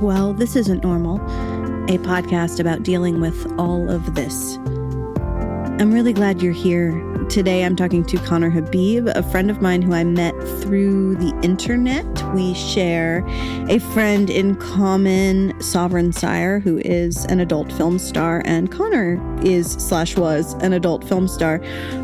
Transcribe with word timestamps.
well, 0.00 0.32
this 0.32 0.56
isn't 0.56 0.82
normal, 0.82 1.16
a 1.84 1.98
podcast 1.98 2.60
about 2.60 2.82
dealing 2.82 3.20
with 3.20 3.46
all 3.58 3.90
of 3.90 4.14
this. 4.14 4.56
I'm 5.80 5.92
really 5.92 6.12
glad 6.12 6.42
you're 6.42 6.52
here. 6.52 6.92
Today 7.28 7.64
I'm 7.64 7.76
talking 7.76 8.04
to 8.04 8.16
Conner 8.18 8.50
Habib, 8.50 9.08
a 9.08 9.22
friend 9.22 9.50
of 9.50 9.60
mine 9.60 9.82
who 9.82 9.92
I 9.94 10.04
met 10.04 10.34
through 10.60 11.16
the 11.16 11.36
internet. 11.42 12.21
We 12.32 12.54
share 12.54 13.22
a 13.68 13.78
friend 13.78 14.30
in 14.30 14.56
common, 14.56 15.60
Sovereign 15.60 16.12
Syre, 16.12 16.60
who 16.60 16.78
is 16.78 17.26
an 17.26 17.40
adult 17.40 17.70
film 17.72 17.98
star, 17.98 18.40
and 18.46 18.72
Conner 18.72 19.20
is 19.44 19.72
slash 19.72 20.16
was 20.16 20.54
an 20.54 20.72
adult 20.72 21.06
film 21.06 21.28
star 21.28 21.58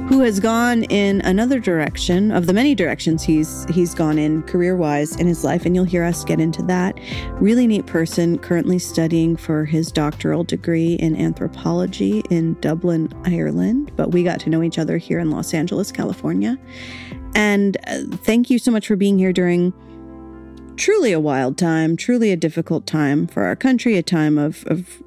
who 0.09 0.20
has 0.20 0.38
gone 0.38 0.84
in 0.84 1.22
another 1.22 1.59
direction 1.59 2.30
of 2.30 2.46
the 2.46 2.52
many 2.52 2.74
directions 2.74 3.22
he's 3.22 3.64
he's 3.70 3.95
gone 3.95 4.19
in 4.19 4.42
career-wise 4.42 5.16
in 5.16 5.27
his 5.27 5.45
life, 5.45 5.64
and 5.64 5.74
you'll 5.74 5.84
hear 5.84 6.05
us 6.05 6.24
get 6.24 6.41
into 6.41 6.62
that. 6.64 6.98
Really 7.41 7.66
neat 7.66 7.86
person, 7.86 8.38
currently 8.38 8.78
studying 8.78 9.34
for 9.34 9.64
his 9.64 9.91
doctoral 9.91 10.45
degree 10.45 10.95
in 10.95 11.16
anthropology 11.16 12.20
in 12.28 12.52
Dublin, 12.60 13.10
Ireland. 13.24 13.92
But 13.97 14.10
we 14.10 14.24
got 14.24 14.41
to 14.41 14.50
know 14.50 14.62
each 14.62 14.78
other 14.78 14.98
here 14.98 15.20
in 15.20 15.30
Los 15.30 15.55
Angeles, 15.55 15.91
California. 15.91 16.58
And 17.34 17.77
uh, 17.86 18.16
thank 18.19 18.50
you 18.50 18.58
so 18.58 18.70
much 18.70 18.86
for 18.86 18.97
being 18.97 19.19
here 19.19 19.33
during 19.33 19.72
truly 20.79 21.12
a 21.12 21.21
wild 21.21 21.59
time, 21.59 21.97
truly 21.97 22.31
a 22.31 22.37
difficult 22.37 22.87
time 22.87 23.27
for 23.27 23.45
our 23.45 23.57
country, 23.57 23.97
a 23.97 24.03
time 24.03 24.39
of, 24.39 24.65
of 24.69 25.03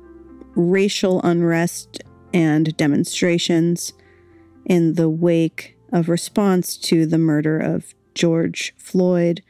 racial 0.53 1.21
unrest 1.23 2.01
and 2.33 2.75
demonstrations 2.75 3.93
in 4.65 4.95
the 4.95 5.09
wake 5.09 5.77
of 5.91 6.09
response 6.09 6.75
to 6.77 7.05
the 7.05 7.17
murder 7.17 7.57
of 7.57 7.95
George 8.13 8.73
Floyd 8.77 9.41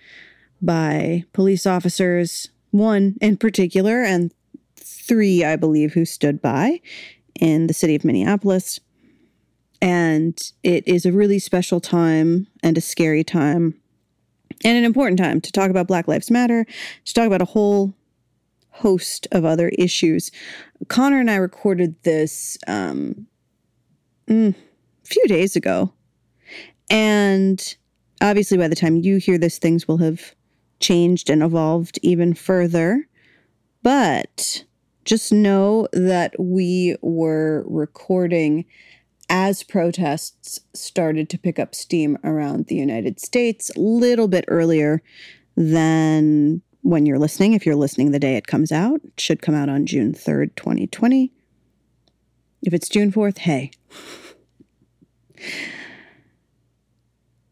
by 0.62 1.26
police 1.34 1.66
officers, 1.66 2.50
one 2.70 3.16
in 3.20 3.36
particular, 3.36 4.04
and 4.04 4.32
three, 4.76 5.44
I 5.44 5.56
believe, 5.56 5.94
who 5.94 6.06
stood 6.06 6.40
by 6.40 6.82
in 7.40 7.66
the 7.66 7.74
city 7.74 7.96
of 7.96 8.06
Minneapolis. 8.06 8.80
And 9.82 10.40
it 10.62 10.88
is 10.88 11.08
a 11.08 11.12
really 11.12 11.40
special 11.40 11.80
time 11.80 12.46
and 12.62 12.78
a 12.78 12.82
scary 12.82 13.24
time 13.24 13.81
and 14.64 14.78
an 14.78 14.84
important 14.84 15.20
time 15.20 15.42
to 15.42 15.52
talk 15.52 15.70
about 15.70 15.88
Black 15.88 16.08
Lives 16.08 16.32
Matter, 16.32 16.66
to 17.06 17.14
talk 17.14 17.28
about 17.28 17.42
a 17.42 17.46
whole 17.46 17.94
host 18.70 19.28
of 19.32 19.46
other 19.46 19.70
issues. 19.70 20.32
Conner 20.88 21.20
and 21.20 21.30
I 21.30 21.36
recorded 21.36 21.96
this 22.04 22.58
um, 22.68 23.28
mm, 24.28 24.54
a 24.54 25.08
few 25.08 25.28
days 25.28 25.56
ago. 25.56 25.94
And 26.90 27.76
obviously, 28.22 28.58
by 28.58 28.68
the 28.68 28.76
time 28.76 28.98
you 28.98 29.18
hear 29.18 29.38
this, 29.38 29.58
things 29.60 29.88
will 29.88 30.00
have 30.00 30.34
changed 30.80 31.30
and 31.30 31.44
evolved 31.44 32.00
even 32.02 32.34
further. 32.34 33.08
But 33.84 34.66
just 35.06 35.32
know 35.32 35.88
that 35.94 36.36
we 36.40 36.96
were 37.02 37.66
recording 37.68 38.66
as 39.32 39.64
protests 39.64 40.60
started 40.74 41.30
to 41.30 41.38
pick 41.38 41.58
up 41.58 41.74
steam 41.74 42.18
around 42.22 42.68
the 42.68 42.76
United 42.76 43.18
States 43.18 43.72
a 43.78 43.80
little 43.80 44.28
bit 44.28 44.44
earlier 44.50 45.02
than 45.56 46.62
when 46.82 47.06
you're 47.06 47.18
listening. 47.18 47.54
If 47.54 47.66
you're 47.66 47.78
listening 47.78 48.12
the 48.12 48.20
day 48.20 48.36
it 48.36 48.46
comes 48.46 48.74
out, 48.74 49.00
it 49.06 49.18
should 49.18 49.42
come 49.42 49.56
out 49.56 49.70
on 49.70 49.86
June 49.86 50.14
3rd, 50.14 50.58
2020. 50.58 51.32
If 52.64 52.74
it's 52.74 52.90
June 52.90 53.10
4th, 53.10 53.38
hey. 53.38 53.72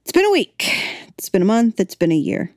It's 0.01 0.11
been 0.11 0.25
a 0.25 0.31
week. 0.31 0.69
It's 1.17 1.29
been 1.29 1.41
a 1.41 1.45
month. 1.45 1.79
It's 1.79 1.95
been 1.95 2.11
a 2.11 2.17
year. 2.17 2.53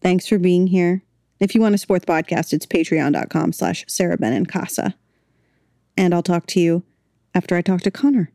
Thanks 0.00 0.26
for 0.26 0.38
being 0.38 0.68
here. 0.68 1.02
If 1.38 1.54
you 1.54 1.60
want 1.60 1.74
to 1.74 1.78
support 1.78 2.06
the 2.06 2.12
podcast, 2.12 2.54
it's 2.54 2.64
patreon.com 2.64 3.52
slash 3.52 3.84
Sara 3.88 4.16
Benincasa. 4.16 4.94
And 5.98 6.14
I'll 6.14 6.22
talk 6.22 6.46
to 6.46 6.60
you 6.60 6.82
after 7.38 7.54
I 7.54 7.62
talk 7.62 7.82
to 7.82 7.90
Conner. 7.92 8.32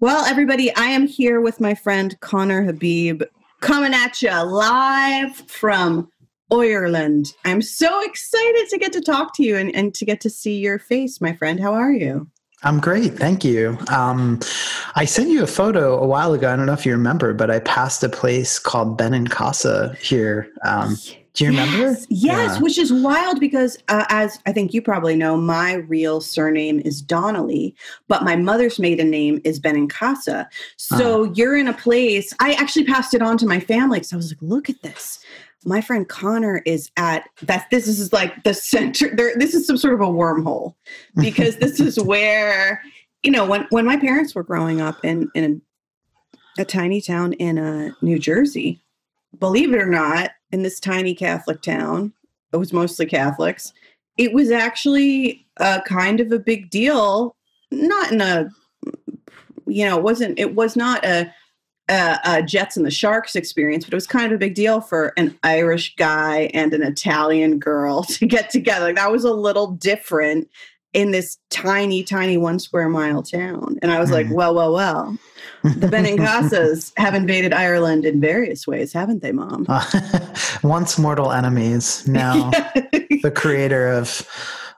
Well, 0.00 0.26
everybody, 0.26 0.74
I 0.74 0.86
am 0.86 1.06
here 1.06 1.40
with 1.40 1.60
my 1.60 1.74
friend 1.74 2.18
Conner 2.20 2.64
Habib 2.64 3.22
coming 3.60 3.94
at 3.94 4.20
you 4.20 4.30
live 4.30 5.36
from 5.48 6.10
Ireland. 6.52 7.32
I'm 7.44 7.62
so 7.62 8.02
excited 8.04 8.66
to 8.70 8.78
get 8.78 8.92
to 8.92 9.00
talk 9.00 9.36
to 9.36 9.44
you 9.44 9.56
and, 9.56 9.74
and 9.74 9.94
to 9.94 10.04
get 10.04 10.20
to 10.22 10.30
see 10.30 10.58
your 10.58 10.80
face, 10.80 11.20
my 11.20 11.32
friend. 11.32 11.60
How 11.60 11.74
are 11.74 11.92
you? 11.92 12.28
I'm 12.64 12.80
great. 12.80 13.14
Thank 13.14 13.44
you. 13.44 13.78
Um, 13.88 14.40
I 14.96 15.04
sent 15.04 15.30
you 15.30 15.44
a 15.44 15.46
photo 15.46 15.96
a 16.02 16.06
while 16.06 16.32
ago. 16.32 16.52
I 16.52 16.56
don't 16.56 16.66
know 16.66 16.72
if 16.72 16.84
you 16.84 16.92
remember, 16.92 17.34
but 17.34 17.52
I 17.52 17.60
passed 17.60 18.02
a 18.02 18.08
place 18.08 18.58
called 18.58 18.98
Benincasa 18.98 19.96
here. 19.98 20.48
Um, 20.64 20.96
do 21.36 21.44
you 21.44 21.52
yes, 21.52 21.66
remember? 21.66 21.98
Yes, 22.08 22.08
yeah. 22.08 22.58
which 22.60 22.78
is 22.78 22.90
wild 22.90 23.40
because, 23.40 23.76
uh, 23.88 24.06
as 24.08 24.40
I 24.46 24.52
think 24.52 24.72
you 24.72 24.80
probably 24.80 25.14
know, 25.14 25.36
my 25.36 25.74
real 25.74 26.22
surname 26.22 26.80
is 26.80 27.02
Donnelly, 27.02 27.76
but 28.08 28.24
my 28.24 28.36
mother's 28.36 28.78
maiden 28.78 29.10
name 29.10 29.42
is 29.44 29.60
Benincasa. 29.60 30.46
So 30.78 31.26
uh. 31.26 31.32
you're 31.34 31.56
in 31.56 31.68
a 31.68 31.74
place. 31.74 32.32
I 32.40 32.54
actually 32.54 32.86
passed 32.86 33.12
it 33.12 33.20
on 33.20 33.36
to 33.38 33.46
my 33.46 33.60
family 33.60 33.98
because 33.98 34.14
I 34.14 34.16
was 34.16 34.30
like, 34.30 34.40
"Look 34.40 34.70
at 34.70 34.80
this." 34.80 35.18
My 35.66 35.82
friend 35.82 36.08
Conner 36.08 36.62
is 36.64 36.90
at 36.96 37.28
that. 37.42 37.66
This 37.70 37.86
is 37.86 38.14
like 38.14 38.42
the 38.44 38.54
center. 38.54 39.14
There, 39.14 39.36
this 39.36 39.52
is 39.52 39.66
some 39.66 39.76
sort 39.76 39.92
of 39.92 40.00
a 40.00 40.04
wormhole 40.04 40.74
because 41.16 41.58
this 41.58 41.80
is 41.80 42.00
where 42.00 42.82
you 43.22 43.30
know 43.30 43.44
when 43.44 43.66
when 43.68 43.84
my 43.84 43.98
parents 43.98 44.34
were 44.34 44.42
growing 44.42 44.80
up 44.80 45.04
in 45.04 45.30
in 45.34 45.62
a, 46.56 46.62
a 46.62 46.64
tiny 46.64 47.02
town 47.02 47.34
in 47.34 47.58
uh, 47.58 47.90
New 48.00 48.18
Jersey. 48.18 48.80
Believe 49.38 49.74
it 49.74 49.78
or 49.78 49.90
not, 49.90 50.30
in 50.52 50.62
this 50.62 50.80
tiny 50.80 51.14
Catholic 51.14 51.62
town. 51.62 52.12
It 52.52 52.56
was 52.58 52.72
mostly 52.72 53.06
Catholics. 53.06 53.72
It 54.16 54.32
was 54.32 54.50
actually 54.50 55.46
a 55.58 55.82
kind 55.86 56.20
of 56.20 56.32
a 56.32 56.38
big 56.38 56.70
deal, 56.70 57.36
not 57.70 58.12
in 58.12 58.20
a, 58.20 58.48
you 59.66 59.84
know, 59.84 59.98
it 59.98 60.02
wasn't, 60.02 60.38
it 60.38 60.54
was 60.54 60.76
not 60.76 61.04
a, 61.04 61.32
a, 61.88 62.18
a 62.24 62.42
Jets 62.42 62.76
and 62.76 62.86
the 62.86 62.90
Sharks 62.90 63.36
experience, 63.36 63.84
but 63.84 63.92
it 63.92 63.96
was 63.96 64.06
kind 64.06 64.26
of 64.26 64.32
a 64.32 64.38
big 64.38 64.54
deal 64.54 64.80
for 64.80 65.12
an 65.16 65.38
Irish 65.42 65.94
guy 65.96 66.50
and 66.54 66.72
an 66.72 66.82
Italian 66.82 67.58
girl 67.58 68.02
to 68.04 68.26
get 68.26 68.50
together. 68.50 68.92
That 68.92 69.12
was 69.12 69.24
a 69.24 69.32
little 69.32 69.72
different 69.72 70.48
in 70.92 71.10
this 71.10 71.38
tiny, 71.50 72.02
tiny 72.02 72.38
one 72.38 72.58
square 72.58 72.88
mile 72.88 73.22
town. 73.22 73.76
And 73.82 73.90
I 73.90 74.00
was 74.00 74.08
mm. 74.08 74.14
like, 74.14 74.26
well, 74.30 74.54
well, 74.54 74.72
well, 74.72 75.18
the 75.62 75.88
Benincasas 75.88 76.92
have 76.96 77.14
invaded 77.14 77.52
Ireland 77.52 78.04
in 78.04 78.20
various 78.20 78.66
ways, 78.66 78.92
haven't 78.92 79.22
they, 79.22 79.32
Mom? 79.32 79.66
Uh, 79.68 79.84
once 80.62 80.98
mortal 80.98 81.32
enemies, 81.32 82.06
now 82.06 82.50
the 83.22 83.32
creator 83.34 83.88
of 83.88 84.28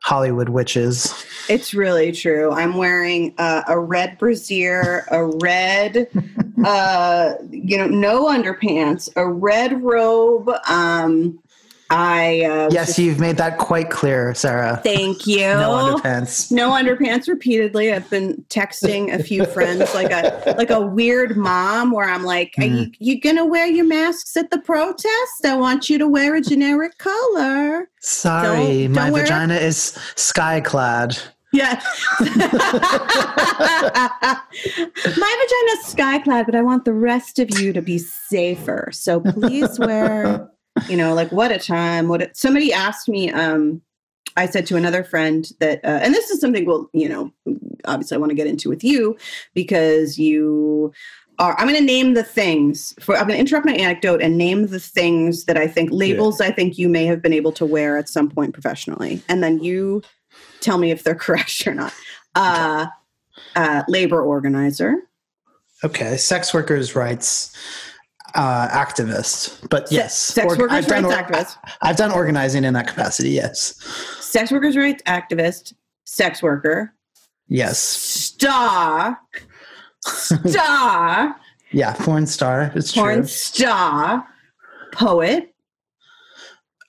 Hollywood 0.03 0.49
witches. 0.49 1.12
It's 1.49 1.75
really 1.75 2.12
true. 2.12 2.51
I'm 2.53 2.75
wearing 2.75 3.34
uh, 3.39 3.62
a 3.69 3.79
red 3.79 4.19
brassiere, 4.19 5.06
a 5.11 5.27
red, 5.43 6.09
uh, 6.65 7.35
you 7.50 7.77
know, 7.77 7.87
no 7.87 8.27
underpants, 8.27 9.11
a 9.17 9.27
red 9.27 9.83
robe. 9.83 10.50
Um, 10.69 11.39
I 11.91 12.43
uh, 12.43 12.69
yes, 12.71 12.88
just, 12.88 12.99
you've 12.99 13.19
made 13.19 13.38
that 13.38 13.56
quite 13.56 13.88
clear, 13.88 14.34
Sara. 14.34 14.78
Thank 14.84 15.26
you. 15.26 15.38
no 15.38 15.71
underpants. 15.71 16.53
No 16.53 16.71
underpants. 16.71 17.28
Repeatedly, 17.28 17.94
I've 17.94 18.09
been 18.10 18.44
texting 18.50 19.15
a 19.15 19.22
few 19.22 19.46
friends 19.46 19.94
like 19.94 20.11
a 20.11 20.55
like 20.58 20.69
a 20.69 20.81
weird 20.81 21.38
mom 21.38 21.90
where 21.93 22.06
I'm 22.06 22.25
like, 22.25 22.52
mm. 22.58 22.62
"Are 22.62 22.67
you 22.67 22.87
mm-hmm. 22.88 23.05
you 23.05 23.20
gonna 23.20 23.46
wear 23.46 23.67
your 23.67 23.87
masks 23.87 24.37
at 24.37 24.50
the 24.50 24.58
protest? 24.58 25.46
I 25.46 25.56
want 25.56 25.88
you 25.88 25.96
to 25.96 26.06
wear 26.06 26.35
a 26.35 26.43
generic 26.43 26.99
color." 26.99 27.88
Sorry, 28.00 28.82
don't, 28.82 28.93
my 28.93 29.08
don't 29.08 29.20
vagina 29.20 29.55
a- 29.55 29.61
is 29.61 29.99
sky 30.14 30.61
clad. 30.61 31.19
Yeah. 31.52 31.81
My 32.20 32.37
vagina 35.06 35.73
is 35.73 35.85
sky 35.87 36.19
clad, 36.19 36.44
but 36.46 36.55
I 36.55 36.61
want 36.61 36.85
the 36.85 36.93
rest 36.93 37.38
of 37.38 37.58
you 37.58 37.73
to 37.73 37.81
be 37.81 37.96
safer. 37.96 38.90
So 38.93 39.20
please 39.20 39.79
wear 39.79 40.50
you 40.88 40.96
know, 40.96 41.14
like 41.14 41.32
what 41.32 41.52
a 41.52 41.58
time. 41.58 42.08
What 42.08 42.22
a, 42.22 42.30
somebody 42.34 42.72
asked 42.72 43.08
me. 43.08 43.30
Um, 43.30 43.82
I 44.36 44.46
said 44.46 44.66
to 44.66 44.76
another 44.76 45.02
friend 45.02 45.50
that, 45.58 45.84
uh, 45.84 45.98
and 46.02 46.14
this 46.14 46.30
is 46.30 46.40
something 46.40 46.64
we'll, 46.64 46.88
you 46.92 47.08
know, 47.08 47.32
obviously 47.86 48.14
I 48.14 48.19
want 48.19 48.30
to 48.30 48.36
get 48.36 48.46
into 48.46 48.69
with 48.69 48.84
you 48.84 49.16
because 49.54 50.19
you 50.19 50.92
are. 51.38 51.58
I'm 51.58 51.66
going 51.66 51.78
to 51.78 51.84
name 51.84 52.14
the 52.14 52.22
things 52.22 52.94
for. 53.00 53.16
I'm 53.16 53.26
going 53.26 53.36
to 53.36 53.40
interrupt 53.40 53.66
my 53.66 53.72
anecdote 53.72 54.22
and 54.22 54.38
name 54.38 54.66
the 54.66 54.80
things 54.80 55.44
that 55.46 55.56
I 55.56 55.66
think 55.66 55.90
labels. 55.92 56.40
Yeah. 56.40 56.48
I 56.48 56.52
think 56.52 56.78
you 56.78 56.88
may 56.88 57.04
have 57.06 57.20
been 57.20 57.32
able 57.32 57.52
to 57.52 57.66
wear 57.66 57.98
at 57.98 58.08
some 58.08 58.30
point 58.30 58.52
professionally, 58.52 59.22
and 59.28 59.42
then 59.42 59.62
you 59.62 60.02
tell 60.60 60.78
me 60.78 60.90
if 60.90 61.02
they're 61.02 61.14
correct 61.26 61.66
or 61.66 61.75
not. 61.75 61.92
Uh, 62.34 62.86
uh, 63.56 63.82
labor 63.88 64.22
organizer. 64.22 64.96
Okay, 65.84 66.16
sex 66.16 66.52
workers' 66.52 66.96
rights 66.96 67.56
uh, 68.34 68.69
activist, 68.69 69.69
but 69.70 69.90
yes, 69.90 70.16
sex 70.19 70.52
or, 70.52 70.56
workers' 70.56 70.88
rights 70.88 71.06
or, 71.06 71.10
activist. 71.10 71.56
I've 71.82 71.96
done 71.96 72.12
organizing 72.12 72.64
in 72.64 72.75
that 72.75 72.86
capacity. 72.86 73.30
Yes, 73.30 73.82
sex 74.20 74.50
workers' 74.50 74.76
rights 74.76 75.02
activist, 75.06 75.75
sex 76.04 76.42
worker. 76.42 76.94
Yes, 77.48 77.78
star, 77.78 79.19
star, 80.02 81.36
Yeah, 81.70 81.92
porn 81.94 82.26
star. 82.26 82.72
It's 82.75 82.92
porn 82.92 83.19
true. 83.19 83.26
star, 83.26 84.26
poet. 84.92 85.54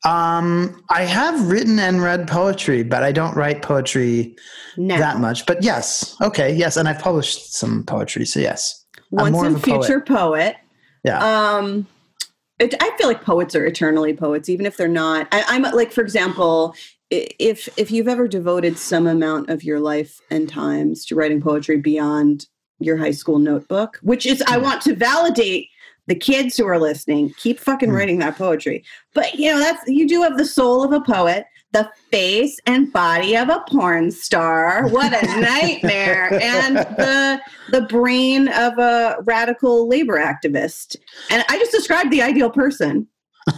Um, 0.06 0.82
I 0.90 1.04
have 1.04 1.50
written 1.50 1.78
and 1.80 2.02
read 2.02 2.28
poetry, 2.28 2.84
but 2.84 3.04
I 3.04 3.12
don't 3.12 3.36
write 3.36 3.62
poetry 3.62 4.36
that 4.78 5.20
much. 5.20 5.46
But 5.46 5.62
yes, 5.62 6.16
okay, 6.22 6.54
yes, 6.54 6.78
and 6.78 6.88
I've 6.88 7.00
published 7.00 7.54
some 7.54 7.84
poetry, 7.84 8.26
so 8.26 8.40
yes, 8.40 8.86
I'm 9.12 9.24
once 9.24 9.34
more 9.34 9.46
and 9.48 9.56
of 9.58 9.64
a 9.64 9.66
poet. 9.66 9.86
future 9.86 10.02
poet. 10.02 10.56
Yeah. 11.04 11.20
Um, 11.20 11.88
it, 12.60 12.74
I 12.82 12.92
feel 12.98 13.08
like 13.08 13.24
poets 13.24 13.56
are 13.56 13.66
eternally 13.66 14.14
poets, 14.14 14.50
even 14.50 14.66
if 14.66 14.76
they're 14.78 14.88
not. 14.88 15.28
I, 15.32 15.44
I'm 15.48 15.62
like, 15.64 15.92
for 15.92 16.02
example, 16.02 16.76
if 17.10 17.70
if 17.78 17.90
you've 17.90 18.08
ever 18.08 18.28
devoted 18.28 18.78
some 18.78 19.08
amount 19.08 19.50
of 19.50 19.64
your 19.64 19.80
life 19.80 20.20
and 20.30 20.48
times 20.50 21.06
to 21.06 21.16
writing 21.16 21.42
poetry 21.42 21.78
beyond 21.78 22.48
your 22.80 22.98
high 22.98 23.12
school 23.12 23.40
notebook, 23.40 23.98
which 24.04 24.26
is, 24.26 24.42
I 24.48 24.58
Hmm. 24.58 24.64
want 24.64 24.82
to 24.84 24.96
validate 24.96 25.70
the 26.08 26.16
kids 26.16 26.58
who 26.58 26.66
are 26.66 26.80
listening. 26.80 27.34
Keep 27.38 27.60
fucking 27.60 27.90
Hmm. 27.90 27.96
writing 27.96 28.20
that 28.20 28.38
poetry. 28.38 28.84
But 29.14 29.36
you 29.36 29.52
know, 29.52 29.60
that's 29.60 29.82
you 29.88 30.08
do 30.08 30.22
have 30.22 30.38
the 30.38 30.46
soul 30.46 30.84
of 30.84 30.92
a 30.92 31.02
poet. 31.02 31.46
The 31.72 31.90
face 32.12 32.60
and 32.66 32.92
body 32.92 33.38
of 33.38 33.50
a 33.50 33.64
porn 33.70 34.10
star. 34.12 34.88
What 34.88 35.14
a 35.14 35.26
nightmare. 35.40 36.34
And 36.42 36.78
the 36.78 37.42
the 37.72 37.82
brain 37.82 38.48
of 38.48 38.78
a 38.80 39.18
radical 39.24 39.88
labor 39.88 40.18
activist. 40.18 40.96
And 41.30 41.44
I 41.48 41.60
just 41.60 41.72
described 41.72 42.12
the 42.12 42.22
ideal 42.22 42.50
person. 42.50 43.08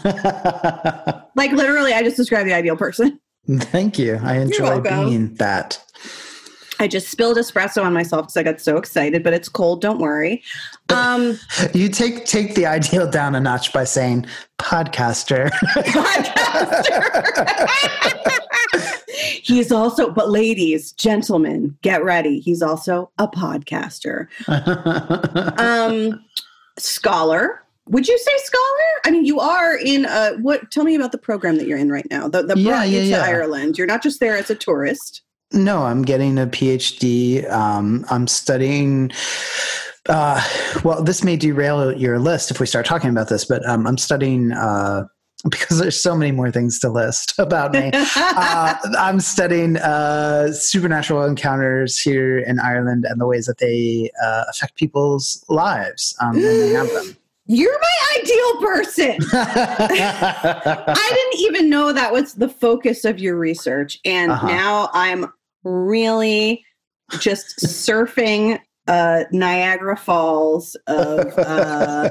Like 1.35 1.51
literally, 1.53 1.93
I 1.93 2.03
just 2.03 2.17
described 2.17 2.47
the 2.47 2.53
ideal 2.53 2.75
person. 2.75 3.19
Thank 3.49 3.97
you. 3.97 4.19
I 4.21 4.37
enjoy 4.37 4.81
being 4.81 5.33
that. 5.35 5.81
I 6.79 6.87
just 6.87 7.09
spilled 7.09 7.37
espresso 7.37 7.83
on 7.83 7.93
myself 7.93 8.23
because 8.23 8.37
I 8.37 8.43
got 8.43 8.59
so 8.59 8.77
excited, 8.77 9.23
but 9.23 9.33
it's 9.33 9.47
cold. 9.47 9.81
Don't 9.81 9.99
worry. 9.99 10.43
Um, 10.91 11.39
You 11.73 11.89
take 11.89 12.25
take 12.25 12.55
the 12.55 12.65
ideal 12.65 13.09
down 13.09 13.35
a 13.35 13.39
notch 13.39 13.73
by 13.73 13.83
saying 13.83 14.25
podcaster. 14.59 15.49
Podcaster. 15.75 17.69
he's 19.43 19.71
also, 19.71 20.11
but 20.11 20.29
ladies, 20.29 20.91
gentlemen, 20.93 21.77
get 21.81 22.03
ready. 22.03 22.39
He's 22.39 22.61
also 22.61 23.11
a 23.17 23.27
podcaster, 23.27 24.27
um, 25.59 26.23
scholar. 26.77 27.63
Would 27.88 28.07
you 28.07 28.17
say 28.17 28.31
scholar? 28.38 29.01
I 29.05 29.11
mean, 29.11 29.25
you 29.25 29.39
are 29.39 29.75
in 29.75 30.05
a 30.05 30.38
what? 30.38 30.71
Tell 30.71 30.83
me 30.83 30.95
about 30.95 31.11
the 31.11 31.17
program 31.17 31.57
that 31.57 31.67
you're 31.67 31.77
in 31.77 31.91
right 31.91 32.07
now. 32.09 32.27
The, 32.27 32.43
the 32.43 32.57
Yeah, 32.57 32.69
brought 32.69 32.89
you 32.89 32.99
yeah, 32.99 33.03
to 33.03 33.09
yeah. 33.09 33.23
Ireland. 33.23 33.77
You're 33.77 33.88
not 33.88 34.03
just 34.03 34.19
there 34.19 34.38
as 34.38 34.49
a 34.49 34.55
tourist. 34.55 35.23
No, 35.53 35.83
I'm 35.83 36.03
getting 36.03 36.39
a 36.39 36.47
PhD. 36.47 37.49
Um, 37.51 38.05
I'm 38.09 38.27
studying. 38.27 39.11
Uh, 40.09 40.42
well, 40.83 41.03
this 41.03 41.24
may 41.24 41.38
derail 41.38 41.95
your 41.95 42.19
list 42.19 42.51
if 42.51 42.59
we 42.59 42.65
start 42.65 42.86
talking 42.86 43.09
about 43.09 43.30
this, 43.30 43.45
but 43.45 43.68
um, 43.68 43.86
I'm 43.86 43.98
studying 43.98 44.51
uh, 44.51 45.06
because 45.50 45.80
there's 45.80 46.00
so 46.01 46.15
many 46.15 46.31
more 46.31 46.51
things 46.51 46.80
to 46.80 46.89
list 46.89 47.33
about 47.39 47.71
me. 47.74 47.92
uh, 47.94 48.75
I'm 48.98 49.19
studying 49.19 49.77
uh, 49.77 50.51
supernatural 50.53 51.24
encounters 51.25 52.00
here 52.00 52.39
in 52.39 52.59
Ireland 52.59 53.06
and 53.07 53.19
the 53.21 53.25
ways 53.27 53.45
that 53.45 53.57
they 53.59 54.12
uh, 54.24 54.44
affect 54.50 54.75
people's 54.75 55.44
lives 55.50 56.15
um, 56.21 56.33
when 56.33 56.59
they 56.59 56.69
have 56.69 56.89
them. 56.92 57.15
You're 57.48 57.77
my 57.80 58.19
ideal 58.21 58.62
person. 58.62 59.18
I 59.33 61.09
didn't 61.31 61.42
even 61.42 61.69
know 61.69 61.92
that 61.92 62.13
was 62.13 62.36
the 62.36 62.48
focus 62.48 63.03
of 63.03 63.19
your 63.19 63.36
research. 63.36 64.00
And 64.06 64.31
Uh-huh. 64.31 64.48
now 64.48 64.89
I'm 64.94 65.25
really 65.63 66.63
just 67.19 67.57
surfing 67.59 68.59
uh, 68.87 69.23
Niagara 69.31 69.95
Falls 69.95 70.75
of, 70.87 71.37
uh, 71.37 72.09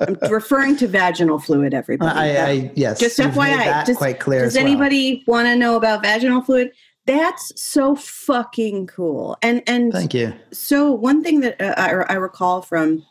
I'm 0.00 0.16
referring 0.30 0.76
to 0.76 0.86
vaginal 0.86 1.38
fluid, 1.38 1.74
everybody. 1.74 2.18
I, 2.18 2.46
I 2.48 2.72
yes, 2.74 3.00
Just 3.00 3.18
FYI, 3.18 3.84
does- 3.86 3.96
quite 3.96 4.20
clear. 4.20 4.42
Does 4.42 4.56
as 4.56 4.62
well. 4.62 4.70
anybody 4.70 5.24
want 5.26 5.46
to 5.46 5.56
know 5.56 5.76
about 5.76 6.02
vaginal 6.02 6.42
fluid? 6.42 6.70
That's 7.06 7.52
so 7.60 7.96
fucking 7.96 8.86
cool. 8.86 9.36
And 9.42 9.60
and 9.66 9.92
Thank 9.92 10.14
you. 10.14 10.32
so 10.52 10.92
one 10.92 11.22
thing 11.24 11.40
that 11.40 11.60
uh, 11.60 11.74
I, 11.76 12.12
I 12.12 12.16
recall 12.16 12.62
from 12.62 13.04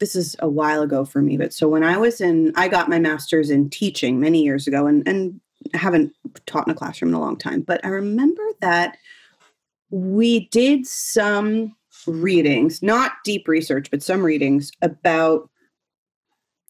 this 0.00 0.16
is 0.16 0.34
a 0.38 0.48
while 0.48 0.80
ago 0.80 1.04
for 1.04 1.20
me, 1.20 1.36
but 1.36 1.52
so 1.52 1.68
when 1.68 1.84
I 1.84 1.98
was 1.98 2.22
in, 2.22 2.52
I 2.56 2.68
got 2.68 2.88
my 2.88 2.98
master's 2.98 3.50
in 3.50 3.68
teaching 3.68 4.18
many 4.18 4.42
years 4.42 4.66
ago, 4.66 4.86
and 4.86 5.06
and 5.06 5.38
haven't 5.74 6.14
taught 6.46 6.66
in 6.66 6.72
a 6.72 6.74
classroom 6.74 7.10
in 7.10 7.14
a 7.14 7.20
long 7.20 7.36
time. 7.36 7.60
But 7.60 7.84
I 7.84 7.88
remember 7.88 8.42
that 8.62 8.96
we 9.90 10.48
did 10.48 10.86
some 10.86 11.76
readings, 12.06 12.82
not 12.82 13.12
deep 13.24 13.48
research, 13.48 13.90
but 13.90 14.02
some 14.02 14.22
readings 14.22 14.72
about 14.82 15.48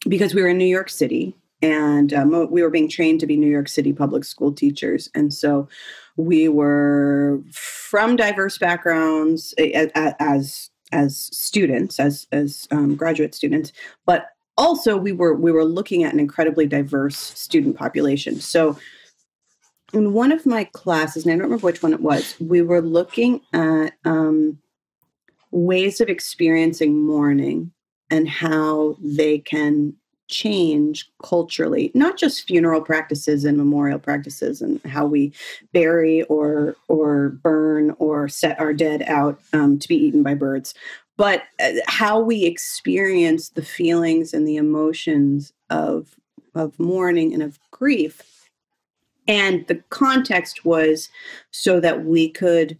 because 0.08 0.34
we 0.34 0.42
were 0.42 0.48
in 0.48 0.58
New 0.58 0.64
York 0.64 0.90
City 0.90 1.36
and 1.60 2.12
um, 2.12 2.50
we 2.50 2.62
were 2.62 2.70
being 2.70 2.88
trained 2.88 3.20
to 3.20 3.26
be 3.26 3.36
New 3.36 3.50
York 3.50 3.68
City 3.68 3.92
public 3.92 4.24
school 4.24 4.52
teachers, 4.52 5.08
and 5.14 5.32
so 5.32 5.68
we 6.16 6.48
were 6.48 7.40
from 7.52 8.16
diverse 8.16 8.58
backgrounds 8.58 9.54
as 9.58 10.70
as 10.90 11.30
students, 11.32 12.00
as 12.00 12.26
as 12.32 12.66
um, 12.70 12.96
graduate 12.96 13.34
students, 13.34 13.72
but 14.06 14.26
also 14.58 14.96
we 14.96 15.12
were 15.12 15.34
we 15.34 15.52
were 15.52 15.64
looking 15.64 16.04
at 16.04 16.12
an 16.12 16.20
incredibly 16.20 16.66
diverse 16.66 17.16
student 17.16 17.76
population. 17.76 18.40
So 18.40 18.76
in 19.92 20.12
one 20.12 20.32
of 20.32 20.46
my 20.46 20.64
classes, 20.64 21.24
and 21.24 21.32
I 21.32 21.36
don't 21.36 21.44
remember 21.44 21.66
which 21.66 21.82
one 21.82 21.92
it 21.92 22.00
was, 22.00 22.34
we 22.40 22.62
were 22.62 22.80
looking 22.80 23.40
at 23.52 23.92
um, 24.04 24.58
ways 25.52 26.00
of 26.00 26.08
experiencing 26.08 27.06
mourning 27.06 27.70
and 28.10 28.28
how 28.28 28.96
they 29.00 29.38
can 29.38 29.94
change 30.28 31.10
culturally, 31.22 31.92
not 31.94 32.16
just 32.16 32.46
funeral 32.46 32.80
practices 32.80 33.44
and 33.44 33.56
memorial 33.56 33.98
practices 33.98 34.62
and 34.62 34.80
how 34.84 35.06
we 35.06 35.32
bury 35.72 36.22
or 36.24 36.74
or 36.88 37.30
burn 37.42 37.94
or 37.98 38.28
set 38.28 38.58
our 38.58 38.72
dead 38.72 39.02
out 39.02 39.40
um, 39.52 39.78
to 39.78 39.86
be 39.88 39.96
eaten 39.96 40.22
by 40.22 40.34
birds, 40.34 40.74
but 41.16 41.42
uh, 41.60 41.72
how 41.86 42.18
we 42.18 42.44
experience 42.44 43.50
the 43.50 43.62
feelings 43.62 44.32
and 44.32 44.48
the 44.48 44.56
emotions 44.56 45.52
of 45.70 46.16
of 46.54 46.78
mourning 46.78 47.32
and 47.32 47.42
of 47.42 47.58
grief. 47.70 48.48
And 49.28 49.66
the 49.68 49.76
context 49.90 50.64
was 50.64 51.08
so 51.52 51.78
that 51.80 52.04
we 52.04 52.28
could 52.28 52.76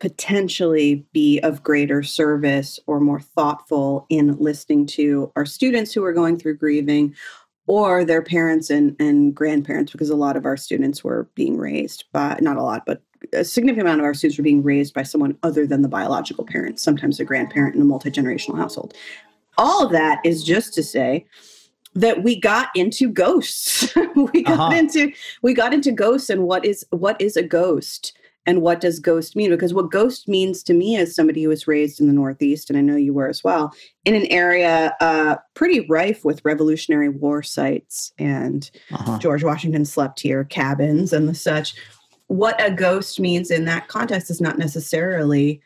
potentially 0.00 1.06
be 1.12 1.38
of 1.40 1.62
greater 1.62 2.02
service 2.02 2.80
or 2.86 3.00
more 3.00 3.20
thoughtful 3.20 4.06
in 4.08 4.36
listening 4.38 4.86
to 4.86 5.30
our 5.36 5.46
students 5.46 5.92
who 5.92 6.02
are 6.04 6.12
going 6.12 6.38
through 6.38 6.56
grieving 6.56 7.14
or 7.66 8.04
their 8.04 8.22
parents 8.22 8.70
and, 8.70 8.96
and 8.98 9.34
grandparents 9.34 9.92
because 9.92 10.10
a 10.10 10.16
lot 10.16 10.36
of 10.36 10.46
our 10.46 10.56
students 10.56 11.04
were 11.04 11.28
being 11.34 11.56
raised 11.56 12.04
by 12.12 12.36
not 12.40 12.56
a 12.56 12.62
lot 12.62 12.84
but 12.86 13.02
a 13.34 13.44
significant 13.44 13.86
amount 13.86 14.00
of 14.00 14.04
our 14.06 14.14
students 14.14 14.38
were 14.38 14.42
being 14.42 14.62
raised 14.62 14.94
by 14.94 15.02
someone 15.02 15.36
other 15.42 15.66
than 15.66 15.82
the 15.82 15.88
biological 15.88 16.44
parents 16.44 16.82
sometimes 16.82 17.20
a 17.20 17.24
grandparent 17.24 17.74
in 17.76 17.82
a 17.82 17.84
multi-generational 17.84 18.56
household. 18.56 18.94
All 19.58 19.84
of 19.84 19.92
that 19.92 20.20
is 20.24 20.42
just 20.42 20.72
to 20.74 20.82
say 20.82 21.26
that 21.94 22.22
we 22.22 22.40
got 22.40 22.68
into 22.74 23.10
ghosts. 23.10 23.94
We 24.32 24.42
got 24.42 24.58
Uh-huh. 24.60 24.76
into 24.76 25.12
we 25.42 25.54
got 25.54 25.72
into 25.72 25.92
ghosts 25.92 26.30
and 26.30 26.44
what 26.44 26.64
is 26.64 26.84
what 26.90 27.20
is 27.20 27.36
a 27.36 27.42
ghost 27.42 28.12
and 28.50 28.62
what 28.62 28.80
does 28.80 28.98
ghost 28.98 29.36
mean? 29.36 29.50
Because 29.50 29.72
what 29.72 29.90
ghost 29.92 30.26
means 30.26 30.62
to 30.64 30.74
me 30.74 30.96
as 30.96 31.14
somebody 31.14 31.42
who 31.44 31.48
was 31.48 31.68
raised 31.68 32.00
in 32.00 32.08
the 32.08 32.12
northeast 32.12 32.68
and 32.68 32.76
i 32.78 32.82
know 32.82 32.96
you 32.96 33.14
were 33.14 33.28
as 33.28 33.44
well 33.44 33.72
in 34.04 34.14
an 34.16 34.26
area 34.26 34.94
uh, 35.00 35.36
pretty 35.54 35.86
rife 35.88 36.24
with 36.24 36.44
revolutionary 36.44 37.08
war 37.08 37.42
sites 37.42 38.12
and 38.18 38.70
Uh-huh. 38.92 39.18
george 39.18 39.44
washington 39.44 39.84
slept 39.84 40.18
here 40.20 40.42
cabins 40.44 41.12
and 41.12 41.28
the 41.28 41.34
such. 41.34 41.74
What 42.26 42.60
a 42.64 42.70
ghost 42.70 43.18
means 43.20 43.50
in 43.50 43.64
that 43.66 43.88
context 43.88 44.30
is 44.30 44.40
not 44.40 44.58
necessarily 44.58 45.60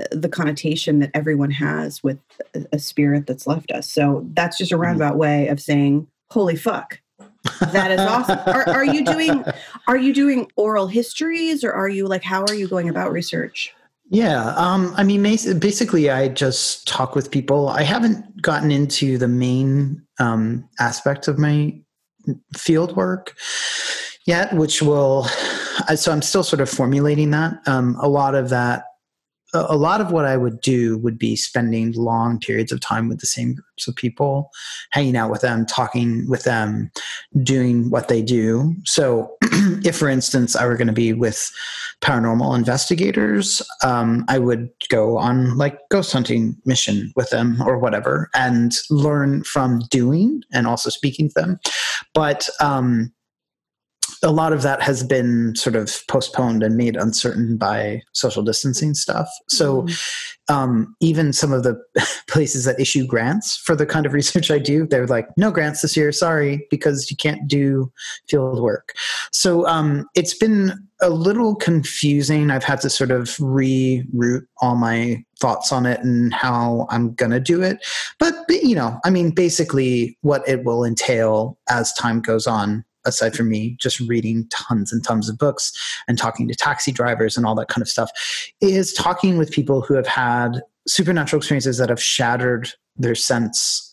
uh, 0.00 0.04
the 0.10 0.28
connotation 0.28 0.98
that 1.00 1.10
everyone 1.14 1.50
has 1.50 2.02
with 2.02 2.18
a- 2.54 2.66
a 2.72 2.78
spirit 2.78 3.26
that's 3.26 3.46
left 3.46 3.70
us. 3.72 3.90
So 3.90 4.26
that's 4.34 4.56
just 4.58 4.72
a 4.72 4.76
roundabout 4.76 5.16
way 5.18 5.48
of 5.48 5.60
saying 5.60 6.06
holy 6.30 6.56
fuck 6.56 6.98
that 7.72 7.90
is 7.90 8.00
awesome. 8.00 8.38
Are, 8.46 8.68
are 8.70 8.84
you 8.84 9.04
doing 9.04 9.44
are 9.88 9.96
you 9.96 10.12
doing 10.14 10.50
oral 10.56 10.86
histories 10.86 11.64
or 11.64 11.72
are 11.72 11.88
you 11.88 12.06
like 12.06 12.22
how 12.22 12.42
are 12.42 12.54
you 12.54 12.68
going 12.68 12.88
about 12.88 13.12
research 13.12 13.74
Yeah, 14.10 14.52
um, 14.56 14.92
I 14.98 15.04
mean, 15.04 15.22
basically, 15.22 16.10
I 16.10 16.28
just 16.28 16.86
talk 16.86 17.14
with 17.14 17.30
people. 17.30 17.70
I 17.70 17.82
haven't 17.82 18.42
gotten 18.42 18.70
into 18.70 19.16
the 19.16 19.28
main 19.28 20.02
um, 20.18 20.68
aspect 20.78 21.28
of 21.28 21.38
my 21.38 21.80
field 22.54 22.94
work 22.94 23.34
yet, 24.26 24.52
which 24.54 24.82
will. 24.82 25.26
So 25.96 26.12
I'm 26.12 26.20
still 26.20 26.42
sort 26.42 26.60
of 26.60 26.68
formulating 26.68 27.30
that. 27.30 27.54
Um, 27.66 27.96
a 28.00 28.08
lot 28.08 28.34
of 28.34 28.50
that 28.50 28.84
a 29.54 29.76
lot 29.76 30.00
of 30.00 30.12
what 30.12 30.24
I 30.24 30.36
would 30.36 30.60
do 30.60 30.98
would 30.98 31.18
be 31.18 31.36
spending 31.36 31.92
long 31.92 32.38
periods 32.38 32.72
of 32.72 32.80
time 32.80 33.08
with 33.08 33.20
the 33.20 33.26
same 33.26 33.54
groups 33.54 33.86
of 33.86 33.94
people, 33.94 34.50
hanging 34.90 35.16
out 35.16 35.30
with 35.30 35.42
them, 35.42 35.66
talking 35.66 36.28
with 36.28 36.44
them, 36.44 36.90
doing 37.42 37.90
what 37.90 38.08
they 38.08 38.22
do. 38.22 38.74
So, 38.84 39.36
if, 39.84 39.96
for 39.96 40.08
instance, 40.08 40.56
I 40.56 40.66
were 40.66 40.76
going 40.76 40.86
to 40.86 40.92
be 40.92 41.12
with 41.12 41.50
paranormal 42.00 42.56
investigators, 42.56 43.62
um, 43.84 44.24
I 44.28 44.38
would 44.38 44.70
go 44.88 45.18
on 45.18 45.56
like 45.58 45.78
ghost 45.90 46.12
hunting 46.12 46.56
mission 46.64 47.12
with 47.16 47.30
them 47.30 47.62
or 47.62 47.78
whatever 47.78 48.30
and 48.34 48.72
learn 48.90 49.44
from 49.44 49.82
doing 49.90 50.42
and 50.52 50.66
also 50.66 50.90
speaking 50.90 51.28
to 51.28 51.34
them. 51.34 51.60
But 52.14 52.48
um, 52.60 53.12
a 54.22 54.30
lot 54.30 54.52
of 54.52 54.62
that 54.62 54.80
has 54.80 55.02
been 55.02 55.54
sort 55.56 55.74
of 55.74 55.90
postponed 56.08 56.62
and 56.62 56.76
made 56.76 56.96
uncertain 56.96 57.56
by 57.56 58.02
social 58.12 58.42
distancing 58.42 58.94
stuff. 58.94 59.28
So, 59.48 59.82
mm-hmm. 59.82 60.54
um, 60.54 60.96
even 61.00 61.32
some 61.32 61.52
of 61.52 61.64
the 61.64 61.80
places 62.28 62.64
that 62.64 62.78
issue 62.78 63.04
grants 63.04 63.56
for 63.56 63.74
the 63.74 63.86
kind 63.86 64.06
of 64.06 64.12
research 64.12 64.50
I 64.50 64.58
do, 64.58 64.86
they're 64.86 65.06
like, 65.06 65.26
no 65.36 65.50
grants 65.50 65.82
this 65.82 65.96
year, 65.96 66.12
sorry, 66.12 66.66
because 66.70 67.10
you 67.10 67.16
can't 67.16 67.48
do 67.48 67.90
field 68.28 68.62
work. 68.62 68.92
So, 69.32 69.66
um, 69.66 70.06
it's 70.14 70.34
been 70.34 70.72
a 71.00 71.10
little 71.10 71.56
confusing. 71.56 72.50
I've 72.50 72.62
had 72.62 72.80
to 72.82 72.90
sort 72.90 73.10
of 73.10 73.24
reroute 73.38 74.46
all 74.60 74.76
my 74.76 75.24
thoughts 75.40 75.72
on 75.72 75.84
it 75.84 75.98
and 76.00 76.32
how 76.32 76.86
I'm 76.90 77.12
going 77.14 77.32
to 77.32 77.40
do 77.40 77.60
it. 77.60 77.84
But, 78.20 78.36
you 78.48 78.76
know, 78.76 79.00
I 79.04 79.10
mean, 79.10 79.32
basically, 79.32 80.16
what 80.20 80.48
it 80.48 80.64
will 80.64 80.84
entail 80.84 81.58
as 81.68 81.92
time 81.94 82.20
goes 82.20 82.46
on 82.46 82.84
aside 83.04 83.34
from 83.34 83.48
me 83.48 83.76
just 83.80 84.00
reading 84.00 84.46
tons 84.50 84.92
and 84.92 85.04
tons 85.04 85.28
of 85.28 85.38
books 85.38 85.72
and 86.08 86.18
talking 86.18 86.48
to 86.48 86.54
taxi 86.54 86.92
drivers 86.92 87.36
and 87.36 87.46
all 87.46 87.54
that 87.54 87.68
kind 87.68 87.82
of 87.82 87.88
stuff, 87.88 88.10
is 88.60 88.92
talking 88.92 89.38
with 89.38 89.50
people 89.50 89.80
who 89.80 89.94
have 89.94 90.06
had 90.06 90.62
supernatural 90.86 91.38
experiences 91.38 91.78
that 91.78 91.88
have 91.88 92.02
shattered 92.02 92.70
their 92.96 93.14
sense 93.14 93.88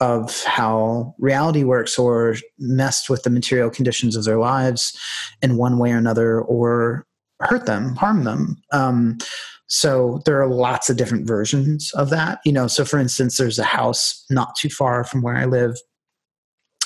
of 0.00 0.42
how 0.44 1.14
reality 1.18 1.62
works 1.62 1.98
or 1.98 2.36
messed 2.58 3.10
with 3.10 3.22
the 3.22 3.30
material 3.30 3.68
conditions 3.68 4.16
of 4.16 4.24
their 4.24 4.38
lives 4.38 4.98
in 5.42 5.58
one 5.58 5.78
way 5.78 5.92
or 5.92 5.98
another 5.98 6.40
or 6.40 7.06
hurt 7.40 7.66
them, 7.66 7.94
harm 7.96 8.24
them. 8.24 8.56
Um, 8.72 9.18
so 9.66 10.20
there 10.24 10.40
are 10.40 10.48
lots 10.48 10.90
of 10.90 10.96
different 10.96 11.26
versions 11.26 11.92
of 11.92 12.10
that. 12.10 12.40
You 12.44 12.52
know, 12.52 12.66
so 12.66 12.84
for 12.84 12.98
instance, 12.98 13.36
there's 13.36 13.58
a 13.58 13.64
house 13.64 14.24
not 14.30 14.56
too 14.56 14.68
far 14.68 15.04
from 15.04 15.22
where 15.22 15.36
I 15.36 15.44
live 15.44 15.76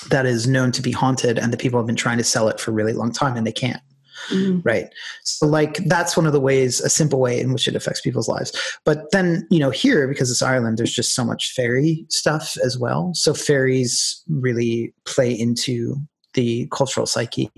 that 0.09 0.25
is 0.25 0.47
known 0.47 0.71
to 0.71 0.81
be 0.81 0.91
haunted 0.91 1.37
and 1.37 1.51
the 1.51 1.57
people 1.57 1.79
have 1.79 1.87
been 1.87 1.95
trying 1.95 2.17
to 2.17 2.23
sell 2.23 2.47
it 2.47 2.59
for 2.59 2.71
a 2.71 2.73
really 2.73 2.93
long 2.93 3.11
time 3.11 3.35
and 3.35 3.45
they 3.45 3.51
can't 3.51 3.81
mm-hmm. 4.29 4.59
right 4.63 4.89
so 5.23 5.45
like 5.45 5.77
that's 5.85 6.15
one 6.15 6.25
of 6.25 6.33
the 6.33 6.39
ways 6.39 6.79
a 6.81 6.89
simple 6.89 7.19
way 7.19 7.39
in 7.39 7.51
which 7.51 7.67
it 7.67 7.75
affects 7.75 8.01
people's 8.01 8.27
lives 8.27 8.51
but 8.85 9.11
then 9.11 9.47
you 9.49 9.59
know 9.59 9.71
here 9.71 10.07
because 10.07 10.29
it's 10.29 10.41
ireland 10.41 10.77
there's 10.77 10.93
just 10.93 11.15
so 11.15 11.25
much 11.25 11.53
fairy 11.53 12.05
stuff 12.09 12.55
as 12.63 12.77
well 12.77 13.11
so 13.13 13.33
fairies 13.33 14.23
really 14.29 14.93
play 15.05 15.31
into 15.31 15.95
the 16.33 16.67
cultural 16.71 17.05
psyche 17.05 17.49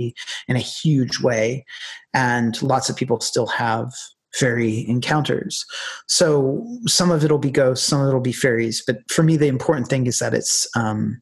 in 0.48 0.56
a 0.56 0.60
huge 0.60 1.20
way 1.22 1.66
and 2.14 2.62
lots 2.62 2.90
of 2.90 2.96
people 2.96 3.20
still 3.20 3.48
have 3.48 3.92
fairy 4.34 4.88
encounters. 4.88 5.66
So 6.08 6.64
some 6.86 7.12
of 7.12 7.24
it'll 7.24 7.38
be 7.38 7.52
ghosts, 7.52 7.86
some 7.86 8.02
of 8.02 8.08
it'll 8.08 8.20
be 8.20 8.34
fairies. 8.34 8.84
But 8.86 9.00
for 9.10 9.24
me, 9.24 9.38
the 9.38 9.48
important 9.48 9.88
thing 9.88 10.06
is 10.06 10.20
that 10.20 10.34
it's 10.34 10.68
um, 10.76 11.22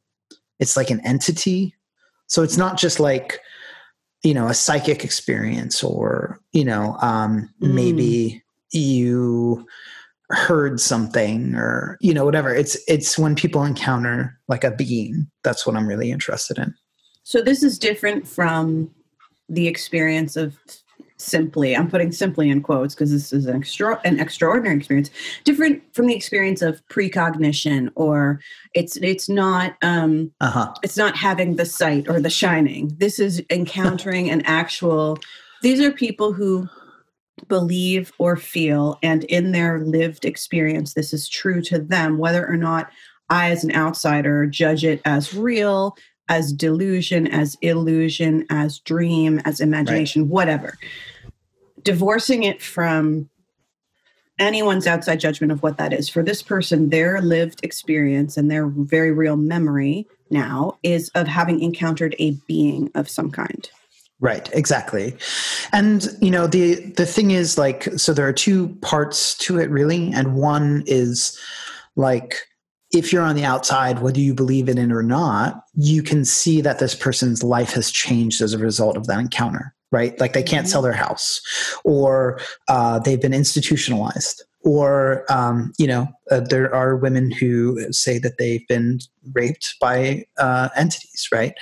it's 0.59 0.77
like 0.77 0.89
an 0.89 1.05
entity. 1.05 1.75
So 2.27 2.43
it's 2.43 2.57
not 2.57 2.77
just 2.77 2.99
like 2.99 3.39
you 4.23 4.33
know 4.33 4.47
a 4.47 4.53
psychic 4.53 5.03
experience 5.03 5.83
or 5.83 6.39
you 6.51 6.65
know 6.65 6.97
um, 7.01 7.49
mm. 7.61 7.73
maybe 7.73 8.43
you 8.71 9.65
heard 10.29 10.79
something 10.79 11.55
or 11.55 11.97
you 12.01 12.13
know 12.13 12.25
whatever. 12.25 12.53
It's 12.53 12.77
it's 12.87 13.17
when 13.17 13.35
people 13.35 13.63
encounter 13.63 14.39
like 14.47 14.63
a 14.63 14.71
being. 14.71 15.29
That's 15.43 15.65
what 15.65 15.75
i'm 15.75 15.87
really 15.87 16.11
interested 16.11 16.57
in. 16.57 16.73
So 17.23 17.41
this 17.41 17.63
is 17.63 17.79
different 17.79 18.27
from 18.27 18.91
the 19.49 19.67
experience 19.67 20.35
of 20.35 20.57
simply 21.17 21.75
i'm 21.75 21.89
putting 21.89 22.11
simply 22.11 22.49
in 22.49 22.61
quotes 22.61 22.93
because 22.93 23.11
this 23.11 23.31
is 23.31 23.45
an, 23.45 23.55
extra, 23.55 23.99
an 24.03 24.19
extraordinary 24.19 24.75
experience 24.75 25.09
different 25.43 25.81
from 25.93 26.07
the 26.07 26.15
experience 26.15 26.61
of 26.61 26.85
precognition 26.89 27.89
or 27.95 28.39
it's 28.73 28.97
it's 28.97 29.29
not 29.29 29.75
um 29.81 30.31
uh-huh. 30.41 30.73
it's 30.83 30.97
not 30.97 31.15
having 31.15 31.55
the 31.55 31.65
sight 31.65 32.07
or 32.09 32.19
the 32.19 32.29
shining 32.29 32.91
this 32.97 33.17
is 33.19 33.41
encountering 33.49 34.29
an 34.29 34.41
actual 34.41 35.17
these 35.61 35.79
are 35.79 35.91
people 35.91 36.33
who 36.33 36.67
believe 37.47 38.11
or 38.17 38.35
feel 38.35 38.97
and 39.01 39.23
in 39.25 39.51
their 39.51 39.79
lived 39.79 40.25
experience 40.25 40.93
this 40.93 41.13
is 41.13 41.29
true 41.29 41.61
to 41.61 41.79
them 41.79 42.17
whether 42.17 42.45
or 42.45 42.57
not 42.57 42.89
i 43.29 43.51
as 43.51 43.63
an 43.63 43.73
outsider 43.73 44.45
judge 44.45 44.83
it 44.83 45.01
as 45.05 45.33
real 45.33 45.95
as 46.29 46.51
delusion, 46.51 47.27
as 47.27 47.55
illusion, 47.61 48.45
as 48.49 48.79
dream, 48.79 49.39
as 49.45 49.59
imagination, 49.59 50.23
right. 50.23 50.31
whatever. 50.31 50.77
Divorcing 51.83 52.43
it 52.43 52.61
from 52.61 53.29
anyone's 54.39 54.87
outside 54.87 55.19
judgment 55.19 55.51
of 55.51 55.63
what 55.63 55.77
that 55.77 55.93
is. 55.93 56.09
For 56.09 56.23
this 56.23 56.41
person, 56.41 56.89
their 56.89 57.21
lived 57.21 57.59
experience 57.63 58.37
and 58.37 58.49
their 58.49 58.67
very 58.67 59.11
real 59.11 59.37
memory 59.37 60.07
now 60.29 60.77
is 60.83 61.09
of 61.09 61.27
having 61.27 61.61
encountered 61.61 62.15
a 62.19 62.31
being 62.47 62.91
of 62.95 63.09
some 63.09 63.31
kind. 63.31 63.69
Right, 64.19 64.49
exactly. 64.53 65.15
And 65.73 66.07
you 66.21 66.31
know, 66.31 66.47
the 66.47 66.75
the 66.75 67.05
thing 67.05 67.31
is 67.31 67.57
like 67.57 67.83
so 67.97 68.13
there 68.13 68.27
are 68.27 68.33
two 68.33 68.69
parts 68.81 69.37
to 69.39 69.59
it 69.59 69.69
really, 69.69 70.11
and 70.13 70.35
one 70.35 70.83
is 70.87 71.37
like 71.95 72.47
if 72.95 73.11
you're 73.11 73.23
on 73.23 73.35
the 73.35 73.43
outside, 73.43 73.99
whether 73.99 74.19
you 74.19 74.33
believe 74.33 74.69
in 74.69 74.77
it 74.77 74.91
or 74.91 75.03
not, 75.03 75.65
you 75.75 76.01
can 76.01 76.23
see 76.23 76.61
that 76.61 76.79
this 76.79 76.95
person's 76.95 77.43
life 77.43 77.71
has 77.73 77.91
changed 77.91 78.41
as 78.41 78.53
a 78.53 78.57
result 78.57 78.95
of 78.95 79.07
that 79.07 79.19
encounter, 79.19 79.75
right? 79.91 80.17
Like 80.19 80.33
they 80.33 80.43
can't 80.43 80.67
sell 80.67 80.81
mm-hmm. 80.81 80.91
their 80.91 80.97
house, 80.97 81.41
or 81.83 82.39
uh, 82.69 82.99
they've 82.99 83.21
been 83.21 83.33
institutionalized, 83.33 84.43
or 84.63 85.25
um, 85.29 85.73
you 85.77 85.87
know, 85.87 86.07
uh, 86.31 86.39
there 86.39 86.73
are 86.73 86.95
women 86.95 87.31
who 87.31 87.91
say 87.91 88.17
that 88.19 88.37
they've 88.37 88.65
been 88.67 88.99
raped 89.33 89.75
by 89.81 90.23
uh, 90.37 90.69
entities, 90.77 91.27
right? 91.31 91.53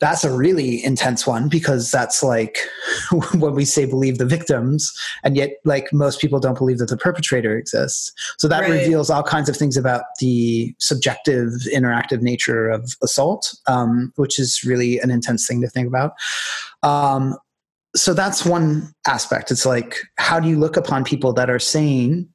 That's 0.00 0.24
a 0.24 0.32
really 0.32 0.82
intense 0.82 1.26
one 1.26 1.48
because 1.48 1.90
that's 1.90 2.22
like 2.22 2.58
when 3.38 3.54
we 3.54 3.64
say 3.64 3.84
believe 3.84 4.18
the 4.18 4.26
victims 4.26 4.92
and 5.22 5.36
yet 5.36 5.52
like 5.64 5.92
most 5.92 6.20
people 6.20 6.40
don't 6.40 6.58
believe 6.58 6.78
that 6.78 6.88
the 6.88 6.96
perpetrator 6.96 7.56
exists. 7.56 8.12
So 8.38 8.48
that 8.48 8.62
right. 8.62 8.70
reveals 8.70 9.10
all 9.10 9.22
kinds 9.22 9.48
of 9.48 9.56
things 9.56 9.76
about 9.76 10.04
the 10.18 10.74
subjective 10.78 11.50
interactive 11.72 12.22
nature 12.22 12.68
of 12.70 12.96
assault 13.02 13.54
um, 13.68 14.12
which 14.16 14.38
is 14.38 14.64
really 14.64 14.98
an 14.98 15.10
intense 15.10 15.46
thing 15.46 15.60
to 15.60 15.68
think 15.68 15.86
about. 15.86 16.12
Um, 16.82 17.36
so 17.94 18.14
that's 18.14 18.46
one 18.46 18.94
aspect. 19.06 19.50
It's 19.50 19.66
like 19.66 19.96
how 20.16 20.40
do 20.40 20.48
you 20.48 20.58
look 20.58 20.76
upon 20.76 21.04
people 21.04 21.32
that 21.34 21.50
are 21.50 21.58
saying 21.58 22.28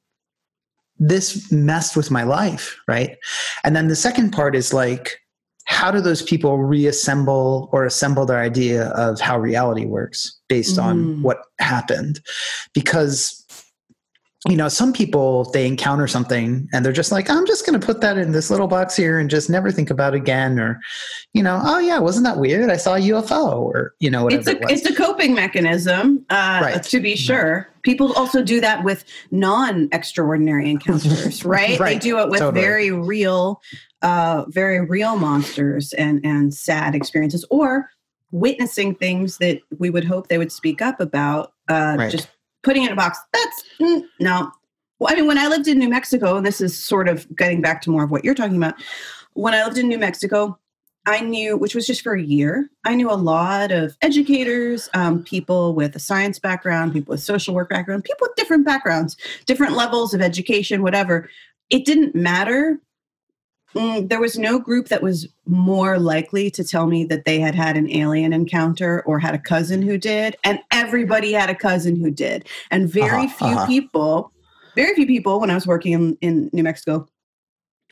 this 0.98 1.50
messed 1.50 1.96
with 1.96 2.10
my 2.10 2.22
life 2.22 2.78
right? 2.86 3.16
And 3.64 3.74
then 3.74 3.88
the 3.88 3.96
second 3.96 4.30
part 4.30 4.54
is 4.54 4.72
like 4.72 5.18
how 5.66 5.90
do 5.90 6.00
those 6.00 6.22
people 6.22 6.58
reassemble 6.58 7.68
or 7.72 7.84
assemble 7.84 8.24
their 8.24 8.40
idea 8.40 8.88
of 8.90 9.20
how 9.20 9.38
reality 9.38 9.84
works 9.84 10.38
based 10.48 10.78
mm. 10.78 10.82
on 10.82 11.22
what 11.22 11.38
happened 11.58 12.20
because 12.72 13.44
you 14.48 14.56
know 14.56 14.68
some 14.68 14.92
people 14.92 15.50
they 15.52 15.66
encounter 15.66 16.06
something 16.06 16.68
and 16.72 16.84
they're 16.84 16.92
just 16.92 17.10
like 17.10 17.30
i'm 17.30 17.46
just 17.46 17.64
going 17.64 17.78
to 17.78 17.84
put 17.84 18.00
that 18.00 18.18
in 18.18 18.32
this 18.32 18.50
little 18.50 18.66
box 18.66 18.94
here 18.94 19.18
and 19.18 19.30
just 19.30 19.48
never 19.48 19.72
think 19.72 19.90
about 19.90 20.14
it 20.14 20.18
again 20.18 20.58
or 20.58 20.78
you 21.32 21.42
know 21.42 21.60
oh 21.64 21.78
yeah 21.78 21.98
wasn't 21.98 22.24
that 22.24 22.38
weird 22.38 22.70
i 22.70 22.76
saw 22.76 22.94
a 22.94 23.00
ufo 23.00 23.54
or 23.54 23.94
you 23.98 24.10
know 24.10 24.24
whatever 24.24 24.40
it's 24.40 24.48
a, 24.48 24.62
it 24.62 24.70
it's 24.70 24.86
a 24.86 24.94
coping 24.94 25.34
mechanism 25.34 26.24
uh, 26.30 26.60
right. 26.62 26.82
to 26.82 27.00
be 27.00 27.16
sure 27.16 27.68
right. 27.68 27.82
people 27.82 28.12
also 28.12 28.42
do 28.42 28.60
that 28.60 28.84
with 28.84 29.04
non-extraordinary 29.30 30.70
encounters 30.70 31.44
right? 31.44 31.80
right? 31.80 31.94
they 31.94 31.98
do 31.98 32.18
it 32.18 32.28
with 32.28 32.40
totally. 32.40 32.60
very 32.60 32.90
real 32.90 33.60
uh, 34.02 34.44
very 34.48 34.80
real 34.80 35.16
monsters 35.16 35.92
and 35.94 36.24
and 36.24 36.52
sad 36.52 36.94
experiences 36.94 37.44
or 37.50 37.88
witnessing 38.32 38.94
things 38.94 39.38
that 39.38 39.60
we 39.78 39.88
would 39.88 40.04
hope 40.04 40.28
they 40.28 40.36
would 40.36 40.52
speak 40.52 40.82
up 40.82 41.00
about 41.00 41.54
uh, 41.68 41.96
right. 41.98 42.10
just 42.10 42.28
putting 42.66 42.82
it 42.82 42.86
in 42.88 42.92
a 42.92 42.96
box 42.96 43.18
that's 43.32 43.64
mm, 43.80 44.02
no 44.20 44.50
well, 44.98 45.12
i 45.12 45.16
mean 45.16 45.26
when 45.26 45.38
i 45.38 45.46
lived 45.46 45.68
in 45.68 45.78
new 45.78 45.88
mexico 45.88 46.36
and 46.36 46.44
this 46.44 46.60
is 46.60 46.76
sort 46.76 47.08
of 47.08 47.26
getting 47.36 47.62
back 47.62 47.80
to 47.80 47.90
more 47.90 48.04
of 48.04 48.10
what 48.10 48.24
you're 48.24 48.34
talking 48.34 48.56
about 48.56 48.74
when 49.34 49.54
i 49.54 49.64
lived 49.64 49.78
in 49.78 49.88
new 49.88 49.98
mexico 49.98 50.58
I 51.08 51.20
knew, 51.20 51.56
which 51.56 51.76
was 51.76 51.86
just 51.86 52.02
for 52.02 52.14
a 52.14 52.22
year, 52.22 52.68
I 52.84 52.96
knew 52.96 53.08
a 53.08 53.14
lot 53.14 53.70
of 53.70 53.96
educators, 54.02 54.88
um, 54.92 55.22
people 55.22 55.72
with 55.72 55.94
a 55.94 56.00
science 56.00 56.40
background, 56.40 56.92
people 56.92 57.12
with 57.12 57.22
social 57.22 57.54
work 57.54 57.70
background, 57.70 58.02
people 58.02 58.26
with 58.26 58.34
different 58.34 58.66
backgrounds, 58.66 59.16
different 59.46 59.74
levels 59.74 60.14
of 60.14 60.20
education, 60.20 60.82
whatever. 60.82 61.30
It 61.70 61.84
didn't 61.84 62.16
matter 62.16 62.80
Mm, 63.76 64.08
there 64.08 64.20
was 64.20 64.38
no 64.38 64.58
group 64.58 64.88
that 64.88 65.02
was 65.02 65.28
more 65.46 65.98
likely 65.98 66.50
to 66.50 66.64
tell 66.64 66.86
me 66.86 67.04
that 67.04 67.24
they 67.24 67.38
had 67.38 67.54
had 67.54 67.76
an 67.76 67.90
alien 67.90 68.32
encounter 68.32 69.02
or 69.06 69.18
had 69.18 69.34
a 69.34 69.38
cousin 69.38 69.82
who 69.82 69.98
did, 69.98 70.36
and 70.44 70.60
everybody 70.72 71.32
had 71.32 71.50
a 71.50 71.54
cousin 71.54 71.96
who 71.96 72.10
did, 72.10 72.48
and 72.70 72.88
very 72.88 73.26
uh-huh, 73.26 73.36
few 73.36 73.46
uh-huh. 73.46 73.66
people 73.66 74.32
very 74.76 74.94
few 74.94 75.06
people 75.06 75.40
when 75.40 75.50
I 75.50 75.54
was 75.54 75.66
working 75.66 75.92
in, 75.92 76.18
in 76.20 76.50
New 76.52 76.62
Mexico 76.62 77.08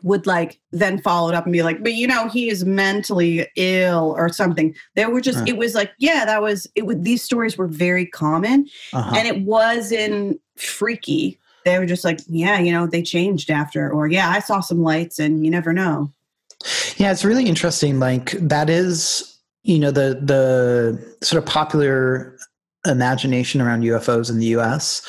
would 0.03 0.27
like 0.27 0.61
then 0.71 1.01
follow 1.01 1.31
it 1.31 1.35
up 1.35 1.45
and 1.45 1.53
be 1.53 1.63
like, 1.63 1.83
but 1.83 1.95
you 1.95 2.07
know, 2.07 2.29
he 2.29 2.51
is 2.51 2.65
mentally 2.67 3.49
ill 3.57 4.15
or 4.19 4.29
something. 4.29 4.75
There 4.95 5.09
were 5.09 5.23
just, 5.23 5.49
it 5.49 5.57
was 5.57 5.75
like, 5.75 5.93
yeah, 5.99 6.27
that 6.27 6.43
was 6.43 6.69
it. 6.75 6.83
Would 6.83 7.05
these 7.05 7.23
stories 7.23 7.57
were 7.57 7.67
very 7.67 8.05
common, 8.05 8.69
uh-huh. 8.93 9.15
and 9.17 9.27
it 9.27 9.41
wasn't 9.43 10.41
freaky. 10.57 11.39
They 11.65 11.79
were 11.79 11.87
just 11.87 12.05
like, 12.05 12.21
yeah, 12.29 12.59
you 12.59 12.73
know, 12.73 12.87
they 12.87 13.03
changed 13.03 13.51
after, 13.51 13.91
or 13.91 14.07
yeah, 14.07 14.31
I 14.31 14.41
saw 14.41 14.61
some 14.61 14.83
lights, 14.83 15.19
and 15.19 15.45
you 15.45 15.51
never 15.51 15.73
know. 15.73 16.11
Yeah, 16.97 17.11
it's 17.11 17.25
really 17.25 17.47
interesting. 17.47 17.99
Like 17.99 18.33
that 18.33 18.71
is, 18.71 19.39
you 19.63 19.79
know, 19.79 19.91
the 19.91 20.21
the 20.23 21.17
sort 21.25 21.43
of 21.43 21.49
popular 21.49 22.37
imagination 22.87 23.61
around 23.61 23.83
UFOs 23.83 24.31
in 24.31 24.39
the 24.39 24.47
US. 24.47 25.03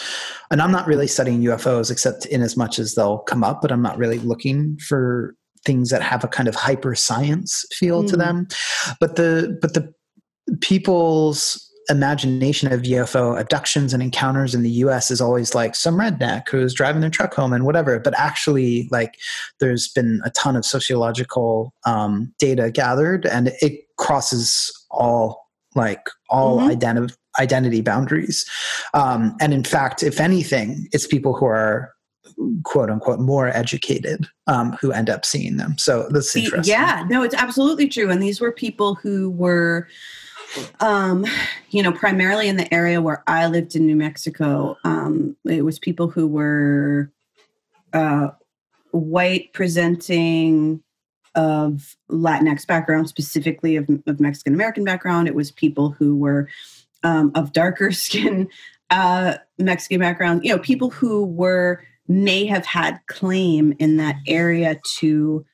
And 0.52 0.62
I'm 0.62 0.72
not 0.72 0.88
really 0.88 1.08
studying 1.08 1.42
UFOs 1.42 1.92
except 1.92 2.26
in 2.28 2.42
as 2.42 2.56
much 2.56 2.80
as 2.80 2.96
they'll 2.96 3.20
come 3.20 3.44
up, 3.44 3.62
but 3.62 3.72
I'm 3.72 3.82
not 3.82 3.98
really 3.98 4.20
looking 4.20 4.78
for 4.78 5.36
things 5.66 5.90
that 5.90 6.02
have 6.02 6.24
a 6.24 6.28
kind 6.28 6.48
of 6.48 6.56
hyper 6.56 6.96
science 6.96 7.66
feel 7.74 8.04
mm. 8.04 8.10
to 8.10 8.18
them. 8.18 8.48
But 9.00 9.16
the 9.16 9.58
but 9.62 9.74
the 9.74 9.94
people's 10.62 11.65
imagination 11.90 12.72
of 12.72 12.82
UFO 12.82 13.40
abductions 13.40 13.94
and 13.94 14.02
encounters 14.02 14.56
in 14.56 14.64
the 14.64 14.70
US 14.70 15.12
is 15.12 15.22
always 15.22 15.54
like 15.54 15.76
some 15.76 15.96
redneck 15.96 16.50
who's 16.50 16.74
driving 16.74 17.02
their 17.02 17.10
truck 17.10 17.34
home 17.34 17.54
and 17.54 17.66
whatever. 17.66 18.00
But 18.00 18.18
actually, 18.18 18.88
like, 18.92 19.16
there's 19.60 19.88
been 19.90 20.22
a 20.24 20.30
ton 20.32 20.56
of 20.56 20.66
sociological 20.66 21.74
um, 21.86 22.34
data 22.40 22.72
gathered 22.72 23.26
and 23.26 23.52
it 23.62 23.86
crosses 23.98 24.72
all 24.92 25.46
like 25.76 26.10
all 26.30 26.58
mm-hmm. 26.58 26.70
identity 26.70 27.14
identity 27.40 27.82
boundaries. 27.82 28.46
Um, 28.94 29.36
and 29.42 29.54
in 29.54 29.64
fact, 29.64 30.04
if 30.04 30.22
anything, 30.22 30.88
it's 30.94 31.06
people 31.06 31.36
who 31.36 31.46
are 31.46 31.94
quote 32.64 32.90
unquote 32.90 33.20
more 33.20 33.50
educated 33.50 34.28
um, 34.48 34.74
who 34.82 34.92
end 34.92 35.10
up 35.10 35.26
seeing 35.26 35.58
them. 35.58 35.78
So 35.78 36.08
that's 36.10 36.36
interesting. 36.36 36.72
Yeah, 36.72 37.06
no, 37.10 37.24
it's 37.24 37.36
absolutely 37.36 37.88
true. 37.88 38.10
And 38.10 38.22
these 38.22 38.42
were 38.42 38.52
people 38.52 38.96
who 38.96 39.30
were, 39.32 39.88
um, 40.80 41.26
you 41.70 41.84
know, 41.84 41.92
primarily 41.92 42.48
in 42.48 42.58
the 42.58 42.74
area 42.74 43.02
where 43.02 43.24
I 43.28 43.48
lived 43.48 43.76
in 43.76 43.86
New 43.86 43.96
Mexico. 43.96 44.78
Um, 44.84 45.36
it 45.46 45.64
was 45.64 45.80
people 45.80 46.10
who 46.10 46.28
were 46.28 47.12
uh, 47.94 48.30
white 48.92 49.54
presenting 49.54 50.82
of 51.36 51.96
Latinx 52.10 52.66
background, 52.66 53.10
specifically 53.10 53.76
of, 53.76 53.90
of 54.08 54.20
Mexican 54.20 54.54
American 54.54 54.84
background. 54.84 55.28
It 55.28 55.36
was 55.36 55.52
people 55.52 55.92
who 55.92 56.16
were 56.16 56.50
um, 57.04 57.32
of 57.36 57.54
darker 57.54 57.92
skin 57.92 58.50
uh, 58.90 59.38
Mexican 59.58 60.00
background, 60.00 60.44
you 60.44 60.52
know, 60.52 60.60
people 60.60 60.90
who 60.90 61.26
were 61.26 61.84
may 62.08 62.46
have 62.46 62.66
had 62.66 63.00
claim 63.08 63.74
in 63.80 63.98
that 63.98 64.16
area 64.28 64.80
to, 64.98 65.46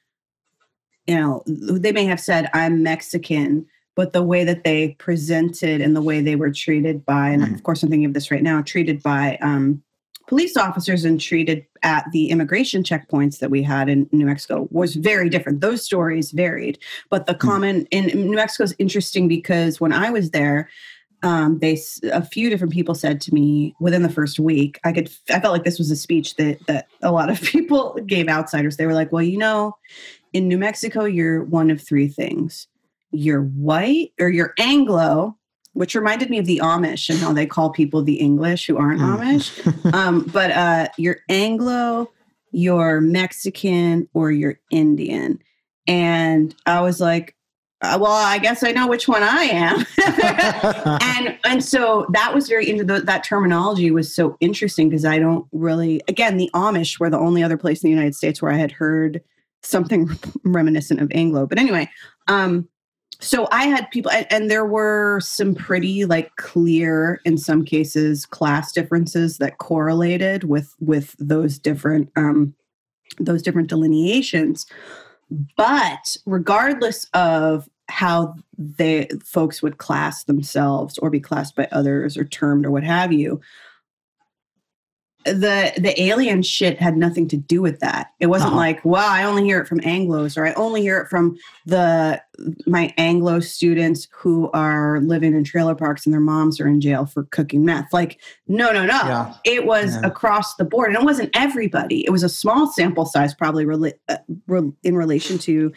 you 1.08 1.16
know, 1.16 1.44
they 1.48 1.92
may 1.92 2.06
have 2.06 2.20
said, 2.20 2.50
I'm 2.54 2.84
Mexican, 2.84 3.66
but 3.96 4.14
the 4.14 4.24
way 4.24 4.44
that 4.44 4.64
they 4.64 4.96
presented 5.00 5.82
and 5.82 5.96
the 5.96 6.02
way 6.02 6.22
they 6.22 6.36
were 6.36 6.52
treated 6.52 7.06
by, 7.06 7.30
and 7.30 7.44
mm-hmm. 7.44 7.54
of 7.56 7.64
course, 7.64 7.84
I'm 7.84 7.90
thinking 7.90 8.06
of 8.06 8.14
this 8.14 8.32
right 8.32 8.44
now, 8.44 8.62
treated 8.62 9.04
by 9.04 9.38
um, 9.42 9.84
police 10.28 10.56
officers 10.56 11.04
and 11.04 11.20
treated 11.20 11.66
at 11.84 12.06
the 12.12 12.30
immigration 12.30 12.84
checkpoints 12.84 13.40
that 13.40 13.52
we 13.52 13.62
had 13.62 13.90
in 13.90 14.08
New 14.12 14.26
Mexico 14.26 14.68
was 14.72 14.96
very 14.96 15.30
different. 15.30 15.62
Those 15.62 15.84
stories 15.84 16.32
varied, 16.32 16.80
but 17.10 17.26
the 17.26 17.34
mm-hmm. 17.34 17.48
common 17.48 17.86
in 17.88 18.06
New 18.30 18.36
Mexico 18.36 18.64
is 18.64 18.76
interesting 18.80 19.28
because 19.28 19.82
when 19.82 19.92
I 19.92 20.10
was 20.10 20.32
there, 20.32 20.70
um, 21.24 21.60
they 21.60 21.80
a 22.12 22.24
few 22.24 22.50
different 22.50 22.74
people 22.74 22.96
said 22.96 23.22
to 23.22 23.34
me 23.34 23.76
within 23.80 24.02
the 24.02 24.10
first 24.10 24.40
week 24.40 24.80
i 24.84 24.92
could 24.92 25.08
i 25.30 25.40
felt 25.40 25.54
like 25.54 25.64
this 25.64 25.78
was 25.78 25.92
a 25.92 25.96
speech 25.96 26.36
that 26.38 26.66
that 26.68 26.88
a 27.02 27.12
lot 27.12 27.30
of 27.30 27.42
people 27.44 27.96
gave 28.06 28.28
outsiders 28.28 28.78
they 28.78 28.88
were 28.88 28.94
like 28.94 29.12
well 29.12 29.22
you 29.22 29.38
know 29.38 29.78
in 30.34 30.48
new 30.48 30.58
mexico 30.58 31.06
you're 31.06 31.44
one 31.44 31.70
of 31.70 31.82
three 31.82 32.08
things 32.08 32.68
you're 33.12 33.44
white 33.44 34.12
or 34.20 34.30
you're 34.30 34.54
anglo 34.60 35.38
which 35.74 35.96
reminded 35.96 36.30
me 36.30 36.38
of 36.38 36.46
the 36.46 36.60
amish 36.64 37.10
and 37.10 37.20
how 37.20 37.32
they 37.32 37.46
call 37.46 37.70
people 37.70 38.04
the 38.04 38.20
english 38.20 38.68
who 38.68 38.78
aren't 38.78 39.02
mm. 39.02 39.18
amish 39.18 39.94
um, 39.94 40.24
but 40.34 40.52
uh, 40.52 40.88
you're 40.98 41.20
anglo 41.30 42.10
you're 42.52 43.02
mexican 43.02 44.08
or 44.14 44.32
you're 44.32 44.60
indian 44.70 45.40
and 45.88 46.56
i 46.66 46.82
was 46.82 47.00
like 47.00 47.36
uh, 47.82 47.98
well, 48.00 48.12
I 48.12 48.38
guess 48.38 48.64
I 48.64 48.72
know 48.72 48.88
which 48.88 49.08
one 49.08 49.24
I 49.24 49.44
am. 49.46 49.86
and 51.02 51.38
and 51.46 51.64
so 51.64 52.06
that 52.12 52.34
was 52.34 52.48
very 52.48 52.70
into 52.70 52.84
That 52.84 53.24
terminology 53.24 53.90
was 53.90 54.14
so 54.14 54.38
interesting 54.40 54.90
because 54.90 55.04
I 55.04 55.18
don't 55.18 55.48
really, 55.52 56.02
again, 56.08 56.38
the 56.38 56.50
Amish 56.54 57.00
were 57.00 57.10
the 57.10 57.18
only 57.18 57.42
other 57.42 57.58
place 57.58 57.84
in 57.84 57.88
the 57.90 57.96
United 57.96 58.16
States 58.16 58.42
where 58.42 58.52
I 58.52 58.58
had 58.58 58.72
heard 58.72 59.22
something 59.64 60.10
reminiscent 60.46 61.02
of 61.02 61.12
Anglo. 61.14 61.48
But 61.48 61.58
anyway, 61.58 61.90
um, 62.28 62.68
so 63.22 63.48
I 63.52 63.66
had 63.66 63.90
people, 63.92 64.12
and 64.32 64.50
there 64.50 64.66
were 64.66 65.20
some 65.22 65.54
pretty 65.54 66.06
like 66.06 66.36
clear, 66.38 67.22
in 67.24 67.38
some 67.38 67.64
cases, 67.64 68.26
class 68.26 68.72
differences 68.72 69.38
that 69.38 69.60
correlated 69.60 70.44
with 70.44 70.76
with 70.80 71.16
those 71.20 71.60
different 71.60 72.12
um, 72.16 72.56
those 73.20 73.44
different 73.44 73.70
delineations. 73.70 74.66
But 75.56 76.18
regardless 76.26 77.06
of 77.14 77.70
how 77.90 78.36
they 78.58 79.08
folks 79.24 79.62
would 79.62 79.78
class 79.78 80.24
themselves 80.24 80.98
or 80.98 81.10
be 81.10 81.20
classed 81.20 81.56
by 81.56 81.68
others 81.72 82.18
or 82.18 82.26
termed 82.26 82.66
or 82.66 82.72
what 82.72 82.84
have 82.84 83.14
you, 83.14 83.40
the 85.26 85.72
the 85.78 86.00
alien 86.02 86.42
shit 86.42 86.80
had 86.80 86.98
nothing 86.98 87.28
to 87.28 87.38
do 87.38 87.62
with 87.62 87.80
that. 87.80 88.12
It 88.20 88.28
wasn't 88.28 88.52
uh-huh. 88.52 88.58
like, 88.60 88.86
wow, 88.86 89.08
I 89.08 89.24
only 89.24 89.44
hear 89.44 89.60
it 89.60 89.68
from 89.68 89.80
Anglos 89.82 90.36
or 90.36 90.48
I 90.48 90.54
only 90.54 90.82
hear 90.82 91.00
it 91.00 91.10
from 91.10 91.38
the 91.66 92.22
my 92.66 92.94
Anglo 92.98 93.40
students 93.40 94.08
who 94.12 94.50
are 94.52 95.00
living 95.02 95.36
in 95.36 95.44
trailer 95.44 95.76
parks 95.76 96.06
and 96.06 96.14
their 96.14 96.22
moms 96.22 96.60
are 96.60 96.68
in 96.68 96.82
jail 96.82 97.06
for 97.06 97.24
cooking 97.26 97.64
meth. 97.64 97.94
Like, 97.94 98.20
no, 98.48 98.72
no, 98.72 98.86
no. 98.86 98.94
Yeah. 98.94 99.34
It 99.46 99.66
was 99.66 99.96
yeah. 99.96 100.08
across 100.08 100.56
the 100.56 100.66
board, 100.66 100.90
and 100.90 100.98
it 100.98 101.06
wasn't 101.06 101.30
everybody. 101.36 102.04
It 102.06 102.10
was 102.10 102.24
a 102.24 102.30
small 102.30 102.68
sample 102.72 103.06
size, 103.06 103.36
probably 103.36 103.66
rela- 103.66 103.94
uh, 104.10 104.18
re- 104.48 104.74
in 104.84 104.96
relation 104.96 105.38
to 105.40 105.72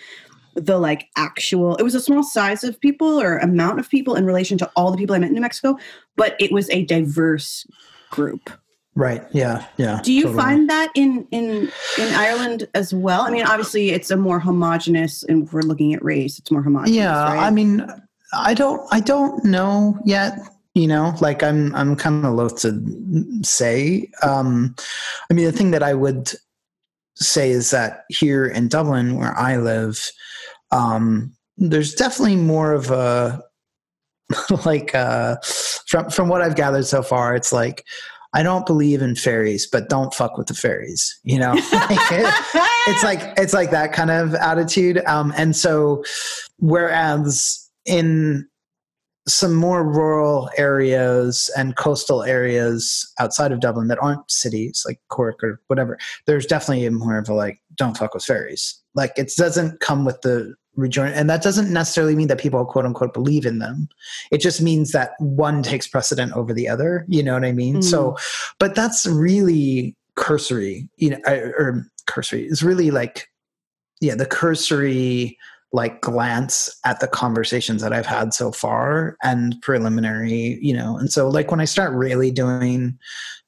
the 0.55 0.79
like 0.79 1.09
actual. 1.17 1.77
It 1.77 1.83
was 1.83 1.95
a 1.95 2.01
small 2.01 2.23
size 2.23 2.65
of 2.65 2.81
people 2.81 3.21
or 3.21 3.39
amount 3.39 3.79
of 3.79 3.91
people 3.91 4.15
in 4.15 4.25
relation 4.25 4.57
to 4.59 4.71
all 4.75 4.91
the 4.91 4.97
people 4.97 5.15
I 5.15 5.19
met 5.19 5.29
in 5.29 5.35
New 5.35 5.41
Mexico, 5.41 5.77
but 6.17 6.35
it 6.41 6.51
was 6.51 6.71
a 6.71 6.85
diverse 6.85 7.67
group. 8.11 8.51
Right. 8.97 9.25
Yeah. 9.33 9.67
Yeah. 9.77 10.01
Do 10.03 10.13
you 10.13 10.25
totally. 10.25 10.43
find 10.43 10.71
that 10.71 10.91
in 10.95 11.27
in 11.33 11.73
in 11.99 12.15
Ireland 12.15 12.69
as 12.75 12.95
well? 12.95 13.23
I 13.23 13.31
mean, 13.31 13.45
obviously, 13.45 13.91
it's 13.91 14.11
a 14.11 14.17
more 14.17 14.39
homogenous, 14.39 15.25
and 15.25 15.51
we're 15.53 15.63
looking 15.63 15.95
at 15.95 16.05
race. 16.05 16.39
It's 16.39 16.51
more 16.51 16.63
homogenous. 16.63 16.97
Yeah. 16.97 17.23
Right? 17.25 17.47
I 17.47 17.51
mean, 17.51 17.87
I 18.33 18.55
don't. 18.55 18.87
I 18.93 19.01
don't 19.01 19.45
know 19.45 19.99
yet. 20.05 20.39
You 20.75 20.87
know, 20.87 21.15
like 21.21 21.43
I'm. 21.43 21.75
I'm 21.75 21.97
kind 21.97 22.25
of 22.25 22.35
loath 22.35 22.61
to 22.61 23.43
say. 23.43 24.09
Um, 24.23 24.77
I 25.29 25.35
mean, 25.35 25.45
the 25.45 25.53
thing 25.53 25.73
that 25.73 25.83
I 25.83 25.95
would 25.95 26.33
say 27.17 27.51
is 27.51 27.71
that 27.73 28.05
here 28.11 28.47
in 28.47 28.69
Dublin, 28.69 29.17
where 29.17 29.37
I 29.37 29.57
live, 29.57 29.99
um, 30.71 31.35
there's 31.57 31.95
definitely 31.95 32.37
more 32.37 32.73
of 32.73 32.93
a 32.93 33.43
like 34.65 34.95
uh, 34.95 35.37
from 35.89 36.11
from 36.11 36.29
what 36.29 36.43
I've 36.43 36.57
gathered 36.57 36.87
so 36.87 37.03
far. 37.03 37.35
It's 37.35 37.53
like 37.53 37.85
I 38.35 38.43
don't 38.43 38.67
believe 38.67 39.01
in 39.01 39.15
fairies, 39.15 39.67
but 39.67 39.89
don't 39.89 40.13
fuck 40.13 40.37
with 40.37 40.49
the 40.49 40.55
fairies. 40.55 41.19
You 41.23 41.39
know, 41.39 41.55
it's 41.57 43.05
like 43.05 43.21
it's 43.39 43.55
like 43.55 43.71
that 43.71 43.93
kind 43.93 44.11
of 44.11 44.35
attitude. 44.35 45.03
Um, 45.07 45.33
and 45.37 45.55
so, 45.55 46.05
whereas 46.59 47.71
in 47.87 48.49
some 49.27 49.55
more 49.55 49.83
rural 49.85 50.51
areas 50.59 51.51
and 51.57 51.77
coastal 51.77 52.25
areas 52.25 53.11
outside 53.19 53.53
of 53.53 53.61
Dublin 53.61 53.89
that 53.89 54.03
aren't 54.03 54.31
cities 54.31 54.83
like 54.87 55.01
Cork 55.09 55.43
or 55.43 55.61
whatever, 55.69 55.97
there's 56.27 56.45
definitely 56.45 56.87
more 56.91 57.17
of 57.17 57.29
a 57.29 57.35
like, 57.35 57.61
don't 57.77 57.97
fuck 57.97 58.15
with 58.15 58.25
fairies. 58.25 58.79
Like 58.95 59.13
it 59.17 59.33
doesn't 59.37 59.81
come 59.81 60.05
with 60.05 60.21
the 60.23 60.55
rejoin 60.77 61.13
and 61.13 61.31
that 61.31 61.43
doesn't 61.43 61.73
necessarily 61.73 62.17
mean 62.17 62.29
that 62.29 62.41
people 62.41 62.65
quote 62.65 62.85
unquote 62.85 63.15
believe 63.15 63.47
in 63.47 63.59
them. 63.59 63.89
It 64.31 64.39
just 64.39 64.61
means 64.61 64.93
that 64.93 65.13
one 65.19 65.63
takes 65.63 65.87
precedent 65.87 66.33
over 66.33 66.53
the 66.53 66.69
other 66.69 67.05
you 67.09 67.23
know 67.23 67.35
what 67.35 67.45
i 67.45 67.53
mean? 67.53 67.77
Mm. 67.77 67.85
so 67.85 68.17
but 68.59 68.75
that's 68.75 69.07
really 69.07 69.97
cursory 70.17 70.89
you 70.97 71.11
know 71.11 71.19
or 71.27 71.87
cursory 72.07 72.47
is 72.47 72.63
really 72.63 72.91
like 72.91 73.29
yeah 74.01 74.15
the 74.15 74.27
cursory 74.27 75.37
like 75.73 76.01
glance 76.01 76.71
at 76.85 77.01
the 77.01 77.09
conversations 77.09 77.83
that 77.83 77.93
i've 77.93 78.07
had 78.07 78.33
so 78.33 78.53
far 78.53 79.17
and 79.23 79.61
preliminary 79.63 80.59
you 80.61 80.75
know? 80.75 80.97
And 80.97 81.11
so 81.13 81.29
like 81.29 81.51
when 81.51 81.61
i 81.61 81.65
start 81.65 81.93
really 81.95 82.31
doing 82.31 82.99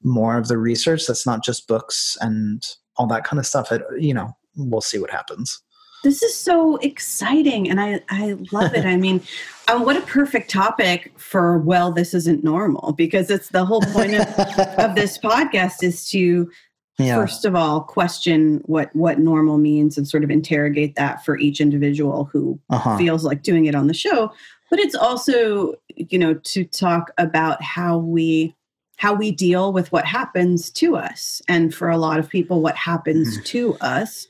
more 0.03 0.37
of 0.37 0.47
the 0.47 0.57
research 0.57 1.05
that's 1.07 1.25
not 1.25 1.43
just 1.43 1.67
books 1.67 2.17
and 2.21 2.65
all 2.97 3.07
that 3.07 3.23
kind 3.23 3.39
of 3.39 3.45
stuff 3.45 3.71
it, 3.71 3.81
you 3.97 4.13
know 4.13 4.35
we'll 4.55 4.81
see 4.81 4.99
what 4.99 5.11
happens 5.11 5.61
this 6.07 6.23
is 6.23 6.35
so 6.35 6.77
exciting 6.77 7.69
and 7.69 7.81
I, 7.81 7.99
I 8.09 8.37
love 8.53 8.73
it. 8.73 8.85
I 8.85 8.95
mean, 9.05 9.21
um, 9.67 9.83
what 9.83 9.97
a 9.97 10.01
perfect 10.01 10.49
topic 10.49 11.11
for, 11.17 11.57
well, 11.57 11.91
this 11.91 12.13
isn't 12.13 12.43
normal 12.43 12.93
because 12.93 13.29
it's 13.29 13.49
the 13.49 13.65
whole 13.65 13.81
point 13.81 14.13
of, 14.15 14.21
of 14.79 14.95
this 14.95 15.17
podcast 15.17 15.83
is 15.83 16.09
to 16.11 16.49
yeah. 16.97 17.15
first 17.15 17.45
of 17.45 17.55
all 17.55 17.81
question 17.81 18.59
what 18.65 18.89
what 18.95 19.19
normal 19.19 19.59
means 19.59 19.99
and 19.99 20.07
sort 20.07 20.23
of 20.23 20.31
interrogate 20.31 20.95
that 20.95 21.23
for 21.23 21.37
each 21.37 21.61
individual 21.61 22.25
who 22.33 22.59
uh-huh. 22.71 22.97
feels 22.97 23.23
like 23.23 23.43
doing 23.43 23.65
it 23.65 23.75
on 23.75 23.85
the 23.85 23.93
show 23.93 24.31
but 24.71 24.79
it's 24.79 24.95
also 24.95 25.75
you 25.95 26.17
know 26.17 26.33
to 26.33 26.63
talk 26.63 27.11
about 27.19 27.61
how 27.61 27.99
we 27.99 28.55
how 28.95 29.13
we 29.13 29.29
deal 29.29 29.71
with 29.71 29.91
what 29.91 30.05
happens 30.05 30.71
to 30.71 30.95
us 30.95 31.39
and 31.47 31.71
for 31.71 31.87
a 31.87 31.97
lot 31.97 32.17
of 32.17 32.27
people 32.29 32.63
what 32.63 32.75
happens 32.75 33.37
mm. 33.37 33.45
to 33.45 33.75
us 33.75 34.27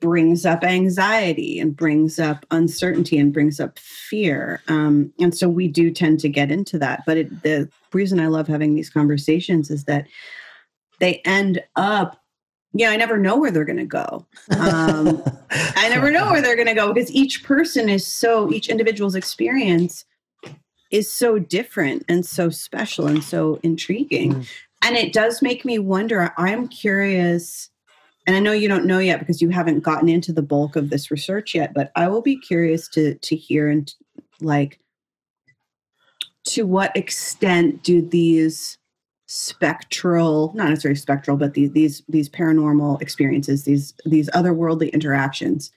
brings 0.00 0.46
up 0.46 0.64
anxiety 0.64 1.60
and 1.60 1.76
brings 1.76 2.18
up 2.18 2.44
uncertainty 2.50 3.18
and 3.18 3.32
brings 3.32 3.60
up 3.60 3.78
fear. 3.78 4.62
Um, 4.68 5.12
and 5.20 5.36
so 5.36 5.48
we 5.48 5.68
do 5.68 5.90
tend 5.90 6.20
to 6.20 6.28
get 6.28 6.50
into 6.50 6.78
that. 6.78 7.04
But 7.06 7.18
it, 7.18 7.42
the 7.42 7.68
reason 7.92 8.20
i 8.20 8.26
love 8.26 8.46
having 8.46 8.74
these 8.74 8.90
conversations 8.90 9.70
is 9.70 9.84
that 9.84 10.06
they 10.98 11.20
end 11.24 11.62
up 11.76 12.22
yeah 12.72 12.90
i 12.90 12.96
never 12.96 13.18
know 13.18 13.36
where 13.36 13.50
they're 13.50 13.64
going 13.64 13.76
to 13.76 13.84
go. 13.84 14.26
Um, 14.58 15.22
i 15.50 15.88
never 15.88 16.10
know 16.10 16.30
where 16.30 16.42
they're 16.42 16.56
going 16.56 16.68
to 16.68 16.74
go 16.74 16.92
because 16.92 17.10
each 17.12 17.42
person 17.44 17.88
is 17.88 18.06
so 18.06 18.52
each 18.52 18.68
individual's 18.68 19.14
experience 19.14 20.04
is 20.90 21.10
so 21.10 21.38
different 21.38 22.04
and 22.08 22.26
so 22.26 22.50
special 22.50 23.06
and 23.06 23.22
so 23.22 23.60
intriguing. 23.62 24.34
Mm. 24.34 24.48
and 24.84 24.96
it 24.96 25.12
does 25.12 25.42
make 25.42 25.64
me 25.64 25.78
wonder 25.78 26.32
i'm 26.36 26.68
curious 26.68 27.69
and 28.30 28.36
I 28.36 28.40
know 28.40 28.52
you 28.52 28.68
don't 28.68 28.86
know 28.86 29.00
yet 29.00 29.18
because 29.18 29.42
you 29.42 29.48
haven't 29.48 29.80
gotten 29.80 30.08
into 30.08 30.32
the 30.32 30.40
bulk 30.40 30.76
of 30.76 30.88
this 30.88 31.10
research 31.10 31.52
yet, 31.52 31.74
but 31.74 31.90
I 31.96 32.06
will 32.06 32.22
be 32.22 32.36
curious 32.36 32.86
to 32.90 33.16
to 33.16 33.34
hear 33.34 33.68
and 33.68 33.92
like 34.40 34.78
to 36.44 36.64
what 36.64 36.96
extent 36.96 37.82
do 37.82 38.00
these 38.00 38.78
spectral 39.26 40.52
not 40.54 40.68
necessarily 40.68 40.94
spectral 40.94 41.36
but 41.36 41.54
these 41.54 41.72
these 41.72 42.02
these 42.08 42.28
paranormal 42.28 43.02
experiences 43.02 43.64
these 43.64 43.94
these 44.06 44.30
otherworldly 44.30 44.92
interactions 44.92 45.72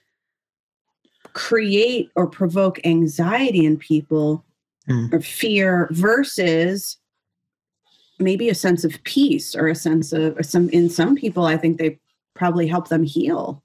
create 1.32 2.10
or 2.14 2.28
provoke 2.28 2.78
anxiety 2.84 3.64
in 3.64 3.76
people 3.76 4.44
mm. 4.88 5.12
or 5.12 5.20
fear 5.20 5.88
versus 5.90 6.98
maybe 8.20 8.48
a 8.48 8.54
sense 8.54 8.84
of 8.84 9.02
peace 9.02 9.56
or 9.56 9.66
a 9.66 9.74
sense 9.74 10.12
of 10.12 10.36
some 10.44 10.68
in 10.70 10.88
some 10.88 11.14
people 11.14 11.44
i 11.44 11.56
think 11.56 11.78
they 11.78 11.98
probably 12.34 12.66
help 12.66 12.88
them 12.88 13.04
heal. 13.04 13.62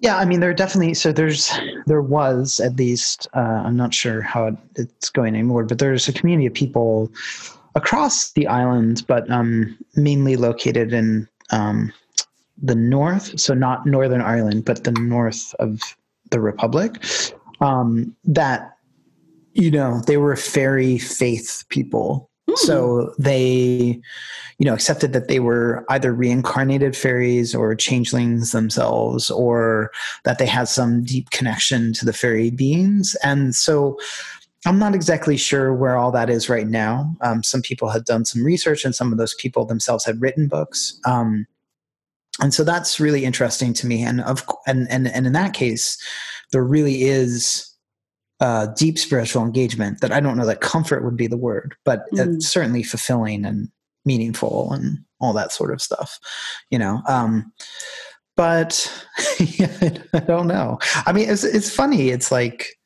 Yeah, 0.00 0.16
I 0.16 0.24
mean, 0.24 0.40
there 0.40 0.50
are 0.50 0.54
definitely 0.54 0.94
so 0.94 1.12
there's 1.12 1.52
there 1.86 2.02
was 2.02 2.58
at 2.58 2.76
least 2.76 3.28
uh, 3.34 3.62
I'm 3.64 3.76
not 3.76 3.94
sure 3.94 4.20
how 4.20 4.48
it, 4.48 4.56
it's 4.74 5.10
going 5.10 5.34
anymore, 5.34 5.64
but 5.64 5.78
there's 5.78 6.08
a 6.08 6.12
community 6.12 6.46
of 6.46 6.54
people 6.54 7.12
across 7.76 8.32
the 8.32 8.48
island, 8.48 9.04
but 9.06 9.30
um, 9.30 9.78
mainly 9.94 10.36
located 10.36 10.92
in 10.92 11.28
um, 11.50 11.92
the 12.60 12.74
north, 12.74 13.38
so 13.38 13.54
not 13.54 13.86
Northern 13.86 14.20
Ireland, 14.20 14.64
but 14.64 14.82
the 14.82 14.92
north 14.92 15.54
of 15.60 15.80
the 16.30 16.40
Republic. 16.40 17.02
Um, 17.60 18.16
that 18.24 18.76
you 19.52 19.70
know 19.70 20.00
they 20.08 20.16
were 20.16 20.34
fairy 20.34 20.98
faith 20.98 21.64
people 21.68 22.28
so 22.56 23.12
hmm. 23.16 23.22
they, 23.22 24.00
you 24.58 24.66
know, 24.66 24.74
accepted 24.74 25.12
that 25.12 25.28
they 25.28 25.40
were 25.40 25.84
either 25.88 26.12
reincarnated 26.12 26.96
fairies 26.96 27.54
or 27.54 27.74
changelings 27.74 28.52
themselves, 28.52 29.30
or 29.30 29.90
that 30.24 30.38
they 30.38 30.46
had 30.46 30.68
some 30.68 31.02
deep 31.04 31.30
connection 31.30 31.92
to 31.94 32.04
the 32.04 32.12
fairy 32.12 32.50
beings. 32.50 33.16
And 33.22 33.54
so 33.54 33.98
I'm 34.66 34.78
not 34.78 34.94
exactly 34.94 35.36
sure 35.36 35.74
where 35.74 35.96
all 35.96 36.12
that 36.12 36.30
is 36.30 36.48
right 36.48 36.68
now. 36.68 37.14
Um, 37.20 37.42
some 37.42 37.62
people 37.62 37.88
had 37.88 38.04
done 38.04 38.24
some 38.24 38.44
research, 38.44 38.84
and 38.84 38.94
some 38.94 39.12
of 39.12 39.18
those 39.18 39.34
people 39.34 39.64
themselves 39.64 40.04
had 40.04 40.20
written 40.20 40.48
books. 40.48 40.98
Um, 41.04 41.46
and 42.40 42.54
so 42.54 42.64
that's 42.64 43.00
really 43.00 43.24
interesting 43.24 43.72
to 43.74 43.86
me. 43.86 44.02
And 44.02 44.20
of 44.22 44.44
and 44.66 44.88
and 44.90 45.08
and 45.08 45.26
in 45.26 45.32
that 45.32 45.52
case, 45.52 45.98
there 46.52 46.64
really 46.64 47.02
is 47.02 47.71
uh, 48.42 48.66
deep 48.76 48.98
spiritual 48.98 49.44
engagement 49.44 50.00
that 50.00 50.10
I 50.10 50.18
don't 50.18 50.36
know 50.36 50.44
that 50.46 50.60
comfort 50.60 51.04
would 51.04 51.16
be 51.16 51.28
the 51.28 51.36
word, 51.36 51.76
but 51.84 52.10
mm. 52.12 52.34
it's 52.34 52.48
certainly 52.48 52.82
fulfilling 52.82 53.44
and 53.44 53.68
meaningful 54.04 54.72
and 54.72 54.98
all 55.20 55.32
that 55.32 55.52
sort 55.52 55.72
of 55.72 55.80
stuff, 55.80 56.18
you 56.68 56.76
know. 56.76 57.02
Um, 57.06 57.52
but 58.34 58.92
I 59.40 60.24
don't 60.26 60.48
know. 60.48 60.80
I 61.06 61.12
mean, 61.12 61.30
it's 61.30 61.44
it's 61.44 61.72
funny. 61.72 62.10
It's 62.10 62.32
like 62.32 62.76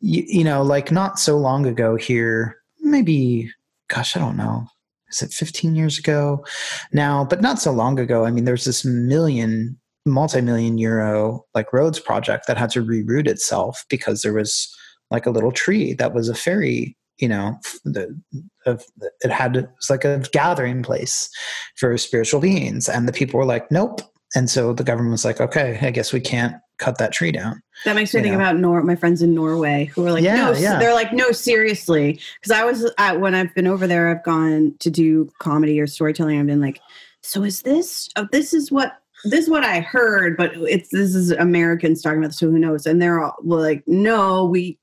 you, 0.00 0.22
you 0.26 0.44
know, 0.44 0.62
like 0.62 0.92
not 0.92 1.18
so 1.18 1.38
long 1.38 1.64
ago 1.64 1.96
here, 1.96 2.58
maybe, 2.80 3.50
gosh, 3.88 4.14
I 4.14 4.20
don't 4.20 4.36
know. 4.36 4.66
Is 5.10 5.22
it 5.22 5.32
15 5.32 5.74
years 5.76 5.98
ago 5.98 6.44
now? 6.92 7.24
But 7.24 7.40
not 7.40 7.58
so 7.58 7.72
long 7.72 7.98
ago. 7.98 8.26
I 8.26 8.30
mean, 8.30 8.44
there's 8.44 8.66
this 8.66 8.84
million 8.84 9.78
multi-million 10.06 10.78
euro 10.78 11.44
like 11.54 11.72
roads 11.72 11.98
project 11.98 12.46
that 12.46 12.58
had 12.58 12.70
to 12.70 12.84
reroute 12.84 13.26
itself 13.26 13.84
because 13.88 14.22
there 14.22 14.34
was 14.34 14.74
like 15.10 15.26
a 15.26 15.30
little 15.30 15.52
tree 15.52 15.94
that 15.94 16.12
was 16.12 16.28
a 16.28 16.34
fairy 16.34 16.96
you 17.18 17.28
know 17.28 17.58
the, 17.84 18.18
of, 18.66 18.84
it 19.20 19.30
had 19.30 19.56
it 19.56 19.68
was 19.76 19.90
like 19.90 20.04
a 20.04 20.18
gathering 20.32 20.82
place 20.82 21.30
for 21.76 21.96
spiritual 21.98 22.40
beings. 22.40 22.88
And 22.88 23.06
the 23.06 23.12
people 23.12 23.38
were 23.38 23.46
like 23.46 23.70
nope. 23.70 24.00
And 24.36 24.50
so 24.50 24.72
the 24.72 24.84
government 24.84 25.12
was 25.12 25.24
like 25.24 25.40
okay 25.40 25.78
i 25.82 25.90
guess 25.90 26.12
we 26.12 26.20
can't 26.20 26.56
cut 26.78 26.98
that 26.98 27.12
tree 27.12 27.30
down. 27.30 27.62
That 27.84 27.94
makes 27.94 28.12
me 28.12 28.18
you 28.18 28.24
think 28.24 28.32
know? 28.34 28.40
about 28.40 28.56
Nor- 28.56 28.82
my 28.82 28.96
friends 28.96 29.22
in 29.22 29.34
norway 29.34 29.86
who 29.94 30.06
are 30.06 30.12
like 30.12 30.24
yeah, 30.24 30.36
no 30.36 30.52
yeah. 30.52 30.78
they're 30.78 30.94
like 30.94 31.12
no 31.12 31.30
seriously. 31.30 32.20
Because 32.40 32.50
i 32.50 32.64
was 32.64 32.90
at, 32.98 33.20
when 33.20 33.34
i've 33.34 33.54
been 33.54 33.66
over 33.66 33.86
there 33.86 34.08
i've 34.08 34.24
gone 34.24 34.74
to 34.80 34.90
do 34.90 35.30
comedy 35.38 35.80
or 35.80 35.86
storytelling. 35.86 36.38
I've 36.38 36.46
been 36.46 36.60
like 36.60 36.80
so 37.22 37.42
is 37.42 37.62
this 37.62 38.08
oh, 38.16 38.26
this 38.32 38.52
is 38.52 38.72
what 38.72 39.00
this 39.24 39.44
is 39.44 39.50
what 39.50 39.64
I 39.64 39.80
heard, 39.80 40.36
but 40.36 40.52
it's 40.54 40.90
this 40.90 41.14
is 41.14 41.30
Americans 41.30 42.02
talking 42.02 42.18
about 42.18 42.28
this, 42.28 42.38
so 42.38 42.50
who 42.50 42.58
knows? 42.58 42.86
And 42.86 43.00
they're 43.00 43.22
all 43.22 43.36
like, 43.42 43.82
no, 43.86 44.44
we 44.44 44.78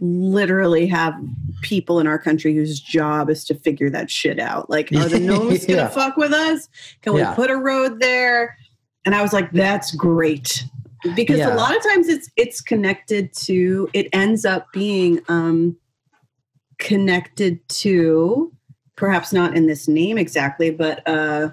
literally 0.00 0.86
have 0.86 1.14
people 1.62 2.00
in 2.00 2.06
our 2.06 2.18
country 2.18 2.54
whose 2.54 2.80
job 2.80 3.30
is 3.30 3.44
to 3.44 3.54
figure 3.54 3.88
that 3.90 4.10
shit 4.10 4.38
out. 4.40 4.68
Like, 4.68 4.92
are 4.92 5.08
the 5.08 5.20
gnomes 5.20 5.68
yeah. 5.68 5.76
gonna 5.76 5.90
fuck 5.90 6.16
with 6.16 6.32
us? 6.32 6.68
Can 7.02 7.16
yeah. 7.16 7.30
we 7.30 7.36
put 7.36 7.50
a 7.50 7.56
road 7.56 8.00
there? 8.00 8.56
And 9.04 9.14
I 9.14 9.22
was 9.22 9.32
like, 9.32 9.52
that's 9.52 9.94
great. 9.94 10.64
Because 11.14 11.38
yeah. 11.38 11.54
a 11.54 11.56
lot 11.56 11.76
of 11.76 11.82
times 11.82 12.08
it's 12.08 12.30
it's 12.36 12.60
connected 12.60 13.32
to 13.34 13.88
it 13.92 14.08
ends 14.12 14.44
up 14.44 14.66
being 14.72 15.20
um 15.28 15.76
connected 16.78 17.66
to 17.68 18.50
perhaps 18.96 19.32
not 19.32 19.56
in 19.56 19.66
this 19.66 19.86
name 19.86 20.18
exactly, 20.18 20.70
but 20.70 21.06
uh 21.06 21.50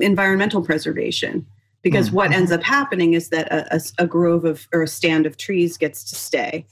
environmental 0.00 0.62
preservation 0.62 1.46
because 1.82 2.06
mm-hmm. 2.06 2.16
what 2.16 2.32
ends 2.32 2.50
up 2.50 2.62
happening 2.62 3.12
is 3.12 3.28
that 3.28 3.46
a, 3.52 3.76
a, 3.76 3.80
a, 4.04 4.06
grove 4.06 4.44
of 4.44 4.66
or 4.72 4.82
a 4.82 4.88
stand 4.88 5.26
of 5.26 5.36
trees 5.36 5.76
gets 5.76 6.02
to 6.02 6.14
stay 6.16 6.66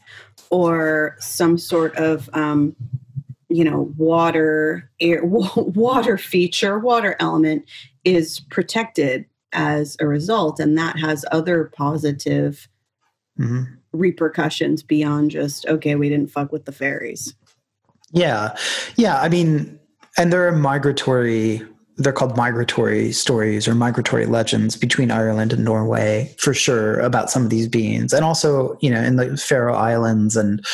or 0.51 1.17
some 1.21 1.57
sort 1.57 1.95
of 1.97 2.29
um, 2.33 2.75
you 3.49 3.63
know 3.63 3.93
water 3.97 4.91
air 5.01 5.21
water 5.25 6.19
feature 6.19 6.79
water 6.79 7.15
element 7.21 7.65
is 8.05 8.41
protected 8.51 9.27
as 9.53 9.97
a 10.01 10.07
result 10.07 10.59
and 10.59 10.77
that 10.77 10.99
has 10.99 11.25
other 11.31 11.71
positive 11.77 12.69
mm-hmm. 13.39 13.65
repercussions 13.93 14.83
beyond 14.83 15.31
just 15.31 15.67
okay 15.67 15.95
we 15.95 16.09
didn't 16.09 16.31
fuck 16.31 16.51
with 16.51 16.65
the 16.65 16.73
fairies 16.73 17.35
yeah 18.13 18.57
yeah 18.97 19.21
i 19.21 19.29
mean 19.29 19.79
and 20.17 20.33
there 20.33 20.47
are 20.47 20.53
migratory 20.53 21.63
they're 21.97 22.13
called 22.13 22.37
migratory 22.37 23.13
stories 23.13 23.69
or 23.69 23.75
migratory 23.75 24.27
legends 24.27 24.77
between 24.77 25.11
Ireland 25.11 25.53
and 25.53 25.65
Norway 25.65 26.35
for 26.39 26.55
sure 26.55 26.99
about 27.01 27.31
some 27.31 27.45
of 27.45 27.51
these 27.51 27.69
beings. 27.69 28.13
And 28.13 28.25
also 28.25 28.77
you 28.81 28.91
know 28.91 29.01
in 29.01 29.17
the 29.17 29.37
Faroe 29.37 29.75
Islands 29.75 30.37
and 30.37 30.65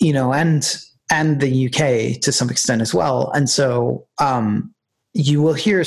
you 0.00 0.12
know 0.12 0.32
and 0.32 0.76
and 1.10 1.40
the 1.40 1.66
UK 1.66 2.20
to 2.20 2.32
some 2.32 2.50
extent 2.50 2.82
as 2.82 2.94
well. 2.94 3.30
And 3.32 3.50
so 3.50 4.06
um, 4.20 4.72
you 5.12 5.42
will 5.42 5.54
hear 5.54 5.84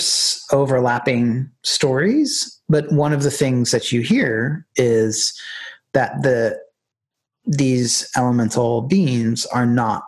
overlapping 0.51 1.49
stories 1.63 2.53
but 2.69 2.91
one 2.91 3.13
of 3.13 3.23
the 3.23 3.31
things 3.31 3.71
that 3.71 3.91
you 3.91 4.01
hear 4.01 4.65
is 4.75 5.39
that 5.93 6.21
the 6.23 6.57
these 7.45 8.09
elemental 8.15 8.81
beings 8.81 9.45
are 9.47 9.65
not 9.65 10.03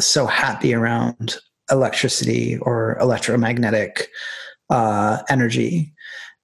so 0.00 0.26
happy 0.26 0.74
around 0.74 1.36
electricity 1.72 2.58
or 2.58 2.96
electromagnetic 3.00 4.08
uh, 4.70 5.22
energy. 5.28 5.92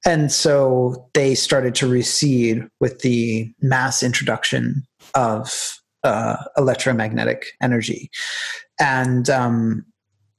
And 0.04 0.32
so 0.32 1.08
they 1.14 1.34
started 1.34 1.74
to 1.76 1.88
recede 1.88 2.66
with 2.80 3.00
the 3.00 3.52
mass 3.60 4.02
introduction 4.02 4.84
of 5.14 5.78
uh, 6.04 6.36
electromagnetic 6.56 7.46
energy 7.62 8.10
and 8.80 9.28
um, 9.28 9.84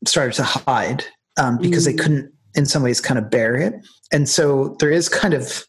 started 0.05 0.33
to 0.33 0.43
hide 0.43 1.03
um, 1.37 1.57
because 1.57 1.83
mm. 1.83 1.87
they 1.87 1.93
couldn't, 1.93 2.33
in 2.55 2.65
some 2.65 2.83
ways, 2.83 2.99
kind 3.01 3.17
of 3.17 3.29
bear 3.29 3.55
it. 3.55 3.73
And 4.11 4.27
so 4.27 4.75
there 4.79 4.91
is 4.91 5.07
kind 5.09 5.33
of 5.33 5.65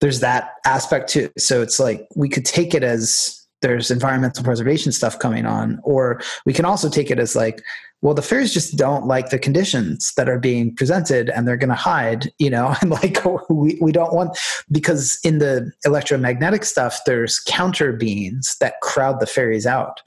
there's 0.00 0.20
that 0.20 0.54
aspect 0.66 1.08
too. 1.08 1.30
So 1.38 1.62
it's 1.62 1.78
like 1.78 2.06
we 2.16 2.28
could 2.28 2.44
take 2.44 2.74
it 2.74 2.82
as 2.82 3.40
there's 3.62 3.90
environmental 3.90 4.42
preservation 4.42 4.90
stuff 4.90 5.18
coming 5.18 5.46
on, 5.46 5.80
or 5.84 6.20
we 6.44 6.52
can 6.52 6.64
also 6.64 6.90
take 6.90 7.10
it 7.10 7.20
as 7.20 7.36
like 7.36 7.62
well 8.02 8.14
the 8.14 8.22
fairies 8.22 8.52
just 8.52 8.76
don't 8.76 9.06
like 9.06 9.30
the 9.30 9.38
conditions 9.38 10.12
that 10.16 10.28
are 10.28 10.38
being 10.38 10.74
presented 10.74 11.30
and 11.30 11.48
they're 11.48 11.56
going 11.56 11.68
to 11.68 11.74
hide 11.74 12.30
you 12.38 12.50
know 12.50 12.74
and 12.80 12.90
like 12.90 13.18
we, 13.48 13.78
we 13.80 13.92
don't 13.92 14.12
want 14.12 14.36
because 14.70 15.18
in 15.24 15.38
the 15.38 15.72
electromagnetic 15.84 16.64
stuff 16.64 17.00
there's 17.06 17.38
counter 17.40 17.92
beings 17.92 18.56
that 18.60 18.80
crowd 18.82 19.20
the 19.20 19.26
fairies 19.26 19.66
out. 19.66 20.00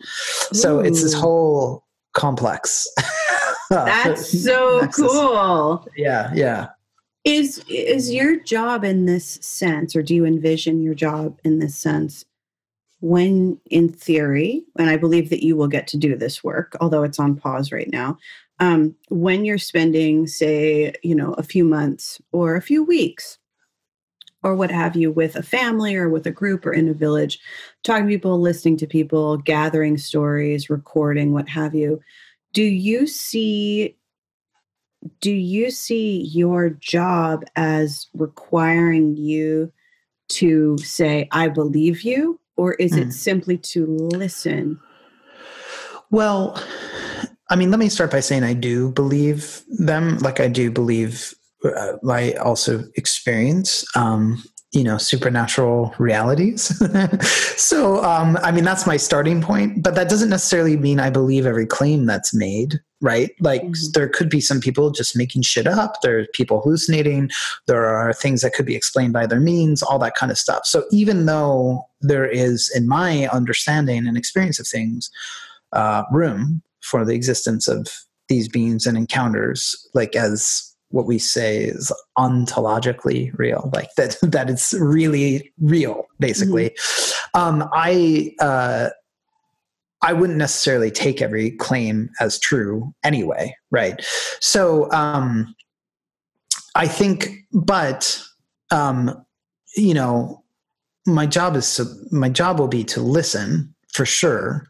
So 0.51 0.79
it's 0.79 1.01
this 1.01 1.13
whole 1.13 1.83
complex. 2.13 2.87
That's 3.69 4.43
so 4.43 4.79
nexus. 4.81 5.07
cool. 5.07 5.87
Yeah 5.97 6.31
yeah. 6.35 6.69
Is 7.23 7.63
is 7.67 8.11
your 8.11 8.39
job 8.39 8.83
in 8.83 9.05
this 9.05 9.39
sense 9.41 9.95
or 9.95 10.03
do 10.03 10.13
you 10.13 10.25
envision 10.25 10.83
your 10.83 10.93
job 10.93 11.39
in 11.43 11.59
this 11.59 11.75
sense 11.75 12.25
when 13.05 13.55
in 13.69 13.87
theory, 13.87 14.63
and 14.79 14.89
I 14.89 14.97
believe 14.97 15.29
that 15.29 15.45
you 15.45 15.55
will 15.55 15.67
get 15.67 15.85
to 15.89 15.97
do 15.97 16.15
this 16.15 16.43
work, 16.43 16.75
although 16.81 17.03
it's 17.03 17.19
on 17.19 17.35
pause 17.35 17.71
right 17.71 17.89
now, 17.91 18.17
um, 18.59 18.95
when 19.09 19.45
you're 19.45 19.59
spending, 19.59 20.25
say, 20.25 20.91
you 21.03 21.13
know, 21.13 21.33
a 21.33 21.43
few 21.43 21.63
months 21.63 22.19
or 22.31 22.55
a 22.55 22.63
few 22.63 22.83
weeks 22.83 23.37
or 24.41 24.55
what 24.55 24.71
have 24.71 24.95
you 24.95 25.11
with 25.11 25.35
a 25.35 25.43
family 25.43 25.95
or 25.95 26.09
with 26.09 26.25
a 26.25 26.31
group 26.31 26.65
or 26.65 26.73
in 26.73 26.89
a 26.89 26.95
village, 26.95 27.37
talking 27.83 28.07
to 28.07 28.11
people, 28.11 28.41
listening 28.41 28.77
to 28.77 28.87
people, 28.87 29.37
gathering 29.37 29.99
stories, 29.99 30.71
recording, 30.71 31.31
what 31.31 31.47
have 31.47 31.75
you, 31.75 32.01
do 32.53 32.63
you 32.63 33.05
see 33.05 33.95
do 35.21 35.31
you 35.31 35.69
see 35.69 36.21
your 36.33 36.71
job 36.71 37.43
as 37.55 38.07
requiring 38.15 39.15
you 39.15 39.71
to 40.29 40.75
say 40.79 41.27
i 41.31 41.47
believe 41.47 42.01
you 42.01 42.39
or 42.57 42.73
is 42.73 42.93
mm. 42.93 42.99
it 42.99 43.03
hmm. 43.05 43.09
simply 43.11 43.57
to 43.57 43.85
listen? 43.85 44.79
Well, 46.11 46.61
I 47.49 47.55
mean, 47.55 47.71
let 47.71 47.79
me 47.79 47.89
start 47.89 48.11
by 48.11 48.19
saying 48.21 48.43
I 48.43 48.53
do 48.53 48.91
believe 48.91 49.61
them. 49.67 50.17
Like 50.19 50.39
I 50.39 50.47
do 50.47 50.71
believe 50.71 51.33
uh, 51.63 51.93
I 52.09 52.33
also 52.33 52.83
experience, 52.95 53.85
um, 53.95 54.43
you 54.71 54.83
know, 54.83 54.97
supernatural 54.97 55.93
realities. 55.97 56.71
so, 57.57 58.03
um, 58.03 58.37
I 58.43 58.51
mean, 58.51 58.63
that's 58.63 58.87
my 58.87 58.97
starting 58.97 59.41
point. 59.41 59.83
But 59.83 59.95
that 59.95 60.09
doesn't 60.09 60.29
necessarily 60.29 60.77
mean 60.77 60.99
I 60.99 61.09
believe 61.09 61.45
every 61.45 61.67
claim 61.67 62.05
that's 62.05 62.33
made 62.33 62.79
right? 63.05 63.29
Like 63.39 63.61
mm-hmm. 63.61 63.91
there 63.93 64.09
could 64.09 64.29
be 64.31 64.41
some 64.41 64.59
people 64.59 64.89
just 64.89 65.15
making 65.15 65.43
shit 65.43 65.67
up. 65.67 66.01
There 66.01 66.19
are 66.19 66.25
people 66.33 66.59
hallucinating. 66.59 67.29
There 67.67 67.85
are 67.85 68.11
things 68.11 68.41
that 68.41 68.53
could 68.53 68.65
be 68.65 68.75
explained 68.75 69.13
by 69.13 69.27
their 69.27 69.39
means, 69.39 69.83
all 69.83 69.99
that 69.99 70.15
kind 70.15 70.31
of 70.31 70.39
stuff. 70.39 70.65
So 70.65 70.85
even 70.91 71.27
though 71.27 71.87
there 72.01 72.25
is, 72.25 72.71
in 72.75 72.87
my 72.87 73.27
understanding 73.27 74.07
and 74.07 74.17
experience 74.17 74.59
of 74.59 74.67
things, 74.67 75.11
uh, 75.71 76.03
room 76.11 76.63
for 76.81 77.05
the 77.05 77.13
existence 77.13 77.67
of 77.67 77.87
these 78.27 78.49
beings 78.49 78.87
and 78.87 78.97
encounters, 78.97 79.87
like 79.93 80.15
as 80.15 80.75
what 80.89 81.05
we 81.05 81.19
say 81.19 81.65
is 81.65 81.93
ontologically 82.17 83.31
real, 83.37 83.69
like 83.71 83.93
that 83.97 84.17
that 84.23 84.49
it's 84.49 84.73
really 84.73 85.53
real, 85.59 86.07
basically. 86.19 86.71
Mm-hmm. 86.71 87.39
Um, 87.39 87.69
I 87.73 88.33
uh, 88.39 88.89
I 90.05 90.13
wouldn't 90.13 90.37
necessarily 90.37 90.91
take 90.91 91.19
every 91.19 91.51
claim 91.51 92.11
as 92.19 92.39
true 92.39 92.93
anyway, 93.03 93.55
right? 93.71 94.05
So 94.39 94.91
um, 94.91 95.55
I 96.75 96.87
think, 96.87 97.39
but 97.51 98.21
um, 98.69 99.25
you 99.75 99.95
know, 99.95 100.43
my 101.07 101.25
job 101.25 101.55
is 101.55 101.75
to, 101.75 101.85
my 102.11 102.29
job 102.29 102.59
will 102.59 102.67
be 102.67 102.83
to 102.83 103.01
listen 103.01 103.73
for 103.93 104.05
sure, 104.05 104.67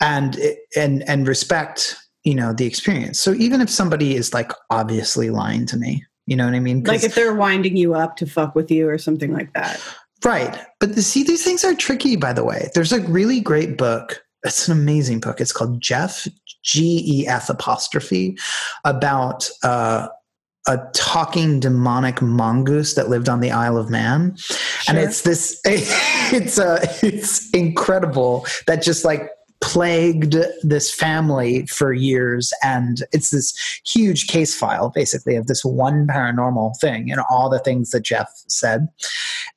and 0.00 0.36
and 0.76 1.08
and 1.08 1.28
respect 1.28 1.96
you 2.24 2.34
know 2.34 2.52
the 2.52 2.66
experience. 2.66 3.20
So 3.20 3.34
even 3.34 3.60
if 3.60 3.70
somebody 3.70 4.16
is 4.16 4.34
like 4.34 4.50
obviously 4.70 5.30
lying 5.30 5.64
to 5.66 5.76
me, 5.76 6.04
you 6.26 6.34
know 6.36 6.44
what 6.44 6.54
I 6.54 6.60
mean? 6.60 6.82
Like 6.82 7.04
if 7.04 7.14
they're 7.14 7.34
winding 7.34 7.76
you 7.76 7.94
up 7.94 8.16
to 8.16 8.26
fuck 8.26 8.56
with 8.56 8.70
you 8.70 8.88
or 8.88 8.98
something 8.98 9.32
like 9.32 9.52
that. 9.52 9.80
Right. 10.24 10.56
But 10.78 10.94
the, 10.94 11.02
see, 11.02 11.24
these 11.24 11.42
things 11.44 11.64
are 11.64 11.74
tricky, 11.74 12.14
by 12.14 12.32
the 12.32 12.44
way. 12.44 12.70
There's 12.74 12.92
a 12.92 13.00
really 13.00 13.40
great 13.40 13.76
book 13.76 14.22
it's 14.44 14.68
an 14.68 14.72
amazing 14.72 15.20
book. 15.20 15.40
It's 15.40 15.52
called 15.52 15.80
Gef 15.80 16.28
G 16.64 17.02
E 17.06 17.26
F 17.26 17.48
apostrophe, 17.48 18.36
about 18.84 19.48
uh, 19.62 20.08
a 20.68 20.78
talking 20.94 21.60
demonic 21.60 22.22
mongoose 22.22 22.94
that 22.94 23.08
lived 23.08 23.28
on 23.28 23.40
the 23.40 23.50
Isle 23.50 23.76
of 23.76 23.90
Man, 23.90 24.36
sure. 24.36 24.56
and 24.88 24.98
it's 24.98 25.22
this. 25.22 25.60
It's 26.34 26.56
a. 26.56 26.80
Uh, 26.80 26.86
it's 27.02 27.50
incredible 27.50 28.46
that 28.66 28.80
just 28.80 29.04
like 29.04 29.28
plagued 29.62 30.36
this 30.62 30.92
family 30.92 31.64
for 31.66 31.92
years 31.92 32.52
and 32.62 33.04
it's 33.12 33.30
this 33.30 33.54
huge 33.86 34.26
case 34.26 34.54
file 34.54 34.90
basically 34.90 35.36
of 35.36 35.46
this 35.46 35.64
one 35.64 36.06
paranormal 36.06 36.76
thing 36.80 37.10
and 37.10 37.20
all 37.30 37.48
the 37.48 37.60
things 37.60 37.90
that 37.90 38.02
Gef 38.04 38.26
said. 38.48 38.88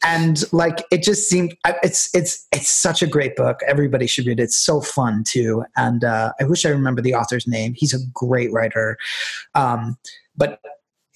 And 0.04 0.44
like 0.54 0.84
it 0.92 1.02
just 1.04 1.28
seemed 1.28 1.56
it's 1.82 2.14
it's 2.14 2.48
it's 2.52 2.70
such 2.70 3.02
a 3.02 3.08
great 3.08 3.36
book. 3.36 3.60
Everybody 3.68 4.06
should 4.06 4.28
read 4.28 4.40
it. 4.40 4.44
It's 4.44 4.58
so 4.58 4.80
fun 4.80 5.24
too. 5.24 5.66
And 5.76 6.04
uh, 6.04 6.32
i 6.40 6.44
wish 6.44 6.66
i 6.66 6.70
remember 6.70 7.02
the 7.02 7.16
author's 7.16 7.48
name. 7.48 7.74
He's 7.76 7.94
a 7.94 8.06
great 8.14 8.52
writer. 8.52 8.98
Um, 9.56 9.98
but 10.38 10.60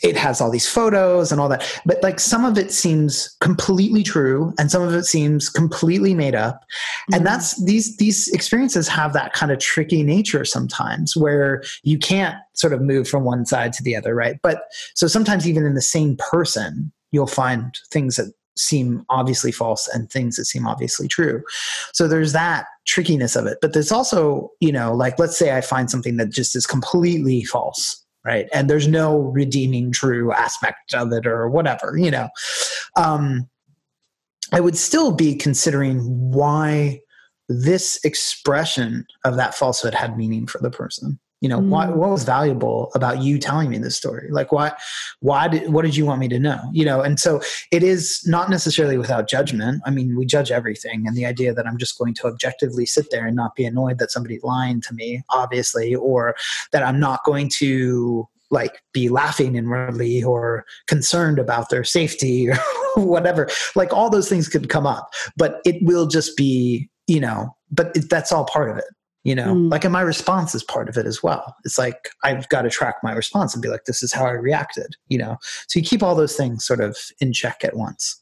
it 0.02 0.16
has 0.16 0.40
all 0.40 0.50
these 0.50 0.70
photos 0.70 1.32
and 1.32 1.42
all 1.42 1.50
that 1.50 1.64
but 1.86 2.02
like 2.02 2.20
some 2.20 2.46
of 2.46 2.58
it 2.58 2.72
seems 2.72 3.36
completely 3.42 4.04
true 4.04 4.54
and 4.58 4.72
some 4.72 4.82
of 4.82 4.94
it 4.94 5.04
seems 5.04 5.50
completely 5.50 6.14
made 6.14 6.36
up. 6.36 6.62
Mm-hmm. 6.62 7.16
and 7.16 7.26
that's 7.26 7.64
these 7.66 7.98
these 7.98 8.28
experiences 8.30 8.88
have 8.88 9.14
that 9.14 9.34
kind 9.34 9.52
of 9.52 9.60
tricky 9.60 10.04
nature 10.04 10.46
sometimes 10.46 11.16
where 11.16 11.64
you 11.84 11.98
can't 11.98 12.36
sort 12.54 12.74
of 12.74 12.82
move 12.82 13.08
from 13.08 13.24
one 13.24 13.46
side 13.46 13.74
to 13.74 13.84
the 13.84 13.96
other 13.96 14.16
right? 14.16 14.40
But 14.42 14.64
so 14.96 15.08
sometimes 15.08 15.48
even 15.48 15.66
in 15.66 15.76
the 15.76 15.82
same 15.82 16.18
person 16.18 16.92
you'll 17.12 17.28
find 17.28 17.76
things 17.92 18.16
that 18.18 18.34
seem 18.58 19.06
obviously 19.10 19.52
false 19.52 19.88
and 19.88 20.12
things 20.12 20.36
that 20.36 20.46
seem 20.46 20.68
obviously 20.68 21.08
true. 21.08 21.42
So 21.94 22.08
there's 22.08 22.34
that 22.34 22.66
trickiness 22.86 23.38
of 23.38 23.46
it. 23.46 23.58
But 23.62 23.74
there's 23.74 23.92
also 23.92 24.52
you 24.60 24.72
know 24.72 24.94
like 24.94 25.20
let's 25.20 25.38
say 25.38 25.56
i 25.56 25.62
find 25.62 25.90
something 25.90 26.18
that 26.18 26.30
just 26.30 26.56
is 26.56 26.66
completely 26.66 27.44
false 27.44 28.04
right? 28.25 28.47
And 28.53 28.69
there's 28.69 28.88
no 28.88 29.17
redeeming 29.17 29.91
true 29.91 30.32
aspect 30.32 30.93
of 30.93 31.12
it 31.12 31.25
or 31.25 31.49
whatever 31.49 31.95
you 31.97 32.12
know? 32.12 32.29
Um, 32.95 33.49
i 34.51 34.60
would 34.60 34.77
still 34.77 35.12
be 35.12 35.36
considering 35.36 35.99
why 36.32 36.99
this 37.49 37.99
expression 38.03 39.05
of 39.23 39.36
that 39.36 39.55
falsehood 39.55 39.93
had 39.93 40.17
meaning 40.17 40.47
for 40.47 40.60
the 40.60 40.71
person 40.71 41.19
you 41.41 41.49
know 41.49 41.60
mm. 41.60 41.69
why, 41.69 41.88
what 41.88 42.10
was 42.10 42.23
valuable 42.23 42.91
about 42.95 43.21
you 43.21 43.39
telling 43.39 43.69
me 43.69 43.78
this 43.78 43.95
story? 43.95 44.30
Like 44.32 44.52
why 44.52 44.71
why 45.19 45.47
did 45.47 45.71
what 45.71 45.84
did 45.84 45.95
you 45.95 46.06
want 46.06 46.19
me 46.19 46.28
to 46.30 46.39
know? 46.39 46.60
You 46.73 46.86
know 46.86 47.02
and 47.02 47.19
so 47.19 47.41
it 47.71 47.84
is 47.84 48.21
not 48.25 48.49
necessarily 48.49 48.97
without 48.97 49.30
judgment. 49.30 49.82
I 49.86 49.91
mean 49.91 50.15
we 50.15 50.25
judge 50.25 50.52
everything 50.52 51.08
and 51.08 51.15
the 51.15 51.25
idea 51.25 51.54
that 51.54 51.65
i'm 51.67 51.78
just 51.78 51.97
going 51.97 52.13
to 52.13 52.28
objectively 52.28 52.86
sit 52.86 53.10
there 53.12 53.25
and 53.25 53.36
not 53.36 53.56
be 53.56 53.65
annoyed 53.65 53.99
that 53.99 54.12
somebody's 54.12 54.43
lying 54.43 54.82
to 54.82 54.93
me 54.93 55.23
obviously 55.30 55.95
or 55.95 56.36
that 56.71 56.84
i'm 56.84 56.99
not 56.99 57.23
going 57.23 57.49
to 57.49 58.28
like 58.52 58.82
be 58.93 59.10
laughing 59.10 59.56
inwardly 59.56 60.23
or 60.23 60.65
concerned 60.88 61.38
about 61.38 61.69
their 61.69 61.84
safety 61.84 62.49
or 62.95 63.06
whatever. 63.06 63.47
Like 63.75 63.93
all 63.93 64.10
those 64.10 64.28
things 64.28 64.47
could 64.47 64.69
come 64.69 64.88
up 64.88 65.10
but 65.38 65.62
it 65.65 65.78
will 65.84 66.08
just 66.08 66.36
be 66.36 66.89
you 67.08 67.19
know 67.19 67.56
but 67.71 67.95
it, 67.95 68.10
that's 68.10 68.32
all 68.32 68.45
part 68.45 68.69
of 68.69 68.78
it 68.78 68.86
you 69.30 69.36
know? 69.36 69.54
Mm. 69.54 69.72
like 69.72 69.84
and 69.84 69.94
my 69.94 70.02
response 70.02 70.56
is 70.56 70.63
part 70.63 70.89
of 70.89 70.98
it 70.98 71.06
as 71.06 71.22
well. 71.22 71.56
It's 71.63 71.78
like 71.78 72.10
i've 72.24 72.50
got 72.50 72.63
to 72.63 72.70
track 72.70 72.96
my 73.04 73.13
response 73.13 73.54
and 73.54 73.62
be 73.62 73.70
like 73.70 73.86
this 73.86 74.02
is 74.02 74.12
how 74.12 74.26
i 74.26 74.32
reacted 74.32 74.96
you 75.08 75.20
know? 75.20 75.38
So 75.68 75.80
you 75.80 75.86
keep 75.86 76.02
all 76.02 76.15
those 76.15 76.36
things 76.36 76.65
sort 76.65 76.82
of 76.82 76.98
in 77.20 77.32
check 77.32 77.63
at 77.63 77.76
once. 77.76 78.22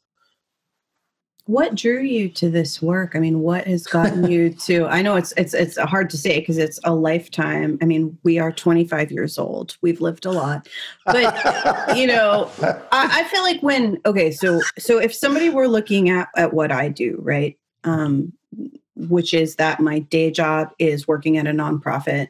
What 1.45 1.75
drew 1.75 2.01
you 2.01 2.27
to 2.31 2.49
this 2.49 2.81
work? 2.81 3.15
I 3.15 3.19
mean 3.19 3.39
what 3.39 3.65
has 3.67 3.87
gotten 3.87 4.29
you 4.29 4.49
to 4.67 4.85
i 4.87 5.01
know 5.01 5.15
it's 5.15 5.33
it's 5.37 5.53
it's 5.53 5.77
hard 5.77 6.09
to 6.09 6.17
say 6.17 6.39
because 6.41 6.57
it's 6.57 6.79
a 6.83 6.93
lifetime. 6.93 7.77
I 7.81 7.85
mean 7.85 8.17
we 8.23 8.37
are 8.37 8.51
25 8.51 9.11
years 9.11 9.37
old. 9.37 9.77
We've 9.81 10.01
lived 10.01 10.25
a 10.25 10.31
lot. 10.31 10.67
But 11.05 11.97
you 11.97 12.07
know 12.07 12.51
I, 12.91 13.21
I 13.21 13.23
feel 13.25 13.43
like 13.43 13.61
when 13.61 13.97
okay 14.05 14.31
so 14.31 14.61
so 14.77 14.99
if 14.99 15.13
somebody 15.15 15.49
were 15.49 15.69
looking 15.69 16.09
at 16.09 16.27
at 16.35 16.53
what 16.53 16.71
i 16.71 16.89
do 16.89 17.17
right 17.21 17.57
um 17.85 18.33
which 18.97 19.33
is 19.33 19.55
that 19.55 19.79
my 19.79 19.99
day 19.99 20.31
job 20.31 20.71
is 20.79 21.07
working 21.07 21.37
at 21.37 21.47
a 21.47 21.51
nonprofit 21.51 22.29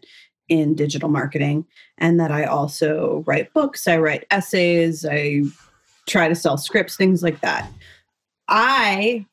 in 0.50 0.76
digital 0.76 1.10
marketing 1.10 1.66
and 1.98 2.20
that 2.20 2.32
I 2.32 2.46
also 2.46 3.24
write 3.26 3.54
books, 3.54 3.88
I 3.88 3.98
write 3.98 4.26
essays, 4.32 5.06
I 5.06 5.44
try 6.08 6.28
to 6.28 6.36
sell 6.36 6.58
scripts, 6.58 6.96
things 6.96 7.24
like 7.24 7.42
that. 7.42 7.70
I 8.48 9.26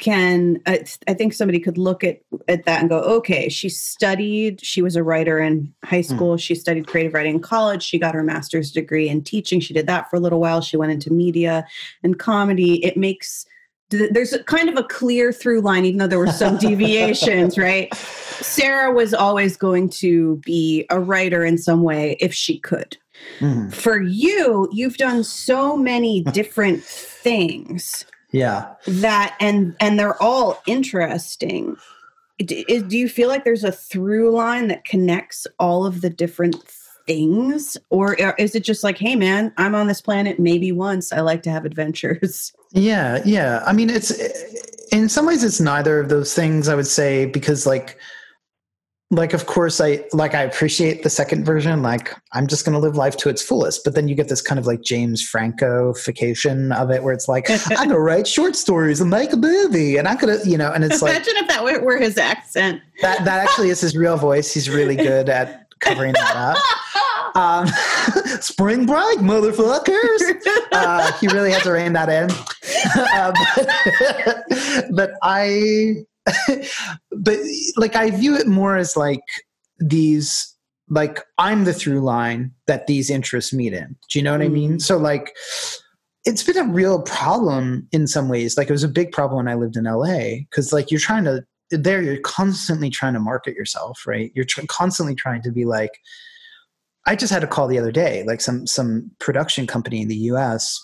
can 0.00 0.60
I, 0.66 0.84
I 1.06 1.14
think 1.14 1.34
somebody 1.34 1.60
could 1.60 1.76
look 1.76 2.02
at 2.02 2.20
at 2.48 2.64
that 2.64 2.80
and 2.80 2.88
go 2.88 3.00
okay 3.00 3.50
she 3.50 3.68
studied 3.68 4.64
she 4.64 4.80
was 4.80 4.96
a 4.96 5.02
writer 5.02 5.38
in 5.38 5.72
high 5.84 6.00
hmm. 6.00 6.14
school 6.14 6.36
mm. 6.36 6.40
she 6.40 6.54
studied 6.54 6.86
creative 6.86 7.12
writing 7.12 7.34
in 7.34 7.40
college 7.40 7.82
she 7.82 7.98
got 7.98 8.14
her 8.14 8.22
master's 8.22 8.72
degree 8.72 9.10
in 9.10 9.22
teaching 9.22 9.60
she 9.60 9.74
did 9.74 9.86
that 9.86 10.08
for 10.08 10.16
a 10.16 10.20
little 10.20 10.40
while 10.40 10.62
she 10.62 10.78
went 10.78 10.90
into 10.90 11.12
media 11.12 11.66
and 12.02 12.18
comedy 12.18 12.82
it 12.82 12.96
makes 12.96 13.44
there's 13.90 14.36
kind 14.46 14.68
of 14.68 14.76
a 14.76 14.84
clear 14.84 15.32
through 15.32 15.60
line, 15.60 15.84
even 15.84 15.98
though 15.98 16.06
there 16.06 16.18
were 16.18 16.28
some 16.28 16.56
deviations, 16.58 17.58
right? 17.58 17.92
Sara 17.94 18.92
was 18.92 19.12
always 19.12 19.56
going 19.56 19.90
to 19.90 20.36
be 20.38 20.86
a 20.90 21.00
writer 21.00 21.44
in 21.44 21.58
some 21.58 21.82
way 21.82 22.16
if 22.20 22.32
she 22.32 22.58
could. 22.58 22.96
Mm-hmm. 23.40 23.70
For 23.70 24.00
you, 24.00 24.68
you've 24.72 24.96
done 24.96 25.24
so 25.24 25.76
many 25.76 26.22
different 26.32 26.82
things. 26.82 28.04
Yeah. 28.32 28.74
That 28.86 29.36
and 29.40 29.76
and 29.80 29.98
they're 29.98 30.20
all 30.22 30.62
interesting. 30.66 31.76
Do, 32.38 32.64
do 32.64 32.96
you 32.96 33.08
feel 33.08 33.28
like 33.28 33.44
there's 33.44 33.64
a 33.64 33.72
through 33.72 34.30
line 34.30 34.68
that 34.68 34.84
connects 34.84 35.46
all 35.58 35.84
of 35.84 36.00
the 36.00 36.08
different 36.08 36.56
things 37.10 37.76
or 37.90 38.20
uh, 38.22 38.32
is 38.38 38.54
it 38.54 38.62
just 38.62 38.84
like 38.84 38.96
hey 38.96 39.16
man 39.16 39.52
i'm 39.56 39.74
on 39.74 39.88
this 39.88 40.00
planet 40.00 40.38
maybe 40.38 40.70
once. 40.70 41.12
I 41.12 41.20
like 41.22 41.42
to 41.42 41.50
have 41.50 41.64
adventures. 41.64 42.52
Yeah 42.72 43.20
yeah. 43.24 43.64
I 43.66 43.72
mean 43.72 43.90
it's 43.90 44.12
eh, 44.16 44.28
in 44.92 45.08
some 45.08 45.26
ways 45.26 45.42
it's 45.42 45.58
neither 45.58 45.98
of 45.98 46.08
those 46.08 46.32
things 46.34 46.68
i 46.68 46.74
would 46.76 46.86
say 46.86 47.26
because 47.26 47.66
like 47.66 47.98
like 49.10 49.32
of 49.32 49.46
course 49.46 49.80
i 49.80 50.04
like 50.12 50.36
i 50.36 50.42
appreciate 50.42 51.02
the 51.02 51.10
second 51.10 51.44
version 51.44 51.82
like 51.82 52.14
i'm 52.32 52.46
just 52.46 52.64
going 52.64 52.74
to 52.74 52.78
live 52.78 52.94
life 52.94 53.16
to 53.16 53.28
its 53.28 53.42
fullest. 53.42 53.82
But 53.82 53.96
then 53.96 54.06
you 54.06 54.14
get 54.14 54.28
this 54.28 54.40
kind 54.40 54.60
of 54.60 54.66
like 54.68 54.82
james 54.82 55.20
francoification 55.20 56.72
of 56.76 56.92
it 56.92 57.02
where 57.02 57.12
it's 57.12 57.26
like 57.26 57.50
i'm 57.50 57.58
going 57.76 57.88
to 57.88 57.98
write 57.98 58.28
short 58.28 58.54
stories 58.54 59.00
and 59.00 59.10
make 59.10 59.32
a 59.32 59.36
movie 59.36 59.96
and 59.96 60.06
i'm 60.06 60.16
going 60.16 60.38
to 60.38 60.48
you 60.48 60.56
know 60.56 60.70
and 60.70 60.84
it's 60.84 61.02
imagine 61.02 61.16
like 61.16 61.26
imagine 61.26 61.42
if 61.42 61.48
that 61.48 61.64
were, 61.64 61.84
were 61.84 61.98
his 61.98 62.16
accent. 62.16 62.80
That 63.02 63.24
that 63.24 63.40
actually 63.40 63.70
is 63.70 63.80
his 63.80 63.96
real 63.96 64.16
voice. 64.16 64.52
He's 64.52 64.70
really 64.70 64.96
good 64.96 65.28
at 65.28 65.59
covering 65.80 66.12
that 66.12 66.36
up 66.36 66.58
um, 67.34 67.66
spring 68.40 68.86
break, 68.86 69.18
motherfuckers. 69.18 70.46
Uh, 70.72 71.12
he 71.18 71.28
really 71.28 71.50
has 71.52 71.62
to 71.62 71.72
rein 71.72 71.92
that 71.92 72.08
in. 72.08 72.30
uh, 73.14 73.32
but, 73.56 74.90
but 74.94 75.10
I, 75.22 75.94
but 77.10 77.38
like 77.76 77.96
I 77.96 78.10
view 78.10 78.36
it 78.36 78.46
more 78.46 78.76
as 78.76 78.96
like 78.96 79.22
these, 79.78 80.56
like 80.88 81.20
I'm 81.38 81.64
the 81.64 81.72
through 81.72 82.00
line 82.00 82.52
that 82.66 82.86
these 82.86 83.10
interests 83.10 83.52
meet 83.52 83.72
in. 83.72 83.96
Do 84.10 84.18
you 84.18 84.22
know 84.22 84.32
what 84.32 84.40
mm. 84.40 84.46
I 84.46 84.48
mean? 84.48 84.72
Mm. 84.74 84.82
So 84.82 84.96
like, 84.96 85.34
it's 86.26 86.42
been 86.42 86.58
a 86.58 86.70
real 86.70 87.00
problem 87.02 87.88
in 87.92 88.06
some 88.06 88.28
ways. 88.28 88.58
Like 88.58 88.68
it 88.68 88.72
was 88.72 88.84
a 88.84 88.88
big 88.88 89.10
problem 89.10 89.38
when 89.38 89.48
I 89.48 89.54
lived 89.54 89.76
in 89.76 89.84
LA 89.84 90.40
because 90.50 90.70
like 90.72 90.90
you're 90.90 91.00
trying 91.00 91.24
to 91.24 91.44
there 91.70 92.02
you're 92.02 92.20
constantly 92.20 92.90
trying 92.90 93.14
to 93.14 93.20
market 93.20 93.54
yourself, 93.54 94.06
right? 94.06 94.32
You're 94.34 94.44
tr- 94.44 94.66
constantly 94.68 95.14
trying 95.14 95.42
to 95.42 95.52
be 95.52 95.64
like 95.64 96.00
I 97.06 97.16
just 97.16 97.32
had 97.32 97.42
a 97.42 97.46
call 97.46 97.66
the 97.66 97.78
other 97.78 97.92
day, 97.92 98.24
like 98.26 98.40
some 98.40 98.66
some 98.66 99.10
production 99.18 99.66
company 99.66 100.02
in 100.02 100.08
the 100.08 100.16
U.S. 100.16 100.78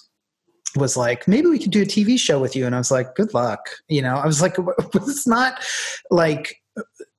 was 0.75 0.97
like, 0.97 1.29
maybe 1.29 1.49
we 1.49 1.59
could 1.59 1.71
do 1.71 1.83
a 1.83 1.87
TV 1.87 2.19
show 2.19 2.41
with 2.41 2.57
you, 2.57 2.67
and 2.67 2.75
I 2.75 2.79
was 2.79 2.91
like, 2.91 3.15
good 3.15 3.35
luck. 3.35 3.61
You 3.89 4.03
know, 4.03 4.17
I 4.17 4.27
was 4.27 4.41
like, 4.41 4.57
it's 4.95 5.27
not 5.27 5.63
like 6.11 6.57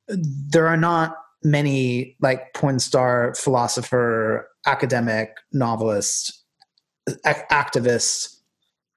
there 0.08 0.68
are 0.68 0.78
not 0.78 1.16
many 1.44 2.16
like 2.22 2.54
porn 2.54 2.80
star, 2.80 3.36
philosopher, 3.36 4.50
academic, 4.66 5.30
novelist, 5.54 6.44
activist, 7.26 8.38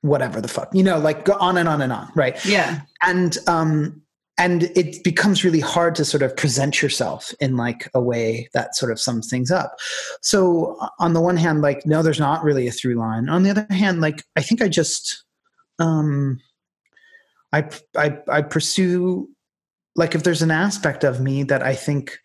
whatever 0.03 0.41
the 0.41 0.49
fuck, 0.49 0.71
you 0.75 0.83
know, 0.83 0.99
like 0.99 1.25
go 1.25 1.35
on 1.35 1.57
and 1.57 1.69
on 1.69 1.83
and 1.83 1.93
on, 1.93 2.11
right? 2.15 2.43
Yeah. 2.45 2.81
And 3.03 3.37
um, 3.47 4.03
and 4.41 4.63
it 4.75 5.05
becomes 5.05 5.45
really 5.45 5.61
hard 5.61 5.95
to 5.95 6.05
sort 6.05 6.23
of 6.23 6.35
present 6.35 6.81
yourself 6.81 7.35
in 7.41 7.59
like 7.59 7.91
a 7.93 8.01
way 8.01 8.49
that 8.55 8.75
sort 8.75 8.91
of 8.91 8.99
sums 8.99 9.29
things 9.29 9.51
up. 9.51 9.79
So 10.23 10.79
on 10.99 11.13
the 11.13 11.21
one 11.21 11.37
hand 11.37 11.61
like 11.61 11.85
no 11.85 12.03
there's 12.03 12.19
not 12.19 12.43
really 12.43 12.67
a 12.67 12.73
through 12.73 12.95
line. 12.95 13.29
On 13.29 13.43
the 13.43 13.51
other 13.51 13.67
hand 13.69 14.01
like 14.01 14.25
i 14.37 14.43
think 14.43 14.63
i 14.63 14.69
just 14.69 15.25
um 15.79 16.41
i 17.53 17.69
i, 17.97 18.19
I 18.29 18.43
pursue 18.43 19.29
like 19.95 20.15
if 20.15 20.23
there's 20.23 20.43
an 20.43 20.51
aspect 20.51 21.05
of 21.05 21.21
me 21.21 21.43
that 21.45 21.63
i 21.63 21.75
think 21.75 22.19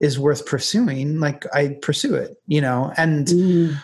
is 0.00 0.18
worth 0.18 0.44
pursuing 0.44 1.20
like 1.20 1.46
i 1.54 1.76
pursue 1.80 2.14
it 2.14 2.36
you 2.46 2.60
know? 2.60 2.92
And 2.98 3.28
mm. 3.28 3.76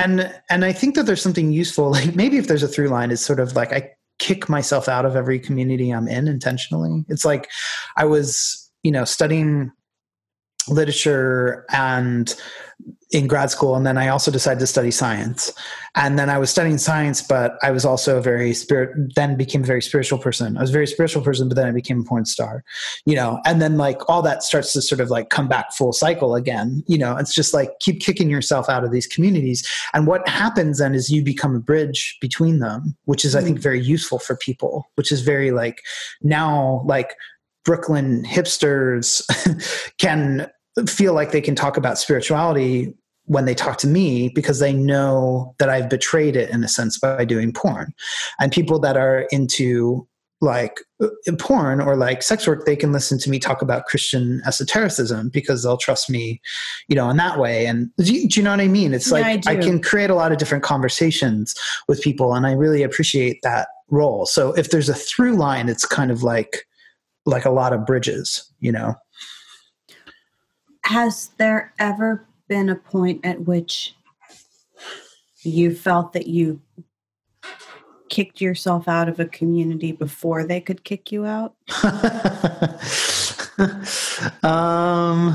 and 0.00 0.34
and 0.50 0.64
i 0.64 0.72
think 0.72 0.96
that 0.96 1.06
there's 1.06 1.22
something 1.22 1.52
useful 1.52 1.90
like 1.98 2.16
maybe 2.16 2.38
if 2.38 2.48
there's 2.48 2.64
a 2.64 2.68
through 2.68 2.88
line 2.88 3.12
it's 3.12 3.22
sort 3.22 3.38
of 3.38 3.54
like 3.54 3.72
i 3.72 3.90
kick 4.18 4.48
myself 4.48 4.88
out 4.88 5.04
of 5.04 5.16
every 5.16 5.38
community 5.38 5.90
I'm 5.90 6.08
in 6.08 6.28
intentionally. 6.28 7.04
It's 7.08 7.24
like 7.24 7.48
I 7.96 8.04
was, 8.04 8.70
you 8.82 8.90
know, 8.90 9.04
studying 9.04 9.72
literature 10.68 11.64
and 11.70 12.34
in 13.12 13.28
grad 13.28 13.50
school 13.50 13.76
and 13.76 13.86
then 13.86 13.96
i 13.96 14.08
also 14.08 14.30
decided 14.30 14.58
to 14.58 14.66
study 14.66 14.90
science. 14.90 15.52
And 15.94 16.18
then 16.18 16.28
i 16.28 16.38
was 16.38 16.50
studying 16.50 16.76
science 16.76 17.22
but 17.22 17.56
i 17.62 17.70
was 17.70 17.84
also 17.84 18.18
a 18.18 18.20
very 18.20 18.52
spirit 18.52 19.14
then 19.14 19.36
became 19.36 19.62
a 19.62 19.66
very 19.66 19.80
spiritual 19.80 20.18
person. 20.18 20.56
I 20.56 20.60
was 20.60 20.70
a 20.70 20.72
very 20.72 20.86
spiritual 20.86 21.22
person 21.22 21.48
but 21.48 21.54
then 21.54 21.68
i 21.68 21.70
became 21.70 22.00
a 22.00 22.04
porn 22.04 22.24
star 22.24 22.64
you 23.04 23.14
know? 23.14 23.40
And 23.44 23.62
then 23.62 23.76
like 23.76 24.08
all 24.08 24.22
that 24.22 24.42
starts 24.42 24.72
to 24.72 24.82
sort 24.82 25.00
of 25.00 25.08
like 25.08 25.30
come 25.30 25.46
back 25.46 25.72
full 25.72 25.92
cycle 25.92 26.34
again 26.34 26.82
you 26.88 26.98
know? 26.98 27.16
It's 27.16 27.34
just 27.34 27.54
like 27.54 27.78
keep 27.80 28.00
kicking 28.00 28.28
yourself 28.28 28.68
out 28.68 28.84
of 28.84 28.90
these 28.90 29.06
communities. 29.06 29.66
And 29.94 30.06
what 30.06 30.28
happens 30.28 30.78
then 30.78 30.94
is 30.94 31.10
you 31.10 31.22
become 31.22 31.54
a 31.54 31.60
bridge 31.60 32.18
between 32.20 32.58
them 32.58 32.96
which 33.04 33.24
is 33.24 33.36
i 33.36 33.42
think 33.42 33.58
mm. 33.58 33.62
very 33.62 33.80
useful 33.80 34.18
for 34.18 34.36
people 34.36 34.90
which 34.96 35.12
is 35.12 35.20
very 35.20 35.50
like 35.52 35.80
now 36.22 36.82
like 36.84 37.14
Brooklyn 37.66 38.22
hipsters 38.22 39.22
can 39.98 40.48
feel 40.88 41.14
like 41.14 41.32
they 41.32 41.40
can 41.40 41.54
talk 41.54 41.76
about 41.76 41.98
spirituality 41.98 42.94
when 43.24 43.44
they 43.44 43.54
talk 43.54 43.76
to 43.78 43.86
me 43.86 44.28
because 44.28 44.60
they 44.60 44.72
know 44.72 45.54
that 45.58 45.68
I've 45.68 45.90
betrayed 45.90 46.36
it 46.36 46.50
in 46.50 46.62
a 46.62 46.68
sense 46.68 46.98
by 46.98 47.24
doing 47.24 47.52
porn. 47.52 47.92
And 48.38 48.52
people 48.52 48.78
that 48.80 48.96
are 48.96 49.26
into 49.30 50.06
like 50.40 50.80
uh, 51.02 51.08
porn 51.38 51.80
or 51.80 51.96
like 51.96 52.22
sex 52.22 52.46
work, 52.46 52.66
they 52.66 52.76
can 52.76 52.92
listen 52.92 53.18
to 53.18 53.30
me 53.30 53.38
talk 53.38 53.62
about 53.62 53.86
Christian 53.86 54.42
esotericism 54.46 55.30
because 55.30 55.62
they'll 55.62 55.78
trust 55.78 56.10
me, 56.10 56.40
you 56.88 56.94
know, 56.94 57.08
in 57.08 57.16
that 57.16 57.38
way. 57.38 57.66
And 57.66 57.90
do 57.96 58.12
you, 58.12 58.28
do 58.28 58.38
you 58.38 58.44
know 58.44 58.50
what 58.50 58.60
I 58.60 58.68
mean? 58.68 58.92
It's 58.92 59.10
like 59.10 59.44
yeah, 59.44 59.50
I, 59.50 59.56
I 59.56 59.56
can 59.56 59.80
create 59.80 60.10
a 60.10 60.14
lot 60.14 60.32
of 60.32 60.38
different 60.38 60.62
conversations 60.62 61.54
with 61.88 62.02
people, 62.02 62.34
and 62.34 62.46
I 62.46 62.52
really 62.52 62.82
appreciate 62.82 63.40
that 63.42 63.68
role. 63.88 64.26
So 64.26 64.52
if 64.52 64.70
there's 64.70 64.88
a 64.88 64.94
through 64.94 65.36
line, 65.36 65.68
it's 65.68 65.86
kind 65.86 66.10
of 66.10 66.22
like 66.22 66.66
like 67.24 67.44
a 67.44 67.50
lot 67.50 67.72
of 67.72 67.86
bridges, 67.86 68.52
you 68.60 68.70
know. 68.70 68.94
Has 70.86 71.30
there 71.36 71.74
ever 71.80 72.24
been 72.48 72.68
a 72.68 72.76
point 72.76 73.26
at 73.26 73.40
which 73.40 73.96
you 75.42 75.74
felt 75.74 76.12
that 76.12 76.28
you 76.28 76.60
kicked 78.08 78.40
yourself 78.40 78.86
out 78.86 79.08
of 79.08 79.18
a 79.18 79.24
community 79.24 79.90
before 79.90 80.44
they 80.44 80.60
could 80.60 80.84
kick 80.84 81.10
you 81.10 81.26
out? 81.26 81.56
um 84.44 85.34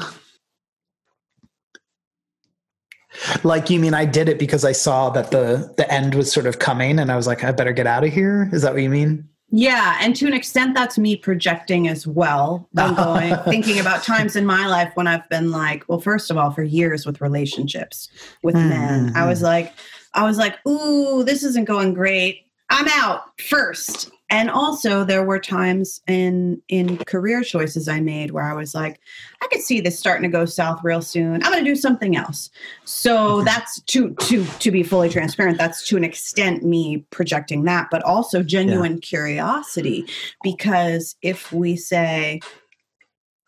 like 3.44 3.70
you 3.70 3.78
mean 3.78 3.94
I 3.94 4.06
did 4.06 4.30
it 4.30 4.40
because 4.40 4.64
I 4.64 4.72
saw 4.72 5.10
that 5.10 5.32
the 5.32 5.74
the 5.76 5.92
end 5.92 6.16
was 6.16 6.32
sort 6.32 6.46
of 6.46 6.60
coming 6.60 6.98
and 6.98 7.12
I 7.12 7.18
was 7.18 7.28
like 7.28 7.44
I 7.44 7.52
better 7.52 7.74
get 7.74 7.88
out 7.88 8.06
of 8.06 8.14
here? 8.14 8.50
Is 8.54 8.62
that 8.62 8.74
what 8.74 8.84
you 8.84 8.90
mean? 8.90 9.28
Yeah, 9.52 9.98
and 10.00 10.16
to 10.16 10.28
an 10.28 10.34
extent, 10.34 10.74
that's 10.74 10.98
me 10.98 11.18
projecting 11.18 11.90
as 11.90 12.08
well. 12.08 12.68
I'm 12.78 12.96
going 12.96 13.36
thinking 13.46 13.80
about 13.80 14.04
times 14.04 14.36
in 14.36 14.46
my 14.46 14.66
life 14.66 14.92
when 14.96 15.08
I've 15.08 15.28
been 15.30 15.52
like, 15.52 15.84
well, 15.88 16.00
first 16.00 16.32
of 16.32 16.38
all, 16.38 16.52
for 16.52 16.64
years 16.64 17.06
with 17.06 17.20
relationships 17.20 18.10
with 18.44 18.56
mm-hmm. 18.56 18.70
men, 18.70 19.16
I 19.16 19.28
was 19.28 19.42
like, 19.42 19.74
I 20.14 20.24
was 20.24 20.38
like, 20.38 20.66
ooh, 20.66 21.24
this 21.24 21.44
isn't 21.44 21.66
going 21.66 21.94
great. 21.94 22.48
I'm 22.70 22.88
out 22.88 23.40
first. 23.42 24.10
And 24.32 24.50
also 24.50 25.04
there 25.04 25.26
were 25.26 25.40
times 25.40 26.02
in 26.08 26.62
in 26.70 26.98
career 27.00 27.44
choices 27.44 27.90
I 27.90 28.00
made 28.00 28.32
where 28.32 28.46
I 28.46 28.54
was 28.54 28.74
like, 28.74 29.02
I 29.44 29.48
could 29.48 29.62
see 29.62 29.82
this 29.82 30.00
starting 30.00 30.24
to 30.24 30.36
go 30.36 30.46
south 30.46 30.80
real 30.84 31.02
soon. 31.02 31.44
I'm 31.44 31.52
going 31.52 31.64
to 31.64 31.70
do 31.70 31.76
something 31.76 32.16
else. 32.16 32.50
So 32.86 33.18
mm-hmm. 33.18 33.46
that's 33.46 33.82
to 33.82 34.16
to 34.16 34.46
to 34.46 34.72
be 34.72 34.84
fully 34.84 35.10
transparent, 35.10 35.58
that's 35.58 35.86
to 35.90 35.98
an 35.98 36.06
extent 36.06 36.64
me 36.64 37.06
projecting 37.10 37.66
that, 37.66 37.90
but 37.92 38.02
also 38.04 38.42
genuine 38.42 38.94
yeah. 38.94 39.00
curiosity 39.02 40.06
because 40.44 41.18
if 41.22 41.52
we 41.52 41.76
say 41.76 42.40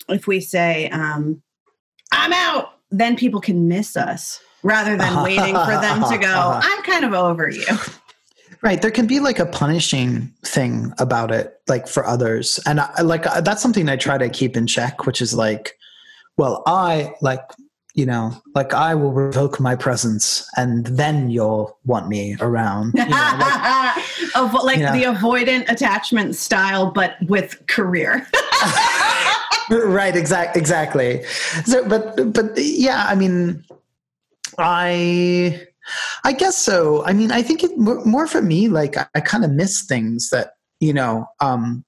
if 0.09 0.27
we 0.27 0.41
say 0.41 0.89
um 0.89 1.41
I'm 2.11 2.33
out, 2.33 2.73
then 2.91 3.15
people 3.15 3.39
can 3.39 3.69
miss 3.69 3.95
us 3.95 4.41
rather 4.63 4.97
than 4.97 5.23
waiting 5.23 5.55
for 5.55 5.71
them 5.81 6.03
to 6.09 6.17
go, 6.17 6.59
I'm 6.61 6.83
kind 6.83 7.05
of 7.05 7.13
over 7.13 7.49
you. 7.49 7.65
Right. 8.63 8.81
There 8.81 8.91
can 8.91 9.07
be 9.07 9.19
like 9.19 9.39
a 9.39 9.45
punishing 9.45 10.33
thing 10.45 10.93
about 10.97 11.31
it, 11.31 11.59
like 11.67 11.85
for 11.85 12.05
others. 12.05 12.61
And 12.65 12.79
I, 12.79 13.01
like 13.01 13.23
that's 13.43 13.61
something 13.61 13.89
I 13.89 13.97
try 13.97 14.17
to 14.17 14.29
keep 14.29 14.55
in 14.55 14.67
check, 14.67 15.05
which 15.05 15.21
is 15.21 15.33
like, 15.33 15.77
well, 16.37 16.63
I 16.65 17.13
like, 17.19 17.41
you 17.93 18.05
know, 18.05 18.31
like 18.55 18.73
I 18.73 18.95
will 18.95 19.11
revoke 19.11 19.59
my 19.59 19.75
presence 19.75 20.47
and 20.55 20.85
then 20.87 21.29
you'll 21.29 21.77
want 21.83 22.07
me 22.07 22.37
around. 22.39 22.93
You 22.95 23.05
know, 23.05 23.09
like, 23.09 24.53
like 24.63 24.77
you 24.77 24.83
know. 24.85 24.93
the 24.93 25.03
avoidant 25.03 25.69
attachment 25.69 26.33
style, 26.37 26.89
but 26.89 27.17
with 27.23 27.67
career. 27.67 28.25
right. 29.69 30.15
Exact. 30.15 30.55
Exactly. 30.55 31.25
So, 31.65 31.85
but, 31.87 32.31
but 32.31 32.53
yeah, 32.55 33.07
I 33.09 33.15
mean, 33.15 33.65
I, 34.57 35.67
I 36.23 36.33
guess 36.33 36.57
so. 36.57 37.03
I 37.05 37.13
mean, 37.13 37.31
I 37.31 37.41
think 37.41 37.63
it 37.63 37.77
more, 37.77 38.27
for 38.27 38.41
me, 38.41 38.67
like 38.67 38.97
I, 38.97 39.07
I 39.15 39.19
kind 39.19 39.43
of 39.43 39.51
miss 39.51 39.83
things 39.83 40.29
that 40.29 40.53
you 40.79 40.93
know, 40.93 41.25
um, 41.39 41.85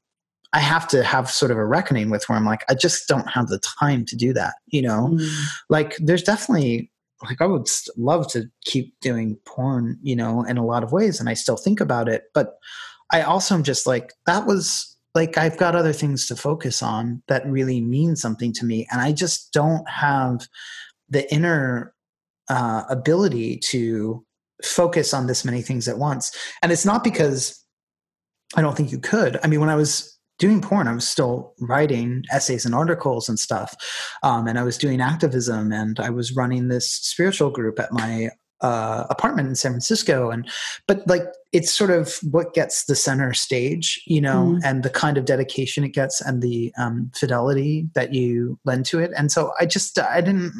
I 0.53 0.59
have 0.59 0.87
to 0.89 1.03
have 1.03 1.29
sort 1.29 1.51
of 1.51 1.57
a 1.57 1.65
reckoning 1.65 2.09
with 2.09 2.29
where 2.29 2.37
I'm 2.37 2.45
like, 2.45 2.63
I 2.69 2.75
just 2.75 3.09
don't 3.09 3.29
have 3.29 3.47
the 3.47 3.59
time 3.59 4.05
to 4.05 4.15
do 4.15 4.31
that. 4.33 4.53
You 4.67 4.83
know, 4.83 5.09
mm. 5.11 5.29
like 5.69 5.97
there's 5.97 6.23
definitely 6.23 6.91
like 7.23 7.41
I 7.41 7.45
would 7.45 7.67
love 7.97 8.27
to 8.29 8.49
keep 8.63 8.93
doing 9.01 9.37
porn, 9.45 9.97
you 10.01 10.15
know, 10.15 10.43
in 10.43 10.57
a 10.57 10.65
lot 10.65 10.83
of 10.83 10.91
ways, 10.91 11.19
and 11.19 11.29
I 11.29 11.33
still 11.33 11.57
think 11.57 11.81
about 11.81 12.07
it, 12.07 12.23
but 12.33 12.55
I 13.11 13.21
also 13.21 13.55
am 13.55 13.63
just 13.63 13.87
like 13.87 14.13
that 14.25 14.45
was 14.45 14.95
like 15.13 15.37
I've 15.37 15.57
got 15.57 15.75
other 15.75 15.93
things 15.93 16.27
to 16.27 16.35
focus 16.35 16.83
on 16.83 17.23
that 17.27 17.47
really 17.47 17.81
mean 17.81 18.15
something 18.15 18.53
to 18.53 18.65
me, 18.65 18.87
and 18.91 19.01
I 19.01 19.11
just 19.11 19.53
don't 19.53 19.87
have 19.89 20.47
the 21.09 21.31
inner 21.33 21.93
uh, 22.49 22.83
ability 22.89 23.57
to 23.57 24.23
focus 24.63 25.13
on 25.13 25.27
this 25.27 25.43
many 25.43 25.61
things 25.61 25.87
at 25.87 25.97
once. 25.97 26.35
And 26.61 26.71
it's 26.71 26.85
not 26.85 27.03
because 27.03 27.61
I 28.55 28.61
don't 28.61 28.75
think 28.75 28.91
you 28.91 28.99
could. 28.99 29.39
I 29.43 29.47
mean, 29.47 29.59
when 29.59 29.69
I 29.69 29.75
was 29.75 30.17
doing 30.37 30.61
porn, 30.61 30.87
I 30.87 30.93
was 30.93 31.07
still 31.07 31.53
writing 31.59 32.23
essays 32.31 32.65
and 32.65 32.75
articles 32.75 33.29
and 33.29 33.39
stuff. 33.39 33.73
Um, 34.23 34.47
and 34.47 34.59
I 34.59 34.63
was 34.63 34.77
doing 34.77 35.01
activism 35.01 35.71
and 35.71 35.99
I 35.99 36.09
was 36.09 36.35
running 36.35 36.67
this 36.67 36.91
spiritual 36.91 37.49
group 37.49 37.79
at 37.79 37.91
my 37.91 38.29
uh, 38.61 39.05
apartment 39.09 39.47
in 39.47 39.55
San 39.55 39.71
Francisco. 39.71 40.31
And, 40.31 40.49
but 40.87 41.05
like, 41.07 41.23
it's 41.51 41.71
sort 41.71 41.91
of 41.91 42.17
what 42.31 42.53
gets 42.53 42.85
the 42.85 42.95
center 42.95 43.33
stage, 43.33 44.01
you 44.05 44.21
know, 44.21 44.57
mm. 44.57 44.61
and 44.63 44.83
the 44.83 44.89
kind 44.89 45.17
of 45.17 45.25
dedication 45.25 45.83
it 45.83 45.89
gets 45.89 46.21
and 46.21 46.41
the 46.41 46.73
um, 46.77 47.11
fidelity 47.13 47.87
that 47.93 48.13
you 48.13 48.57
lend 48.65 48.85
to 48.85 48.99
it. 48.99 49.11
And 49.17 49.31
so 49.31 49.51
I 49.59 49.65
just, 49.65 49.99
I 49.99 50.21
didn't, 50.21 50.53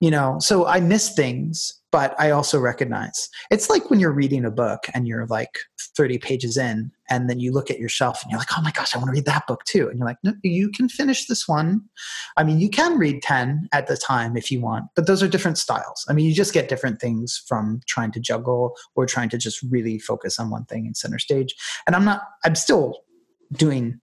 you 0.00 0.10
know, 0.10 0.36
so 0.40 0.66
I 0.66 0.80
miss 0.80 1.14
things 1.14 1.80
but 1.96 2.14
I 2.20 2.30
also 2.30 2.58
recognize 2.60 3.30
it's 3.50 3.70
like 3.70 3.88
when 3.88 4.00
you're 4.00 4.12
reading 4.12 4.44
a 4.44 4.50
book 4.50 4.84
and 4.92 5.08
you're 5.08 5.24
like 5.28 5.60
30 5.96 6.18
pages 6.18 6.58
in, 6.58 6.92
and 7.08 7.30
then 7.30 7.40
you 7.40 7.52
look 7.52 7.70
at 7.70 7.78
your 7.78 7.88
shelf 7.88 8.22
and 8.22 8.30
you're 8.30 8.38
like, 8.38 8.50
oh 8.54 8.60
my 8.60 8.70
gosh, 8.72 8.94
I 8.94 8.98
want 8.98 9.08
to 9.08 9.12
read 9.12 9.24
that 9.24 9.46
book 9.46 9.64
too. 9.64 9.88
And 9.88 9.98
you're 9.98 10.06
like, 10.06 10.18
no, 10.22 10.34
you 10.42 10.70
can 10.70 10.90
finish 10.90 11.26
this 11.26 11.48
one. 11.48 11.80
I 12.36 12.44
mean, 12.44 12.60
you 12.60 12.68
can 12.68 12.98
read 12.98 13.22
10 13.22 13.70
at 13.72 13.86
the 13.86 13.96
time 13.96 14.36
if 14.36 14.50
you 14.50 14.60
want, 14.60 14.88
but 14.94 15.06
those 15.06 15.22
are 15.22 15.28
different 15.28 15.56
styles. 15.56 16.04
I 16.06 16.12
mean, 16.12 16.26
you 16.26 16.34
just 16.34 16.52
get 16.52 16.68
different 16.68 17.00
things 17.00 17.42
from 17.48 17.80
trying 17.86 18.12
to 18.12 18.20
juggle 18.20 18.76
or 18.94 19.06
trying 19.06 19.30
to 19.30 19.38
just 19.38 19.62
really 19.62 19.98
focus 19.98 20.38
on 20.38 20.50
one 20.50 20.66
thing 20.66 20.84
in 20.84 20.94
center 20.94 21.18
stage. 21.18 21.54
And 21.86 21.96
I'm 21.96 22.04
not, 22.04 22.24
I'm 22.44 22.56
still 22.56 23.04
doing 23.52 24.02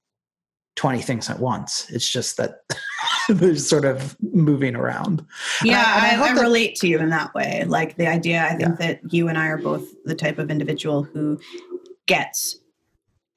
20 0.78 1.00
things 1.04 1.30
at 1.30 1.39
once. 1.39 1.86
It's 1.91 2.10
just 2.10 2.38
that 2.38 2.62
sort 3.56 3.86
of 3.86 4.16
moving 4.22 4.76
around. 4.76 5.26
Yeah, 5.64 5.84
I, 5.86 6.16
I, 6.16 6.30
I, 6.30 6.38
I 6.38 6.41
relate 6.41 6.76
to 6.78 6.88
you 6.88 6.99
in 6.99 7.10
that 7.10 7.34
way. 7.34 7.64
Like 7.66 7.95
the 7.95 8.08
idea, 8.08 8.43
I 8.43 8.56
think 8.56 8.80
yeah. 8.80 8.88
that 8.88 9.14
you 9.14 9.28
and 9.28 9.38
I 9.38 9.47
are 9.47 9.58
both 9.58 9.88
the 10.06 10.16
type 10.16 10.39
of 10.39 10.49
individual 10.49 11.04
who 11.04 11.39
gets 12.06 12.58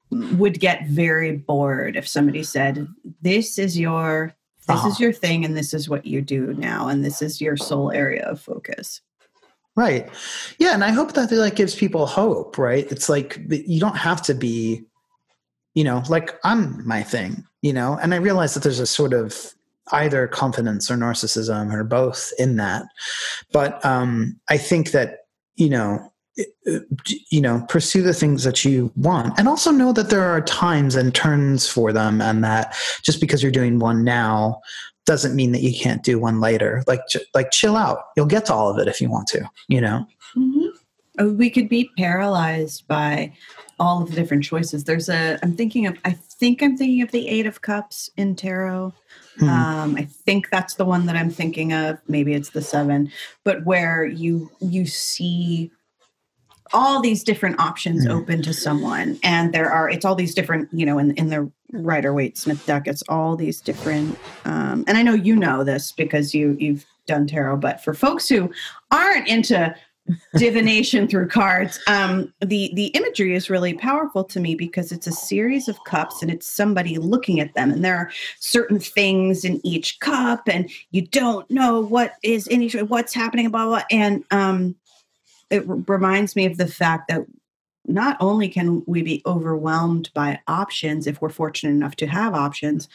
would 0.09 0.59
get 0.59 0.87
very 0.87 1.37
bored 1.37 1.95
if 1.95 2.07
somebody 2.07 2.43
said, 2.43 2.87
This 3.21 3.57
is 3.57 3.77
your 3.77 4.33
this 4.67 4.77
uh-huh. 4.77 4.89
is 4.89 4.99
your 4.99 5.13
thing 5.13 5.45
and 5.45 5.55
this 5.55 5.73
is 5.73 5.87
what 5.87 6.05
you 6.05 6.21
do 6.21 6.53
now 6.55 6.89
and 6.89 7.03
this 7.03 7.21
is 7.21 7.39
your 7.39 7.55
sole 7.55 7.91
area 7.91 8.23
of 8.23 8.41
focus. 8.41 9.01
Right. 9.77 10.09
Yeah, 10.57 10.73
and 10.73 10.83
I 10.83 10.89
hope 10.89 11.13
that 11.13 11.31
like 11.31 11.55
gives 11.55 11.75
people 11.75 12.05
hope, 12.05 12.57
right? 12.57 12.91
It's 12.91 13.09
like 13.09 13.39
you 13.49 13.79
don't 13.79 13.97
have 13.97 14.21
to 14.23 14.33
be 14.33 14.83
you 15.77 15.83
know, 15.83 16.01
like 16.09 16.39
I'm 16.43 16.85
my 16.87 17.03
thing, 17.03 17.45
you 17.61 17.71
know, 17.71 17.99
and 18.01 18.15
I 18.15 18.17
realize 18.17 18.55
that 18.55 18.63
there's 18.63 18.79
a 18.79 18.87
sort 18.87 19.13
of 19.13 19.53
either 19.91 20.27
confidence 20.27 20.89
or 20.91 20.95
narcissism 20.95 21.73
or 21.73 21.83
both 21.83 22.31
in 22.37 22.57
that. 22.57 22.83
But 23.51 23.83
um, 23.85 24.39
I 24.49 24.57
think 24.57 24.91
that, 24.91 25.19
you 25.55 25.69
know, 25.69 26.11
you 27.31 27.41
know 27.41 27.65
pursue 27.67 28.03
the 28.03 28.13
things 28.13 28.43
that 28.43 28.63
you 28.63 28.91
want 28.95 29.33
and 29.39 29.47
also 29.47 29.71
know 29.71 29.91
that 29.91 30.11
there 30.11 30.21
are 30.21 30.39
times 30.39 30.93
and 30.93 31.15
turns 31.15 31.67
for 31.67 31.91
them 31.91 32.21
and 32.21 32.43
that 32.43 32.75
just 33.01 33.19
because 33.19 33.41
you're 33.41 33.51
doing 33.51 33.79
one 33.79 34.03
now 34.03 34.61
doesn't 35.07 35.35
mean 35.35 35.51
that 35.51 35.63
you 35.63 35.73
can't 35.75 36.03
do 36.03 36.19
one 36.19 36.39
later 36.39 36.83
like 36.85 36.99
like 37.33 37.49
chill 37.49 37.75
out 37.75 38.09
you'll 38.15 38.27
get 38.27 38.45
to 38.45 38.53
all 38.53 38.69
of 38.69 38.77
it 38.77 38.87
if 38.87 39.01
you 39.01 39.09
want 39.09 39.27
to 39.27 39.49
you 39.67 39.81
know 39.81 40.05
mm-hmm. 40.37 41.35
we 41.37 41.49
could 41.49 41.67
be 41.67 41.89
paralyzed 41.97 42.87
by 42.87 43.33
all 43.79 44.01
of 44.01 44.09
the 44.09 44.15
different 44.15 44.43
choices. 44.43 44.83
There's 44.83 45.09
a, 45.09 45.37
I'm 45.43 45.55
thinking 45.55 45.85
of, 45.85 45.97
I 46.05 46.11
think 46.11 46.61
I'm 46.61 46.77
thinking 46.77 47.01
of 47.01 47.11
the 47.11 47.27
Eight 47.27 47.45
of 47.45 47.61
Cups 47.61 48.09
in 48.17 48.35
tarot. 48.35 48.93
Mm-hmm. 49.37 49.49
Um, 49.49 49.95
I 49.95 50.03
think 50.03 50.49
that's 50.49 50.75
the 50.75 50.85
one 50.85 51.05
that 51.05 51.15
I'm 51.15 51.29
thinking 51.29 51.73
of. 51.73 51.99
Maybe 52.07 52.33
it's 52.33 52.49
the 52.49 52.61
seven, 52.61 53.11
but 53.43 53.65
where 53.65 54.05
you 54.05 54.49
you 54.59 54.85
see 54.85 55.71
all 56.73 57.01
these 57.01 57.23
different 57.23 57.59
options 57.59 58.05
mm-hmm. 58.05 58.17
open 58.17 58.41
to 58.43 58.53
someone, 58.53 59.19
and 59.23 59.53
there 59.53 59.69
are 59.71 59.89
it's 59.89 60.05
all 60.05 60.15
these 60.15 60.33
different, 60.33 60.69
you 60.73 60.85
know, 60.85 60.97
in 60.97 61.11
in 61.15 61.27
the 61.29 61.51
Rider 61.71 62.13
Waite 62.13 62.37
Smith 62.37 62.65
deck, 62.65 62.87
it's 62.87 63.03
all 63.09 63.35
these 63.35 63.61
different. 63.61 64.17
Um, 64.45 64.83
and 64.87 64.97
I 64.97 65.03
know 65.03 65.13
you 65.13 65.35
know 65.35 65.63
this 65.63 65.91
because 65.91 66.33
you 66.33 66.55
you've 66.59 66.85
done 67.05 67.27
tarot, 67.27 67.57
but 67.57 67.83
for 67.83 67.93
folks 67.93 68.27
who 68.27 68.51
aren't 68.91 69.27
into 69.27 69.75
divination 70.35 71.07
through 71.07 71.27
cards. 71.27 71.79
Um, 71.87 72.33
the 72.41 72.71
the 72.73 72.87
imagery 72.87 73.35
is 73.35 73.49
really 73.49 73.73
powerful 73.73 74.23
to 74.25 74.39
me 74.39 74.55
because 74.55 74.91
it's 74.91 75.07
a 75.07 75.11
series 75.11 75.67
of 75.67 75.83
cups 75.83 76.21
and 76.21 76.31
it's 76.31 76.47
somebody 76.47 76.97
looking 76.97 77.39
at 77.39 77.53
them 77.53 77.71
and 77.71 77.83
there 77.83 77.97
are 77.97 78.11
certain 78.39 78.79
things 78.79 79.43
in 79.43 79.65
each 79.65 79.99
cup 79.99 80.47
and 80.47 80.69
you 80.91 81.01
don't 81.01 81.49
know 81.49 81.81
what 81.81 82.13
is 82.23 82.47
in 82.47 82.61
each 82.61 82.75
what's 82.75 83.13
happening 83.13 83.49
blah 83.49 83.65
blah, 83.65 83.83
and 83.91 84.23
um, 84.31 84.75
it 85.49 85.67
r- 85.67 85.77
reminds 85.87 86.35
me 86.35 86.45
of 86.45 86.57
the 86.57 86.67
fact 86.67 87.07
that 87.09 87.21
not 87.85 88.17
only 88.19 88.49
can 88.49 88.83
we 88.85 89.01
be 89.01 89.21
overwhelmed 89.25 90.11
by 90.13 90.39
options 90.47 91.07
if 91.07 91.21
we're 91.21 91.29
fortunate 91.29 91.71
enough 91.71 91.95
to 91.95 92.07
have 92.07 92.33
options 92.33 92.89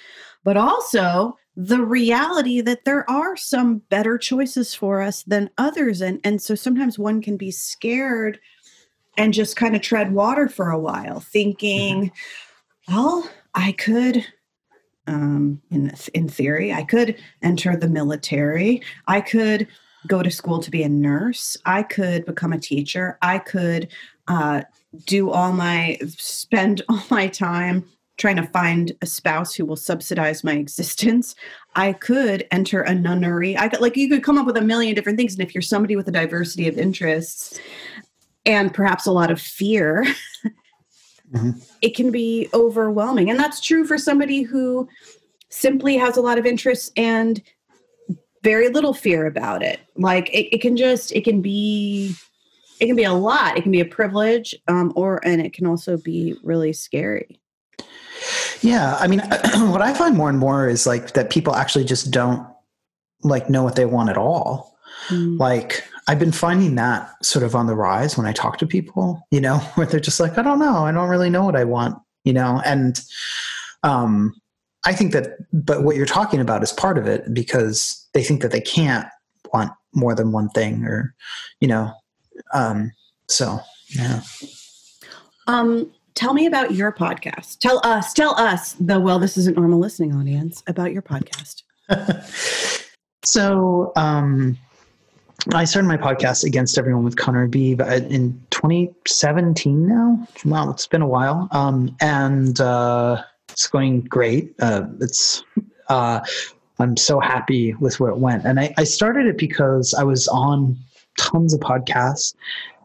but 0.44 0.56
also 0.56 1.36
the 1.56 1.84
reality 1.84 2.60
that 2.60 2.84
there 2.84 3.08
are 3.10 3.36
some 3.36 3.78
better 3.90 4.16
choices 4.16 4.74
for 4.74 5.02
us 5.02 5.22
than 5.24 5.50
others. 5.58 6.00
And 6.00 6.20
and 6.24 6.40
so 6.40 6.54
sometimes 6.54 6.98
one 6.98 7.20
can 7.20 7.36
be 7.36 7.50
scared 7.50 8.38
and 9.16 9.34
just 9.34 9.56
kind 9.56 9.76
of 9.76 9.82
tread 9.82 10.12
water 10.12 10.48
for 10.48 10.70
a 10.70 10.78
while 10.78 11.20
thinking 11.20 12.06
mm-hmm. 12.06 12.94
well 12.94 13.28
i 13.54 13.72
could 13.72 14.24
um 15.06 15.60
in 15.70 15.92
in 16.14 16.28
theory 16.28 16.72
i 16.72 16.82
could 16.82 17.16
enter 17.42 17.76
the 17.76 17.88
military. 17.88 18.82
I 19.06 19.20
could 19.20 19.68
go 20.06 20.22
to 20.22 20.30
school 20.30 20.58
to 20.60 20.70
be 20.70 20.82
a 20.82 20.88
nurse. 20.88 21.56
I 21.64 21.82
could 21.84 22.24
become 22.26 22.52
a 22.52 22.58
teacher. 22.58 23.18
I 23.22 23.38
could 23.38 23.88
uh 24.28 24.62
do 25.06 25.30
all 25.30 25.52
my 25.52 25.98
spend 26.16 26.82
all 26.88 27.02
my 27.10 27.28
time 27.28 27.84
trying 28.18 28.36
to 28.36 28.46
find 28.48 28.92
a 29.02 29.06
spouse 29.06 29.54
who 29.54 29.64
will 29.64 29.76
subsidize 29.76 30.44
my 30.44 30.52
existence. 30.52 31.34
I 31.74 31.94
could 31.94 32.46
enter 32.50 32.82
a 32.82 32.94
nunnery. 32.94 33.56
I 33.56 33.68
could 33.68 33.80
like 33.80 33.96
you 33.96 34.08
could 34.08 34.22
come 34.22 34.38
up 34.38 34.46
with 34.46 34.56
a 34.56 34.62
million 34.62 34.94
different 34.94 35.18
things. 35.18 35.34
And 35.34 35.42
if 35.42 35.54
you're 35.54 35.62
somebody 35.62 35.96
with 35.96 36.08
a 36.08 36.12
diversity 36.12 36.68
of 36.68 36.78
interests 36.78 37.58
and 38.44 38.72
perhaps 38.72 39.06
a 39.06 39.12
lot 39.12 39.30
of 39.30 39.40
fear, 39.40 40.04
mm-hmm. 41.32 41.50
it 41.80 41.96
can 41.96 42.10
be 42.10 42.48
overwhelming. 42.52 43.30
And 43.30 43.38
that's 43.38 43.60
true 43.60 43.84
for 43.84 43.98
somebody 43.98 44.42
who 44.42 44.88
simply 45.48 45.96
has 45.96 46.16
a 46.16 46.22
lot 46.22 46.38
of 46.38 46.46
interests 46.46 46.90
and 46.96 47.42
very 48.42 48.68
little 48.68 48.94
fear 48.94 49.26
about 49.26 49.62
it. 49.62 49.80
Like 49.96 50.28
it, 50.30 50.54
it 50.54 50.60
can 50.60 50.76
just 50.76 51.12
it 51.12 51.24
can 51.24 51.40
be 51.40 52.14
it 52.80 52.86
can 52.86 52.96
be 52.96 53.04
a 53.04 53.12
lot. 53.12 53.56
It 53.56 53.62
can 53.62 53.70
be 53.70 53.80
a 53.80 53.84
privilege, 53.84 54.54
um, 54.66 54.92
or 54.96 55.20
and 55.24 55.40
it 55.40 55.52
can 55.52 55.66
also 55.66 55.96
be 55.96 56.34
really 56.42 56.72
scary. 56.72 57.40
Yeah, 58.60 58.96
I 58.98 59.06
mean, 59.06 59.20
what 59.54 59.82
I 59.82 59.94
find 59.94 60.16
more 60.16 60.28
and 60.28 60.38
more 60.38 60.68
is 60.68 60.86
like 60.86 61.12
that 61.12 61.30
people 61.30 61.54
actually 61.54 61.84
just 61.84 62.10
don't 62.10 62.46
like 63.22 63.48
know 63.48 63.62
what 63.62 63.76
they 63.76 63.84
want 63.84 64.10
at 64.10 64.16
all. 64.16 64.76
Mm. 65.08 65.38
Like 65.38 65.84
I've 66.08 66.18
been 66.18 66.32
finding 66.32 66.74
that 66.76 67.10
sort 67.24 67.44
of 67.44 67.54
on 67.54 67.66
the 67.66 67.74
rise 67.74 68.16
when 68.16 68.26
I 68.26 68.32
talk 68.32 68.58
to 68.58 68.66
people, 68.66 69.26
you 69.30 69.40
know, 69.40 69.58
where 69.74 69.86
they're 69.86 70.00
just 70.00 70.20
like, 70.20 70.38
I 70.38 70.42
don't 70.42 70.58
know, 70.58 70.84
I 70.84 70.92
don't 70.92 71.08
really 71.08 71.30
know 71.30 71.44
what 71.44 71.56
I 71.56 71.64
want, 71.64 71.96
you 72.24 72.32
know, 72.32 72.60
and 72.64 73.00
um, 73.82 74.34
I 74.84 74.92
think 74.92 75.12
that, 75.12 75.36
but 75.52 75.84
what 75.84 75.96
you're 75.96 76.06
talking 76.06 76.40
about 76.40 76.62
is 76.62 76.72
part 76.72 76.98
of 76.98 77.06
it 77.06 77.32
because 77.32 78.06
they 78.14 78.24
think 78.24 78.42
that 78.42 78.50
they 78.50 78.60
can't 78.60 79.06
want 79.52 79.70
more 79.94 80.14
than 80.14 80.32
one 80.32 80.48
thing, 80.50 80.84
or 80.84 81.14
you 81.60 81.68
know, 81.68 81.92
um, 82.54 82.92
so 83.28 83.60
yeah. 83.88 84.22
Um, 85.46 85.90
tell 86.14 86.34
me 86.34 86.46
about 86.46 86.72
your 86.72 86.92
podcast. 86.92 87.58
Tell 87.58 87.80
us, 87.84 88.12
tell 88.12 88.38
us, 88.38 88.74
the 88.74 88.98
well, 89.00 89.18
this 89.18 89.36
isn't 89.36 89.56
normal 89.56 89.78
listening 89.78 90.14
audience, 90.14 90.62
about 90.66 90.92
your 90.92 91.02
podcast. 91.02 91.62
so, 93.24 93.92
um, 93.96 94.58
I 95.52 95.64
started 95.64 95.88
my 95.88 95.96
podcast 95.96 96.44
against 96.44 96.78
everyone 96.78 97.02
with 97.02 97.16
Conner 97.16 97.42
Habib 97.42 97.80
in 97.80 98.40
2017 98.50 99.88
now. 99.88 100.28
Wow, 100.44 100.70
it's 100.70 100.86
been 100.86 101.02
a 101.02 101.08
while. 101.08 101.48
Um, 101.50 101.96
and 102.00 102.60
uh, 102.60 103.22
it's 103.50 103.66
going 103.66 104.02
great. 104.02 104.54
Uh, 104.60 104.84
it's 105.00 105.42
uh, 105.88 106.20
I'm 106.78 106.96
so 106.96 107.18
happy 107.18 107.74
with 107.74 107.98
where 107.98 108.10
it 108.10 108.18
went. 108.18 108.44
And 108.44 108.60
I, 108.60 108.72
I 108.78 108.84
started 108.84 109.26
it 109.26 109.36
because 109.36 109.94
I 109.94 110.04
was 110.04 110.28
on 110.28 110.76
tons 111.18 111.54
of 111.54 111.60
podcasts, 111.60 112.34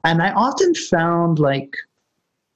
and 0.03 0.21
I 0.21 0.32
often 0.32 0.73
found 0.73 1.38
like 1.39 1.75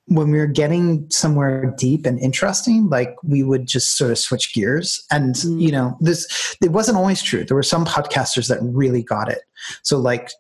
when 0.06 0.32
we 0.32 0.40
were 0.40 0.48
getting 0.48 1.10
somewhere 1.10 1.74
deep 1.78 2.06
and 2.06 2.20
interesting, 2.20 2.90
like 2.90 3.16
we 3.24 3.44
would 3.44 3.68
just 3.68 3.98
sort 3.98 4.12
of 4.12 4.18
switch 4.18 4.54
gears. 4.54 5.04
And 5.12 5.36
mm. 5.36 5.62
you 5.62 5.72
know, 5.72 5.98
this 6.00 6.56
it 6.62 6.72
wasn't 6.72 6.98
always 6.98 7.22
true. 7.22 7.44
There 7.44 7.56
were 7.56 7.64
some 7.64 7.86
podcasters 7.86 8.48
that 8.50 8.60
really 8.62 9.04
got 9.04 9.30
it. 9.30 9.42
So 9.84 9.98
like 9.98 10.32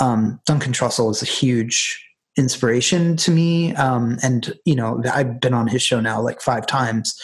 um, 0.00 0.40
Duncan 0.46 0.72
Trussell 0.72 1.08
was 1.08 1.22
a 1.22 1.26
huge 1.26 2.04
inspiration 2.36 3.16
to 3.18 3.30
me. 3.30 3.74
Um, 3.74 4.18
and 4.22 4.54
you 4.64 4.74
know, 4.74 5.02
I've 5.12 5.40
been 5.40 5.54
on 5.54 5.68
his 5.68 5.82
show 5.82 6.00
now 6.00 6.20
like 6.20 6.40
five 6.40 6.66
times, 6.66 7.14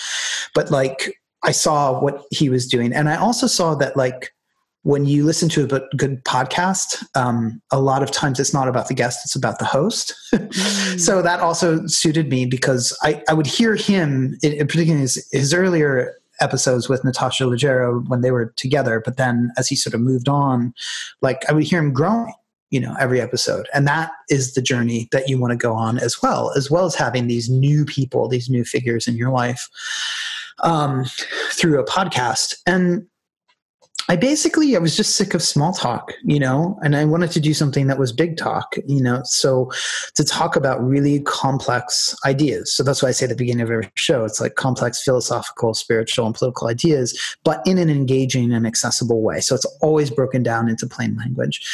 but 0.54 0.70
like 0.70 1.18
I 1.42 1.52
saw 1.52 1.98
what 2.00 2.22
he 2.30 2.48
was 2.48 2.66
doing, 2.66 2.92
and 2.92 3.08
I 3.08 3.16
also 3.16 3.46
saw 3.46 3.74
that 3.76 3.96
like 3.96 4.32
when 4.86 5.04
you 5.04 5.24
listen 5.24 5.48
to 5.48 5.64
a 5.64 5.96
good 5.96 6.24
podcast, 6.24 7.04
um, 7.16 7.60
a 7.72 7.80
lot 7.80 8.04
of 8.04 8.12
times 8.12 8.38
it's 8.38 8.54
not 8.54 8.68
about 8.68 8.86
the 8.86 8.94
guest, 8.94 9.18
it's 9.24 9.34
about 9.34 9.58
the 9.58 9.64
host. 9.64 10.14
mm. 10.32 11.00
So 11.00 11.22
that 11.22 11.40
also 11.40 11.84
suited 11.88 12.28
me 12.28 12.46
because 12.46 12.96
I, 13.02 13.20
I 13.28 13.34
would 13.34 13.48
hear 13.48 13.74
him, 13.74 14.38
in, 14.44 14.56
particularly 14.68 15.00
his, 15.00 15.28
his 15.32 15.52
earlier 15.52 16.14
episodes 16.40 16.88
with 16.88 17.02
Natasha 17.02 17.42
Leggero 17.42 18.06
when 18.08 18.20
they 18.20 18.30
were 18.30 18.54
together, 18.56 19.02
but 19.04 19.16
then 19.16 19.50
as 19.58 19.66
he 19.66 19.74
sort 19.74 19.92
of 19.92 20.00
moved 20.00 20.28
on, 20.28 20.72
like 21.20 21.42
I 21.48 21.52
would 21.52 21.64
hear 21.64 21.80
him 21.80 21.92
growing 21.92 22.32
you 22.70 22.80
know 22.80 22.96
every 22.98 23.20
episode 23.20 23.68
and 23.72 23.86
that 23.86 24.10
is 24.28 24.54
the 24.54 24.60
journey 24.60 25.08
that 25.12 25.28
you 25.28 25.38
want 25.38 25.52
to 25.52 25.56
go 25.56 25.72
on 25.72 25.98
as 26.00 26.20
well 26.20 26.50
as 26.56 26.68
well 26.68 26.84
as 26.84 26.96
having 26.96 27.28
these 27.28 27.48
new 27.48 27.84
people 27.84 28.26
these 28.26 28.50
new 28.50 28.64
figures 28.64 29.06
in 29.06 29.14
your 29.14 29.30
life 29.30 29.68
um, 30.64 31.04
through 31.52 31.78
a 31.78 31.84
podcast 31.84 32.56
and 32.66 33.06
I 34.08 34.14
basically 34.14 34.76
I 34.76 34.78
was 34.78 34.96
just 34.96 35.16
sick 35.16 35.34
of 35.34 35.42
small 35.42 35.72
talk, 35.72 36.12
you 36.22 36.38
know, 36.38 36.78
and 36.82 36.94
I 36.94 37.04
wanted 37.04 37.32
to 37.32 37.40
do 37.40 37.52
something 37.52 37.88
that 37.88 37.98
was 37.98 38.12
big 38.12 38.36
talk, 38.36 38.76
you 38.86 39.02
know, 39.02 39.20
so 39.24 39.70
to 40.14 40.24
talk 40.24 40.54
about 40.54 40.80
really 40.82 41.20
complex 41.20 42.14
ideas. 42.24 42.72
So 42.72 42.84
that's 42.84 43.02
why 43.02 43.08
I 43.08 43.12
say 43.12 43.24
at 43.26 43.30
the 43.30 43.34
beginning 43.34 43.62
of 43.62 43.70
every 43.70 43.90
show, 43.94 44.24
it's 44.24 44.40
like 44.40 44.54
complex 44.54 45.02
philosophical, 45.02 45.74
spiritual, 45.74 46.26
and 46.26 46.34
political 46.34 46.68
ideas, 46.68 47.36
but 47.42 47.66
in 47.66 47.78
an 47.78 47.90
engaging 47.90 48.52
and 48.52 48.64
accessible 48.66 49.22
way. 49.22 49.40
So 49.40 49.56
it's 49.56 49.66
always 49.80 50.10
broken 50.10 50.42
down 50.42 50.68
into 50.68 50.86
plain 50.86 51.16
language. 51.16 51.66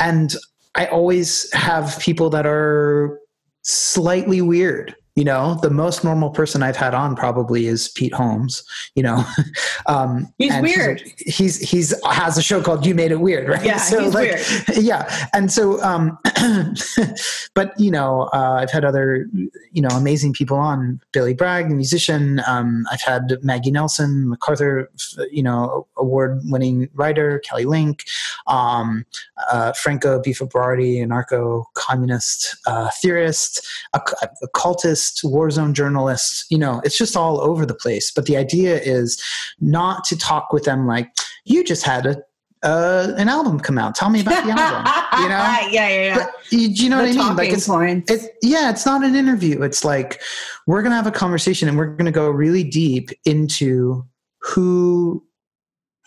And 0.00 0.34
I 0.74 0.86
always 0.86 1.52
have 1.52 1.98
people 2.00 2.28
that 2.30 2.46
are 2.46 3.20
slightly 3.62 4.40
weird 4.40 4.96
you 5.18 5.24
know 5.24 5.58
the 5.62 5.70
most 5.70 6.04
normal 6.04 6.30
person 6.30 6.62
i've 6.62 6.76
had 6.76 6.94
on 6.94 7.16
probably 7.16 7.66
is 7.66 7.88
pete 7.88 8.14
holmes 8.14 8.62
you 8.94 9.02
know 9.02 9.24
um 9.86 10.32
he's 10.38 10.56
weird 10.60 11.02
he's, 11.18 11.36
he's 11.36 11.70
he's 11.70 12.06
has 12.06 12.38
a 12.38 12.42
show 12.42 12.62
called 12.62 12.86
you 12.86 12.94
made 12.94 13.10
it 13.10 13.20
weird 13.20 13.48
right 13.48 13.64
yeah 13.64 13.76
so 13.90 14.00
he's 14.00 14.14
like 14.14 14.30
weird. 14.30 14.68
yeah 14.84 15.28
and 15.34 15.50
so 15.50 15.82
um 15.82 16.16
but 17.56 17.72
you 17.80 17.90
know 17.90 18.30
uh, 18.32 18.58
i've 18.60 18.70
had 18.70 18.84
other 18.84 19.26
you 19.72 19.82
know 19.82 19.88
amazing 19.88 20.32
people 20.32 20.56
on 20.56 21.00
billy 21.12 21.34
bragg 21.34 21.68
musician 21.68 22.40
um 22.46 22.86
i've 22.92 23.02
had 23.02 23.38
maggie 23.42 23.72
nelson 23.72 24.28
macarthur 24.28 24.88
you 25.32 25.42
know 25.42 25.84
award 25.96 26.40
winning 26.44 26.88
writer 26.94 27.40
kelly 27.40 27.64
link 27.64 28.04
um 28.46 29.04
uh, 29.50 29.72
franco 29.72 30.20
b 30.20 30.32
anarcho 30.32 31.64
communist 31.74 32.56
uh, 32.68 32.88
theorist 33.02 33.66
a, 33.94 34.00
a 34.42 34.48
cultist 34.54 35.07
journalists, 35.08 35.24
war 35.24 35.50
zone 35.50 35.74
journalists, 35.74 36.46
you 36.50 36.58
know, 36.58 36.80
it's 36.84 36.96
just 36.96 37.16
all 37.16 37.40
over 37.40 37.66
the 37.66 37.74
place. 37.74 38.10
But 38.10 38.26
the 38.26 38.36
idea 38.36 38.80
is 38.80 39.22
not 39.60 40.04
to 40.04 40.16
talk 40.16 40.52
with 40.52 40.64
them 40.64 40.86
like, 40.86 41.10
you 41.44 41.64
just 41.64 41.84
had 41.84 42.06
a 42.06 42.16
uh, 42.64 43.14
an 43.16 43.28
album 43.28 43.60
come 43.60 43.78
out. 43.78 43.94
Tell 43.94 44.10
me 44.10 44.20
about 44.20 44.44
the 44.44 44.50
album. 44.50 44.92
You 45.18 45.28
know? 45.28 45.34
yeah, 45.34 45.68
yeah, 45.70 45.88
yeah. 45.88 46.14
But, 46.16 46.52
you, 46.52 46.68
you 46.68 46.90
know 46.90 46.98
the 46.98 47.16
what 47.16 47.24
I 47.24 47.28
mean? 47.28 47.36
Like 47.36 47.50
it's, 47.50 47.66
points. 47.66 48.10
It, 48.10 48.36
yeah, 48.42 48.70
it's 48.70 48.84
not 48.84 49.04
an 49.04 49.14
interview. 49.14 49.62
It's 49.62 49.84
like 49.84 50.20
we're 50.66 50.82
gonna 50.82 50.94
have 50.94 51.06
a 51.06 51.12
conversation 51.12 51.68
and 51.68 51.76
we're 51.76 51.96
gonna 51.96 52.12
go 52.12 52.28
really 52.28 52.62
deep 52.62 53.10
into 53.24 54.04
who 54.40 55.24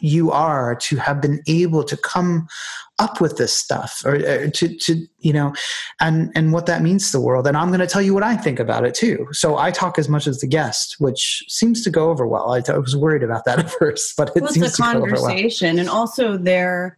you 0.02 0.32
are 0.32 0.76
to 0.76 0.98
have 0.98 1.22
been 1.22 1.42
able 1.48 1.84
to 1.84 1.96
come 1.96 2.48
up 3.00 3.22
with 3.22 3.38
this 3.38 3.54
stuff 3.54 4.04
or, 4.06 4.16
or, 4.16 4.50
to, 4.50 4.76
to 4.78 5.08
you 5.20 5.34
know 5.34 5.54
and 6.00 6.32
and 6.36 6.52
what 6.52 6.66
that 6.66 6.82
means 6.82 7.08
to 7.08 7.18
the 7.18 7.24
world 7.24 7.48
and 7.48 7.56
i'm 7.56 7.70
going 7.70 7.80
to 7.80 7.88
tell 7.88 8.02
you 8.02 8.14
what 8.14 8.24
i 8.24 8.36
think 8.36 8.60
about 8.60 8.86
it 8.86 8.94
too 8.94 9.28
so 9.32 9.58
i 9.58 9.72
talk 9.72 9.98
as 9.98 10.10
much 10.10 10.28
as 10.28 10.40
the 10.40 10.48
guest 10.48 10.96
which 11.00 11.44
seems 11.48 11.84
to 11.84 11.90
go 11.90 12.10
over 12.10 12.28
well 12.28 12.54
i, 12.54 12.78
was 12.78 12.96
worried 12.96 13.24
about 13.24 13.46
that 13.46 13.60
at 13.64 13.72
first 13.72 14.16
but 14.18 14.36
it 14.36 14.42
well, 14.42 14.52
seems 14.52 14.68
it's 14.68 14.80
a 14.80 14.82
conversation 14.82 15.76
well. 15.76 15.80
and 15.80 15.90
also 15.90 16.38
they're 16.38 16.98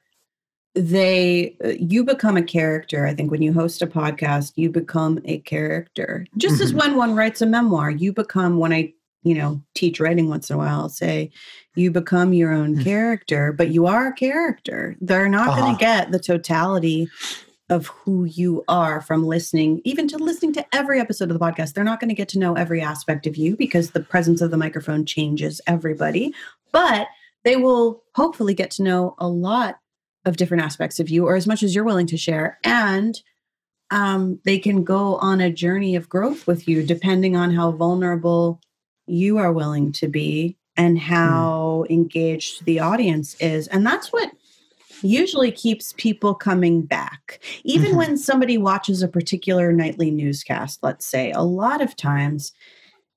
they 0.76 1.56
you 1.80 2.04
become 2.04 2.36
a 2.36 2.44
character 2.44 3.06
i 3.06 3.14
think 3.14 3.30
when 3.30 3.42
you 3.42 3.54
host 3.54 3.82
a 3.82 3.88
podcast 3.88 4.54
you 4.56 4.70
become 4.70 5.20
a 5.26 5.38
character 5.40 6.26
just 6.38 6.56
mm-hmm. 6.56 6.64
as 6.64 6.74
when 6.74 6.96
one 6.98 7.16
writes 7.16 7.42
a 7.42 7.46
memoir 7.46 7.92
you 7.92 8.12
become 8.12 8.58
when 8.58 8.74
i 8.74 8.92
you 9.24 9.34
know 9.34 9.62
teach 9.74 10.00
writing 10.00 10.30
once 10.30 10.50
in 10.50 10.56
a 10.56 10.58
while 10.58 10.82
I'll 10.82 10.90
say 10.90 11.32
you 11.76 11.92
become 11.92 12.34
your 12.34 12.52
own 12.52 12.76
mm. 12.76 12.84
character 12.84 13.52
but 13.52 13.72
you 13.72 13.86
are 13.86 14.08
a 14.08 14.14
character 14.14 14.96
they're 15.02 15.30
not 15.30 15.50
uh-huh. 15.50 15.62
going 15.62 15.76
to 15.76 15.80
get 15.80 16.12
the 16.12 16.20
totality 16.20 17.08
of 17.70 17.88
who 17.88 18.26
you 18.26 18.64
are 18.68 19.02
from 19.02 19.26
listening 19.26 19.82
even 19.84 20.08
to 20.08 20.18
listening 20.18 20.54
to 20.54 20.66
every 20.76 21.00
episode 21.00 21.32
of 21.32 21.38
the 21.38 21.44
podcast 21.44 21.74
they're 21.74 21.84
not 21.84 22.00
going 22.00 22.10
to 22.10 22.16
get 22.16 22.30
to 22.30 22.40
know 22.40 22.54
every 22.54 22.82
aspect 22.82 23.26
of 23.26 23.38
you 23.38 23.56
because 23.56 23.92
the 23.92 24.00
presence 24.00 24.42
of 24.42 24.52
the 24.52 24.58
microphone 24.58 25.06
changes 25.06 25.62
everybody 25.68 26.34
but 26.72 27.08
they 27.44 27.56
will 27.56 28.04
hopefully 28.16 28.54
get 28.54 28.72
to 28.72 28.84
know 28.84 29.16
a 29.18 29.28
lot 29.28 29.80
of 30.26 30.38
different 30.38 30.64
aspects 30.64 31.00
of 31.00 31.10
you 31.10 31.26
or 31.26 31.36
as 31.36 31.48
much 31.48 31.64
as 31.64 31.74
you're 31.74 31.84
willing 31.84 32.08
to 32.08 32.18
share 32.18 32.60
and 32.64 33.22
um, 33.92 34.40
they 34.44 34.58
can 34.58 34.84
go 34.84 35.18
on 35.18 35.40
a 35.40 35.52
journey 35.52 35.96
of 35.96 36.10
growth 36.10 36.48
with 36.48 36.68
you 36.68 36.84
depending 36.84 37.36
on 37.36 37.52
how 37.52 37.72
vulnerable 37.72 38.60
you 39.06 39.38
are 39.38 39.54
willing 39.54 39.92
to 39.92 40.08
be 40.08 40.58
and 40.78 40.98
hmm. 40.98 41.06
how 41.06 41.86
mm. 41.88 41.94
engaged 41.94 42.66
the 42.66 42.80
audience 42.80 43.36
is. 43.40 43.68
And 43.68 43.86
that's 43.86 44.12
what 44.12 44.32
usually 45.02 45.52
keeps 45.52 45.94
people 45.98 46.34
coming 46.34 46.82
back. 46.82 47.40
Even 47.64 47.90
mm-hmm. 47.90 47.98
when 47.98 48.18
somebody 48.18 48.58
watches 48.58 49.02
a 49.02 49.08
particular 49.08 49.72
nightly 49.72 50.10
newscast, 50.10 50.80
let's 50.82 51.06
say, 51.06 51.32
a 51.32 51.42
lot 51.42 51.82
of 51.82 51.96
times 51.96 52.54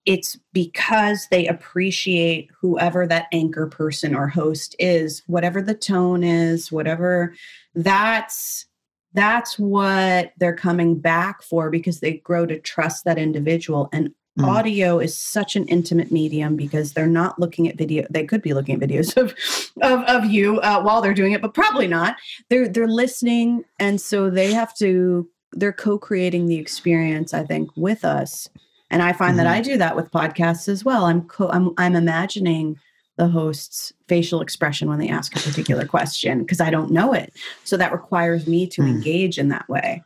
it's 0.04 0.38
because 0.52 1.26
they 1.30 1.46
appreciate 1.46 2.48
whoever 2.60 3.06
that 3.06 3.26
anchor 3.32 3.66
person 3.66 4.14
or 4.14 4.28
host 4.28 4.76
is, 4.78 5.22
whatever 5.26 5.60
the 5.60 5.74
tone 5.74 6.22
is, 6.22 6.70
whatever 6.70 7.34
that's 7.74 8.66
that's 9.12 9.58
what 9.58 10.32
they're 10.36 10.54
coming 10.54 10.98
back 10.98 11.42
for 11.42 11.70
because 11.70 12.00
they 12.00 12.18
grow 12.18 12.44
to 12.44 12.60
trust 12.60 13.04
that 13.04 13.18
individual 13.18 13.88
and 13.92 14.12
Mm. 14.38 14.48
Audio 14.48 14.98
is 14.98 15.16
such 15.16 15.56
an 15.56 15.66
intimate 15.66 16.12
medium 16.12 16.56
because 16.56 16.92
they're 16.92 17.06
not 17.06 17.38
looking 17.38 17.68
at 17.68 17.78
video. 17.78 18.06
They 18.10 18.26
could 18.26 18.42
be 18.42 18.52
looking 18.52 18.74
at 18.74 18.86
videos 18.86 19.16
of 19.22 19.34
of, 19.82 20.02
of 20.04 20.30
you 20.30 20.60
uh, 20.60 20.82
while 20.82 21.00
they're 21.00 21.14
doing 21.14 21.32
it, 21.32 21.40
but 21.40 21.54
probably 21.54 21.88
not. 21.88 22.16
They're 22.50 22.68
they're 22.68 22.88
listening, 22.88 23.64
and 23.78 24.00
so 24.00 24.30
they 24.30 24.52
have 24.52 24.74
to. 24.76 25.28
They're 25.52 25.72
co-creating 25.72 26.46
the 26.46 26.56
experience, 26.56 27.32
I 27.32 27.44
think, 27.44 27.70
with 27.76 28.04
us. 28.04 28.48
And 28.90 29.02
I 29.02 29.12
find 29.12 29.30
mm-hmm. 29.30 29.38
that 29.38 29.46
I 29.46 29.60
do 29.62 29.78
that 29.78 29.96
with 29.96 30.10
podcasts 30.10 30.68
as 30.68 30.84
well. 30.84 31.06
I'm 31.06 31.22
co- 31.22 31.50
I'm 31.50 31.72
I'm 31.78 31.96
imagining 31.96 32.76
the 33.16 33.28
host's 33.28 33.92
facial 34.08 34.40
expression 34.40 34.88
when 34.88 34.98
they 34.98 35.08
ask 35.08 35.34
a 35.34 35.40
particular 35.40 35.86
question 35.86 36.40
because 36.40 36.60
I 36.60 36.70
don't 36.70 36.90
know 36.90 37.12
it. 37.14 37.32
So 37.64 37.76
that 37.78 37.92
requires 37.92 38.46
me 38.46 38.66
to 38.68 38.82
mm. 38.82 38.88
engage 38.88 39.38
in 39.38 39.48
that 39.48 39.66
way. 39.68 40.02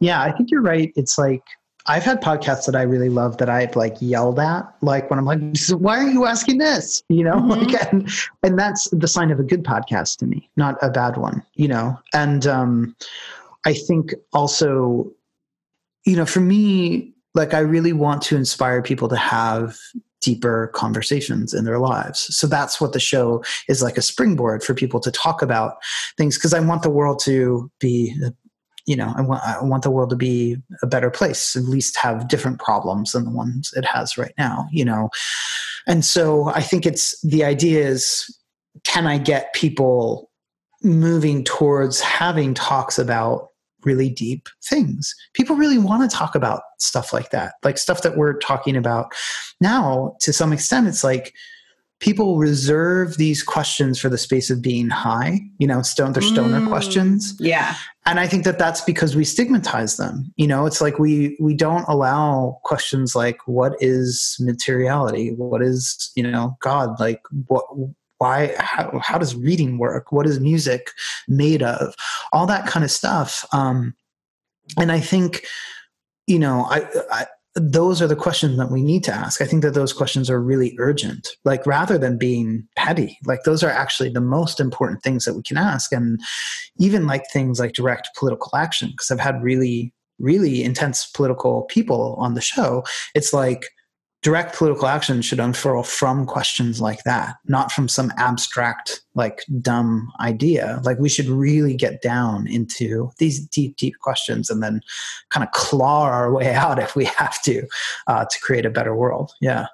Yeah, 0.00 0.22
I 0.22 0.32
think 0.32 0.50
you're 0.50 0.62
right. 0.62 0.92
It's 0.96 1.16
like 1.16 1.42
I've 1.86 2.04
had 2.04 2.22
podcasts 2.22 2.66
that 2.66 2.76
I 2.76 2.82
really 2.82 3.08
love 3.08 3.38
that 3.38 3.48
I've 3.48 3.74
like 3.74 3.96
yelled 4.00 4.38
at, 4.38 4.72
like 4.82 5.10
when 5.10 5.18
I'm 5.18 5.24
like, 5.24 5.40
"Why 5.70 5.98
are 5.98 6.08
you 6.08 6.26
asking 6.26 6.58
this?" 6.58 7.02
You 7.08 7.24
know, 7.24 7.34
mm-hmm. 7.34 7.50
like, 7.50 7.92
and 7.92 8.10
and 8.42 8.58
that's 8.58 8.88
the 8.90 9.08
sign 9.08 9.30
of 9.30 9.40
a 9.40 9.42
good 9.42 9.64
podcast 9.64 10.18
to 10.18 10.26
me, 10.26 10.48
not 10.56 10.76
a 10.82 10.90
bad 10.90 11.16
one. 11.16 11.42
You 11.54 11.68
know, 11.68 11.98
and 12.14 12.46
um, 12.46 12.96
I 13.66 13.74
think 13.74 14.14
also, 14.32 15.10
you 16.04 16.16
know, 16.16 16.26
for 16.26 16.40
me, 16.40 17.12
like 17.34 17.54
I 17.54 17.60
really 17.60 17.92
want 17.92 18.22
to 18.22 18.36
inspire 18.36 18.82
people 18.82 19.08
to 19.08 19.16
have 19.16 19.76
deeper 20.20 20.68
conversations 20.68 21.52
in 21.52 21.64
their 21.64 21.78
lives. 21.78 22.34
So 22.34 22.46
that's 22.46 22.80
what 22.80 22.92
the 22.92 23.00
show 23.00 23.42
is 23.68 23.82
like 23.82 23.98
a 23.98 24.02
springboard 24.02 24.62
for 24.62 24.72
people 24.72 25.00
to 25.00 25.10
talk 25.10 25.42
about 25.42 25.78
things 26.16 26.38
because 26.38 26.54
I 26.54 26.60
want 26.60 26.82
the 26.82 26.90
world 26.90 27.20
to 27.24 27.70
be 27.80 28.16
you 28.86 28.96
know, 28.96 29.12
I 29.16 29.22
want, 29.22 29.42
I 29.44 29.62
want 29.62 29.82
the 29.82 29.90
world 29.90 30.10
to 30.10 30.16
be 30.16 30.56
a 30.82 30.86
better 30.86 31.10
place, 31.10 31.54
at 31.54 31.64
least 31.64 31.96
have 31.98 32.28
different 32.28 32.58
problems 32.58 33.12
than 33.12 33.24
the 33.24 33.30
ones 33.30 33.72
it 33.76 33.84
has 33.84 34.18
right 34.18 34.34
now, 34.38 34.66
you 34.72 34.84
know. 34.84 35.10
And 35.86 36.04
so 36.04 36.48
I 36.48 36.62
think 36.62 36.86
it's 36.86 37.20
the 37.22 37.44
idea 37.44 37.86
is 37.86 38.26
can 38.84 39.06
I 39.06 39.18
get 39.18 39.54
people 39.54 40.30
moving 40.82 41.44
towards 41.44 42.00
having 42.00 42.54
talks 42.54 42.98
about 42.98 43.48
really 43.84 44.08
deep 44.08 44.48
things? 44.64 45.14
People 45.34 45.56
really 45.56 45.78
want 45.78 46.08
to 46.08 46.16
talk 46.16 46.34
about 46.34 46.62
stuff 46.78 47.12
like 47.12 47.30
that, 47.30 47.54
like 47.62 47.78
stuff 47.78 48.02
that 48.02 48.16
we're 48.16 48.38
talking 48.38 48.76
about 48.76 49.12
now 49.60 50.16
to 50.20 50.32
some 50.32 50.52
extent. 50.52 50.88
It's 50.88 51.04
like, 51.04 51.34
people 52.02 52.36
reserve 52.36 53.16
these 53.16 53.42
questions 53.42 53.98
for 53.98 54.10
the 54.10 54.18
space 54.18 54.50
of 54.50 54.60
being 54.60 54.90
high. 54.90 55.40
You 55.58 55.66
know, 55.66 55.80
stone 55.80 56.12
they're 56.12 56.22
stoner 56.22 56.60
Mm. 56.60 56.68
questions, 56.68 57.34
Yeah. 57.38 57.74
and 58.04 58.20
I 58.20 58.26
think 58.26 58.44
that 58.44 58.58
that's 58.58 58.82
because 58.82 59.16
we 59.16 59.24
stigmatize 59.24 59.96
them. 59.96 60.32
You 60.36 60.46
know, 60.48 60.66
it's 60.66 60.80
like 60.82 60.98
we 60.98 61.36
we 61.40 61.54
don't 61.54 61.86
allow 61.88 62.58
questions 62.64 63.14
like 63.14 63.38
what 63.46 63.72
is 63.80 64.36
materiality, 64.40 65.32
what 65.36 65.62
is 65.62 66.10
you 66.14 66.24
know 66.30 66.56
God, 66.60 67.00
like 67.00 67.20
what. 67.46 67.64
Why? 68.18 68.54
How, 68.60 69.00
how 69.02 69.18
does 69.18 69.34
reading 69.34 69.78
work? 69.78 70.12
What 70.12 70.28
is 70.28 70.38
music 70.38 70.92
made 71.26 71.60
of? 71.60 71.92
All 72.32 72.46
that 72.46 72.68
kind 72.68 72.84
of 72.84 72.90
stuff. 72.92 73.44
Um, 73.52 73.96
and 74.78 74.92
I 74.92 75.00
think, 75.00 75.44
you 76.28 76.38
know, 76.38 76.64
I, 76.70 76.86
I 77.10 77.26
those 77.54 78.00
are 78.00 78.06
the 78.06 78.16
questions 78.16 78.56
that 78.56 78.70
we 78.70 78.82
need 78.82 79.04
to 79.04 79.12
ask. 79.12 79.42
I 79.42 79.46
think 79.46 79.62
that 79.62 79.74
those 79.74 79.92
questions 79.92 80.30
are 80.30 80.40
really 80.40 80.74
urgent. 80.78 81.28
Like 81.44 81.66
rather 81.66 81.98
than 81.98 82.16
being 82.16 82.66
petty, 82.76 83.18
like 83.26 83.40
those 83.44 83.62
are 83.62 83.70
actually 83.70 84.08
the 84.08 84.22
most 84.22 84.58
important 84.58 85.02
things 85.02 85.24
that 85.26 85.34
we 85.34 85.42
can 85.42 85.58
ask. 85.58 85.92
And 85.92 86.18
even 86.78 87.06
like 87.06 87.24
things 87.30 87.60
like 87.60 87.72
direct 87.72 88.08
political 88.16 88.56
action, 88.56 88.88
because 88.92 89.10
I've 89.10 89.20
had 89.20 89.42
really, 89.42 89.92
really 90.18 90.64
intense 90.64 91.06
political 91.10 91.62
people 91.64 92.16
on 92.18 92.34
the 92.34 92.40
show. 92.40 92.84
It's 93.14 93.34
like 93.34 93.66
direct 94.22 94.56
political 94.56 94.86
action 94.86 95.20
should 95.20 95.40
unfurl 95.40 95.82
from 95.82 96.26
questions 96.26 96.80
like 96.80 97.02
that, 97.02 97.36
not 97.46 97.72
from 97.72 97.88
some 97.88 98.12
abstract, 98.16 99.02
like 99.14 99.40
dumb 99.60 100.12
idea. 100.20 100.80
Like 100.84 100.98
we 100.98 101.08
should 101.08 101.26
really 101.26 101.74
get 101.74 102.02
down 102.02 102.46
into 102.46 103.10
these 103.18 103.44
deep, 103.44 103.76
deep 103.76 103.98
questions 104.00 104.48
and 104.48 104.62
then 104.62 104.80
kind 105.30 105.44
of 105.44 105.52
claw 105.52 106.04
our 106.04 106.32
way 106.32 106.54
out 106.54 106.78
if 106.78 106.94
we 106.94 107.04
have 107.04 107.42
to 107.42 107.66
uh, 108.06 108.24
to 108.24 108.40
create 108.40 108.64
a 108.64 108.70
better 108.70 108.94
world. 108.94 109.32
Yeah. 109.40 109.66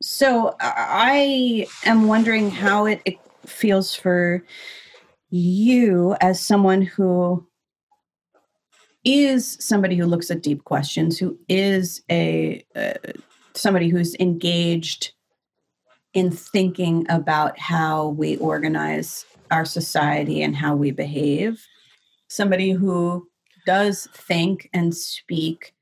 So 0.00 0.54
I 0.60 1.66
am 1.84 2.06
wondering 2.06 2.52
how 2.52 2.86
it, 2.86 3.02
it 3.04 3.18
feels 3.44 3.96
for 3.96 4.44
you 5.30 6.16
as 6.20 6.40
someone 6.40 6.82
who 6.82 7.44
is 9.04 9.56
somebody 9.60 9.96
who 9.96 10.06
looks 10.06 10.30
at 10.30 10.42
deep 10.42 10.62
questions, 10.64 11.18
who 11.18 11.36
is 11.48 12.02
a 12.10 12.64
uh, 12.76 12.92
somebody 13.58 13.88
who's 13.88 14.14
engaged 14.16 15.12
in 16.14 16.30
thinking 16.30 17.06
about 17.08 17.58
how 17.58 18.08
we 18.08 18.36
organize 18.38 19.24
our 19.50 19.64
society 19.64 20.42
and 20.42 20.56
how 20.56 20.74
we 20.74 20.90
behave. 20.90 21.66
Somebody 22.28 22.72
who 22.72 23.28
does 23.66 24.08
think 24.12 24.68
and 24.72 24.94
speak 24.94 25.74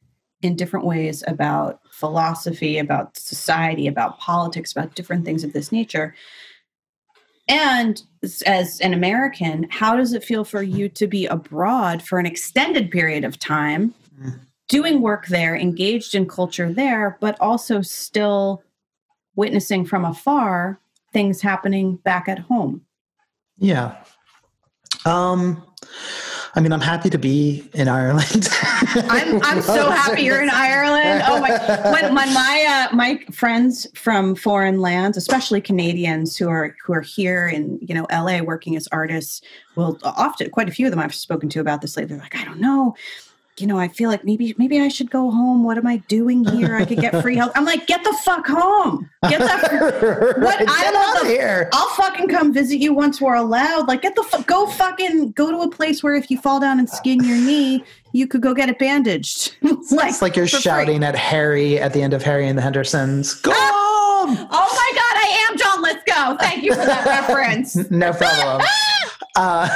in 0.42 0.56
different 0.56 0.86
ways 0.86 1.24
about 1.26 1.80
philosophy, 1.90 2.78
about 2.78 3.16
society, 3.16 3.86
about 3.86 4.18
politics, 4.18 4.72
about 4.72 4.94
different 4.94 5.24
things 5.24 5.44
of 5.44 5.52
this 5.52 5.72
nature. 5.72 6.14
And 7.48 8.02
as 8.44 8.80
an 8.80 8.92
American, 8.92 9.68
how 9.70 9.96
does 9.96 10.12
it 10.12 10.24
feel 10.24 10.44
for 10.44 10.62
you 10.62 10.88
to 10.90 11.06
be 11.06 11.26
abroad 11.26 12.02
for 12.02 12.18
an 12.18 12.26
extended 12.26 12.90
period 12.90 13.24
of 13.24 13.38
time, 13.38 13.94
Mm. 14.20 14.40
Doing 14.68 15.00
work 15.00 15.26
there, 15.26 15.56
engaged 15.56 16.14
in 16.14 16.26
culture 16.26 16.72
there, 16.72 17.18
but 17.20 17.36
also 17.40 17.82
still 17.82 18.62
witnessing 19.34 19.84
from 19.84 20.04
afar 20.04 20.80
things 21.12 21.40
happening 21.40 21.96
back 21.96 22.28
at 22.28 22.38
home? 22.38 22.82
Yeah. 23.58 23.96
Um, 25.04 25.62
I 26.56 26.60
mean, 26.60 26.72
I'm 26.72 26.80
happy 26.80 27.10
to 27.10 27.18
be 27.18 27.68
in 27.74 27.86
Ireland. 27.86 28.48
I'm 29.10 29.42
I'm 29.42 29.60
so 29.60 29.90
happy 29.90 30.22
you're 30.22 30.42
in 30.42 30.48
Ireland. 30.48 31.22
Oh 31.26 31.38
my 31.38 31.50
when, 31.92 32.14
when 32.14 32.32
my 32.32 32.88
uh, 32.90 32.96
my 32.96 33.18
friends 33.30 33.86
from 33.94 34.34
foreign 34.34 34.80
lands, 34.80 35.18
especially 35.18 35.60
Canadians 35.60 36.34
who 36.34 36.48
are 36.48 36.74
who 36.82 36.94
are 36.94 37.02
here 37.02 37.46
in 37.46 37.78
you 37.82 37.94
know 37.94 38.06
LA 38.10 38.40
working 38.40 38.74
as 38.74 38.88
artists, 38.90 39.42
will 39.74 39.98
often 40.02 40.48
quite 40.48 40.66
a 40.66 40.72
few 40.72 40.86
of 40.86 40.92
them 40.92 40.98
I've 40.98 41.14
spoken 41.14 41.50
to 41.50 41.60
about 41.60 41.82
this 41.82 41.94
lately. 41.94 42.14
They're 42.14 42.22
like, 42.22 42.36
I 42.36 42.44
don't 42.44 42.60
know. 42.60 42.96
You 43.58 43.66
know, 43.66 43.78
I 43.78 43.88
feel 43.88 44.10
like 44.10 44.22
maybe 44.22 44.54
maybe 44.58 44.78
I 44.80 44.88
should 44.88 45.10
go 45.10 45.30
home. 45.30 45.64
What 45.64 45.78
am 45.78 45.86
I 45.86 45.96
doing 46.08 46.44
here? 46.44 46.76
I 46.76 46.84
could 46.84 46.98
get 46.98 47.22
free 47.22 47.36
health. 47.36 47.52
I'm 47.54 47.64
like, 47.64 47.86
get 47.86 48.04
the 48.04 48.14
fuck 48.22 48.46
home. 48.46 49.08
Get 49.30 49.38
the 49.40 49.46
right, 50.36 50.60
I 50.68 50.82
get 50.82 50.94
of 51.22 51.22
the- 51.22 51.28
here. 51.32 51.70
I'll 51.72 51.88
fucking 51.94 52.28
come 52.28 52.52
visit 52.52 52.76
you 52.80 52.92
once 52.92 53.18
we're 53.18 53.34
allowed. 53.34 53.88
Like, 53.88 54.02
get 54.02 54.14
the 54.14 54.22
fu- 54.24 54.42
go 54.42 54.66
fucking 54.66 55.30
go 55.32 55.50
to 55.50 55.58
a 55.60 55.70
place 55.70 56.02
where 56.02 56.14
if 56.14 56.30
you 56.30 56.38
fall 56.38 56.60
down 56.60 56.78
and 56.78 56.88
skin 56.88 57.24
your 57.24 57.38
knee, 57.38 57.82
you 58.12 58.26
could 58.28 58.42
go 58.42 58.52
get 58.52 58.68
it 58.68 58.78
bandaged. 58.78 59.56
like, 59.62 60.10
it's 60.10 60.20
like 60.20 60.36
you're 60.36 60.46
for 60.46 60.56
free. 60.56 60.60
shouting 60.60 61.02
at 61.02 61.16
Harry 61.16 61.78
at 61.80 61.94
the 61.94 62.02
end 62.02 62.12
of 62.12 62.22
Harry 62.22 62.46
and 62.48 62.58
the 62.58 62.62
Hendersons. 62.62 63.34
Go 63.40 63.52
home! 63.54 64.36
Oh 64.38 64.46
my 64.50 64.92
god, 64.94 65.16
I 65.16 65.48
am 65.50 65.56
John 65.56 65.82
Lithgow. 65.82 66.36
Thank 66.38 66.62
you 66.62 66.72
for 66.74 66.84
that 66.84 67.06
reference. 67.28 67.74
no 67.90 68.12
problem. 68.12 68.66
Uh, 69.34 69.68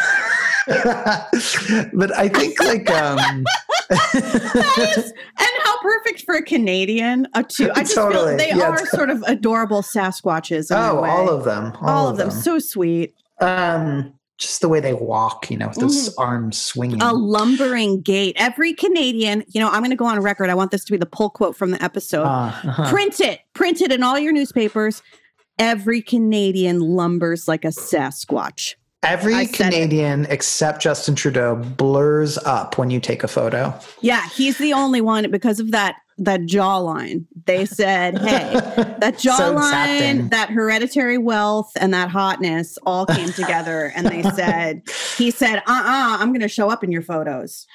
but 1.95 2.17
I 2.17 2.29
think 2.29 2.59
like 2.61 2.91
um, 2.91 3.45
That 3.91 4.95
is, 4.97 5.05
and 5.13 5.49
how 5.65 5.83
perfect 5.83 6.23
for 6.25 6.35
a 6.37 6.43
Canadian. 6.43 7.27
A 7.35 7.43
two. 7.43 7.71
I 7.75 7.81
just 7.83 7.95
Totally. 7.95 8.29
feel 8.29 8.37
they 8.37 8.49
Yeah, 8.49 8.71
are 8.71 8.87
sort 8.87 9.11
of 9.11 9.23
adorable 9.27 9.83
Sasquatches. 9.83 10.69
Oh, 10.71 11.05
all 11.05 11.29
of 11.29 11.45
them, 11.45 11.73
all, 11.81 11.89
all 11.89 12.09
of 12.09 12.17
them. 12.17 12.31
So 12.31 12.59
sweet. 12.59 13.15
Um, 13.41 14.15
just 14.39 14.61
the 14.63 14.69
way 14.69 14.81
they 14.81 14.95
walk, 14.95 15.51
you 15.51 15.57
know, 15.59 15.69
with 15.69 15.77
those 15.77 16.11
Mm-hmm. 16.11 16.21
arms 16.23 16.61
swinging. 16.61 17.03
A 17.03 17.13
lumbering 17.13 18.01
gait. 18.01 18.37
Every 18.39 18.73
Canadian, 18.73 19.45
you 19.49 19.61
know, 19.61 19.69
I'm 19.69 19.81
going 19.81 19.91
to 19.91 19.97
go 19.97 20.07
on 20.07 20.19
record. 20.21 20.49
I 20.49 20.55
want 20.55 20.71
this 20.71 20.85
to 20.85 20.93
be 20.93 20.97
the 20.99 21.05
pull 21.07 21.29
quote 21.31 21.57
from 21.57 21.73
the 21.73 21.83
episode. 21.83 22.23
Uh, 22.25 22.47
uh-huh. 22.47 22.91
Print 22.91 23.21
it. 23.21 23.41
Print 23.55 23.81
it 23.83 23.93
in 23.93 24.03
all 24.03 24.19
your 24.19 24.33
newspapers. 24.33 25.03
Every 25.59 26.01
Canadian 26.01 26.81
lumbers 26.81 27.47
like 27.49 27.67
a 27.67 27.69
Sasquatch. 27.69 28.77
Every 29.03 29.47
said 29.47 29.69
it. 29.69 29.73
Canadian 29.73 30.27
except 30.27 30.83
Justin 30.83 31.15
Trudeau 31.15 31.57
blurs 31.57 32.37
up 32.39 32.77
when 32.77 32.91
you 32.91 33.01
take 33.01 33.25
a 33.25 33.29
photo. 33.29 33.75
Yeah, 34.03 34.29
he's 34.29 34.59
the 34.59 34.75
only 34.75 35.01
one 35.01 35.31
because 35.31 35.59
of 35.59 35.71
that 35.71 35.97
that 36.21 36.43
jawline. 36.43 37.25
They 37.47 37.65
said, 37.65 38.19
"Hey, 38.21 38.53
that 38.99 39.15
jawline, 39.15 39.57
exacting. 39.57 40.29
that 40.29 40.51
hereditary 40.51 41.19
wealth, 41.19 41.73
and 41.81 41.93
that 41.95 42.11
hotness 42.11 42.79
all 42.85 43.07
came 43.17 43.33
together." 43.33 43.93
And 43.97 44.07
they 44.07 44.23
said, 44.23 44.83
"He 45.17 45.31
said, 45.31 45.57
uh-uh, 45.67 46.19
I'm 46.21 46.29
going 46.29 46.41
to 46.41 46.49
show 46.49 46.71
up 46.71 46.85
in 46.85 46.93
your 46.93 47.03
photos." 47.03 47.67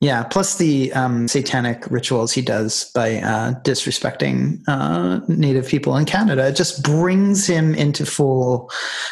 Yeah, 0.00 0.22
plus 0.24 0.56
the 0.58 0.92
um, 0.92 1.26
satanic 1.26 1.90
rituals 1.90 2.32
he 2.32 2.42
does 2.42 2.90
by 2.94 3.16
uh, 3.16 3.54
disrespecting 3.62 4.60
uh, 4.68 5.20
Native 5.28 5.66
people 5.66 5.96
in 5.96 6.04
Canada. 6.04 6.46
It 6.46 6.56
just 6.56 6.82
brings 6.82 7.46
him 7.46 7.74
into 7.74 8.04
full 8.06 8.70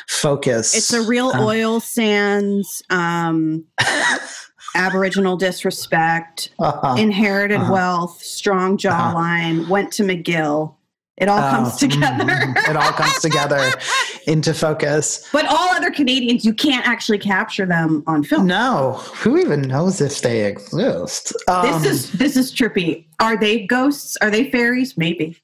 focus. 0.08 0.74
It's 0.74 0.92
a 0.92 1.02
real 1.02 1.30
Uh, 1.34 1.42
oil 1.44 1.80
sands, 1.80 2.82
um, 2.90 3.64
Aboriginal 4.74 5.36
disrespect, 5.36 6.50
uh-huh. 6.58 6.96
inherited 6.98 7.58
Uh-huh. 7.60 7.72
wealth, 7.72 8.22
strong 8.22 8.76
jawline. 8.76 9.68
Went 9.68 9.92
to 9.94 10.02
McGill. 10.02 10.74
It 11.16 11.28
all 11.28 11.38
Oh, 11.38 11.50
comes 11.50 11.76
together. 11.76 12.24
mhm. 12.24 12.68
it 12.68 12.76
all 12.76 12.90
comes 12.92 13.20
together 13.20 13.60
into 14.26 14.52
focus. 14.52 15.28
But 15.32 15.46
all 15.46 15.68
other 15.70 15.92
Canadians, 15.92 16.44
you 16.44 16.52
can't 16.52 16.84
actually 16.88 17.18
capture 17.18 17.66
them 17.66 18.02
on 18.08 18.24
film. 18.24 18.48
No, 18.48 18.94
who 19.14 19.38
even 19.38 19.62
knows 19.62 20.00
if 20.00 20.22
they 20.22 20.44
exist? 20.44 21.32
Um, 21.46 21.82
This 21.82 21.84
is 21.92 22.12
this 22.12 22.36
is 22.36 22.52
trippy. 22.52 23.06
Are 23.20 23.36
they 23.36 23.64
ghosts? 23.64 24.16
Are 24.22 24.30
they 24.30 24.50
fairies? 24.50 24.98
Maybe. 24.98 25.36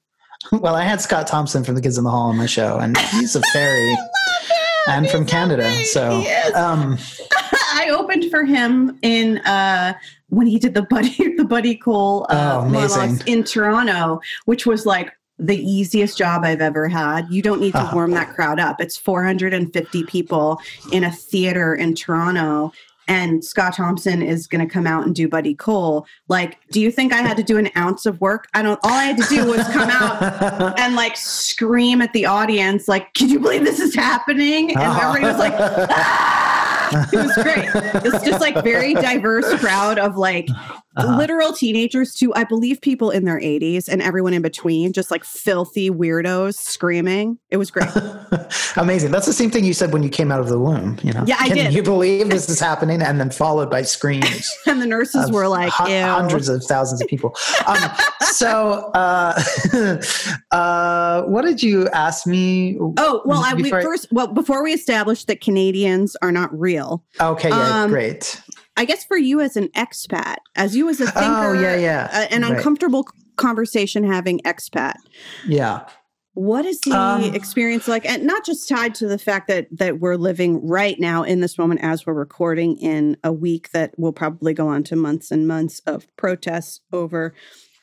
well, 0.51 0.75
I 0.75 0.83
had 0.83 1.01
Scott 1.01 1.29
Thompson 1.29 1.63
from 1.63 1.77
the 1.77 1.81
Kids 1.83 1.99
in 1.99 2.03
the 2.05 2.11
Hall 2.11 2.31
on 2.31 2.37
my 2.37 2.47
show, 2.47 2.79
and 2.79 2.99
he's 2.99 3.37
a 3.37 3.43
fairy 3.53 3.97
and 4.89 5.09
from 5.09 5.25
Canada. 5.25 5.71
So, 5.85 6.25
um, 6.57 6.99
I 7.81 7.91
opened 7.91 8.31
for 8.31 8.45
him 8.45 8.99
in 9.03 9.39
uh 9.39 9.95
when 10.29 10.47
he 10.47 10.59
did 10.59 10.75
the 10.75 10.83
buddy 10.83 11.35
the 11.37 11.45
buddy 11.45 11.75
Cole 11.77 12.27
uh, 12.29 12.63
Oh, 12.63 12.69
monologues 12.69 13.23
in 13.25 13.45
Toronto, 13.45 14.21
which 14.45 14.67
was 14.67 14.87
like 14.87 15.13
the 15.39 15.57
easiest 15.57 16.19
job 16.19 16.45
I've 16.45 16.61
ever 16.61 16.87
had. 16.87 17.27
You 17.31 17.41
don't 17.43 17.61
need 17.61 17.73
to 17.73 17.91
warm 17.95 18.11
that 18.13 18.35
crowd 18.35 18.61
up. 18.61 18.81
It's 18.81 18.97
450 18.99 20.05
people 20.05 20.61
in 20.93 21.05
a 21.05 21.11
theater 21.11 21.75
in 21.75 21.95
Toronto. 21.95 22.73
And 23.09 23.45
Scott 23.45 23.75
Thompson 23.75 24.23
is 24.23 24.47
going 24.47 24.65
to 24.65 24.73
come 24.73 24.87
out 24.87 25.05
and 25.05 25.13
do 25.15 25.27
Buddy 25.29 25.55
Cole. 25.55 26.07
Like, 26.29 26.59
do 26.71 26.81
you 26.81 26.93
think 26.93 27.13
I 27.13 27.23
had 27.23 27.37
to 27.39 27.43
do 27.43 27.59
an 27.59 27.69
ounce 27.77 28.07
of 28.07 28.21
work? 28.21 28.47
I 28.55 28.63
don't. 28.63 28.79
All 28.85 28.93
I 28.93 29.05
had 29.05 29.17
to 29.17 29.29
do 29.29 29.47
was 29.47 29.67
come 29.69 29.91
out 29.91 30.23
and 30.79 30.95
like 30.95 31.17
scream 31.17 32.03
at 32.03 32.13
the 32.13 32.27
audience, 32.27 32.87
like, 32.87 33.13
"Can 33.15 33.29
you 33.29 33.41
believe 33.41 33.65
this 33.65 33.81
is 33.81 33.97
happening?" 33.97 34.71
And 34.77 34.81
everybody 34.81 35.25
was 35.25 35.39
like, 35.39 35.55
"Ah!" 35.59 36.40
it 37.13 37.17
was 37.17 37.35
great. 37.43 37.69
It's 38.05 38.25
just 38.25 38.41
like 38.41 38.63
very 38.65 38.95
diverse 38.95 39.53
crowd 39.61 39.99
of 39.99 40.17
like 40.17 40.49
uh-huh. 40.97 41.17
literal 41.17 41.53
teenagers 41.53 42.15
to, 42.15 42.35
I 42.35 42.45
believe, 42.45 42.81
people 42.81 43.11
in 43.11 43.25
their 43.25 43.39
80s 43.39 43.89
and 43.89 44.03
everyone 44.03 44.35
in 44.35 44.43
between, 44.43 44.93
just 44.93 45.11
like 45.11 45.25
filthy 45.25 45.91
weirdos 45.91 46.57
screaming. 46.57 47.39
It 47.51 47.59
was 47.59 47.71
great. 47.71 47.89
Amazing. 48.77 49.13
That's 49.13 49.27
the 49.27 49.33
same 49.33 49.51
thing 49.51 49.65
you 49.65 49.73
said 49.73 49.93
when 49.93 50.03
you 50.03 50.09
came 50.09 50.33
out 50.33 50.41
of 50.41 50.49
the 50.49 50.59
womb. 50.59 50.99
You 51.03 51.13
know, 51.13 51.25
yeah, 51.27 51.37
I 51.39 51.49
Can 51.49 51.57
did. 51.57 51.75
You 51.75 51.83
believe 51.83 52.31
this 52.31 52.49
is 52.49 52.59
happening, 52.71 53.03
and 53.03 53.21
then 53.21 53.31
followed 53.31 53.71
by 53.71 53.83
screams. 53.83 54.51
and 54.67 54.83
the 54.83 54.87
nurses 54.87 55.31
were 55.31 55.49
like, 55.49 55.73
hundreds 55.73 56.49
of 56.49 56.65
thousands 56.65 57.01
of 57.01 57.09
people. 57.09 57.37
Um, 57.67 57.79
so, 58.33 58.91
uh, 58.95 59.41
uh, 60.51 61.23
what 61.23 61.43
did 61.43 61.63
you 61.63 61.89
ask 61.91 62.27
me? 62.27 62.77
Oh 62.81 63.23
well, 63.25 63.43
I, 63.45 63.55
we, 63.55 63.71
first 63.71 64.09
well 64.11 64.27
before 64.27 64.63
we 64.63 64.73
established 64.73 65.27
that 65.29 65.41
Canadians 65.41 66.17
are 66.23 66.33
not 66.33 66.57
real. 66.59 67.05
Okay, 67.21 67.49
yeah, 67.49 67.83
um, 67.83 67.91
great. 67.91 68.41
I 68.81 68.87
guess 68.87 69.05
for 69.05 69.19
you 69.19 69.43
as 69.43 69.59
an 69.59 69.69
expat, 69.77 70.37
as 70.57 70.75
you 70.75 70.89
as 70.89 71.03
a 71.03 71.05
thinker, 71.05 71.49
oh 71.49 71.53
yeah, 71.53 71.77
yeah, 71.77 72.09
uh, 72.11 72.35
an 72.35 72.41
right. 72.41 72.53
uncomfortable 72.53 73.07
conversation 73.37 74.05
having 74.05 74.39
expat. 74.41 74.95
Yeah. 75.47 75.87
What 76.33 76.65
is 76.65 76.81
the 76.81 76.93
um, 76.93 77.23
experience 77.35 77.89
like? 77.89 78.07
And 78.07 78.25
not 78.25 78.47
just 78.47 78.71
tied 78.71 78.95
to 78.95 79.07
the 79.07 79.19
fact 79.19 79.49
that 79.49 79.67
that 79.73 80.01
we're 80.01 80.17
living 80.17 80.67
right 80.67 80.99
now 80.99 81.23
in 81.25 81.41
this 81.41 81.59
moment 81.59 81.81
as 81.83 82.07
we're 82.07 82.15
recording 82.15 82.79
in 82.79 83.19
a 83.23 83.31
week 83.31 83.71
that 83.73 83.93
will 83.99 84.15
probably 84.15 84.55
go 84.55 84.69
on 84.69 84.83
to 84.85 84.97
months 84.97 85.31
and 85.31 85.47
months 85.47 85.83
of 85.87 86.07
protests 86.17 86.81
over 86.91 87.35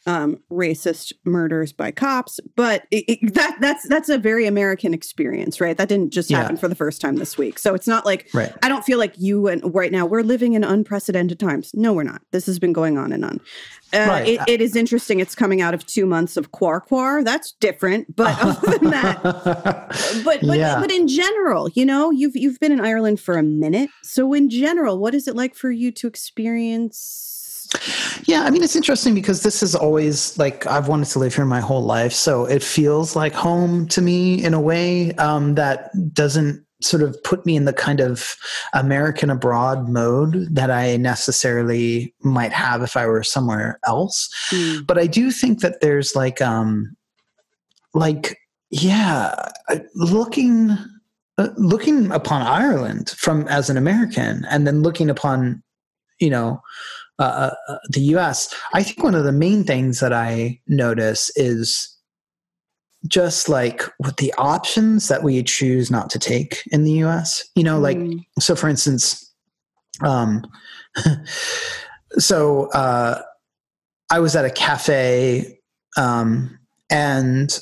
um, 0.07 0.39
racist 0.49 1.13
murders 1.25 1.73
by 1.73 1.91
cops. 1.91 2.39
But 2.55 2.87
it, 2.89 3.03
it, 3.07 3.33
that 3.35 3.57
that's 3.59 3.87
that's 3.87 4.09
a 4.09 4.17
very 4.17 4.47
American 4.47 4.93
experience, 4.93 5.61
right? 5.61 5.77
That 5.77 5.89
didn't 5.89 6.11
just 6.11 6.31
happen 6.31 6.55
yeah. 6.55 6.59
for 6.59 6.67
the 6.67 6.75
first 6.75 7.01
time 7.01 7.17
this 7.17 7.37
week. 7.37 7.59
So 7.59 7.75
it's 7.75 7.87
not 7.87 8.05
like 8.05 8.29
right. 8.33 8.53
I 8.63 8.69
don't 8.69 8.83
feel 8.83 8.97
like 8.97 9.13
you 9.17 9.47
and 9.47 9.61
right 9.75 9.91
now 9.91 10.05
we're 10.05 10.23
living 10.23 10.53
in 10.53 10.63
unprecedented 10.63 11.39
times. 11.39 11.71
No, 11.75 11.93
we're 11.93 12.03
not. 12.03 12.21
This 12.31 12.45
has 12.47 12.57
been 12.57 12.73
going 12.73 12.97
on 12.97 13.11
and 13.11 13.23
on. 13.23 13.41
Uh, 13.93 14.05
right. 14.07 14.27
it, 14.27 14.39
it 14.47 14.61
is 14.61 14.75
interesting. 14.75 15.19
It's 15.19 15.35
coming 15.35 15.61
out 15.61 15.73
of 15.73 15.85
two 15.85 16.05
months 16.05 16.35
of 16.35 16.51
Quar 16.51 16.81
Quar. 16.81 17.23
That's 17.23 17.51
different, 17.53 18.15
but 18.15 18.37
other 18.41 18.77
than 18.77 18.89
that, 18.91 19.23
but 20.23 20.41
but, 20.41 20.57
yeah. 20.57 20.79
but 20.79 20.91
in 20.91 21.07
general, 21.07 21.69
you 21.69 21.85
know, 21.85 22.11
you've 22.11 22.35
you've 22.35 22.59
been 22.59 22.71
in 22.71 22.79
Ireland 22.79 23.19
for 23.19 23.37
a 23.37 23.43
minute. 23.43 23.89
So 24.03 24.33
in 24.33 24.49
general, 24.49 24.97
what 24.97 25.13
is 25.13 25.27
it 25.27 25.35
like 25.35 25.55
for 25.55 25.71
you 25.71 25.91
to 25.93 26.07
experience? 26.07 27.36
Yeah, 28.25 28.43
I 28.43 28.49
mean, 28.49 28.63
it's 28.63 28.75
interesting 28.75 29.13
because 29.13 29.43
this 29.43 29.61
is 29.63 29.75
always 29.75 30.37
like 30.37 30.65
I've 30.67 30.87
wanted 30.87 31.07
to 31.09 31.19
live 31.19 31.35
here 31.35 31.45
my 31.45 31.59
whole 31.59 31.83
life. 31.83 32.13
So 32.13 32.45
it 32.45 32.63
feels 32.63 33.15
like 33.15 33.33
home 33.33 33.87
to 33.89 34.01
me 34.01 34.43
in 34.43 34.53
a 34.53 34.61
way 34.61 35.13
um, 35.13 35.55
that 35.55 35.89
doesn't 36.13 36.65
sort 36.81 37.01
of 37.01 37.21
put 37.23 37.45
me 37.45 37.55
in 37.55 37.65
the 37.65 37.73
kind 37.73 37.99
of 37.99 38.35
American 38.73 39.29
abroad 39.29 39.89
mode 39.89 40.47
that 40.51 40.69
I 40.69 40.97
necessarily 40.97 42.13
might 42.21 42.53
have 42.53 42.83
if 42.83 42.95
I 42.95 43.07
were 43.07 43.23
somewhere 43.23 43.79
else. 43.87 44.29
Mm. 44.51 44.85
But 44.85 44.99
I 44.99 45.07
do 45.07 45.31
think 45.31 45.61
that 45.61 45.81
there's 45.81 46.15
like, 46.15 46.41
um, 46.41 46.95
like, 47.93 48.37
yeah, 48.69 49.33
looking 49.95 50.77
uh, 51.37 51.49
looking 51.55 52.11
upon 52.11 52.41
Ireland 52.41 53.11
from 53.11 53.47
as 53.47 53.69
an 53.69 53.77
American, 53.77 54.45
and 54.49 54.65
then 54.65 54.81
looking 54.81 55.09
upon, 55.09 55.63
you 56.19 56.29
know, 56.29 56.61
uh, 57.19 57.51
uh, 57.67 57.77
the 57.89 58.01
US, 58.15 58.53
I 58.73 58.83
think 58.83 59.03
one 59.03 59.15
of 59.15 59.23
the 59.23 59.31
main 59.31 59.63
things 59.63 59.99
that 59.99 60.13
I 60.13 60.59
notice 60.67 61.31
is 61.35 61.95
just 63.07 63.49
like 63.49 63.83
with 63.99 64.17
the 64.17 64.33
options 64.37 65.07
that 65.07 65.23
we 65.23 65.41
choose 65.43 65.89
not 65.89 66.09
to 66.11 66.19
take 66.19 66.61
in 66.71 66.83
the 66.83 67.03
US. 67.03 67.43
You 67.55 67.63
know, 67.63 67.79
like, 67.79 67.97
mm. 67.97 68.23
so 68.39 68.55
for 68.55 68.69
instance, 68.69 69.33
um, 70.01 70.45
so 72.17 72.69
uh, 72.71 73.21
I 74.11 74.19
was 74.19 74.35
at 74.35 74.45
a 74.45 74.49
cafe 74.49 75.59
um, 75.97 76.59
and, 76.89 77.57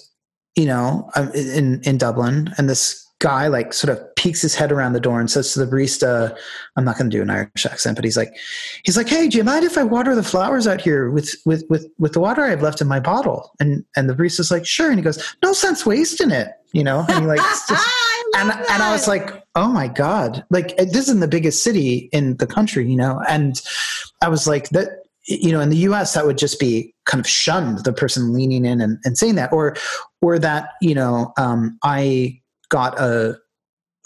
you 0.56 0.66
know, 0.66 1.10
in, 1.34 1.82
in 1.84 1.98
Dublin, 1.98 2.54
and 2.58 2.70
this 2.70 3.05
guy 3.20 3.48
like 3.48 3.74
sort 3.74 3.98
of 3.98 4.16
peeks 4.16 4.42
his 4.42 4.56
head 4.56 4.72
around 4.72 4.94
the 4.94 5.00
door 5.00 5.20
and 5.20 5.32
says 5.32 5.54
to 5.54 5.64
the 5.64 5.66
barista, 5.66 6.36
I'm 6.76 6.84
not 6.84 6.98
going 6.98 7.10
to 7.10 7.18
do 7.18 7.22
an 7.22 7.30
Irish 7.30 7.66
accent, 7.66 7.96
but 7.96 8.04
he's 8.04 8.18
like, 8.18 8.36
he's 8.84 8.98
like, 8.98 9.08
Hey, 9.08 9.28
do 9.28 9.38
you 9.38 9.44
mind 9.44 9.64
if 9.64 9.78
I 9.78 9.84
water 9.84 10.16
the 10.16 10.24
flowers 10.24 10.68
out 10.68 10.82
here 10.82 11.10
with, 11.10 11.34
with, 11.46 11.64
with, 11.70 11.88
with 11.98 12.14
the 12.14 12.20
water 12.20 12.44
I've 12.44 12.62
left 12.62 12.82
in 12.82 12.88
my 12.88 13.00
bottle? 13.00 13.52
And, 13.60 13.86
and 13.96 14.10
the 14.10 14.14
barista's 14.14 14.52
like, 14.52 14.66
sure. 14.66 14.90
And 14.90 15.00
he 15.00 15.04
goes, 15.04 15.36
no 15.42 15.54
sense 15.54 15.86
wasting 15.86 16.32
it, 16.32 16.50
you 16.74 16.84
know? 16.84 17.06
And 17.08 17.20
he 17.20 17.26
like, 17.26 17.40
just, 17.70 17.72
and, 18.36 18.52
and 18.52 18.84
I 18.84 18.92
was 18.92 19.08
like, 19.08 19.44
oh 19.56 19.70
my 19.70 19.88
God, 19.88 20.44
like 20.50 20.76
this 20.78 21.08
is 21.08 21.18
the 21.20 21.28
biggest 21.28 21.64
city 21.64 22.10
in 22.12 22.36
the 22.38 22.48
country, 22.48 22.90
you 22.90 22.98
know? 22.98 23.22
And 23.30 23.62
I 24.22 24.28
was 24.28 24.46
like, 24.46 24.70
that, 24.70 25.04
you 25.28 25.52
know, 25.52 25.62
in 25.62 25.70
the 25.70 25.78
US, 25.78 26.14
that 26.14 26.26
would 26.26 26.38
just 26.38 26.60
be 26.60 26.94
kind 27.06 27.20
of 27.20 27.28
shunned, 27.28 27.84
the 27.86 27.94
person 27.94 28.34
leaning 28.34 28.66
in 28.66 28.82
and, 28.82 29.00
and 29.06 29.18
saying 29.18 29.36
that, 29.36 29.54
or, 29.54 29.76
or 30.22 30.38
that, 30.38 30.70
you 30.82 30.94
know, 30.94 31.34
um, 31.38 31.80
I, 31.82 32.42
got 32.70 33.00
a 33.00 33.38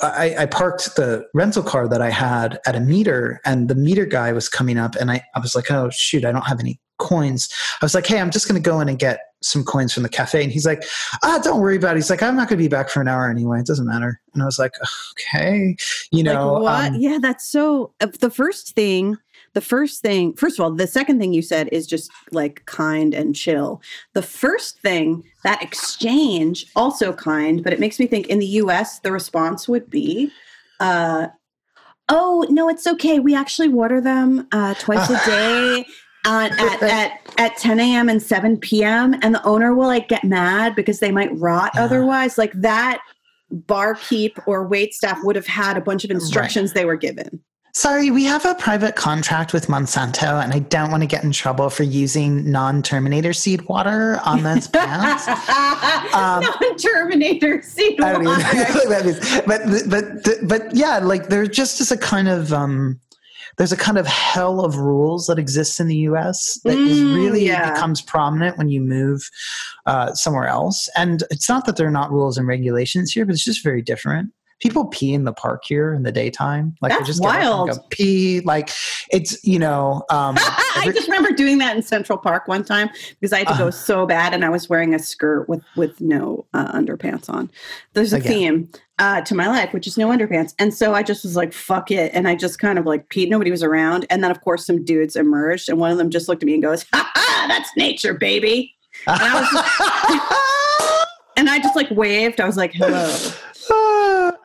I, 0.02 0.36
I, 0.40 0.46
parked 0.46 0.96
the 0.96 1.26
rental 1.34 1.62
car 1.62 1.86
that 1.90 2.02
I 2.02 2.10
had 2.10 2.60
at 2.66 2.74
a 2.74 2.80
meter, 2.80 3.42
and 3.44 3.68
the 3.68 3.76
meter 3.76 4.06
guy 4.06 4.32
was 4.32 4.48
coming 4.48 4.78
up, 4.78 4.96
and 4.96 5.12
I, 5.12 5.22
I 5.36 5.40
was 5.42 5.56
like, 5.56 5.70
oh, 5.72 5.90
shoot, 5.90 6.24
I 6.24 6.32
don't 6.32 6.48
have 6.48 6.62
any 6.62 6.80
coins. 7.00 7.50
I 7.82 7.86
was 7.86 7.96
like, 7.96 8.06
hey, 8.06 8.20
I'm 8.20 8.30
just 8.30 8.48
going 8.48 8.62
to 8.62 8.70
go 8.70 8.80
in 8.80 8.88
and 8.88 8.98
get 8.98 9.20
some 9.42 9.64
coins 9.64 9.94
from 9.94 10.04
the 10.04 10.10
cafe. 10.10 10.44
And 10.44 10.52
he's 10.52 10.66
like, 10.66 10.84
ah, 11.24 11.40
don't 11.44 11.60
worry 11.60 11.78
about 11.78 11.96
it. 11.96 11.96
He's 11.96 12.10
like, 12.10 12.22
I'm 12.22 12.36
not 12.36 12.50
going 12.50 12.58
to 12.58 12.64
be 12.64 12.68
back 12.68 12.90
for 12.90 13.02
an 13.02 13.08
hour 13.08 13.30
anyway. 13.30 13.60
It 13.60 13.66
doesn't 13.66 13.88
matter. 13.88 14.22
And 14.34 14.44
I 14.44 14.46
was 14.46 14.60
like, 14.60 14.74
okay, 15.14 15.76
you 16.12 16.24
know. 16.24 16.54
Like 16.54 16.64
what? 16.64 16.94
Um, 16.94 17.00
yeah, 17.00 17.18
that's 17.22 17.50
so. 17.50 17.94
Uh, 18.00 18.08
the 18.20 18.30
first 18.30 18.76
thing 18.76 19.18
the 19.54 19.62
first 19.62 20.02
thing, 20.02 20.34
first 20.34 20.60
of 20.60 20.64
all, 20.64 20.72
the 20.72 20.88
second 20.88 21.20
thing 21.20 21.34
you 21.34 21.42
said 21.42 21.70
is 21.72 21.88
just 21.88 22.12
like 22.32 22.64
kind 22.66 23.14
and 23.14 23.36
chill. 23.36 23.82
The 24.14 24.22
first 24.22 24.80
thing, 24.80 25.24
that 25.44 25.62
exchange, 25.62 26.66
also 26.76 27.14
kind, 27.14 27.64
but 27.64 27.74
it 27.74 27.80
makes 27.80 28.00
me 28.00 28.08
think 28.08 28.28
in 28.28 28.40
the 28.40 28.46
US, 28.46 29.00
the 29.00 29.12
response 29.12 29.68
would 29.68 29.90
be, 29.90 30.32
uh, 30.80 31.28
oh, 32.10 32.46
no, 32.50 32.70
it's 32.70 32.88
okay. 32.88 33.20
We 33.20 33.36
actually 33.36 33.70
water 33.70 34.02
them 34.02 34.48
uh, 34.52 34.74
twice 34.76 35.10
a 35.10 35.26
day. 35.26 35.86
Uh, 36.26 36.50
at, 36.60 36.84
at 36.84 37.22
at 37.38 37.58
10 37.58 37.80
a.m. 37.80 38.10
and 38.10 38.22
7 38.22 38.58
p.m. 38.58 39.16
and 39.22 39.34
the 39.34 39.42
owner 39.46 39.74
will 39.74 39.88
like 39.88 40.10
get 40.10 40.26
mad 40.26 40.76
because 40.76 41.00
they 41.00 41.12
might 41.12 41.34
rot 41.40 41.72
yeah. 41.74 41.86
otherwise. 41.86 42.38
Like 42.38 42.52
that 42.56 43.00
barkeep 43.50 44.38
or 44.46 44.68
wait 44.68 44.94
staff 44.94 45.18
would 45.24 45.38
have 45.38 45.48
had 45.48 45.78
a 45.78 45.82
bunch 45.82 46.04
of 46.04 46.12
instructions 46.12 46.72
right. 46.72 46.76
they 46.76 46.86
were 46.86 46.98
given. 46.98 47.42
Sorry, 47.80 48.12
we 48.12 48.26
have 48.26 48.44
a 48.44 48.56
private 48.56 48.98
contract 48.98 49.54
with 49.54 49.68
Monsanto, 49.68 50.44
and 50.44 50.52
I 50.52 50.60
don't 50.60 50.92
want 50.92 51.02
to 51.02 51.08
get 51.08 51.24
in 51.24 51.32
trouble 51.32 51.70
for 51.70 51.84
using 51.84 52.52
non-terminator 52.52 53.32
seed 53.32 53.62
water 53.70 54.20
on 54.26 54.44
those 54.44 54.68
plants. 54.68 55.26
um, 56.14 56.44
non-terminator 56.44 57.62
seed 57.62 57.98
water. 57.98 58.22
that 58.90 59.06
means, 59.06 59.42
but 59.46 59.90
but 59.90 60.46
but 60.46 60.76
yeah, 60.76 60.98
like 60.98 61.30
there 61.30 61.48
just 61.48 61.80
is 61.80 61.90
a 61.90 61.98
kind 61.98 62.28
of 62.28 62.52
um, 62.52 63.00
there's 63.56 63.72
a 63.72 63.78
kind 63.78 63.98
of 63.98 64.06
hell 64.06 64.60
of 64.66 64.76
rules 64.76 65.28
that 65.28 65.40
exists 65.40 65.80
in 65.80 65.88
the 65.88 66.00
U.S. 66.00 66.60
that 66.66 66.76
mm, 66.76 67.16
really 67.16 67.48
yeah. 67.48 67.72
becomes 67.72 68.02
prominent 68.02 68.58
when 68.58 68.68
you 68.68 68.82
move 68.82 69.30
uh, 69.86 70.14
somewhere 70.16 70.48
else. 70.48 70.90
And 70.98 71.24
it's 71.32 71.48
not 71.48 71.66
that 71.66 71.78
there 71.78 71.88
are 71.88 71.92
not 71.92 72.12
rules 72.12 72.38
and 72.38 72.46
regulations 72.46 73.14
here, 73.14 73.26
but 73.26 73.36
it's 73.36 73.46
just 73.46 73.64
very 73.64 73.82
different 73.82 74.34
people 74.60 74.86
pee 74.88 75.14
in 75.14 75.24
the 75.24 75.34
park 75.34 75.64
here 75.66 75.94
in 75.94 76.04
the 76.04 76.12
daytime. 76.12 76.76
Like 76.82 76.92
That's 76.92 77.08
just 77.08 77.22
wild. 77.22 77.70
Go 77.70 77.78
pee. 77.90 78.42
Like 78.42 78.70
it's 79.12 79.44
you 79.44 79.60
know. 79.60 80.04
Um, 80.10 80.36
I 80.40 80.92
just 80.94 81.08
remember 81.08 81.32
doing 81.32 81.58
that 81.60 81.76
in 81.76 81.82
Central 81.82 82.18
Park 82.18 82.48
one 82.48 82.64
time 82.64 82.90
because 83.20 83.34
I 83.34 83.40
had 83.40 83.48
to 83.50 83.58
go 83.58 83.68
uh, 83.68 83.72
so 83.72 84.06
bad, 84.06 84.34
and 84.34 84.46
I 84.46 84.50
was 84.50 84.70
wearing 84.70 84.94
a 84.94 85.00
skirt 85.00 85.50
with 85.50 85.64
with 85.76 86.00
no 86.02 86.46
uh, 86.54 86.72
underpants 86.74 87.30
on. 87.30 87.50
There's 87.94 88.14
a 88.14 88.18
again. 88.18 88.32
theme 88.32 88.70
uh, 89.00 89.22
to 89.22 89.36
my 89.36 89.48
life, 89.48 89.74
which 89.74 89.88
is 89.88 89.98
no 89.98 90.10
underpants, 90.10 90.54
and 90.60 90.74
so 90.74 90.94
I 90.94 91.04
just 91.04 91.24
was 91.24 91.36
like, 91.36 91.54
"Fuck 91.54 91.92
it," 91.92 92.12
and 92.14 92.28
I 92.28 92.36
just 92.36 92.60
kind 92.60 92.78
of 92.78 92.86
like 92.86 93.10
peed. 93.10 93.30
Nobody 93.30 93.52
was 93.52 93.64
around, 93.64 94.06
and 94.10 94.24
then 94.24 94.32
of 94.32 94.42
course 94.42 94.66
some 94.66 94.84
dudes 94.84 95.16
emerged, 95.16 95.70
and 95.70 95.80
one 95.80 95.92
of 95.92 95.98
them 95.98 96.10
just 96.10 96.28
looked 96.28 96.44
at 96.44 96.48
me 96.48 96.54
and 96.54 96.64
goes, 96.64 96.86
"Ha 96.94 97.12
ha, 97.14 97.46
that's 97.48 97.70
nature, 97.76 98.14
baby." 98.14 98.76
And 99.08 99.20
I 99.22 99.42
was. 99.42 101.06
and 101.38 101.50
I 101.50 101.60
just 101.60 101.76
like 101.76 101.90
waved. 101.92 102.42
I 102.42 102.46
was 102.46 102.58
like, 102.58 102.74
"Hello." 102.74 103.16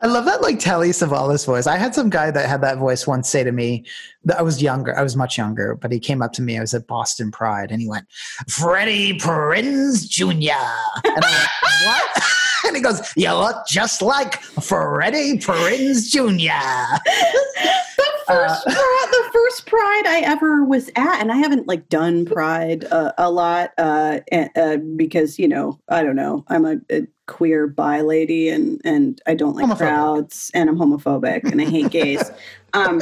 I 0.01 0.07
love 0.07 0.25
that 0.25 0.41
like 0.41 0.59
Telly 0.59 0.89
Savalas 0.89 1.45
voice. 1.45 1.67
I 1.67 1.77
had 1.77 1.95
some 1.95 2.09
guy 2.09 2.31
that 2.31 2.47
had 2.47 2.61
that 2.61 2.77
voice 2.77 3.07
once 3.07 3.29
say 3.29 3.43
to 3.43 3.51
me 3.51 3.85
that 4.23 4.39
I 4.39 4.41
was 4.41 4.61
younger. 4.61 4.97
I 4.97 5.03
was 5.03 5.15
much 5.15 5.37
younger, 5.37 5.75
but 5.75 5.91
he 5.91 5.99
came 5.99 6.21
up 6.21 6.33
to 6.33 6.41
me. 6.41 6.57
I 6.57 6.61
was 6.61 6.73
at 6.73 6.87
Boston 6.87 7.31
Pride 7.31 7.71
and 7.71 7.81
he 7.81 7.87
went, 7.87 8.07
Freddie 8.47 9.17
Prinze 9.17 10.07
Jr. 10.07 10.25
And 10.31 11.23
I 11.23 11.31
went, 11.31 11.49
what? 11.85 12.23
and 12.65 12.75
he 12.75 12.81
goes, 12.81 13.01
You 13.15 13.33
look 13.33 13.65
just 13.67 14.01
like 14.01 14.41
Freddie 14.41 15.37
Prinze 15.37 16.09
Jr. 16.09 17.01
the 17.95 18.03
first, 18.27 18.67
uh, 18.67 18.71
pride, 18.71 19.07
the 19.11 19.29
first 19.31 19.65
Pride 19.67 20.03
I 20.07 20.21
ever 20.25 20.63
was 20.63 20.89
at, 20.95 21.21
and 21.21 21.31
I 21.31 21.37
haven't 21.37 21.67
like 21.67 21.89
done 21.89 22.25
Pride 22.25 22.85
uh, 22.85 23.13
a 23.17 23.29
lot 23.29 23.71
uh, 23.77 24.19
uh, 24.31 24.77
because 24.95 25.37
you 25.39 25.47
know 25.47 25.79
I 25.89 26.03
don't 26.03 26.15
know 26.15 26.43
I'm 26.47 26.65
a, 26.65 26.77
a, 26.91 27.07
queer 27.27 27.67
bi 27.67 28.01
lady 28.01 28.49
and 28.49 28.79
and 28.85 29.21
I 29.25 29.33
don't 29.35 29.55
like 29.55 29.65
homophobic. 29.65 29.77
crowds 29.77 30.51
and 30.53 30.69
I'm 30.69 30.77
homophobic 30.77 31.43
and 31.51 31.61
I 31.61 31.65
hate 31.65 31.89
gays. 31.91 32.31
Um, 32.73 32.99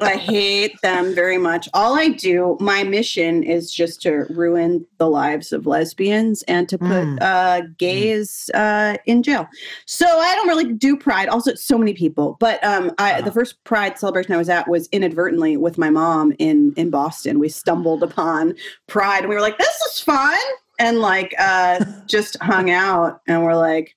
I 0.00 0.16
hate 0.16 0.74
them 0.82 1.14
very 1.14 1.38
much. 1.38 1.68
All 1.72 1.96
I 1.96 2.08
do, 2.08 2.56
my 2.58 2.82
mission 2.82 3.44
is 3.44 3.72
just 3.72 4.02
to 4.02 4.26
ruin 4.28 4.84
the 4.98 5.08
lives 5.08 5.52
of 5.52 5.68
lesbians 5.68 6.42
and 6.48 6.68
to 6.68 6.76
put 6.76 6.88
Mm. 6.88 7.18
uh, 7.22 7.62
gays 7.78 8.50
uh, 8.54 8.96
in 9.06 9.22
jail. 9.22 9.46
So 9.86 10.04
I 10.04 10.34
don't 10.34 10.48
really 10.48 10.72
do 10.72 10.96
Pride. 10.96 11.28
Also, 11.28 11.54
so 11.54 11.78
many 11.78 11.94
people. 11.94 12.36
But 12.40 12.58
um, 12.64 12.90
I, 12.98 13.20
the 13.20 13.30
first 13.30 13.62
Pride 13.62 14.00
celebration 14.00 14.34
I 14.34 14.36
was 14.36 14.48
at 14.48 14.66
was 14.66 14.88
inadvertently 14.90 15.56
with 15.58 15.78
my 15.78 15.90
mom 15.90 16.32
in 16.40 16.74
in 16.76 16.90
Boston. 16.90 17.38
We 17.38 17.50
stumbled 17.50 18.02
upon 18.02 18.54
Pride 18.88 19.20
and 19.20 19.28
we 19.28 19.36
were 19.36 19.40
like, 19.42 19.58
"This 19.58 19.80
is 19.92 20.00
fun," 20.00 20.36
and 20.78 21.00
like 21.00 21.34
uh, 21.38 21.84
just 22.06 22.36
hung 22.42 22.70
out 22.70 23.20
and 23.26 23.42
we're 23.42 23.56
like. 23.56 23.94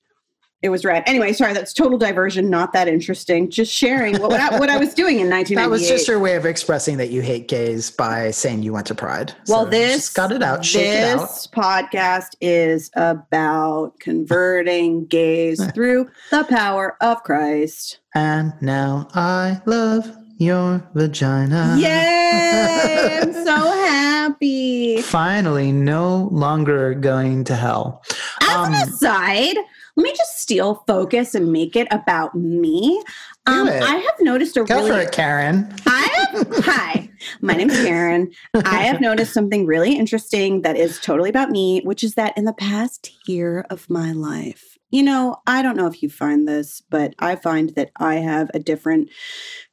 It 0.60 0.70
was 0.70 0.84
rad. 0.84 1.04
Anyway, 1.06 1.32
sorry, 1.34 1.52
that's 1.52 1.72
total 1.72 1.96
diversion. 1.98 2.50
Not 2.50 2.72
that 2.72 2.88
interesting. 2.88 3.48
Just 3.48 3.72
sharing 3.72 4.14
what, 4.14 4.32
what, 4.32 4.40
I, 4.40 4.58
what 4.58 4.68
I 4.68 4.76
was 4.76 4.92
doing 4.92 5.20
in 5.20 5.30
1998. 5.30 5.54
That 5.62 5.70
was 5.70 5.86
just 5.86 6.08
your 6.08 6.18
way 6.18 6.34
of 6.34 6.44
expressing 6.44 6.96
that 6.96 7.10
you 7.10 7.22
hate 7.22 7.46
gays 7.46 7.92
by 7.92 8.32
saying 8.32 8.64
you 8.64 8.72
went 8.72 8.88
to 8.88 8.94
Pride. 8.96 9.32
Well, 9.46 9.66
So 9.66 9.70
this 9.70 10.12
got 10.12 10.32
it 10.32 10.42
out, 10.42 10.64
shake 10.64 10.86
it 10.86 11.16
out. 11.16 11.28
This 11.28 11.46
podcast 11.46 12.34
is 12.40 12.90
about 12.96 14.00
converting 14.00 15.06
gays 15.06 15.64
through 15.74 16.10
the 16.32 16.42
power 16.42 16.96
of 17.00 17.22
Christ. 17.22 18.00
And 18.16 18.52
now 18.60 19.06
I 19.14 19.62
love 19.64 20.10
your 20.38 20.88
vagina. 20.94 21.76
Yay! 21.78 23.18
I'm 23.22 23.32
so 23.32 23.56
happy. 23.56 25.02
Finally, 25.02 25.72
no 25.72 26.28
longer 26.32 26.94
going 26.94 27.44
to 27.44 27.54
hell. 27.56 28.02
As 28.42 28.56
Um, 28.56 28.72
an 28.74 28.88
aside, 28.88 29.56
let 29.96 30.04
me 30.04 30.12
just 30.16 30.38
steal 30.38 30.84
focus 30.86 31.34
and 31.34 31.52
make 31.52 31.74
it 31.76 31.88
about 31.90 32.34
me. 32.34 33.02
Do 33.46 33.52
Um, 33.52 33.68
it. 33.68 33.82
I 33.82 33.96
have 33.96 34.14
noticed 34.20 34.56
a 34.56 34.64
Go 34.64 34.76
really 34.76 34.90
for 34.90 34.98
it, 35.00 35.12
Karen. 35.12 35.74
I 35.86 36.28
have, 36.32 36.64
hi, 36.64 37.10
my 37.40 37.54
name's 37.54 37.74
Karen. 37.82 38.30
I 38.54 38.82
have 38.82 39.00
noticed 39.00 39.32
something 39.34 39.66
really 39.66 39.96
interesting 39.98 40.62
that 40.62 40.76
is 40.76 41.00
totally 41.00 41.30
about 41.30 41.50
me, 41.50 41.80
which 41.84 42.04
is 42.04 42.14
that 42.14 42.36
in 42.38 42.44
the 42.44 42.52
past 42.52 43.10
year 43.26 43.64
of 43.70 43.88
my 43.90 44.12
life, 44.12 44.76
you 44.90 45.02
know, 45.02 45.36
I 45.46 45.62
don't 45.62 45.76
know 45.76 45.86
if 45.86 46.02
you 46.02 46.08
find 46.10 46.46
this, 46.46 46.80
but 46.90 47.14
I 47.18 47.36
find 47.36 47.70
that 47.70 47.90
I 47.96 48.16
have 48.16 48.50
a 48.54 48.58
different, 48.58 49.10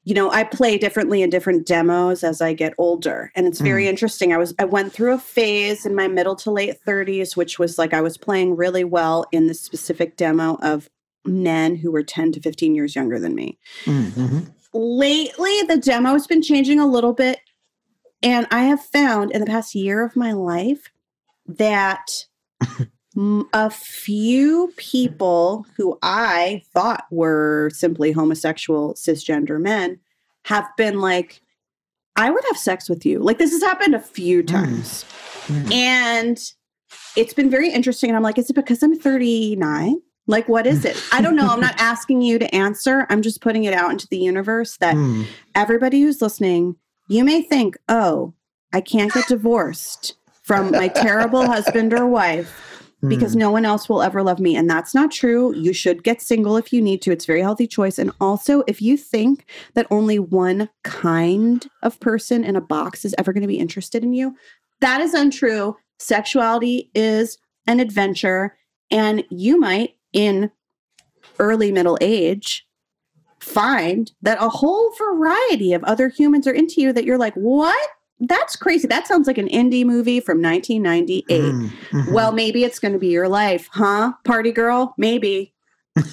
you 0.05 0.13
know, 0.13 0.31
I 0.31 0.43
play 0.43 0.77
differently 0.77 1.21
in 1.23 1.29
different 1.29 1.65
demos 1.65 2.23
as 2.23 2.39
I 2.41 2.53
get 2.53 2.73
older. 2.77 3.31
And 3.35 3.47
it's 3.47 3.59
very 3.59 3.87
interesting. 3.87 4.31
I 4.33 4.37
was, 4.37 4.53
I 4.59 4.65
went 4.65 4.93
through 4.93 5.13
a 5.13 5.17
phase 5.17 5.85
in 5.85 5.95
my 5.95 6.07
middle 6.07 6.35
to 6.37 6.51
late 6.51 6.77
30s, 6.87 7.35
which 7.35 7.57
was 7.57 7.77
like 7.77 7.91
I 7.93 8.01
was 8.01 8.15
playing 8.17 8.55
really 8.55 8.83
well 8.83 9.25
in 9.31 9.47
the 9.47 9.55
specific 9.55 10.15
demo 10.15 10.57
of 10.61 10.89
men 11.25 11.75
who 11.75 11.91
were 11.91 12.03
10 12.03 12.33
to 12.33 12.39
15 12.39 12.75
years 12.75 12.95
younger 12.95 13.19
than 13.19 13.33
me 13.33 13.57
Mm-hmm. 13.85 14.41
lately 14.73 15.61
the 15.67 15.77
demo 15.77 16.13
has 16.13 16.27
been 16.27 16.43
changing 16.43 16.79
a 16.79 16.85
little 16.85 17.13
bit 17.13 17.39
and 18.21 18.45
i 18.51 18.65
have 18.65 18.79
found 18.79 19.31
in 19.31 19.39
the 19.39 19.47
past 19.47 19.73
year 19.73 20.05
of 20.05 20.15
my 20.15 20.33
life 20.33 20.91
that 21.47 22.25
a 23.53 23.70
few 23.70 24.74
people 24.76 25.66
who 25.78 25.97
i 26.01 26.61
thought 26.74 27.05
were 27.11 27.70
simply 27.74 28.11
homosexual 28.11 28.93
cisgender 28.95 29.59
men 29.61 29.99
have 30.45 30.68
been 30.76 30.99
like 30.99 31.41
i 32.18 32.30
would 32.30 32.43
have 32.47 32.57
sex 32.57 32.89
with 32.89 33.05
you. 33.05 33.20
Like 33.20 33.38
this 33.38 33.51
has 33.51 33.61
happened 33.61 33.95
a 33.95 33.99
few 33.99 34.43
times. 34.43 35.05
Mm. 35.47 35.72
and 35.74 36.38
it's 37.16 37.34
been 37.34 37.49
very 37.49 37.70
interesting 37.72 38.09
and 38.09 38.18
i'm 38.18 38.24
like 38.24 38.38
is 38.38 38.49
it 38.49 38.53
because 38.55 38.82
i'm 38.84 38.95
39 38.97 40.01
like 40.28 40.49
what 40.49 40.66
is 40.66 40.86
it? 40.86 40.99
I 41.11 41.22
don't 41.22 41.36
know. 41.36 41.47
I'm 41.47 41.59
not 41.59 41.76
asking 41.80 42.24
you 42.24 42.39
to 42.39 42.55
answer. 42.55 43.05
I'm 43.11 43.22
just 43.22 43.41
putting 43.41 43.66
it 43.66 43.76
out 43.76 43.91
into 43.91 44.07
the 44.07 44.18
universe 44.18 44.76
that 44.78 44.95
Mm. 44.95 45.28
everybody 45.53 46.01
who's 46.01 46.20
listening, 46.20 46.78
you 47.07 47.24
may 47.24 47.43
think, 47.43 47.78
oh, 47.89 48.34
I 48.74 48.82
can't 48.82 49.13
get 49.13 49.28
divorced 49.28 50.16
from 50.41 50.72
my 50.72 50.88
terrible 50.88 51.45
husband 51.45 51.93
or 51.93 52.07
wife 52.07 52.74
because 53.07 53.35
Mm. 53.35 53.39
no 53.39 53.51
one 53.51 53.65
else 53.65 53.87
will 53.87 54.01
ever 54.01 54.23
love 54.23 54.39
me. 54.39 54.55
And 54.55 54.69
that's 54.69 54.95
not 54.95 55.11
true. 55.11 55.53
You 55.55 55.73
should 55.73 56.03
get 56.03 56.21
single 56.21 56.57
if 56.57 56.71
you 56.73 56.81
need 56.81 57.01
to. 57.03 57.11
It's 57.11 57.25
a 57.25 57.27
very 57.27 57.41
healthy 57.41 57.67
choice. 57.67 57.99
And 57.99 58.11
also, 58.19 58.63
if 58.67 58.81
you 58.81 58.97
think 58.97 59.45
that 59.73 59.87
only 59.91 60.17
one 60.17 60.69
kind 60.83 61.67
of 61.83 61.99
person 61.99 62.43
in 62.43 62.55
a 62.55 62.61
box 62.61 63.05
is 63.05 63.13
ever 63.17 63.33
going 63.33 63.41
to 63.41 63.47
be 63.47 63.59
interested 63.59 64.03
in 64.03 64.13
you, 64.13 64.35
that 64.81 65.01
is 65.01 65.13
untrue. 65.13 65.77
Sexuality 65.99 66.89
is 66.95 67.37
an 67.67 67.79
adventure. 67.79 68.55
And 68.91 69.23
you 69.29 69.59
might, 69.59 69.95
in 70.13 70.51
early 71.39 71.71
middle 71.71 71.97
age, 72.01 72.65
find 73.39 74.11
that 74.21 74.41
a 74.41 74.49
whole 74.49 74.91
variety 74.97 75.73
of 75.73 75.83
other 75.83 76.09
humans 76.09 76.47
are 76.47 76.53
into 76.53 76.81
you 76.81 76.91
that 76.93 77.05
you're 77.05 77.17
like, 77.17 77.33
what? 77.35 77.89
That's 78.20 78.55
crazy. 78.55 78.88
That 78.88 79.07
sounds 79.07 79.28
like 79.28 79.38
an 79.38 79.49
indie 79.49 79.86
movie 79.86 80.20
from 80.20 80.41
1998. 80.41 81.26
Mm. 81.30 81.70
Mhm. 81.91 82.11
Well, 82.13 82.32
maybe 82.32 82.63
it's 82.63 82.80
going 82.80 82.93
to 82.93 82.99
be 82.99 83.09
your 83.09 83.28
life, 83.28 83.68
huh? 83.72 84.13
Party 84.24 84.51
girl? 84.51 84.93
Maybe. 84.97 85.53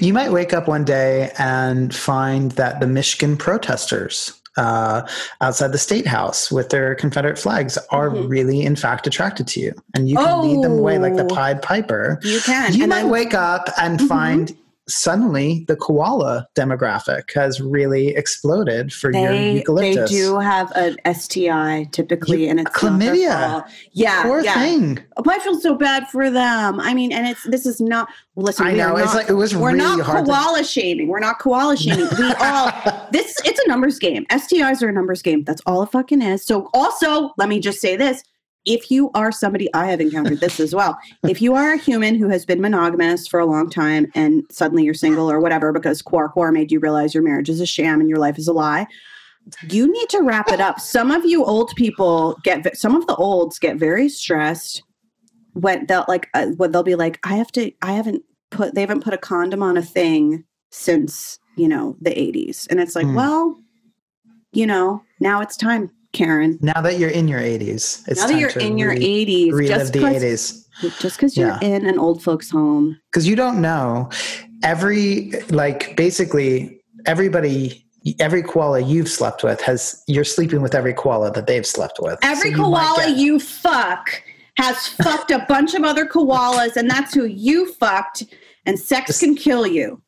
you 0.00 0.12
might 0.12 0.32
wake 0.32 0.52
up 0.52 0.68
one 0.68 0.84
day 0.84 1.30
and 1.38 1.94
find 1.94 2.52
that 2.52 2.80
the 2.80 2.86
Michigan 2.86 3.36
protesters 3.36 4.40
uh, 4.58 5.06
outside 5.42 5.72
the 5.72 5.78
state 5.78 6.06
house 6.06 6.50
with 6.50 6.70
their 6.70 6.94
Confederate 6.94 7.38
flags 7.38 7.76
are 7.90 8.08
Mhm. 8.08 8.30
really, 8.30 8.62
in 8.62 8.74
fact, 8.74 9.06
attracted 9.06 9.46
to 9.48 9.60
you, 9.60 9.74
and 9.94 10.08
you 10.08 10.16
can 10.16 10.40
lead 10.40 10.64
them 10.64 10.78
away 10.78 10.96
like 10.98 11.14
the 11.16 11.24
Oh. 11.24 11.34
Pied 11.34 11.60
Piper. 11.60 12.18
You 12.22 12.40
can. 12.40 12.72
You 12.72 12.84
and 12.84 12.88
might 12.90 13.04
wake 13.04 13.34
up 13.34 13.68
and 13.78 14.00
Mhm. 14.00 14.08
find 14.08 14.56
suddenly 14.88 15.64
the 15.68 15.76
koala 15.76 16.46
demographic 16.54 17.32
has 17.34 17.60
really 17.60 18.08
exploded 18.08 18.92
for 18.92 19.12
your 19.12 19.28
they, 19.32 19.64
they 19.94 20.04
do 20.06 20.38
have 20.38 20.70
an 20.76 20.96
STI 21.12 21.88
typically, 21.92 22.48
and 22.48 22.60
it's 22.60 22.70
chlamydia. 22.70 23.68
Yeah, 23.92 24.22
Poor 24.22 24.40
yeah. 24.42 24.54
thing. 24.54 24.98
Oh, 25.16 25.24
I 25.28 25.38
feel 25.40 25.58
so 25.60 25.74
bad 25.74 26.06
for 26.08 26.30
them. 26.30 26.78
I 26.80 26.94
mean, 26.94 27.12
and 27.12 27.26
it's 27.26 27.42
this 27.44 27.66
is 27.66 27.80
not. 27.80 28.08
Well, 28.34 28.46
listen, 28.46 28.66
I 28.66 28.74
know. 28.74 28.96
It's 28.96 29.06
not- 29.06 29.14
like 29.14 29.30
it 29.30 29.34
was 29.34 29.56
we're 29.56 29.72
really 29.72 29.78
not 29.78 30.00
hard. 30.00 30.26
to- 30.26 30.30
koala 30.32 30.62
shaming. 30.64 31.08
We're 31.08 31.20
not 31.20 31.38
koala 31.38 31.76
shaming. 31.76 32.08
We 32.18 32.32
all 32.40 32.70
this 33.12 33.34
it's 33.44 33.60
a 33.60 33.68
numbers 33.68 33.98
game. 33.98 34.24
STIs 34.30 34.82
are 34.82 34.88
a 34.88 34.92
numbers 34.92 35.22
game. 35.22 35.42
That's 35.44 35.62
all 35.66 35.82
it 35.82 35.90
fucking 35.90 36.22
is. 36.22 36.44
So 36.44 36.70
also, 36.74 37.32
let 37.36 37.48
me 37.48 37.60
just 37.60 37.80
say 37.80 37.96
this. 37.96 38.22
If 38.66 38.90
you 38.90 39.10
are 39.14 39.30
somebody, 39.32 39.72
I 39.72 39.86
have 39.86 40.00
encountered 40.00 40.40
this 40.40 40.60
as 40.60 40.74
well. 40.74 40.98
If 41.28 41.40
you 41.40 41.54
are 41.54 41.72
a 41.72 41.78
human 41.78 42.16
who 42.16 42.28
has 42.28 42.44
been 42.44 42.60
monogamous 42.60 43.26
for 43.26 43.40
a 43.40 43.46
long 43.46 43.70
time 43.70 44.06
and 44.14 44.44
suddenly 44.50 44.84
you're 44.84 44.94
single 44.94 45.30
or 45.30 45.40
whatever 45.40 45.72
because 45.72 46.02
Quar 46.02 46.28
Quar 46.28 46.52
made 46.52 46.70
you 46.70 46.80
realize 46.80 47.14
your 47.14 47.22
marriage 47.22 47.48
is 47.48 47.60
a 47.60 47.66
sham 47.66 48.00
and 48.00 48.08
your 48.08 48.18
life 48.18 48.38
is 48.38 48.48
a 48.48 48.52
lie, 48.52 48.86
you 49.70 49.90
need 49.90 50.08
to 50.10 50.22
wrap 50.22 50.50
it 50.50 50.60
up. 50.60 50.80
Some 50.80 51.10
of 51.10 51.24
you 51.24 51.44
old 51.44 51.72
people 51.76 52.36
get, 52.42 52.76
some 52.76 52.94
of 52.96 53.06
the 53.06 53.14
olds 53.16 53.58
get 53.58 53.76
very 53.76 54.08
stressed 54.08 54.82
when 55.54 55.86
they'll 55.86 56.04
like, 56.08 56.28
uh, 56.34 56.46
when 56.56 56.72
they'll 56.72 56.82
be 56.82 56.96
like, 56.96 57.18
I 57.24 57.34
have 57.36 57.52
to, 57.52 57.72
I 57.82 57.92
haven't 57.92 58.22
put, 58.50 58.74
they 58.74 58.80
haven't 58.80 59.04
put 59.04 59.14
a 59.14 59.18
condom 59.18 59.62
on 59.62 59.76
a 59.76 59.82
thing 59.82 60.44
since, 60.70 61.38
you 61.56 61.68
know, 61.68 61.96
the 62.00 62.10
80s. 62.10 62.66
And 62.70 62.80
it's 62.80 62.94
like, 62.94 63.06
Hmm. 63.06 63.14
well, 63.14 63.58
you 64.52 64.66
know, 64.66 65.02
now 65.20 65.40
it's 65.40 65.56
time, 65.56 65.90
Karen. 66.16 66.58
now 66.62 66.80
that 66.80 66.98
you're 66.98 67.10
in 67.10 67.28
your 67.28 67.40
80s, 67.40 68.02
it's 68.08 68.20
now 68.20 68.26
that 68.28 68.38
you're 68.40 68.50
in 68.50 68.78
your 68.78 68.92
80s, 68.94 69.52
relive 69.52 69.68
just 69.78 69.92
the 69.92 70.00
'cause- 70.00 70.22
80s. 70.22 70.66
just 71.00 71.16
because 71.16 71.36
you're 71.36 71.56
Yeah. 71.62 71.74
in 71.74 71.86
an 71.86 71.98
old 71.98 72.22
folks 72.22 72.50
home. 72.50 72.98
because 73.10 73.26
you 73.28 73.36
don't 73.36 73.60
know 73.60 74.08
every 74.62 75.32
like 75.50 75.96
basically 75.96 76.80
everybody 77.06 77.82
every 78.20 78.42
koala 78.42 78.78
you've 78.80 79.08
slept 79.08 79.42
with 79.42 79.60
has 79.60 80.00
you're 80.06 80.24
sleeping 80.36 80.60
with 80.62 80.74
every 80.74 80.94
koala 80.94 81.30
that 81.32 81.46
they've 81.48 81.66
slept 81.66 81.98
with 82.00 82.18
Every 82.22 82.50
So 82.52 82.56
you 82.56 82.62
koala 82.62 83.08
you 83.10 83.38
fuck 83.40 84.22
has 84.58 84.76
fucked 84.86 85.30
a 85.30 85.44
bunch 85.48 85.74
of 85.74 85.82
other 85.84 86.06
koalas, 86.06 86.76
and 86.76 86.88
that's 86.88 87.12
who 87.14 87.24
you 87.26 87.70
fucked. 87.74 88.22
And 88.64 88.78
sex 88.78 89.06
Just- 89.08 89.20
can 89.20 89.34
kill 89.36 89.66
you. 89.66 90.00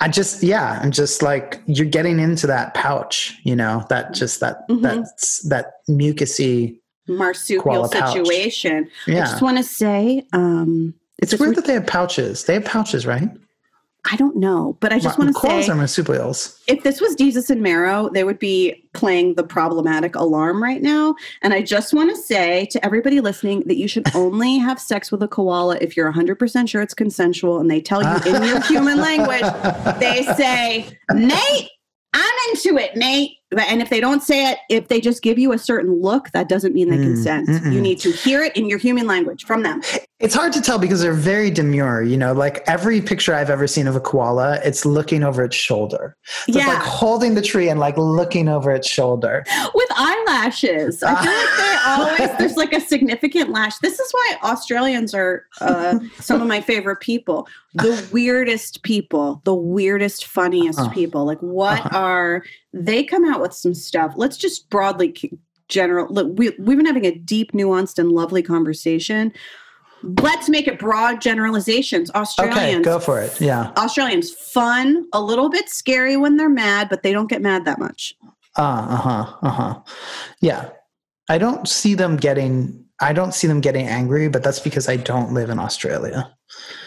I 0.00 0.08
just 0.08 0.42
yeah 0.42 0.78
i'm 0.82 0.90
just 0.90 1.22
like 1.22 1.62
you're 1.66 1.86
getting 1.86 2.18
into 2.18 2.46
that 2.46 2.74
pouch 2.74 3.38
you 3.44 3.54
know 3.56 3.84
that 3.88 4.12
just 4.14 4.40
that 4.40 4.68
Mhm. 4.68 4.82
that's 4.82 5.40
that 5.48 5.66
mucusy 5.88 6.78
Marsupial 7.08 7.88
situation. 7.88 8.88
I 9.08 9.12
just 9.12 9.42
want 9.42 9.56
to 9.58 9.64
say, 9.64 10.24
um, 10.32 10.94
it's 11.18 11.36
weird 11.38 11.56
that 11.56 11.64
they 11.64 11.72
have 11.74 11.86
pouches 11.86 12.44
they 12.44 12.54
have 12.54 12.64
pouches 12.64 13.04
right 13.06 13.28
I 14.10 14.16
don't 14.16 14.36
know, 14.36 14.76
but 14.80 14.92
I 14.92 14.98
just 14.98 15.16
want 15.18 15.32
to 15.32 15.40
koalas 15.40 15.64
say, 15.64 15.72
are 15.72 15.76
marsupials 15.76 16.60
if 16.66 16.82
this 16.82 17.00
was 17.00 17.14
Jesus 17.14 17.50
and 17.50 17.62
Marrow, 17.62 18.08
they 18.08 18.24
would 18.24 18.38
be 18.38 18.82
playing 18.94 19.34
the 19.34 19.44
problematic 19.44 20.16
alarm 20.16 20.62
right 20.62 20.82
now. 20.82 21.14
And 21.42 21.54
I 21.54 21.62
just 21.62 21.94
want 21.94 22.10
to 22.10 22.16
say 22.16 22.66
to 22.66 22.84
everybody 22.84 23.20
listening 23.20 23.62
that 23.66 23.76
you 23.76 23.86
should 23.86 24.04
only 24.14 24.58
have 24.58 24.80
sex 24.80 25.12
with 25.12 25.22
a 25.22 25.28
koala 25.28 25.78
if 25.80 25.96
you're 25.96 26.12
100% 26.12 26.68
sure 26.68 26.82
it's 26.82 26.94
consensual 26.94 27.60
and 27.60 27.70
they 27.70 27.80
tell 27.80 28.02
you 28.02 28.34
in 28.34 28.42
your 28.42 28.60
human 28.66 28.98
language, 28.98 29.42
they 30.00 30.24
say, 30.36 30.98
mate, 31.14 31.70
I'm 32.12 32.34
into 32.50 32.76
it, 32.78 32.96
Nate. 32.96 33.36
And 33.58 33.82
if 33.82 33.90
they 33.90 34.00
don't 34.00 34.22
say 34.22 34.50
it, 34.52 34.58
if 34.68 34.88
they 34.88 35.00
just 35.00 35.22
give 35.22 35.38
you 35.38 35.52
a 35.52 35.58
certain 35.58 36.00
look, 36.00 36.30
that 36.30 36.48
doesn't 36.48 36.74
mean 36.74 36.88
they 36.90 36.96
Mm, 36.98 37.02
consent. 37.04 37.48
mm-mm. 37.48 37.72
You 37.72 37.80
need 37.80 38.00
to 38.00 38.10
hear 38.12 38.42
it 38.42 38.56
in 38.56 38.66
your 38.66 38.78
human 38.78 39.06
language 39.06 39.44
from 39.44 39.62
them. 39.62 39.82
It's 40.20 40.34
hard 40.34 40.52
to 40.52 40.60
tell 40.60 40.78
because 40.78 41.00
they're 41.02 41.12
very 41.12 41.50
demure. 41.50 42.02
You 42.02 42.16
know, 42.16 42.32
like 42.32 42.62
every 42.68 43.00
picture 43.00 43.34
I've 43.34 43.50
ever 43.50 43.66
seen 43.66 43.86
of 43.88 43.96
a 43.96 44.00
koala, 44.00 44.60
it's 44.64 44.84
looking 44.86 45.24
over 45.24 45.42
its 45.44 45.56
shoulder. 45.56 46.16
So 46.24 46.52
yeah, 46.52 46.58
It's 46.58 46.68
like 46.68 46.82
holding 46.86 47.34
the 47.34 47.42
tree 47.42 47.68
and 47.68 47.80
like 47.80 47.96
looking 47.98 48.48
over 48.48 48.70
its 48.70 48.88
shoulder. 48.88 49.44
with 49.74 49.88
eyelashes. 49.96 51.02
I 51.02 51.14
feel 51.22 51.32
like 51.32 51.56
they 51.56 52.26
always 52.28 52.38
there's 52.38 52.56
like 52.56 52.72
a 52.72 52.80
significant 52.80 53.50
lash. 53.50 53.78
This 53.78 53.98
is 53.98 54.10
why 54.12 54.36
Australians 54.44 55.12
are 55.14 55.44
uh, 55.60 55.98
some 56.20 56.40
of 56.40 56.46
my 56.48 56.60
favorite 56.60 57.00
people. 57.00 57.48
The 57.74 58.06
weirdest 58.12 58.82
people, 58.82 59.40
the 59.44 59.54
weirdest, 59.54 60.26
funniest 60.26 60.78
Uh-huh. 60.78 60.90
people. 60.90 61.24
Like, 61.24 61.40
what 61.40 61.80
Uh-huh. 61.80 61.98
are 61.98 62.44
they? 62.72 63.04
Come 63.04 63.24
out 63.24 63.40
with 63.40 63.52
some 63.52 63.74
stuff. 63.74 64.14
Let's 64.16 64.36
just 64.36 64.68
broadly 64.70 65.14
general. 65.68 66.06
Look, 66.12 66.38
we 66.38 66.50
we've 66.58 66.76
been 66.76 66.86
having 66.86 67.06
a 67.06 67.14
deep, 67.14 67.52
nuanced, 67.52 67.98
and 67.98 68.10
lovely 68.10 68.42
conversation. 68.42 69.32
Let's 70.02 70.48
make 70.48 70.66
it 70.66 70.78
broad 70.78 71.20
generalizations. 71.20 72.10
Australians. 72.10 72.74
Okay, 72.74 72.82
go 72.82 72.98
for 72.98 73.20
it. 73.20 73.40
Yeah. 73.40 73.72
Australians 73.76 74.32
fun, 74.32 75.06
a 75.12 75.22
little 75.22 75.48
bit 75.48 75.68
scary 75.68 76.16
when 76.16 76.36
they're 76.36 76.48
mad, 76.48 76.88
but 76.88 77.02
they 77.02 77.12
don't 77.12 77.28
get 77.28 77.40
mad 77.40 77.64
that 77.66 77.78
much. 77.78 78.14
Uh 78.56 78.96
huh. 78.96 79.36
Uh 79.42 79.50
huh. 79.50 79.80
Yeah. 80.40 80.70
I 81.28 81.38
don't 81.38 81.68
see 81.68 81.94
them 81.94 82.16
getting. 82.16 82.81
I 83.02 83.12
don't 83.12 83.34
see 83.34 83.46
them 83.46 83.60
getting 83.60 83.86
angry, 83.86 84.28
but 84.28 84.42
that's 84.42 84.60
because 84.60 84.88
I 84.88 84.96
don't 84.96 85.34
live 85.34 85.50
in 85.50 85.58
Australia. 85.58 86.32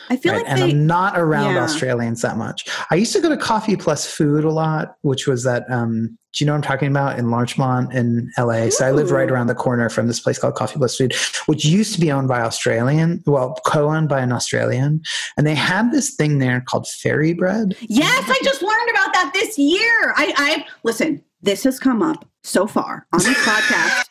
I 0.10 0.18
feel 0.18 0.34
right? 0.34 0.44
like 0.44 0.52
and 0.52 0.62
they, 0.62 0.72
I'm 0.72 0.88
not 0.88 1.18
around 1.18 1.56
yeah. 1.56 1.64
Australians 1.64 2.22
that 2.22 2.38
much. 2.38 2.66
I 2.92 2.96
used 2.96 3.14
to 3.14 3.22
go 3.22 3.30
to 3.30 3.38
Coffee 3.38 3.76
Plus 3.76 4.06
Food 4.12 4.44
a 4.44 4.52
lot, 4.52 4.98
which 5.02 5.28
was 5.28 5.44
that. 5.44 5.70
Um, 5.70 6.18
do 6.34 6.44
you 6.44 6.48
know 6.48 6.52
what 6.52 6.58
I'm 6.58 6.62
talking 6.64 6.90
about 6.90 7.18
in 7.18 7.32
Larchmont 7.32 7.94
in 7.94 8.30
LA? 8.38 8.70
So 8.70 8.86
I 8.86 8.92
live 8.92 9.10
right 9.10 9.32
around 9.32 9.48
the 9.48 9.56
corner 9.56 9.88
from 9.90 10.08
this 10.08 10.20
place 10.20 10.38
called 10.38 10.56
Coffee 10.56 10.78
Plus 10.78 10.98
Food, 10.98 11.16
which 11.46 11.64
used 11.64 11.94
to 11.96 12.02
be 12.02 12.12
owned 12.12 12.28
by 12.28 12.42
Australian, 12.42 13.24
well, 13.26 13.58
co-owned 13.66 14.10
by 14.10 14.20
an 14.20 14.34
Australian, 14.34 15.02
and 15.38 15.48
they 15.48 15.56
had 15.56 15.94
this 15.94 16.14
thing 16.14 16.40
there 16.40 16.60
called 16.60 16.88
fairy 16.88 17.34
bread. 17.34 17.78
Yes, 17.80 18.24
I 18.28 18.38
just 18.44 18.62
learned 18.62 18.90
about 18.90 19.14
that 19.14 19.32
this 19.34 19.58
year. 19.58 20.14
I, 20.18 20.34
I 20.36 20.66
listen. 20.84 21.24
This 21.42 21.64
has 21.64 21.80
come 21.80 22.02
up 22.02 22.28
so 22.44 22.68
far 22.68 23.08
on 23.14 23.20
this 23.20 23.38
podcast. 23.48 24.06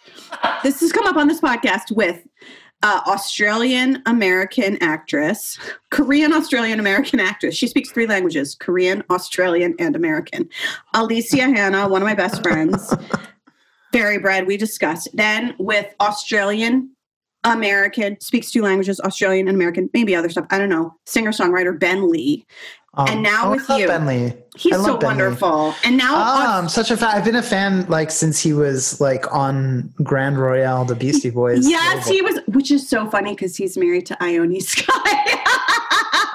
This 0.63 0.81
has 0.81 0.93
come 0.93 1.07
up 1.07 1.17
on 1.17 1.29
this 1.29 1.41
podcast 1.41 1.95
with 1.95 2.27
uh, 2.83 3.01
Australian 3.07 4.03
American 4.07 4.77
actress, 4.83 5.59
Korean 5.91 6.33
Australian 6.33 6.81
American 6.81 7.19
actress. 7.21 7.55
She 7.55 7.67
speaks 7.67 7.91
three 7.91 8.07
languages: 8.07 8.55
Korean, 8.55 9.03
Australian, 9.11 9.75
and 9.79 9.97
American. 9.97 10.49
Alicia 10.93 11.43
Hanna, 11.43 11.89
one 11.89 12.03
of 12.03 12.07
my 12.07 12.15
best 12.15 12.43
friends. 12.43 12.95
Fairy 13.93 14.19
bread. 14.19 14.47
We 14.47 14.57
discussed 14.57 15.09
then 15.15 15.55
with 15.59 15.95
Australian. 16.01 16.91
American 17.45 18.19
speaks 18.21 18.51
two 18.51 18.63
languages, 18.63 18.99
Australian 19.01 19.49
and 19.49 19.55
American, 19.55 19.91
maybe 19.93 20.17
other 20.17 20.31
stuff. 20.31 20.47
I 20.51 20.59
don't 20.59 20.71
know. 20.71 20.95
Singer 21.05 21.31
songwriter 21.31 21.79
Ben 21.79 22.11
Lee. 22.11 22.47
Um, 22.97 23.07
And 23.09 23.23
now 23.23 23.51
with 23.51 23.69
you. 23.71 23.87
Ben 23.89 24.07
Lee. 24.07 24.33
He's 24.57 24.75
so 24.77 24.97
wonderful. 25.03 25.75
And 25.85 25.97
now 25.97 26.13
Ah, 26.15 26.59
I'm 26.59 26.69
such 26.69 26.91
a 26.93 26.97
fan. 26.97 27.11
I've 27.17 27.25
been 27.25 27.35
a 27.35 27.43
fan 27.43 27.87
like 27.89 28.11
since 28.13 28.41
he 28.41 28.53
was 28.53 29.01
like 29.01 29.33
on 29.35 29.93
Grand 30.05 30.39
Royal, 30.39 30.85
the 30.85 30.95
Beastie 30.95 31.31
Boys. 31.31 31.69
yes, 31.69 32.07
he 32.09 32.23
was, 32.23 32.39
which 32.47 32.71
is 32.71 32.89
so 32.89 33.11
funny 33.11 33.33
because 33.35 33.57
he's 33.57 33.77
married 33.77 34.07
to 34.07 34.17
Ione 34.23 34.61
Skye. 34.61 35.43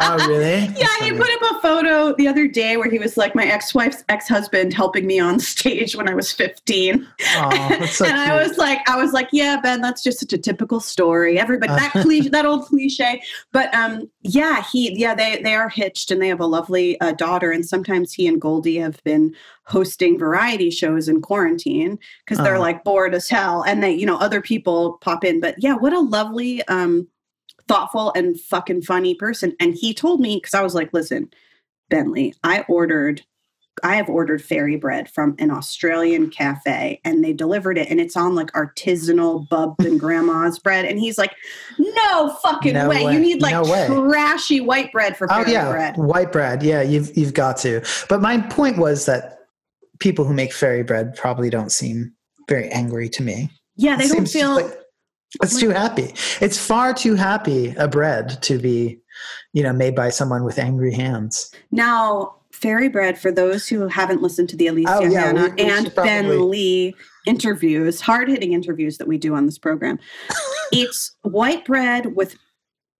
Oh, 0.01 0.15
really? 0.27 0.67
Yeah, 0.77 0.87
he 1.01 1.11
put 1.11 1.29
up 1.29 1.57
a 1.57 1.59
photo 1.61 2.15
the 2.15 2.27
other 2.27 2.47
day 2.47 2.77
where 2.77 2.89
he 2.89 2.99
was 2.99 3.17
like 3.17 3.35
my 3.35 3.45
ex-wife's 3.45 4.03
ex-husband 4.07 4.73
helping 4.73 5.05
me 5.05 5.19
on 5.19 5.39
stage 5.39 5.95
when 5.95 6.07
I 6.07 6.13
was 6.13 6.31
15. 6.31 7.05
Oh, 7.35 7.49
that's 7.69 7.97
so 7.97 8.05
and 8.05 8.15
I 8.17 8.41
was 8.41 8.57
like, 8.57 8.79
I 8.89 8.95
was 8.95 9.11
like, 9.11 9.27
yeah, 9.33 9.59
Ben, 9.61 9.81
that's 9.81 10.01
just 10.01 10.19
such 10.19 10.31
a 10.33 10.37
typical 10.37 10.79
story. 10.79 11.37
Everybody 11.37 11.73
that 11.73 11.91
cliche, 12.01 12.29
that 12.29 12.45
old 12.45 12.65
cliche. 12.65 13.21
But 13.51 13.73
um, 13.75 14.09
yeah, 14.21 14.63
he, 14.71 14.97
yeah, 14.97 15.13
they 15.15 15.41
they 15.43 15.55
are 15.55 15.69
hitched 15.69 16.11
and 16.11 16.21
they 16.21 16.29
have 16.29 16.39
a 16.39 16.45
lovely 16.45 16.99
uh, 17.01 17.11
daughter. 17.11 17.51
And 17.51 17.65
sometimes 17.65 18.13
he 18.13 18.27
and 18.27 18.39
Goldie 18.39 18.77
have 18.77 19.03
been 19.03 19.35
hosting 19.65 20.17
variety 20.17 20.71
shows 20.71 21.07
in 21.09 21.21
quarantine 21.21 21.99
because 22.25 22.37
they're 22.43 22.53
Uh-huh. 22.55 22.61
like 22.61 22.83
bored 22.83 23.13
as 23.13 23.27
hell, 23.29 23.63
and 23.63 23.83
they, 23.83 23.91
you 23.91 24.05
know, 24.05 24.17
other 24.17 24.41
people 24.41 24.93
pop 25.01 25.23
in. 25.25 25.39
But 25.41 25.55
yeah, 25.59 25.75
what 25.75 25.93
a 25.93 25.99
lovely, 25.99 26.63
um, 26.67 27.07
thoughtful 27.69 28.11
and 28.15 28.37
fucking 28.41 28.81
funny 28.81 29.15
person. 29.15 29.55
And 29.61 29.73
he 29.75 29.93
told 29.93 30.19
me 30.19 30.35
because 30.37 30.53
I 30.53 30.61
was 30.61 30.75
like, 30.75 30.91
listen, 30.91 31.29
Ben 31.89 32.11
Lee, 32.11 32.33
I 32.43 32.65
ordered 32.67 33.21
I 33.81 33.95
have 33.95 34.09
ordered 34.09 34.41
fairy 34.43 34.75
bread 34.75 35.09
from 35.09 35.35
an 35.39 35.51
Australian 35.51 36.29
cafe 36.29 36.99
and 37.05 37.23
they 37.23 37.31
delivered 37.31 37.77
it 37.77 37.89
and 37.89 38.01
it's 38.01 38.17
on 38.17 38.35
like 38.35 38.51
artisanal 38.51 39.47
bub 39.47 39.75
and 39.79 39.97
grandma's 39.97 40.59
bread. 40.59 40.83
And 40.83 40.99
he's 40.99 41.17
like, 41.17 41.33
no 41.77 42.35
fucking 42.43 42.73
No 42.73 42.89
way. 42.89 43.05
way. 43.05 43.13
You 43.13 43.19
need 43.19 43.41
like 43.41 43.53
No 43.53 44.09
trashy 44.09 44.59
white 44.59 44.91
bread 44.91 45.15
for 45.15 45.31
Oh 45.31 45.35
fairy 45.37 45.53
yeah, 45.53 45.71
bread. 45.71 45.95
white 45.95 46.33
bread. 46.33 46.61
Yeah, 46.61 46.81
you've 46.81 47.15
you've 47.17 47.33
got 47.33 47.55
to. 47.57 47.81
But 48.09 48.21
my 48.21 48.39
point 48.41 48.79
was 48.79 49.05
that 49.05 49.37
people 49.99 50.25
who 50.25 50.33
make 50.33 50.51
fairy 50.51 50.83
bread 50.83 51.15
probably 51.15 51.49
don't 51.49 51.71
seem 51.71 52.11
very 52.49 52.67
angry 52.71 53.07
to 53.09 53.23
me. 53.23 53.49
Yeah, 53.77 53.95
they 53.95 54.09
don't 54.09 54.27
feel 54.27 54.55
like- 54.55 54.77
it's 55.43 55.55
oh 55.55 55.59
too 55.59 55.69
happy. 55.69 56.13
It's 56.41 56.57
far 56.57 56.93
too 56.93 57.15
happy 57.15 57.73
a 57.77 57.87
bread 57.87 58.41
to 58.43 58.57
be, 58.59 58.99
you 59.53 59.63
know, 59.63 59.73
made 59.73 59.95
by 59.95 60.09
someone 60.09 60.43
with 60.43 60.57
angry 60.59 60.93
hands. 60.93 61.51
now 61.71 62.35
fairy 62.51 62.89
bread 62.89 63.17
for 63.17 63.31
those 63.31 63.67
who 63.67 63.87
haven't 63.87 64.21
listened 64.21 64.49
to 64.49 64.57
the 64.57 64.67
Alicia 64.67 64.91
Oh, 64.93 65.01
yeah, 65.05 65.31
we- 65.31 65.41
we 65.43 65.61
and 65.61 65.93
probably- 65.93 66.03
Ben 66.09 66.49
Lee 66.49 66.95
interviews, 67.25 68.01
hard 68.01 68.27
hitting 68.27 68.51
interviews 68.51 68.97
that 68.97 69.07
we 69.07 69.17
do 69.17 69.33
on 69.35 69.45
this 69.45 69.57
program. 69.57 69.97
it's 70.73 71.15
white 71.21 71.63
bread 71.63 72.15
with 72.17 72.35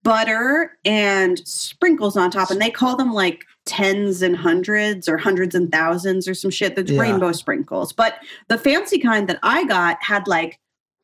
butter 0.04 0.78
and 0.86 1.40
sprinkles 1.40 2.16
on 2.16 2.32
top, 2.32 2.52
and 2.52 2.62
they 2.62 2.70
call 2.70 2.96
them 2.96 3.12
like 3.12 3.44
tens 3.66 4.22
and 4.22 4.38
hundreds 4.38 5.10
or 5.10 5.18
hundreds 5.18 5.56
and 5.56 5.72
thousands 5.72 6.28
or 6.28 6.34
some 6.34 6.52
shit. 6.52 6.76
That's 6.76 6.92
Yeah. 6.92 7.02
rainbow 7.02 7.32
sprinkles. 7.34 7.92
But 7.92 8.16
the 8.48 8.58
fancy 8.58 8.98
kind 9.00 9.28
that 9.28 9.40
I 9.44 9.66
got 9.66 9.98
had 10.02 10.26
like 10.28 10.60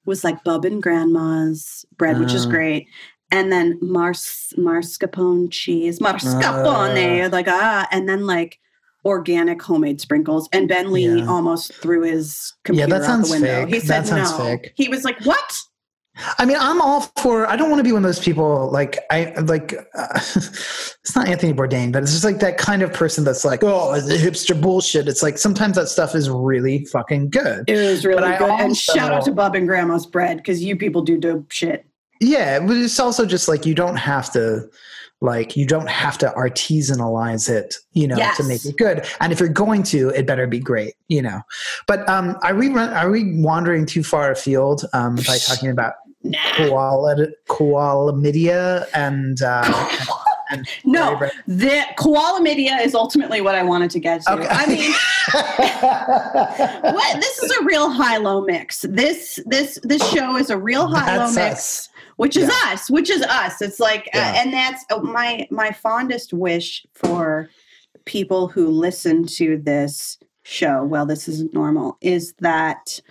was 0.06 0.24
like 0.24 0.44
bub 0.44 0.66
and 0.66 0.82
grandma's 0.82 1.86
bread, 1.98 2.20
which 2.20 2.34
is 2.34 2.46
Oh. 2.46 2.50
great. 2.50 2.88
And 3.32 3.52
then 3.52 3.78
mars 3.82 4.54
mascarpone 4.58 5.52
cheese, 5.52 6.00
mascarpone, 6.00 7.32
like 7.32 7.48
ah, 7.48 7.88
and 7.92 8.08
then 8.08 8.26
like 8.28 8.60
organic 9.04 9.62
homemade 9.62 10.00
sprinkles. 10.02 10.48
And 10.54 10.68
Ben 10.68 10.92
Lee 10.92 11.20
Yeah. 11.20 11.26
almost 11.28 11.74
threw 11.74 12.02
his 12.04 12.54
Yeah, 12.54 12.62
computer 12.64 12.90
that 12.90 12.96
out 12.96 13.00
the 13.02 13.06
sounds 13.28 13.30
window. 13.32 13.66
fake. 13.66 13.74
He 13.74 13.80
said 13.80 14.06
no. 14.10 14.38
fake. 14.38 14.72
He 14.76 14.88
was 14.90 15.04
like, 15.04 15.20
"What?" 15.26 15.60
I 16.38 16.46
mean, 16.46 16.58
I'm 16.60 16.82
all 16.82 17.02
for. 17.18 17.46
I 17.48 17.56
don't 17.56 17.70
want 17.70 17.80
to 17.80 17.84
be 17.84 17.92
one 17.92 18.04
of 18.04 18.08
those 18.08 18.20
people 18.24 18.70
like 18.72 19.00
I 19.12 19.34
like. 19.42 19.74
Uh, 19.94 20.08
it's 20.16 21.16
not 21.16 21.28
Anthony 21.28 21.54
Bourdain, 21.54 21.92
but 21.92 22.04
it's 22.04 22.12
just 22.14 22.24
like 22.24 22.40
that 22.40 22.58
kind 22.58 22.82
of 22.82 22.94
person 22.94 23.24
that's 23.24 23.44
like, 23.44 23.64
oh, 23.64 23.94
it's 23.94 24.08
hipster 24.08 24.60
bullshit. 24.60 25.08
It's 25.08 25.22
like 25.24 25.38
sometimes 25.38 25.76
that 25.76 25.88
stuff 25.88 26.16
is 26.16 26.30
really 26.30 26.86
fucking 26.86 27.30
good. 27.32 27.70
It 27.70 27.78
was 27.78 28.06
really 28.06 28.22
But 28.22 28.40
good. 28.40 28.50
and 28.62 28.78
shout 28.78 29.12
out 29.12 29.26
to 29.26 29.32
Bub 29.32 29.56
and 29.56 29.68
Grandma's 29.68 30.06
bread 30.06 30.38
because 30.38 30.64
you 30.64 30.76
people 30.76 31.02
do 31.02 31.18
dope 31.18 31.52
shit. 31.52 31.86
Yeah, 32.22 32.60
but 32.60 32.78
it's 32.78 33.00
also 33.00 33.26
just 33.26 33.48
like 33.50 33.66
you 33.66 33.76
don't 33.76 33.98
have 33.98 34.32
to 34.34 34.70
like 35.22 35.56
you 35.58 35.66
don't 35.66 35.90
have 35.90 36.18
to 36.20 36.28
artisanalize 36.38 37.50
it, 37.50 37.76
you 37.94 38.08
know, 38.08 38.18
Yes. 38.18 38.38
to 38.38 38.44
make 38.44 38.64
it 38.66 38.78
good. 38.78 39.06
And 39.20 39.32
if 39.32 39.40
you're 39.40 39.50
going 39.50 39.84
to, 39.84 40.10
it 40.10 40.26
better 40.28 40.46
be 40.48 40.60
great, 40.60 40.94
you 41.08 41.22
know. 41.22 41.42
But 41.88 42.08
um 42.10 42.38
are 42.44 42.56
we 42.56 42.70
run, 42.70 42.90
are 42.94 43.10
we 43.10 43.34
wandering 43.42 43.86
too 43.86 44.04
far 44.04 44.32
afield 44.32 44.86
um 44.94 45.16
by 45.16 45.38
talking 45.38 45.70
about 45.70 45.94
Nah. 46.32 46.38
koala 46.56 47.28
koala 47.48 48.16
media 48.16 48.88
and 48.94 49.42
uh 49.42 49.64
and 50.50 50.68
No, 50.86 51.20
the 51.48 51.84
koala 51.98 52.42
media 52.42 52.76
is 52.78 52.94
ultimately 52.96 53.42
what 53.42 53.56
I 53.56 53.64
wanted 53.64 53.90
to 53.92 54.00
get 54.00 54.22
to. 54.24 54.34
Okay. 54.34 54.48
I 54.50 54.66
mean, 54.68 54.92
what, 56.94 57.20
this 57.22 57.40
is 57.44 57.52
a 57.52 57.64
real 57.64 57.90
high-low 57.90 58.42
mix. 58.42 58.82
This 58.90 59.40
this 59.46 59.80
this 59.84 60.08
show 60.12 60.38
is 60.38 60.50
a 60.50 60.58
real 60.58 60.88
high-low 60.88 61.32
mix, 61.32 61.54
us. 61.54 61.90
which 62.18 62.38
is 62.38 62.48
Yeah. 62.50 62.74
us, 62.74 62.90
which 62.90 63.10
is 63.10 63.22
us. 63.24 63.62
It's 63.62 63.80
like, 63.80 64.08
uh, 64.14 64.18
and 64.20 64.54
that's 64.54 64.86
uh, 64.92 65.00
my 65.00 65.48
my 65.52 65.72
fondest 65.72 66.34
wish 66.34 66.86
for 66.94 67.50
people 68.06 68.48
who 68.48 68.70
listen 68.70 69.26
to 69.26 69.58
this 69.58 70.18
show. 70.44 70.84
Well, 70.84 71.06
this 71.06 71.28
isn't 71.28 71.54
normal. 71.54 71.98
Is 72.02 72.34
that 72.40 73.02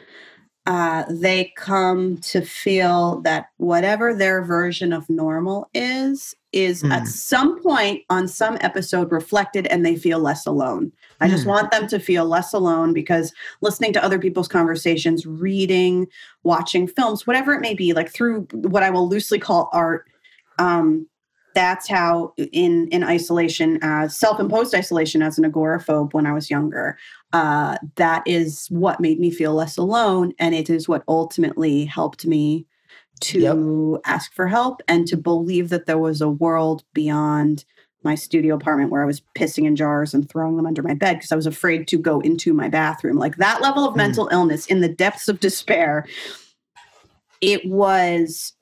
uh, 0.67 1.05
they 1.11 1.53
come 1.57 2.17
to 2.19 2.41
feel 2.41 3.21
that 3.21 3.49
whatever 3.59 4.15
their 4.15 4.43
version 4.43 4.93
of 4.93 5.09
normal 5.11 5.69
is 5.75 6.35
is 6.53 6.83
Hmm. 6.83 6.93
at 6.93 7.07
some 7.09 7.61
point 7.63 8.03
on 8.11 8.29
some 8.29 8.57
episode 8.61 9.11
reflected 9.11 9.67
and 9.67 9.85
they 9.85 9.97
feel 9.97 10.21
less 10.21 10.47
alone. 10.47 10.93
I 11.21 11.29
just 11.29 11.43
Hmm. 11.45 11.51
want 11.51 11.71
them 11.73 11.87
to 11.89 11.99
feel 11.99 12.25
less 12.27 12.53
alone 12.55 12.93
because 12.93 13.33
listening 13.61 13.93
to 13.95 14.05
other 14.05 14.19
people's 14.21 14.49
conversations, 14.49 15.27
reading, 15.27 16.07
watching 16.45 16.87
films, 16.87 17.27
whatever 17.27 17.53
it 17.53 17.61
may 17.61 17.75
be, 17.75 17.93
like 17.93 18.11
through 18.13 18.47
what 18.53 18.85
I 18.85 18.91
will 18.91 19.09
loosely 19.09 19.39
call 19.41 19.69
art, 19.73 20.07
um, 20.59 21.07
that's 21.55 21.89
how 21.89 22.33
in 22.53 22.89
in 22.89 23.05
isolation 23.05 23.79
as 23.83 24.17
self-imposed 24.17 24.75
isolation 24.75 25.23
as 25.23 25.39
an 25.39 25.45
agoraphobe 25.51 26.13
when 26.13 26.27
i 26.27 26.33
was 26.33 26.51
younger 26.51 26.99
uh, 27.35 27.77
that 27.97 28.23
is 28.27 28.69
what 28.71 29.01
made 29.01 29.19
me 29.19 29.29
feel 29.29 29.53
less 29.53 29.77
alone 29.77 30.33
and 30.39 30.55
it 30.55 30.71
is 30.71 30.89
what 30.89 31.03
ultimately 31.09 31.85
helped 31.85 32.25
me 32.25 32.65
to 33.21 33.41
yep. 33.41 34.03
ask 34.07 34.33
for 34.33 34.47
help 34.47 34.81
and 34.87 35.09
to 35.09 35.17
believe 35.17 35.69
that 35.69 35.87
there 35.87 35.99
was 35.99 36.21
a 36.21 36.29
world 36.29 36.85
beyond 36.95 37.65
my 38.05 38.15
studio 38.15 38.55
apartment 38.55 38.93
where 38.93 39.03
I 39.03 39.07
was 39.07 39.21
pissing 39.37 39.67
in 39.67 39.75
jars 39.75 40.15
and 40.15 40.29
throwing 40.29 40.57
them 40.57 40.67
under 40.67 40.83
my 40.83 40.95
bed 40.95 41.15
because 41.15 41.33
I 41.33 41.37
was 41.37 41.47
afraid 41.47 41.89
to 41.89 41.99
go 41.99 42.21
into 42.21 42.53
my 42.53 42.69
bathroom. 42.69 43.17
Like 43.17 43.37
that 43.39 43.61
level 43.61 43.85
of 43.85 43.95
mm. 43.95 43.99
mental 43.99 44.29
illness 44.31 44.67
in 44.67 44.81
the 44.81 44.89
depths 44.89 45.27
of 45.27 45.41
despair, 45.41 46.07
it 47.41 47.67
was 47.67 48.53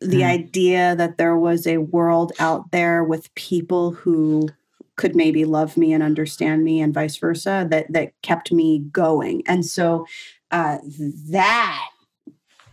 the 0.00 0.22
mm. 0.22 0.30
idea 0.30 0.96
that 0.96 1.16
there 1.16 1.36
was 1.36 1.64
a 1.64 1.78
world 1.78 2.32
out 2.40 2.72
there 2.72 3.04
with 3.04 3.32
people 3.36 3.92
who 3.92 4.48
could 4.96 5.16
maybe 5.16 5.44
love 5.44 5.76
me 5.76 5.92
and 5.92 6.02
understand 6.02 6.64
me 6.64 6.80
and 6.80 6.94
vice 6.94 7.16
versa 7.16 7.66
that 7.70 7.92
that 7.92 8.12
kept 8.22 8.52
me 8.52 8.80
going. 8.92 9.42
And 9.46 9.64
so 9.64 10.06
uh, 10.50 10.78
that 11.30 11.88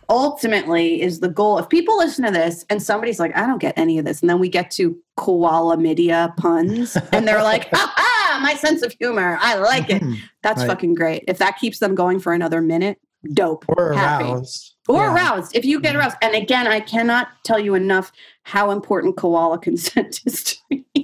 ultimately 0.08 1.00
is 1.00 1.20
the 1.20 1.28
goal. 1.28 1.58
If 1.58 1.68
people 1.68 1.96
listen 1.96 2.24
to 2.24 2.30
this 2.30 2.64
and 2.68 2.82
somebody's 2.82 3.18
like, 3.18 3.36
I 3.36 3.46
don't 3.46 3.58
get 3.58 3.76
any 3.78 3.98
of 3.98 4.04
this, 4.04 4.20
and 4.20 4.28
then 4.28 4.38
we 4.38 4.48
get 4.48 4.70
to 4.72 4.96
koala 5.16 5.76
media 5.76 6.34
puns 6.36 6.96
and 7.12 7.26
they're 7.26 7.42
like, 7.42 7.68
ah, 7.72 8.40
my 8.42 8.54
sense 8.54 8.82
of 8.82 8.92
humor, 8.92 9.38
I 9.40 9.56
like 9.56 9.90
it. 9.90 10.02
Mm-hmm. 10.02 10.14
That's 10.42 10.60
right. 10.60 10.68
fucking 10.68 10.94
great. 10.94 11.24
If 11.28 11.38
that 11.38 11.58
keeps 11.58 11.78
them 11.78 11.94
going 11.94 12.20
for 12.20 12.32
another 12.32 12.60
minute, 12.60 12.98
dope. 13.32 13.64
Or 13.68 13.92
happy. 13.94 14.24
aroused. 14.24 14.74
Or 14.88 15.04
yeah. 15.04 15.14
aroused. 15.14 15.56
If 15.56 15.64
you 15.64 15.80
get 15.80 15.96
aroused. 15.96 16.16
And 16.22 16.34
again, 16.34 16.66
I 16.66 16.80
cannot 16.80 17.28
tell 17.44 17.58
you 17.58 17.74
enough 17.74 18.12
how 18.42 18.70
important 18.70 19.16
koala 19.16 19.58
consent 19.58 20.20
is 20.26 20.44
to 20.44 20.56
me. 20.70 21.01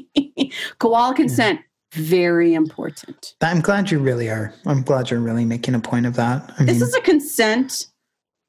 Koala 0.79 1.15
consent. 1.15 1.61
Yeah 1.61 1.65
very 1.93 2.53
important. 2.53 3.33
I'm 3.41 3.63
glad 3.63 3.91
you 3.91 3.99
really 3.99 4.29
are. 4.29 4.53
I'm 4.67 4.83
glad 4.83 5.11
you're 5.11 5.21
really 5.21 5.47
making 5.47 5.75
a 5.75 5.81
point 5.81 6.05
of 6.05 6.17
that. 6.17 6.53
I 6.59 6.65
this 6.65 6.81
mean, 6.81 6.83
is 6.83 6.95
a 6.95 7.01
consent 7.01 7.87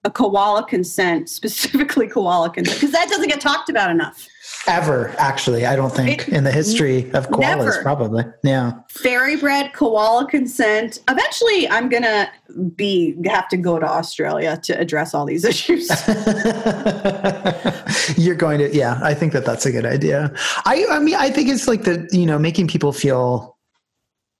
a 0.03 0.09
koala 0.09 0.65
consent, 0.65 1.29
specifically 1.29 2.07
koala 2.07 2.49
consent, 2.49 2.77
because 2.77 2.91
that 2.91 3.09
doesn't 3.09 3.27
get 3.27 3.41
talked 3.41 3.69
about 3.69 3.91
enough. 3.91 4.27
Ever, 4.69 5.15
actually, 5.17 5.65
I 5.65 5.75
don't 5.75 5.93
think 5.93 6.27
it, 6.27 6.29
in 6.29 6.43
the 6.43 6.51
history 6.51 7.11
of 7.13 7.27
koalas, 7.29 7.65
never. 7.65 7.81
probably. 7.81 8.23
Yeah. 8.43 8.73
Fairy 8.89 9.35
bread 9.35 9.73
koala 9.73 10.27
consent. 10.27 10.99
Eventually, 11.09 11.67
I'm 11.67 11.89
gonna 11.89 12.31
be 12.75 13.15
have 13.25 13.47
to 13.49 13.57
go 13.57 13.79
to 13.79 13.87
Australia 13.87 14.59
to 14.63 14.79
address 14.79 15.15
all 15.15 15.25
these 15.25 15.43
issues. 15.43 15.89
You're 18.17 18.35
going 18.35 18.59
to, 18.59 18.69
yeah. 18.71 18.99
I 19.01 19.15
think 19.15 19.33
that 19.33 19.45
that's 19.45 19.65
a 19.65 19.71
good 19.71 19.85
idea. 19.85 20.31
I, 20.65 20.85
I 20.91 20.99
mean, 20.99 21.15
I 21.15 21.31
think 21.31 21.49
it's 21.49 21.67
like 21.67 21.83
the 21.83 22.07
you 22.11 22.27
know 22.27 22.37
making 22.37 22.67
people 22.67 22.93
feel 22.93 23.57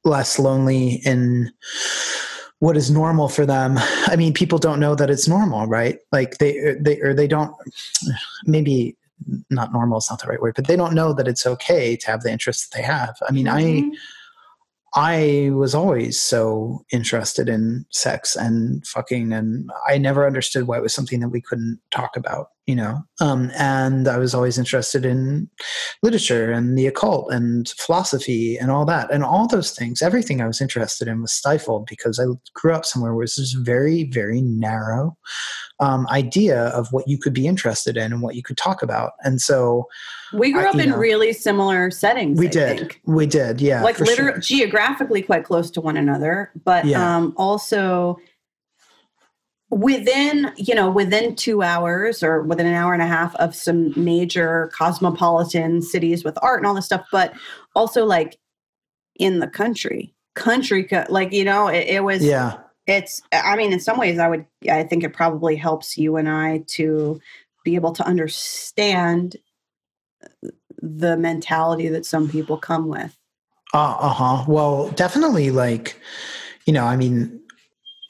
less 0.05 0.37
lonely 0.37 1.01
in 1.05 1.51
what 2.59 2.75
is 2.75 2.91
normal 2.91 3.29
for 3.29 3.45
them 3.45 3.77
i 4.07 4.15
mean 4.17 4.33
people 4.33 4.57
don't 4.57 4.79
know 4.79 4.95
that 4.95 5.09
it's 5.09 5.27
normal 5.27 5.67
right 5.67 5.99
like 6.11 6.37
they 6.37 6.75
they 6.79 6.99
or 6.99 7.13
they 7.13 7.27
don't 7.27 7.53
maybe 8.45 8.97
not 9.49 9.71
normal 9.73 9.97
is 9.97 10.09
not 10.09 10.21
the 10.21 10.27
right 10.27 10.41
word 10.41 10.55
but 10.55 10.67
they 10.67 10.75
don't 10.75 10.93
know 10.93 11.13
that 11.13 11.27
it's 11.27 11.45
okay 11.45 11.95
to 11.95 12.07
have 12.07 12.21
the 12.21 12.31
interests 12.31 12.67
that 12.67 12.77
they 12.77 12.83
have 12.83 13.17
i 13.27 13.31
mean 13.31 13.45
mm-hmm. 13.45 13.91
i 13.91 13.97
I 14.95 15.51
was 15.53 15.75
always 15.75 16.19
so 16.19 16.83
interested 16.91 17.47
in 17.47 17.85
sex 17.91 18.35
and 18.35 18.85
fucking, 18.87 19.31
and 19.31 19.69
I 19.87 19.97
never 19.97 20.25
understood 20.25 20.67
why 20.67 20.77
it 20.77 20.83
was 20.83 20.93
something 20.93 21.19
that 21.19 21.29
we 21.29 21.41
couldn't 21.41 21.79
talk 21.91 22.17
about, 22.17 22.47
you 22.65 22.75
know. 22.75 23.03
Um, 23.21 23.51
and 23.57 24.07
I 24.07 24.17
was 24.17 24.33
always 24.33 24.57
interested 24.57 25.05
in 25.05 25.49
literature 26.01 26.51
and 26.51 26.77
the 26.77 26.87
occult 26.87 27.31
and 27.31 27.69
philosophy 27.77 28.57
and 28.57 28.71
all 28.71 28.85
that, 28.85 29.11
and 29.11 29.23
all 29.23 29.47
those 29.47 29.71
things. 29.71 30.01
Everything 30.01 30.41
I 30.41 30.47
was 30.47 30.61
interested 30.61 31.07
in 31.07 31.21
was 31.21 31.33
stifled 31.33 31.85
because 31.85 32.19
I 32.19 32.25
grew 32.55 32.73
up 32.73 32.85
somewhere 32.85 33.13
where 33.13 33.25
this 33.25 33.51
very, 33.53 34.05
very 34.05 34.41
narrow 34.41 35.15
um, 35.79 36.07
idea 36.07 36.65
of 36.69 36.91
what 36.91 37.07
you 37.07 37.17
could 37.17 37.33
be 37.33 37.47
interested 37.47 37.95
in 37.95 38.11
and 38.11 38.21
what 38.21 38.35
you 38.35 38.43
could 38.43 38.57
talk 38.57 38.81
about. 38.81 39.11
And 39.23 39.39
so 39.39 39.87
we 40.33 40.51
grew 40.51 40.65
I, 40.65 40.69
up 40.69 40.75
in 40.75 40.89
know, 40.89 40.97
really 40.97 41.33
similar 41.33 41.91
settings. 41.91 42.39
We 42.39 42.47
I 42.47 42.51
did. 42.51 42.79
Think. 42.79 43.01
We 43.05 43.25
did. 43.25 43.61
Yeah. 43.61 43.83
Like 43.83 43.99
literally 43.99 44.33
sure. 44.33 44.41
geographically 44.41 45.21
quite 45.21 45.43
close 45.43 45.71
to 45.71 45.81
one 45.81 45.97
another, 45.97 46.51
but 46.63 46.85
yeah. 46.85 47.17
um, 47.17 47.33
also 47.37 48.19
within 49.71 50.51
you 50.57 50.73
know 50.73 50.89
within 50.89 51.35
two 51.35 51.61
hours 51.61 52.23
or 52.23 52.41
within 52.41 52.65
an 52.65 52.73
hour 52.73 52.93
and 52.93 53.03
a 53.03 53.07
half 53.07 53.35
of 53.35 53.53
some 53.53 53.93
major 53.95 54.71
cosmopolitan 54.73 55.81
cities 55.81 56.23
with 56.23 56.37
art 56.41 56.59
and 56.59 56.65
all 56.65 56.73
this 56.73 56.85
stuff 56.85 57.05
but 57.11 57.33
also 57.75 58.03
like 58.03 58.39
in 59.19 59.39
the 59.39 59.47
country 59.47 60.11
country 60.33 60.87
like 61.09 61.31
you 61.31 61.43
know 61.43 61.67
it, 61.67 61.87
it 61.87 62.03
was 62.03 62.23
yeah 62.23 62.57
it's 62.87 63.21
i 63.31 63.55
mean 63.55 63.71
in 63.71 63.79
some 63.79 63.97
ways 63.97 64.17
i 64.17 64.27
would 64.27 64.43
i 64.71 64.81
think 64.81 65.03
it 65.03 65.13
probably 65.13 65.55
helps 65.55 65.97
you 65.97 66.15
and 66.15 66.27
i 66.27 66.63
to 66.65 67.21
be 67.63 67.75
able 67.75 67.91
to 67.91 68.05
understand 68.07 69.35
the 70.81 71.17
mentality 71.17 71.87
that 71.89 72.05
some 72.05 72.29
people 72.29 72.57
come 72.57 72.87
with. 72.87 73.17
Uh, 73.73 73.97
uh-huh. 73.99 74.45
Well 74.47 74.89
definitely 74.89 75.51
like 75.51 75.99
you 76.65 76.73
know 76.73 76.85
i 76.85 76.95
mean 76.95 77.38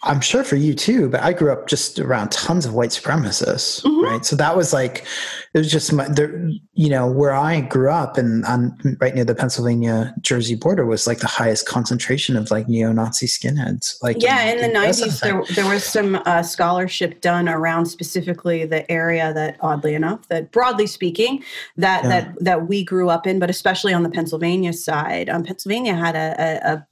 I'm 0.01 0.21
sure 0.21 0.45
for 0.45 0.55
you 0.55 0.73
too, 0.73 1.09
but 1.09 1.21
I 1.21 1.33
grew 1.33 1.51
up 1.51 1.67
just 1.67 1.99
around 1.99 2.31
tons 2.31 2.65
of 2.65 2.73
white 2.73 2.91
supremacists, 2.91 3.83
mm-hmm. 3.83 4.05
right? 4.05 4.23
So 4.23 4.37
that 4.37 4.55
was 4.55 4.71
like, 4.71 5.05
it 5.53 5.57
was 5.57 5.69
just 5.69 5.91
my, 5.91 6.07
the, 6.07 6.57
you 6.71 6.89
know, 6.89 7.11
where 7.11 7.33
I 7.33 7.59
grew 7.59 7.91
up 7.91 8.17
and 8.17 8.45
on 8.45 8.77
right 9.01 9.13
near 9.13 9.25
the 9.25 9.35
Pennsylvania 9.35 10.15
Jersey 10.21 10.55
border 10.55 10.85
was 10.85 11.05
like 11.05 11.19
the 11.19 11.27
highest 11.27 11.67
concentration 11.67 12.37
of 12.37 12.49
like 12.49 12.69
neo-Nazi 12.69 13.25
skinheads. 13.25 13.95
Like, 14.01 14.21
yeah, 14.21 14.43
in, 14.45 14.59
in 14.59 14.61
the 14.61 14.79
nineties, 14.79 15.19
there, 15.19 15.43
there 15.53 15.67
was 15.67 15.83
some 15.83 16.21
uh, 16.25 16.43
scholarship 16.43 17.19
done 17.19 17.49
around 17.49 17.87
specifically 17.87 18.63
the 18.63 18.89
area 18.89 19.33
that, 19.33 19.57
oddly 19.59 19.95
enough, 19.95 20.25
that 20.29 20.51
broadly 20.51 20.87
speaking, 20.87 21.43
that 21.75 22.03
yeah. 22.03 22.09
that 22.09 22.35
that 22.39 22.67
we 22.69 22.85
grew 22.85 23.09
up 23.09 23.27
in, 23.27 23.37
but 23.37 23.49
especially 23.49 23.93
on 23.93 24.03
the 24.03 24.09
Pennsylvania 24.09 24.71
side, 24.71 25.29
um, 25.29 25.43
Pennsylvania 25.43 25.93
had 25.93 26.15
a, 26.15 26.35
a, 26.39 26.73
a 26.73 26.87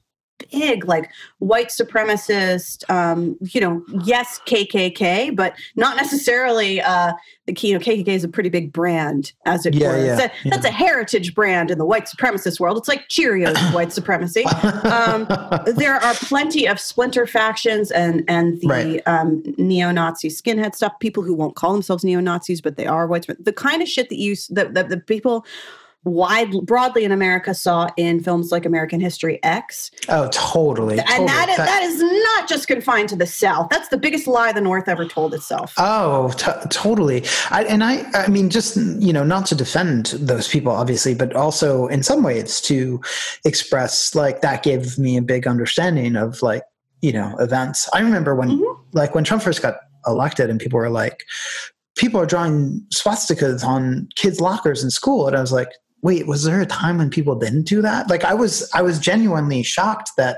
big 0.51 0.85
like 0.85 1.09
white 1.39 1.67
supremacist 1.69 2.89
um 2.89 3.37
you 3.41 3.61
know 3.61 3.83
yes 4.03 4.39
kkk 4.45 5.35
but 5.35 5.53
not 5.75 5.95
necessarily 5.95 6.81
uh 6.81 7.13
the 7.45 7.53
you 7.61 7.73
know 7.73 7.79
kkk 7.79 8.07
is 8.07 8.23
a 8.23 8.27
pretty 8.27 8.49
big 8.49 8.71
brand 8.71 9.33
as 9.45 9.65
it 9.65 9.73
yeah, 9.73 9.87
were. 9.87 10.05
Yeah, 10.05 10.15
a, 10.15 10.17
yeah. 10.17 10.29
that's 10.45 10.65
a 10.65 10.71
heritage 10.71 11.33
brand 11.33 11.71
in 11.71 11.77
the 11.77 11.85
white 11.85 12.05
supremacist 12.05 12.59
world. 12.59 12.77
It's 12.77 12.87
like 12.87 13.07
cheerios 13.07 13.57
white 13.73 13.91
supremacy. 13.91 14.43
Um 14.43 15.25
there 15.75 15.95
are 15.95 16.13
plenty 16.15 16.67
of 16.67 16.79
splinter 16.79 17.25
factions 17.25 17.91
and 17.91 18.23
and 18.27 18.59
the 18.61 18.67
right. 18.67 19.07
um 19.07 19.43
neo-nazi 19.57 20.29
skinhead 20.29 20.75
stuff. 20.75 20.99
People 20.99 21.23
who 21.23 21.33
won't 21.33 21.55
call 21.55 21.73
themselves 21.73 22.03
neo-nazis 22.03 22.61
but 22.61 22.75
they 22.75 22.85
are 22.85 23.07
white 23.07 23.25
the 23.39 23.53
kind 23.53 23.81
of 23.81 23.87
shit 23.87 24.09
that 24.09 24.17
you 24.17 24.35
that, 24.49 24.73
that 24.73 24.89
the 24.89 24.97
people 24.97 25.45
wide 26.03 26.51
broadly 26.65 27.03
in 27.03 27.11
America 27.11 27.53
saw 27.53 27.89
in 27.97 28.21
films 28.21 28.51
like 28.51 28.65
American 28.65 28.99
History 28.99 29.43
X. 29.43 29.91
Oh, 30.09 30.29
totally. 30.29 30.99
And 30.99 31.07
totally. 31.07 31.27
that 31.27 31.49
is, 31.49 31.57
that 31.57 31.83
is 31.83 32.01
not 32.01 32.47
just 32.47 32.67
confined 32.67 33.09
to 33.09 33.15
the 33.15 33.25
South. 33.25 33.67
That's 33.69 33.89
the 33.89 33.97
biggest 33.97 34.27
lie 34.27 34.51
the 34.51 34.61
North 34.61 34.87
ever 34.87 35.05
told 35.05 35.33
itself. 35.33 35.73
Oh, 35.77 36.29
t- 36.37 36.51
totally. 36.69 37.25
I, 37.51 37.63
and 37.65 37.83
I, 37.83 38.09
I 38.13 38.27
mean, 38.27 38.49
just 38.49 38.77
you 38.77 39.11
know, 39.11 39.23
not 39.23 39.45
to 39.47 39.55
defend 39.55 40.07
those 40.19 40.47
people, 40.47 40.71
obviously, 40.71 41.13
but 41.13 41.35
also 41.35 41.87
in 41.87 42.03
some 42.03 42.23
ways 42.23 42.61
to 42.61 43.01
express 43.45 44.15
like 44.15 44.41
that 44.41 44.63
gave 44.63 44.97
me 44.97 45.17
a 45.17 45.21
big 45.21 45.47
understanding 45.47 46.15
of 46.15 46.41
like 46.41 46.63
you 47.01 47.11
know 47.11 47.35
events. 47.39 47.89
I 47.93 47.99
remember 47.99 48.35
when 48.35 48.49
mm-hmm. 48.49 48.81
like 48.93 49.13
when 49.13 49.23
Trump 49.23 49.43
first 49.43 49.61
got 49.61 49.75
elected, 50.05 50.49
and 50.49 50.59
people 50.59 50.79
were 50.79 50.89
like, 50.89 51.23
people 51.97 52.19
are 52.19 52.25
drawing 52.25 52.85
swastikas 52.95 53.63
on 53.63 54.07
kids' 54.15 54.39
lockers 54.39 54.83
in 54.83 54.89
school, 54.89 55.27
and 55.27 55.35
I 55.35 55.41
was 55.41 55.51
like, 55.51 55.69
wait, 56.07 56.25
was 56.25 56.45
there 56.45 56.61
a 56.61 56.65
time 56.65 56.99
when 56.99 57.09
people 57.09 57.35
didn't 57.35 57.63
do 57.63 57.81
that? 57.81 58.09
Like 58.09 58.23
I 58.23 58.33
was, 58.33 58.71
I 58.73 58.81
was 58.81 58.97
genuinely 58.97 59.61
shocked 59.61 60.11
that 60.15 60.37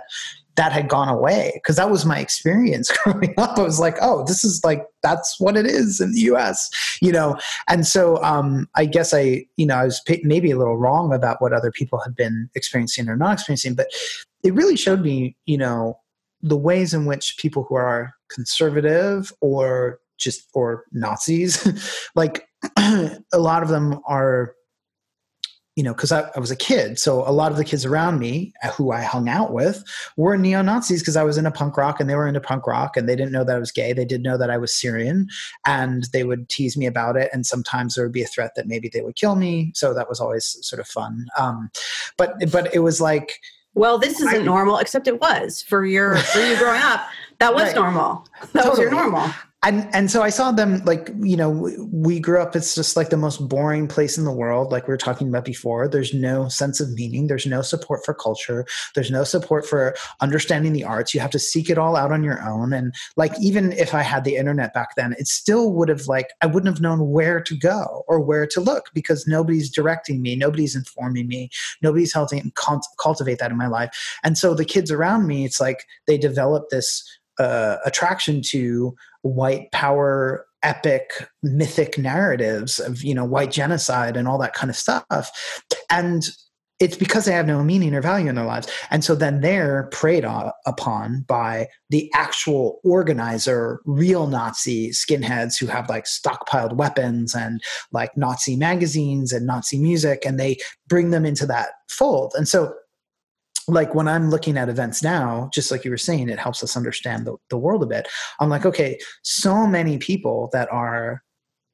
that 0.56 0.72
had 0.72 0.90
gone 0.90 1.08
away 1.08 1.52
because 1.54 1.76
that 1.76 1.92
was 1.92 2.08
my 2.08 2.18
experience 2.18 2.90
growing 3.04 3.36
up. 3.38 3.60
I 3.60 3.62
was 3.62 3.80
like, 3.80 3.96
oh, 4.02 4.26
this 4.26 4.44
is 4.44 4.62
like 4.66 4.84
that's 5.04 5.40
what 5.40 5.56
it 5.56 5.68
is 5.68 6.02
in 6.02 6.12
the 6.14 6.22
U.S. 6.22 6.72
You 7.04 7.12
know, 7.12 7.38
and 7.68 7.86
so 7.86 8.22
um, 8.24 8.68
I 8.76 8.86
guess 8.86 9.14
I, 9.14 9.46
you 9.58 9.68
know, 9.68 9.76
I 9.76 9.86
was 9.86 10.02
maybe 10.24 10.50
a 10.50 10.58
little 10.58 10.76
wrong 10.76 11.14
about 11.14 11.40
what 11.40 11.54
other 11.54 11.72
people 11.72 12.00
had 12.00 12.16
been 12.16 12.50
experiencing 12.56 13.08
or 13.08 13.16
not 13.16 13.34
experiencing, 13.34 13.76
but 13.76 13.90
it 14.44 14.56
really 14.56 14.76
showed 14.76 15.02
me, 15.02 15.38
you 15.46 15.60
know, 15.60 16.00
the 16.41 16.58
ways 16.58 16.96
in 16.96 17.06
which 17.06 17.36
people 17.38 17.64
who 17.70 17.76
are 17.76 18.12
conservative 18.32 19.32
or 19.40 20.00
just 20.18 20.50
or 20.56 20.86
Nazis, 20.91 21.64
like 22.16 22.48
a 22.78 23.22
lot 23.38 23.62
of 23.62 23.70
them 23.70 24.00
are 24.08 24.56
you 25.80 25.84
know, 25.84 25.93
because 25.93 26.11
I, 26.11 26.30
I, 26.35 26.41
was 26.41 26.51
a 26.51 26.57
kid. 26.57 26.99
So 26.99 27.26
a 27.26 27.31
lot 27.31 27.53
of 27.53 27.57
the 27.57 27.64
kids 27.64 27.85
around 27.85 28.19
me 28.19 28.51
uh, 28.64 28.72
who 28.72 28.91
I 28.91 29.01
hung 29.01 29.30
out 29.30 29.53
with 29.53 29.81
were 30.18 30.35
neo 30.35 30.61
Nazis 30.61 30.99
because 30.99 31.15
I 31.15 31.23
was 31.23 31.38
into 31.38 31.51
punk 31.51 31.77
rock 31.77 32.01
and 32.01 32.10
they 32.10 32.15
were 32.15 32.27
into 32.27 32.41
punk 32.41 32.68
rock 32.68 32.97
and 32.97 33.07
they 33.07 33.15
didn't 33.15 33.31
know 33.31 33.45
that 33.45 33.56
I 33.56 33.60
was 33.60 33.72
gay. 33.72 33.93
They 33.93 34.03
did 34.03 34.22
know 34.22 34.38
that 34.38 34.49
I 34.49 34.57
was 34.57 34.76
Syrian 34.76 35.30
and 35.65 36.03
they 36.11 36.26
would 36.26 36.49
tease 36.49 36.76
me 36.76 36.85
about 36.85 37.15
it. 37.15 37.30
And 37.31 37.45
sometimes 37.45 37.95
there 37.95 38.03
would 38.03 38.11
be 38.11 38.23
a 38.23 38.27
threat 38.27 38.56
that 38.57 38.68
maybe 38.68 38.89
they 38.89 38.99
would 38.99 39.15
kill 39.15 39.38
me. 39.38 39.72
So 39.73 39.93
that 39.93 40.10
was 40.10 40.19
always 40.19 40.57
sort 40.60 40.81
of 40.81 40.88
fun. 40.89 41.27
Um, 41.38 41.72
but, 42.18 42.34
but 42.51 42.76
it 42.76 42.80
was 42.80 42.99
like, 42.99 43.39
well, 43.73 43.97
this 43.97 44.19
isn't 44.19 44.41
I, 44.41 44.43
normal, 44.43 44.80
except 44.80 45.07
it 45.07 45.22
was 45.22 45.61
for 45.61 45.85
your 45.85 46.18
for 46.18 46.39
you 46.39 46.57
growing 46.57 46.81
up. 46.81 47.07
That 47.38 47.53
was 47.53 47.64
right. 47.64 47.76
normal. 47.76 48.27
That 48.51 48.64
totally. 48.64 48.69
was 48.69 48.80
your 48.80 48.91
normal 48.91 49.34
and 49.61 49.90
and 49.94 50.10
so 50.10 50.22
I 50.22 50.30
saw 50.30 50.53
them 50.53 50.81
like 50.86 51.10
you 51.19 51.36
know 51.36 51.49
we 51.91 52.19
grew 52.19 52.41
up 52.41 52.56
it's 52.56 52.76
just 52.76 52.95
like 52.95 53.10
the 53.10 53.18
most 53.18 53.49
boring 53.49 53.90
place 53.90 54.18
in 54.18 54.23
the 54.23 54.31
world 54.31 54.72
like 54.72 54.88
we 54.88 54.94
were 54.94 54.98
talking 54.98 55.27
about 55.27 55.44
before. 55.44 55.90
There's 55.90 56.14
no 56.14 56.48
sense 56.48 56.80
of 56.80 56.94
meaning. 56.94 57.27
There's 57.27 57.45
no 57.45 57.61
support 57.61 58.06
for 58.06 58.14
culture. 58.14 58.65
There's 58.95 59.11
no 59.11 59.26
support 59.26 59.68
for 59.68 59.95
understanding 60.22 60.72
the 60.72 60.86
arts. 60.86 61.14
You 61.14 61.19
have 61.19 61.31
to 61.31 61.40
seek 61.40 61.69
it 61.69 61.77
all 61.77 61.98
out 61.98 62.14
on 62.14 62.23
your 62.23 62.41
own. 62.41 62.72
And 62.72 62.95
like 63.18 63.34
even 63.41 63.73
if 63.73 63.94
I 63.94 64.02
had 64.02 64.23
the 64.23 64.38
internet 64.38 64.73
back 64.73 64.95
then 64.95 65.14
it 65.19 65.27
still 65.27 65.73
would 65.73 65.90
have 65.90 66.07
like 66.07 66.30
I 66.41 66.45
wouldn't 66.45 66.73
have 66.73 66.81
known 66.81 67.10
where 67.10 67.41
to 67.41 67.57
go 67.57 68.06
or 68.07 68.22
where 68.22 68.48
to 68.48 68.61
look 68.61 68.90
because 68.94 69.27
nobody's 69.27 69.69
directing 69.69 70.22
me. 70.22 70.38
Nobody's 70.38 70.76
informing 70.76 71.27
me. 71.27 71.49
Nobody's 71.81 72.14
helping 72.14 72.53
cultivate 72.98 73.40
that 73.40 73.52
in 73.52 73.57
my 73.57 73.68
life. 73.68 74.18
And 74.23 74.38
so 74.38 74.53
the 74.53 74.64
kids 74.64 74.90
around 74.90 75.27
me 75.27 75.44
it's 75.44 75.60
like 75.60 75.86
they 76.07 76.18
develop 76.18 76.69
this 76.69 77.03
uh, 77.40 77.77
attraction 77.86 78.41
to 78.41 78.95
white 79.22 79.72
power 79.72 80.46
epic 80.62 81.28
mythic 81.41 81.98
narratives 81.98 82.80
of 82.80 83.02
you 83.02 83.14
know 83.14 83.24
white 83.24 83.52
genocide 83.52 84.18
and 84.18 84.28
all 84.28 84.38
that 84.38 84.54
kind 84.54 84.70
of 84.70 84.76
stuff. 84.76 85.32
And 85.90 86.30
it's 86.80 86.96
because 86.96 87.26
they 87.26 87.34
have 87.34 87.46
no 87.46 87.62
meaning 87.62 87.94
or 87.94 88.02
value 88.02 88.30
in 88.30 88.36
their 88.36 88.46
lives. 88.46 88.72
And 88.90 89.04
so 89.04 89.14
then 89.14 89.41
they're 89.41 89.90
preyed 89.91 90.24
upon 90.66 91.26
by 91.28 91.68
the 91.90 92.10
actual 92.14 92.80
organizer 92.86 93.82
real 93.86 94.28
nazi 94.28 94.90
skinheads 94.91 95.60
who 95.60 95.68
have 95.68 95.90
like 95.90 96.06
stockpiled 96.06 96.78
weapons 96.78 97.36
and 97.36 97.62
like 97.91 98.16
nazi 98.16 98.56
magazines 98.56 99.34
and 99.34 99.46
nazi 99.46 99.78
music 99.78 100.24
and 100.26 100.40
they 100.40 100.58
bring 100.88 101.10
them 101.10 101.26
into 101.26 101.46
that 101.48 101.72
fold. 101.90 102.34
And 102.38 102.48
so 102.48 102.74
like 103.70 103.96
when 103.96 104.08
I'm 104.08 104.30
looking 104.30 104.58
at 104.58 104.70
events 104.70 105.04
now, 105.04 105.50
just 105.54 105.72
like 105.72 105.86
you 105.86 105.91
were 105.91 105.98
saying, 105.98 106.30
it 106.30 106.40
helps 106.40 106.64
us 106.64 106.76
understand 106.76 107.26
the, 107.26 107.36
the 107.50 107.58
world 107.58 107.84
a 107.84 107.88
bit. 107.88 108.08
I'm 108.40 108.50
like, 108.50 108.66
okay, 108.66 109.00
so 109.24 109.66
many 109.68 109.98
people 109.98 110.50
that 110.54 110.72
are 110.72 111.24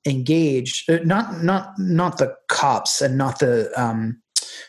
engaged, 0.05 0.89
uh, 0.89 0.99
not 1.03 1.43
not 1.43 1.73
not 1.79 2.17
the 2.17 2.35
cops 2.49 3.01
and 3.01 3.17
not 3.17 3.39
the 3.39 3.71
um, 3.75 4.21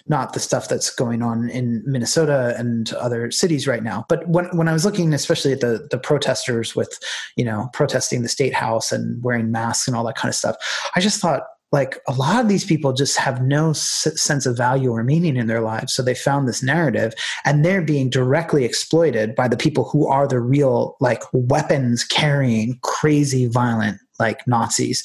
not 0.07 0.33
the 0.33 0.41
stuff 0.41 0.69
that's 0.69 0.95
going 0.95 1.23
on 1.23 1.49
in 1.51 1.83
Minnesota 1.87 2.55
and 2.57 2.93
other 2.95 3.31
cities 3.31 3.67
right 3.67 3.83
now. 3.83 4.05
But 4.09 4.27
when 4.29 4.47
when 4.57 4.69
I 4.69 4.73
was 4.73 4.85
looking, 4.85 5.13
especially 5.13 5.53
at 5.53 5.61
the 5.61 5.87
the 5.91 5.99
protesters 5.99 6.75
with, 6.75 6.99
you 7.37 7.45
know, 7.45 7.69
protesting 7.73 8.23
the 8.23 8.29
state 8.29 8.55
house 8.55 8.93
and 8.93 9.23
wearing 9.23 9.51
masks 9.51 9.87
and 9.87 9.97
all 9.97 10.05
that 10.05 10.17
kind 10.17 10.31
of 10.31 10.37
stuff, 10.37 10.57
I 10.95 11.01
just 11.01 11.21
thought, 11.21 11.43
like 11.73 11.99
a 12.09 12.13
lot 12.13 12.41
of 12.41 12.49
these 12.49 12.65
people 12.65 12.93
just 12.93 13.17
have 13.17 13.43
no 13.43 13.71
s- 13.71 14.09
sense 14.15 14.47
of 14.47 14.57
value 14.57 14.91
or 14.91 15.03
meaning 15.03 15.37
in 15.37 15.47
their 15.47 15.61
lives. 15.61 15.93
So 15.93 16.03
they 16.03 16.15
found 16.15 16.47
this 16.47 16.63
narrative 16.63 17.13
and 17.45 17.65
they're 17.65 17.83
being 17.83 18.09
directly 18.09 18.65
exploited 18.65 19.35
by 19.35 19.49
the 19.49 19.57
people 19.57 19.85
who 19.85 20.07
are 20.07 20.29
the 20.29 20.41
real 20.41 20.97
like 21.01 21.23
weapons 21.33 22.05
carrying 22.05 22.79
crazy 22.83 23.47
violent 23.47 23.99
like 24.19 24.47
nazis. 24.47 25.03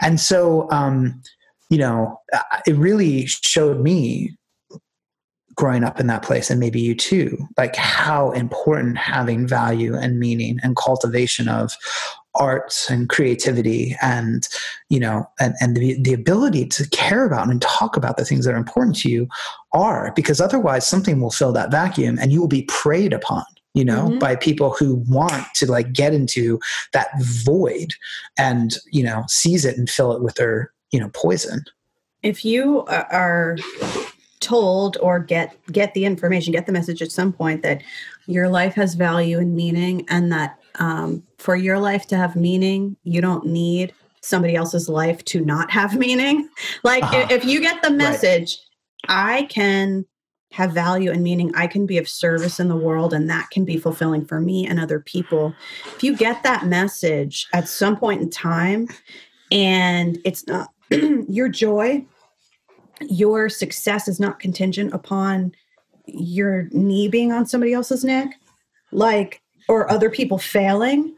And 0.00 0.20
so 0.20 0.68
um 0.70 1.20
you 1.70 1.78
know 1.78 2.20
it 2.66 2.76
really 2.76 3.26
showed 3.26 3.80
me 3.80 4.36
growing 5.56 5.84
up 5.84 6.00
in 6.00 6.06
that 6.08 6.22
place 6.22 6.50
and 6.50 6.58
maybe 6.58 6.80
you 6.80 6.94
too 6.94 7.36
like 7.56 7.76
how 7.76 8.32
important 8.32 8.98
having 8.98 9.46
value 9.46 9.94
and 9.94 10.18
meaning 10.18 10.58
and 10.62 10.76
cultivation 10.76 11.48
of 11.48 11.76
arts 12.36 12.90
and 12.90 13.08
creativity 13.08 13.96
and 14.02 14.48
you 14.88 14.98
know 14.98 15.28
and, 15.40 15.54
and 15.60 15.76
the, 15.76 16.00
the 16.02 16.12
ability 16.12 16.66
to 16.66 16.88
care 16.90 17.24
about 17.24 17.48
and 17.48 17.62
talk 17.62 17.96
about 17.96 18.16
the 18.16 18.24
things 18.24 18.44
that 18.44 18.54
are 18.54 18.58
important 18.58 18.96
to 18.96 19.08
you 19.08 19.28
are 19.72 20.12
because 20.16 20.40
otherwise 20.40 20.86
something 20.86 21.20
will 21.20 21.30
fill 21.30 21.52
that 21.52 21.70
vacuum 21.70 22.18
and 22.20 22.32
you 22.32 22.40
will 22.40 22.48
be 22.48 22.62
preyed 22.64 23.12
upon 23.12 23.44
you 23.74 23.84
know 23.84 24.08
mm-hmm. 24.08 24.18
by 24.18 24.34
people 24.34 24.70
who 24.70 24.96
want 25.08 25.46
to 25.54 25.70
like 25.70 25.92
get 25.92 26.12
into 26.12 26.58
that 26.92 27.08
void 27.20 27.94
and 28.38 28.76
you 28.90 29.02
know 29.02 29.24
seize 29.28 29.64
it 29.64 29.76
and 29.76 29.88
fill 29.88 30.12
it 30.12 30.22
with 30.22 30.34
their 30.34 30.72
you 30.90 30.98
know 30.98 31.10
poison 31.14 31.64
if 32.22 32.44
you 32.44 32.84
are 32.88 33.56
told 34.40 34.96
or 35.00 35.18
get 35.18 35.56
get 35.72 35.94
the 35.94 36.04
information 36.04 36.52
get 36.52 36.66
the 36.66 36.72
message 36.72 37.00
at 37.00 37.12
some 37.12 37.32
point 37.32 37.62
that 37.62 37.82
your 38.26 38.48
life 38.48 38.74
has 38.74 38.94
value 38.94 39.38
and 39.38 39.54
meaning 39.54 40.04
and 40.08 40.32
that 40.32 40.58
um, 40.78 41.22
for 41.38 41.56
your 41.56 41.78
life 41.78 42.06
to 42.08 42.16
have 42.16 42.36
meaning, 42.36 42.96
you 43.04 43.20
don't 43.20 43.46
need 43.46 43.92
somebody 44.22 44.56
else's 44.56 44.88
life 44.88 45.24
to 45.26 45.40
not 45.44 45.70
have 45.70 45.94
meaning. 45.98 46.48
Like 46.82 47.02
uh-huh. 47.02 47.26
if, 47.30 47.30
if, 47.30 47.44
you 47.44 47.60
get 47.60 47.82
the 47.82 47.90
message, 47.90 48.58
right. 49.08 49.38
I 49.38 49.42
can 49.44 50.04
have 50.52 50.72
value 50.72 51.10
and 51.10 51.22
meaning, 51.22 51.52
I 51.56 51.66
can 51.66 51.84
be 51.84 51.98
of 51.98 52.08
service 52.08 52.60
in 52.60 52.68
the 52.68 52.76
world, 52.76 53.12
and 53.12 53.28
that 53.28 53.50
can 53.50 53.64
be 53.64 53.76
fulfilling 53.76 54.24
for 54.24 54.40
me 54.40 54.66
and 54.66 54.78
other 54.78 55.00
people. 55.00 55.52
If 55.96 56.04
you 56.04 56.16
get 56.16 56.44
that 56.44 56.66
message 56.66 57.48
at 57.52 57.68
some 57.68 57.96
point 57.96 58.22
in 58.22 58.30
time, 58.30 58.88
and 59.50 60.18
it's 60.24 60.46
not 60.46 60.70
your 61.28 61.48
joy, 61.48 62.04
your 63.00 63.48
success 63.48 64.06
is 64.06 64.20
not 64.20 64.38
contingent 64.38 64.94
upon 64.94 65.52
your 66.06 66.68
knee 66.70 67.08
being 67.08 67.32
on 67.32 67.46
somebody 67.46 67.72
else's 67.72 68.04
neck. 68.04 68.34
Like 68.92 69.42
or 69.68 69.90
other 69.90 70.10
people 70.10 70.38
failing 70.38 71.14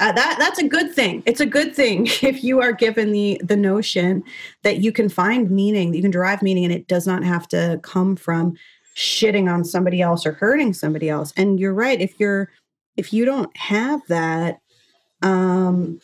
uh, 0.00 0.12
that 0.12 0.36
that's 0.38 0.60
a 0.60 0.68
good 0.68 0.94
thing. 0.94 1.22
It's 1.26 1.40
a 1.40 1.46
good 1.46 1.74
thing 1.74 2.06
if 2.22 2.44
you 2.44 2.60
are 2.60 2.72
given 2.72 3.12
the 3.12 3.40
the 3.44 3.56
notion 3.56 4.22
that 4.62 4.78
you 4.78 4.92
can 4.92 5.08
find 5.08 5.50
meaning 5.50 5.94
you 5.94 6.02
can 6.02 6.10
derive 6.10 6.42
meaning 6.42 6.64
and 6.64 6.72
it 6.72 6.86
does 6.86 7.06
not 7.06 7.24
have 7.24 7.48
to 7.48 7.80
come 7.82 8.16
from 8.16 8.54
shitting 8.96 9.52
on 9.52 9.64
somebody 9.64 10.00
else 10.00 10.26
or 10.26 10.32
hurting 10.32 10.72
somebody 10.72 11.08
else. 11.08 11.32
And 11.36 11.58
you're 11.58 11.74
right 11.74 12.00
if 12.00 12.18
you're 12.18 12.50
if 12.96 13.12
you 13.12 13.24
don't 13.24 13.54
have 13.56 14.00
that 14.08 14.60
um 15.22 16.00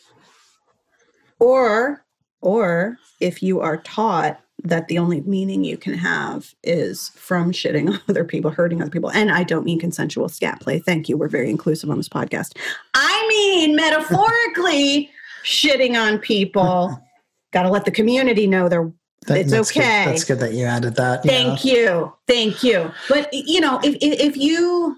or 1.38 2.04
or 2.40 2.98
if 3.20 3.42
you 3.42 3.60
are 3.60 3.76
taught 3.78 4.40
that 4.64 4.88
the 4.88 4.98
only 4.98 5.20
meaning 5.20 5.62
you 5.62 5.76
can 5.76 5.94
have 5.94 6.54
is 6.62 7.10
from 7.10 7.52
shitting 7.52 7.88
on 7.92 8.00
other 8.08 8.24
people, 8.24 8.50
hurting 8.50 8.80
other 8.80 8.90
people. 8.90 9.10
And 9.10 9.30
I 9.30 9.44
don't 9.44 9.64
mean 9.64 9.78
consensual 9.78 10.28
scat 10.28 10.60
play. 10.60 10.80
Thank 10.80 11.08
you. 11.08 11.16
We're 11.16 11.28
very 11.28 11.50
inclusive 11.50 11.90
on 11.90 11.98
this 11.98 12.08
podcast. 12.08 12.56
I 12.94 13.26
mean 13.28 13.76
metaphorically 13.76 15.10
shitting 15.44 15.94
on 16.00 16.18
people. 16.18 16.98
Got 17.52 17.62
to 17.64 17.70
let 17.70 17.84
the 17.84 17.90
community 17.90 18.46
know 18.46 18.68
they're 18.68 18.90
that, 19.26 19.38
it's 19.38 19.50
that's 19.52 19.70
okay. 19.70 20.04
Good. 20.04 20.12
That's 20.12 20.24
good 20.24 20.40
that 20.40 20.52
you 20.52 20.64
added 20.64 20.96
that. 20.96 21.22
Thank 21.22 21.64
you. 21.64 22.12
Thank 22.26 22.62
you. 22.62 22.90
But 23.08 23.32
you 23.32 23.60
know, 23.60 23.80
if 23.82 23.96
if 24.00 24.36
you 24.36 24.96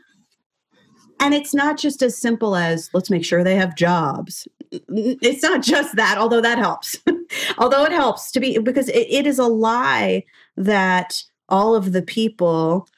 and 1.20 1.32
it's 1.32 1.54
not 1.54 1.78
just 1.78 2.02
as 2.02 2.18
simple 2.18 2.56
as 2.56 2.90
let's 2.92 3.10
make 3.10 3.24
sure 3.24 3.44
they 3.44 3.54
have 3.56 3.76
jobs 3.76 4.48
it's 4.70 5.42
not 5.42 5.62
just 5.62 5.96
that, 5.96 6.18
although 6.18 6.40
that 6.40 6.58
helps. 6.58 6.96
although 7.58 7.84
it 7.84 7.92
helps 7.92 8.30
to 8.32 8.40
be 8.40 8.58
because 8.58 8.88
it, 8.88 9.06
it 9.08 9.26
is 9.26 9.38
a 9.38 9.46
lie 9.46 10.24
that 10.56 11.22
all 11.48 11.74
of 11.74 11.92
the 11.92 12.02
people 12.02 12.88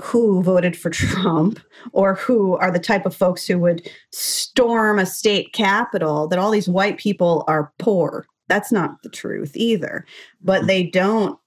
who 0.00 0.42
voted 0.42 0.76
for 0.76 0.90
Trump 0.90 1.60
or 1.92 2.14
who 2.14 2.56
are 2.56 2.70
the 2.70 2.78
type 2.78 3.04
of 3.04 3.14
folks 3.14 3.46
who 3.46 3.58
would 3.58 3.90
storm 4.12 4.98
a 4.98 5.06
state 5.06 5.52
capitol, 5.52 6.28
that 6.28 6.38
all 6.38 6.50
these 6.50 6.68
white 6.68 6.98
people 6.98 7.44
are 7.48 7.72
poor. 7.78 8.26
That's 8.48 8.72
not 8.72 9.02
the 9.02 9.10
truth 9.10 9.56
either. 9.56 10.06
But 10.40 10.66
they 10.66 10.84
don't 10.84 11.38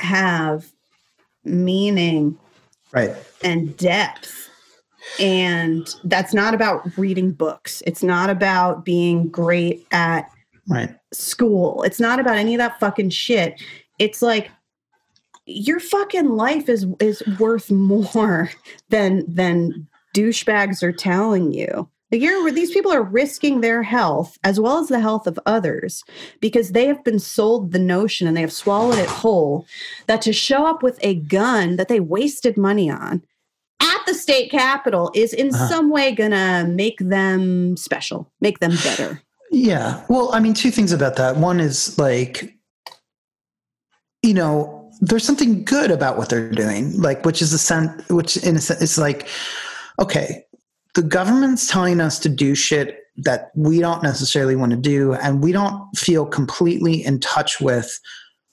have 0.00 0.72
meaning 1.44 2.38
right 2.92 3.14
and 3.42 3.76
depth 3.76 4.39
and 5.18 5.94
that's 6.04 6.34
not 6.34 6.54
about 6.54 6.96
reading 6.96 7.32
books. 7.32 7.82
It's 7.86 8.02
not 8.02 8.30
about 8.30 8.84
being 8.84 9.28
great 9.28 9.86
at 9.92 10.30
right. 10.68 10.94
school. 11.12 11.82
It's 11.82 12.00
not 12.00 12.20
about 12.20 12.36
any 12.36 12.54
of 12.54 12.58
that 12.58 12.78
fucking 12.80 13.10
shit. 13.10 13.60
It's 13.98 14.22
like 14.22 14.50
your 15.46 15.80
fucking 15.80 16.28
life 16.28 16.68
is 16.68 16.86
is 17.00 17.22
worth 17.38 17.70
more 17.70 18.50
than 18.88 19.24
than 19.32 19.86
douchebags 20.14 20.82
are 20.82 20.92
telling 20.92 21.52
you. 21.52 21.88
Like 22.12 22.22
you're, 22.22 22.50
these 22.50 22.72
people 22.72 22.92
are 22.92 23.02
risking 23.02 23.60
their 23.60 23.84
health 23.84 24.36
as 24.42 24.58
well 24.58 24.78
as 24.78 24.88
the 24.88 24.98
health 24.98 25.28
of 25.28 25.38
others 25.46 26.02
because 26.40 26.72
they 26.72 26.86
have 26.86 27.04
been 27.04 27.20
sold 27.20 27.70
the 27.70 27.78
notion 27.78 28.26
and 28.26 28.36
they 28.36 28.40
have 28.40 28.52
swallowed 28.52 28.98
it 28.98 29.08
whole 29.08 29.64
that 30.08 30.20
to 30.22 30.32
show 30.32 30.66
up 30.66 30.82
with 30.82 30.98
a 31.02 31.14
gun 31.14 31.76
that 31.76 31.86
they 31.86 32.00
wasted 32.00 32.56
money 32.56 32.90
on 32.90 33.22
at 33.80 33.98
the 34.06 34.14
state 34.14 34.50
capitol 34.50 35.10
is 35.14 35.32
in 35.32 35.54
uh-huh. 35.54 35.68
some 35.68 35.90
way 35.90 36.12
going 36.12 36.30
to 36.32 36.66
make 36.68 36.98
them 36.98 37.76
special, 37.76 38.30
make 38.40 38.58
them 38.60 38.72
better. 38.84 39.22
Yeah. 39.52 40.04
Well, 40.08 40.32
I 40.32 40.38
mean, 40.38 40.54
two 40.54 40.70
things 40.70 40.92
about 40.92 41.16
that. 41.16 41.36
One 41.36 41.58
is 41.58 41.98
like, 41.98 42.56
you 44.22 44.32
know, 44.32 44.88
there's 45.00 45.24
something 45.24 45.64
good 45.64 45.90
about 45.90 46.16
what 46.16 46.28
they're 46.28 46.52
doing, 46.52 46.96
like 47.00 47.24
which 47.24 47.42
is 47.42 47.52
a 47.52 47.58
sense, 47.58 48.08
which 48.08 48.36
in 48.36 48.54
a 48.54 48.60
sense, 48.60 48.80
it's 48.80 48.96
like, 48.96 49.26
okay, 49.98 50.44
the 50.94 51.02
government's 51.02 51.66
telling 51.66 52.00
us 52.00 52.20
to 52.20 52.28
do 52.28 52.54
shit 52.54 53.00
that 53.16 53.50
we 53.54 53.80
don't 53.80 54.02
necessarily 54.02 54.56
want 54.56 54.70
to 54.70 54.78
do, 54.78 55.14
and 55.14 55.42
we 55.42 55.52
don't 55.52 55.84
feel 55.96 56.26
completely 56.26 57.04
in 57.04 57.20
touch 57.20 57.60
with 57.60 57.98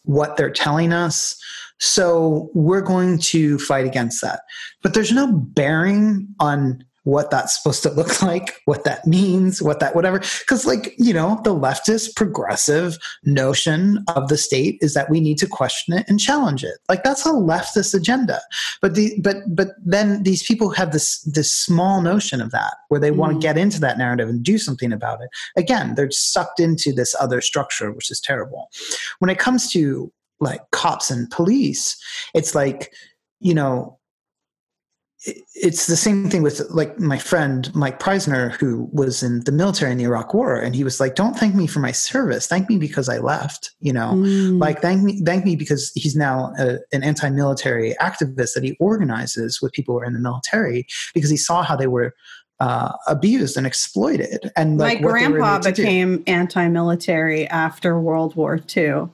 what 0.04 0.38
they're 0.38 0.52
telling 0.52 0.94
us. 0.94 1.40
So 1.80 2.50
we're 2.54 2.82
going 2.82 3.20
to 3.20 3.60
fight 3.60 3.86
against 3.86 4.22
that. 4.22 4.42
But 4.82 4.94
there's 4.94 5.12
no 5.12 5.32
bearing 5.32 6.28
on 6.40 6.84
what 7.08 7.32
that's 7.32 7.56
supposed 7.56 7.82
to 7.84 7.90
look 7.92 8.22
like, 8.22 8.60
what 8.66 8.84
that 8.84 9.08
means, 9.08 9.62
what 9.62 9.80
that 9.80 9.96
whatever. 9.96 10.20
Because, 10.20 10.66
like, 10.66 10.94
you 10.98 11.14
know, 11.14 11.40
the 11.46 11.56
leftist 11.56 12.18
progressive 12.18 12.98
notion 13.24 14.04
of 14.14 14.28
the 14.28 14.38
state 14.38 14.78
is 14.82 14.94
that 14.94 15.10
we 15.10 15.22
need 15.22 15.38
to 15.38 15.48
question 15.48 15.98
it 15.98 16.06
and 16.10 16.20
challenge 16.20 16.66
it. 16.66 16.80
Like 16.90 17.04
that's 17.04 17.26
a 17.26 17.30
leftist 17.30 17.94
agenda. 17.96 18.42
But 18.82 18.96
the 18.96 19.18
but 19.22 19.38
but 19.48 19.70
then 19.86 20.24
these 20.24 20.44
people 20.44 20.70
have 20.72 20.92
this 20.92 21.22
this 21.22 21.50
small 21.50 22.02
notion 22.02 22.42
of 22.42 22.52
that 22.52 22.76
where 22.90 23.00
they 23.00 23.12
mm. 23.12 23.16
want 23.16 23.34
to 23.34 23.40
get 23.40 23.58
into 23.58 23.80
that 23.80 23.98
narrative 23.98 24.28
and 24.28 24.44
do 24.44 24.58
something 24.58 24.92
about 24.92 25.22
it. 25.22 25.30
Again, 25.56 25.96
they're 25.96 26.12
sucked 26.12 26.60
into 26.60 26.92
this 26.92 27.16
other 27.22 27.40
structure, 27.40 27.90
which 27.94 28.12
is 28.12 28.20
terrible. 28.20 28.70
When 29.20 29.30
it 29.30 29.40
comes 29.40 29.72
to 29.72 30.12
like 30.40 30.62
cops 30.72 31.10
and 31.10 31.30
police, 31.30 31.98
it's 32.34 32.56
like, 32.56 32.94
you 33.40 33.54
know, 33.54 33.98
it's 35.56 35.88
the 35.88 35.96
same 35.96 36.30
thing 36.30 36.44
with 36.44 36.62
like 36.70 37.00
my 37.00 37.18
friend 37.18 37.74
Mike 37.76 38.00
Prysner, 38.00 38.52
who 38.52 38.88
was 38.94 39.24
in 39.24 39.44
the 39.46 39.52
military 39.52 39.92
in 39.92 39.98
the 39.98 40.04
Iraq 40.04 40.34
War, 40.34 40.60
and 40.60 40.76
he 40.76 40.84
was 40.84 41.00
like, 41.00 41.16
"Don't 41.16 41.34
thank 41.34 41.56
me 41.56 41.66
for 41.66 41.80
my 41.80 41.92
service. 41.92 42.46
Thank 42.46 42.70
me 42.70 42.78
because 42.78 43.10
I 43.10 43.18
left." 43.18 43.72
You 43.80 43.94
know, 43.94 44.12
mm. 44.14 44.60
like 44.62 44.80
thank 44.80 45.02
me, 45.02 45.22
thank 45.26 45.44
me 45.44 45.56
because 45.56 45.92
he's 45.96 46.16
now 46.16 46.54
a, 46.60 46.78
an 46.94 47.04
anti-military 47.04 47.96
activist 48.00 48.54
that 48.54 48.64
he 48.64 48.78
organizes 48.80 49.60
with 49.60 49.74
people 49.74 49.96
who 49.96 50.02
are 50.02 50.06
in 50.06 50.14
the 50.14 50.20
military 50.20 50.86
because 51.16 51.32
he 51.32 51.38
saw 51.38 51.64
how 51.64 51.76
they 51.76 51.88
were 51.88 52.14
uh, 52.60 52.94
abused 53.08 53.58
and 53.58 53.66
exploited. 53.66 54.52
And 54.56 54.78
like, 54.78 55.02
my 55.02 55.08
grandpa 55.08 55.60
became 55.60 56.24
anti-military 56.28 57.48
after 57.48 58.00
World 58.00 58.36
War 58.36 58.60
II. 58.76 59.10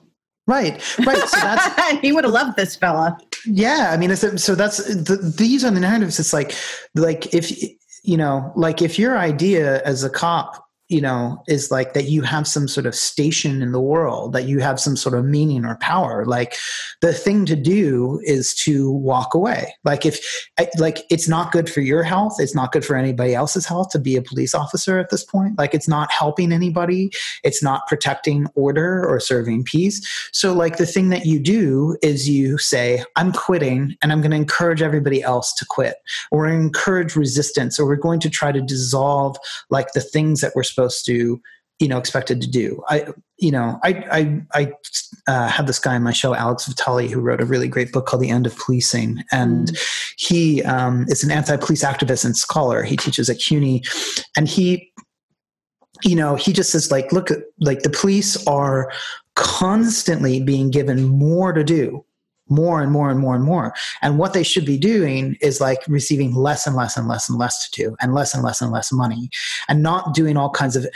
Right, 0.46 0.74
right. 1.06 1.28
So 1.30 1.40
that's 1.40 2.00
he 2.02 2.12
would 2.12 2.26
have 2.26 2.34
loved 2.34 2.58
this 2.58 2.76
fella. 2.76 3.18
Yeah, 3.46 3.92
I 3.92 3.98
mean, 3.98 4.16
so 4.16 4.56
that's 4.56 4.78
the, 4.78 5.34
these 5.38 5.64
are 5.64 5.72
the 5.72 5.80
narratives. 5.80 6.20
It's 6.20 6.34
like, 6.34 6.54
like 6.96 7.34
if 7.34 7.52
you 8.04 8.18
know, 8.18 8.52
like 8.56 8.82
if 8.82 9.00
your 9.00 9.18
idea 9.18 9.82
as 9.84 10.04
a 10.04 10.10
cop 10.10 10.63
you 10.94 11.02
know 11.02 11.44
is 11.48 11.72
like 11.72 11.94
that 11.94 12.06
you 12.06 12.22
have 12.22 12.48
some 12.48 12.68
sort 12.68 12.86
of 12.86 12.94
station 12.94 13.62
in 13.62 13.72
the 13.72 13.82
world 13.82 14.34
that 14.34 14.48
you 14.48 14.60
have 14.60 14.80
some 14.80 14.96
sort 14.96 15.16
of 15.16 15.26
meaning 15.26 15.66
or 15.66 15.76
power. 15.78 16.24
Like 16.26 16.56
the 17.02 17.14
thing 17.14 17.46
to 17.48 17.56
do 17.56 18.22
is 18.24 18.54
to 18.66 18.92
walk 18.92 19.34
away. 19.34 19.74
Like 19.84 20.06
if 20.06 20.20
like 20.78 21.00
it's 21.10 21.28
not 21.28 21.52
good 21.52 21.70
for 21.70 21.82
your 21.82 22.04
health. 22.04 22.36
It's 22.40 22.56
not 22.56 22.72
good 22.72 22.86
for 22.86 22.96
anybody 22.96 23.34
else's 23.34 23.66
health 23.66 23.90
to 23.90 24.00
be 24.00 24.16
a 24.16 24.22
police 24.22 24.54
officer 24.54 25.00
at 25.00 25.10
this 25.10 25.24
point. 25.24 25.58
Like 25.58 25.74
it's 25.74 25.88
not 25.88 26.12
helping 26.12 26.52
anybody. 26.52 27.12
It's 27.44 27.64
not 27.64 27.88
protecting 27.88 28.48
order 28.54 29.06
or 29.08 29.20
serving 29.20 29.64
peace. 29.64 30.30
So 30.32 30.54
like 30.54 30.78
the 30.78 30.86
thing 30.86 31.10
that 31.10 31.26
you 31.26 31.40
do 31.40 31.98
is 32.02 32.30
you 32.30 32.58
say 32.58 33.04
i'm 33.16 33.32
quitting 33.32 33.96
and 34.02 34.12
i'm 34.12 34.22
going 34.22 34.32
to 34.32 34.38
encourage 34.38 34.82
everybody 34.82 35.24
else 35.24 35.54
to 35.54 35.66
quit. 35.66 35.96
Or 36.32 36.48
encourage 36.48 37.16
resistance 37.16 37.80
or 37.80 37.88
we're 37.88 37.96
going 37.96 38.20
to 38.20 38.30
try 38.30 38.52
to 38.52 38.62
dissolve 38.62 39.38
like 39.70 39.94
the 39.94 40.02
things 40.02 40.42
that 40.42 40.54
we're 40.56 40.64
supposed 40.64 40.83
to 41.04 41.40
you 41.80 41.88
know 41.88 41.98
expected 41.98 42.42
to 42.42 42.50
do. 42.50 42.82
I 42.90 43.08
you 43.38 43.52
know 43.52 43.80
i 43.84 43.90
i 44.12 44.62
i 44.62 44.72
uh, 45.28 45.48
had 45.48 45.68
this 45.68 45.80
guy 45.80 45.96
on 45.96 46.04
my 46.04 46.14
show 46.14 46.34
alex 46.34 46.66
vitale 46.66 47.08
who 47.08 47.20
wrote 47.20 47.42
a 47.42 47.46
really 47.46 47.68
great 47.68 47.92
book 47.92 48.06
called 48.06 48.22
the 48.22 48.30
end 48.30 48.48
of 48.48 48.58
policing. 48.58 49.24
And 49.32 49.68
mm. 49.68 50.14
he 50.18 50.64
um, 50.64 51.06
is 51.10 51.24
an 51.24 51.32
anti-police 51.32 51.84
activist 51.84 52.26
and 52.26 52.38
scholar. 52.38 52.84
He 52.84 52.98
teaches 52.98 53.30
at 53.30 53.40
cuny. 53.40 53.84
And 54.38 54.48
he 54.48 54.92
you 56.04 56.16
know 56.16 56.36
he 56.36 56.54
just 56.54 56.72
says 56.72 56.92
like 56.92 57.12
look 57.12 57.30
like 57.60 57.82
the 57.84 57.90
police 57.90 58.46
are 58.48 58.92
constantly 59.36 60.42
being 60.42 60.70
given 60.70 61.04
more 61.04 61.54
to 61.54 61.64
do 61.64 62.06
more 62.50 62.82
and 62.82 62.92
more 62.92 63.10
and 63.10 63.20
more 63.20 63.36
and 63.36 63.44
more. 63.44 63.74
And 64.02 64.18
what 64.18 64.34
they 64.34 64.44
should 64.44 64.66
be 64.66 64.78
doing 64.78 65.38
is 65.42 65.62
like 65.62 65.80
receiving 65.88 66.34
less 66.36 66.68
and 66.68 66.76
less 66.76 66.98
and 66.98 67.08
less 67.08 67.30
and 67.30 67.38
less 67.38 67.70
to 67.70 67.84
do 67.84 67.96
and 68.02 68.14
less 68.14 68.34
and 68.34 68.44
less 68.44 68.62
and 68.62 68.72
less 68.72 68.92
money 68.92 69.30
and 69.68 69.82
not 69.82 70.14
doing 70.14 70.38
all 70.38 70.50
kinds 70.50 70.76
of 70.76 70.88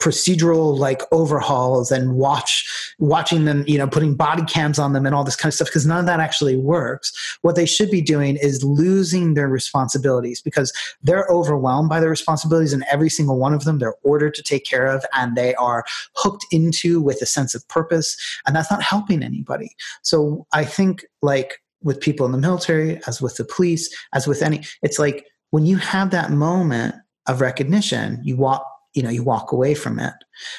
procedural 0.00 0.78
like 0.78 1.02
overhauls 1.12 1.90
and 1.90 2.14
watch 2.14 2.94
watching 2.98 3.44
them 3.44 3.64
you 3.66 3.78
know 3.78 3.86
putting 3.86 4.14
body 4.14 4.44
cams 4.44 4.78
on 4.78 4.92
them 4.92 5.06
and 5.06 5.14
all 5.14 5.24
this 5.24 5.36
kind 5.36 5.50
of 5.50 5.54
stuff 5.54 5.68
because 5.68 5.86
none 5.86 6.00
of 6.00 6.06
that 6.06 6.20
actually 6.20 6.56
works. 6.56 7.12
What 7.42 7.56
they 7.56 7.66
should 7.66 7.90
be 7.90 8.00
doing 8.00 8.36
is 8.36 8.64
losing 8.64 9.34
their 9.34 9.48
responsibilities 9.48 10.40
because 10.40 10.72
they're 11.02 11.26
overwhelmed 11.28 11.88
by 11.88 12.00
their 12.00 12.10
responsibilities 12.10 12.72
and 12.72 12.84
every 12.90 13.10
single 13.10 13.38
one 13.38 13.54
of 13.54 13.64
them 13.64 13.78
they're 13.78 13.96
ordered 14.02 14.34
to 14.34 14.42
take 14.42 14.64
care 14.64 14.86
of 14.86 15.04
and 15.14 15.36
they 15.36 15.54
are 15.56 15.84
hooked 16.16 16.46
into 16.50 17.00
with 17.00 17.20
a 17.22 17.26
sense 17.26 17.54
of 17.54 17.66
purpose 17.68 18.16
and 18.46 18.56
that's 18.56 18.70
not 18.70 18.82
helping 18.82 19.22
anybody. 19.22 19.70
So 20.02 20.46
i 20.52 20.64
think 20.64 21.04
like 21.22 21.60
with 21.82 22.00
people 22.00 22.26
in 22.26 22.32
the 22.32 22.38
military 22.38 23.00
as 23.06 23.22
with 23.22 23.36
the 23.36 23.44
police 23.44 23.94
as 24.14 24.26
with 24.26 24.42
any 24.42 24.62
it's 24.82 24.98
like 24.98 25.26
when 25.50 25.66
you 25.66 25.76
have 25.76 26.10
that 26.10 26.30
moment 26.30 26.94
of 27.26 27.40
recognition 27.40 28.20
you 28.22 28.36
walk 28.36 28.64
you 28.94 29.02
know 29.02 29.10
you 29.10 29.22
walk 29.22 29.52
away 29.52 29.74
from 29.74 29.98
it. 29.98 30.14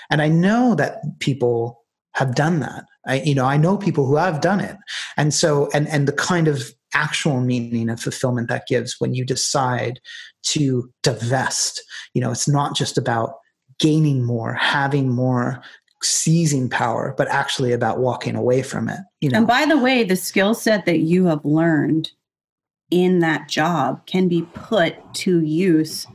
And 0.10 0.22
i 0.22 0.28
know 0.28 0.76
that 0.76 1.02
people 1.20 1.80
have 2.16 2.36
done 2.36 2.60
that. 2.60 2.86
I 3.08 3.22
you 3.22 3.36
know 3.36 3.46
i 3.46 3.58
know 3.58 3.78
people 3.78 4.06
who 4.06 4.16
have 4.16 4.42
done 4.42 4.60
it. 4.60 4.78
And 5.18 5.34
so 5.34 5.70
and 5.74 5.88
and 5.88 6.08
the 6.08 6.14
kind 6.14 6.48
of 6.48 6.72
actual 6.94 7.42
meaning 7.42 7.90
and 7.90 8.00
fulfillment 8.00 8.50
that 8.50 8.68
gives 8.68 9.00
when 9.00 9.14
you 9.14 9.26
decide 9.26 10.00
to 10.44 10.92
divest 11.04 11.82
you 12.14 12.22
know 12.22 12.32
it's 12.32 12.48
not 12.48 12.76
just 12.76 12.98
about 12.98 13.36
gaining 13.80 14.26
more 14.26 14.54
having 14.56 15.10
more 15.10 15.62
seizing 16.04 16.70
power 16.70 17.14
but 17.18 17.30
actually 17.30 17.72
about 17.72 18.00
walking 18.00 18.36
away 18.36 18.62
from 18.62 18.90
it 18.90 19.00
you 19.22 19.30
know? 19.30 19.38
And 19.38 19.48
by 19.48 19.66
the 19.66 19.78
way 19.78 20.04
the 20.04 20.16
skill 20.16 20.54
set 20.54 20.86
that 20.86 21.00
you 21.00 21.26
have 21.26 21.46
learned 21.46 22.12
in 22.90 23.20
that 23.20 23.48
job 23.48 24.06
can 24.06 24.28
be 24.28 24.42
put 24.54 24.96
to 25.14 25.40
use 25.42 26.06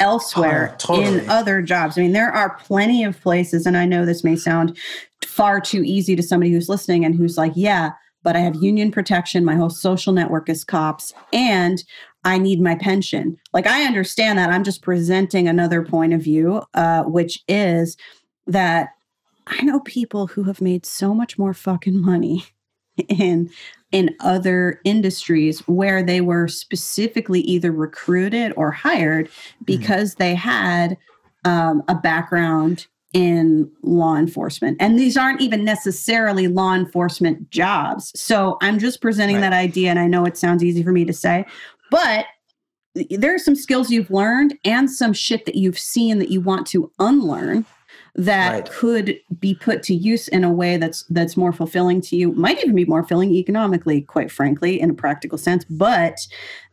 elsewhere 0.00 0.70
oh, 0.72 0.76
totally. 0.78 1.18
in 1.20 1.30
other 1.30 1.62
jobs. 1.62 1.96
I 1.96 2.02
mean, 2.02 2.12
there 2.12 2.32
are 2.32 2.56
plenty 2.56 3.04
of 3.04 3.20
places, 3.20 3.66
and 3.66 3.76
I 3.76 3.84
know 3.84 4.04
this 4.04 4.24
may 4.24 4.36
sound 4.36 4.76
far 5.24 5.60
too 5.60 5.82
easy 5.84 6.16
to 6.16 6.22
somebody 6.22 6.50
who's 6.50 6.68
listening 6.68 7.04
and 7.04 7.14
who's 7.14 7.38
like, 7.38 7.52
yeah, 7.54 7.92
but 8.22 8.36
I 8.36 8.40
have 8.40 8.56
union 8.56 8.90
protection. 8.90 9.44
My 9.44 9.54
whole 9.54 9.70
social 9.70 10.12
network 10.12 10.48
is 10.48 10.64
cops, 10.64 11.12
and 11.32 11.82
I 12.24 12.38
need 12.38 12.60
my 12.60 12.74
pension. 12.74 13.36
Like, 13.52 13.66
I 13.66 13.84
understand 13.84 14.38
that. 14.38 14.50
I'm 14.50 14.64
just 14.64 14.82
presenting 14.82 15.48
another 15.48 15.82
point 15.82 16.12
of 16.12 16.22
view, 16.22 16.62
uh, 16.74 17.04
which 17.04 17.42
is 17.48 17.96
that 18.46 18.90
I 19.46 19.62
know 19.62 19.80
people 19.80 20.26
who 20.26 20.44
have 20.44 20.60
made 20.60 20.84
so 20.84 21.14
much 21.14 21.38
more 21.38 21.54
fucking 21.54 22.00
money 22.00 22.44
in 23.08 23.50
in 23.92 24.14
other 24.20 24.80
industries 24.84 25.60
where 25.60 26.02
they 26.02 26.20
were 26.20 26.48
specifically 26.48 27.40
either 27.40 27.72
recruited 27.72 28.52
or 28.56 28.70
hired 28.70 29.26
mm-hmm. 29.28 29.64
because 29.64 30.14
mm-hmm. 30.14 30.22
they 30.22 30.34
had 30.34 30.96
um, 31.44 31.82
a 31.88 31.94
background 31.94 32.86
in 33.12 33.70
law 33.82 34.16
enforcement. 34.16 34.76
And 34.78 34.98
these 34.98 35.16
aren't 35.16 35.40
even 35.40 35.64
necessarily 35.64 36.46
law 36.46 36.74
enforcement 36.74 37.50
jobs. 37.50 38.12
So 38.14 38.56
I'm 38.62 38.78
just 38.78 39.00
presenting 39.00 39.36
right. 39.36 39.42
that 39.42 39.52
idea. 39.52 39.90
And 39.90 39.98
I 39.98 40.06
know 40.06 40.24
it 40.24 40.36
sounds 40.36 40.62
easy 40.62 40.82
for 40.82 40.92
me 40.92 41.04
to 41.04 41.12
say, 41.12 41.44
but 41.90 42.26
there 43.08 43.34
are 43.34 43.38
some 43.38 43.56
skills 43.56 43.90
you've 43.90 44.10
learned 44.10 44.56
and 44.64 44.90
some 44.90 45.12
shit 45.12 45.44
that 45.46 45.56
you've 45.56 45.78
seen 45.78 46.18
that 46.18 46.30
you 46.30 46.40
want 46.40 46.66
to 46.68 46.90
unlearn 46.98 47.64
that 48.14 48.52
right. 48.52 48.70
could 48.70 49.18
be 49.38 49.54
put 49.54 49.82
to 49.84 49.94
use 49.94 50.28
in 50.28 50.44
a 50.44 50.52
way 50.52 50.76
that's 50.76 51.04
that's 51.04 51.36
more 51.36 51.52
fulfilling 51.52 52.00
to 52.02 52.16
you. 52.16 52.32
Might 52.32 52.58
even 52.58 52.74
be 52.74 52.84
more 52.84 53.02
fulfilling 53.02 53.32
economically 53.32 54.02
quite 54.02 54.30
frankly 54.30 54.80
in 54.80 54.90
a 54.90 54.94
practical 54.94 55.38
sense 55.38 55.64
but 55.68 56.18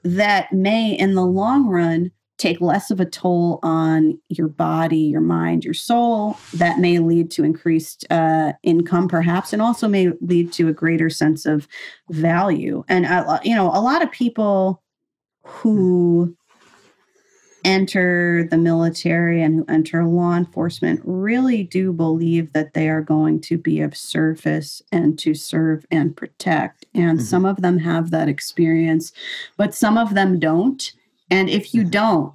that 0.03 0.51
may 0.51 0.91
in 0.93 1.13
the 1.13 1.25
long 1.25 1.67
run 1.67 2.11
take 2.37 2.61
less 2.61 2.91
of 2.91 2.99
a 2.99 3.05
toll 3.05 3.59
on 3.63 4.19
your 4.29 4.47
body 4.47 4.99
your 4.99 5.21
mind 5.21 5.63
your 5.63 5.73
soul. 5.73 6.37
That 6.53 6.79
may 6.79 6.99
lead 6.99 7.31
to 7.31 7.43
increased 7.43 8.05
uh, 8.09 8.53
income 8.63 9.07
perhaps 9.07 9.53
and 9.53 9.61
also 9.61 9.87
may 9.87 10.11
lead 10.21 10.51
to 10.53 10.67
a 10.67 10.73
greater 10.73 11.09
sense 11.09 11.45
of 11.45 11.67
value. 12.09 12.83
And 12.87 13.05
uh, 13.05 13.39
you 13.43 13.55
know 13.55 13.67
a 13.67 13.81
lot 13.81 14.01
of 14.01 14.11
people 14.11 14.81
who 15.43 16.35
enter 17.67 18.47
the 18.49 18.57
military 18.57 19.41
and 19.41 19.55
who 19.55 19.65
enter 19.67 20.05
law 20.05 20.35
enforcement 20.35 21.01
really 21.03 21.63
do 21.63 21.91
believe 21.91 22.53
that 22.53 22.73
they 22.73 22.87
are 22.87 23.01
going 23.01 23.41
to 23.41 23.57
be 23.57 23.81
of 23.81 23.95
service 23.95 24.81
and 24.93 25.19
to 25.19 25.33
serve 25.33 25.85
and 25.91 26.15
protect. 26.15 26.85
And 26.93 27.19
mm-hmm. 27.19 27.27
some 27.27 27.45
of 27.45 27.61
them 27.61 27.77
have 27.79 28.09
that 28.11 28.29
experience, 28.29 29.11
but 29.57 29.75
some 29.75 29.97
of 29.97 30.15
them 30.15 30.39
don't. 30.39 30.93
And 31.29 31.49
if 31.49 31.73
you 31.73 31.81
mm-hmm. 31.81 31.89
don't, 31.89 32.33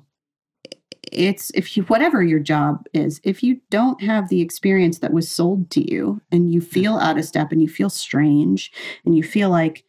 it's 1.11 1.51
if 1.55 1.77
you 1.77 1.83
whatever 1.85 2.23
your 2.23 2.39
job 2.39 2.87
is 2.95 3.21
if 3.23 3.43
you 3.43 3.61
don't 3.69 4.03
have 4.03 4.31
the 4.31 4.41
experience 4.41 5.01
that 5.01 5.13
was 5.13 5.31
sold 5.31 5.69
to 5.69 5.93
you 5.93 6.19
and 6.31 6.51
you 6.51 6.59
feel 6.59 6.97
out 6.97 7.19
of 7.19 7.25
step 7.27 7.53
and 7.53 7.61
you 7.61 7.69
feel 7.69 7.91
strange 7.91 8.73
and 9.05 9.15
you 9.15 9.23
feel 9.23 9.51
like 9.51 9.85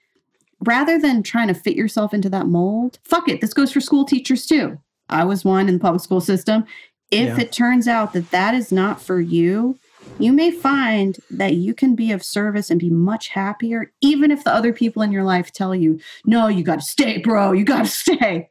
rather 0.66 1.00
than 1.00 1.24
trying 1.24 1.48
to 1.48 1.54
fit 1.54 1.78
yourself 1.78 2.14
into 2.14 2.30
that 2.30 2.48
mold 2.48 3.00
fuck 3.06 3.30
it 3.30 3.40
this 3.40 3.54
goes 3.54 3.72
for 3.72 3.80
school 3.80 4.04
teachers 4.04 4.46
too 4.46 4.78
i 5.14 5.24
was 5.24 5.46
one 5.46 5.68
in 5.70 5.76
the 5.76 5.80
public 5.80 6.02
school 6.02 6.22
system 6.22 6.66
if 7.12 7.38
Yeah. 7.38 7.42
it 7.44 7.52
turns 7.52 7.88
out 7.88 8.14
that 8.14 8.32
that 8.32 8.54
is 8.56 8.72
not 8.72 9.02
for 9.02 9.20
you 9.22 9.78
you 10.20 10.34
may 10.34 10.52
find 10.52 11.18
that 11.32 11.54
you 11.56 11.74
can 11.74 11.96
be 11.96 12.12
of 12.12 12.24
service 12.24 12.70
and 12.70 12.80
be 12.80 12.90
much 12.90 13.30
happier 13.30 13.92
even 14.02 14.32
if 14.32 14.44
the 14.44 14.54
other 14.54 14.74
people 14.74 15.02
in 15.02 15.12
your 15.12 15.24
life 15.24 15.52
tell 15.52 15.74
you 15.74 16.00
no 16.26 16.48
you 16.48 16.64
got 16.64 16.80
to 16.80 16.86
stay 16.86 17.18
bro 17.20 17.52
you 17.54 17.64
got 17.64 17.86
to 17.86 17.92
stay 18.06 18.50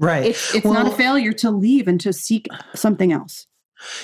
Right. 0.00 0.26
it's 0.26 0.54
it's 0.54 0.66
not 0.66 0.88
a 0.88 0.90
failure 0.90 1.32
to 1.34 1.50
leave 1.52 1.86
and 1.86 2.00
to 2.00 2.12
seek 2.12 2.48
something 2.74 3.12
else. 3.12 3.46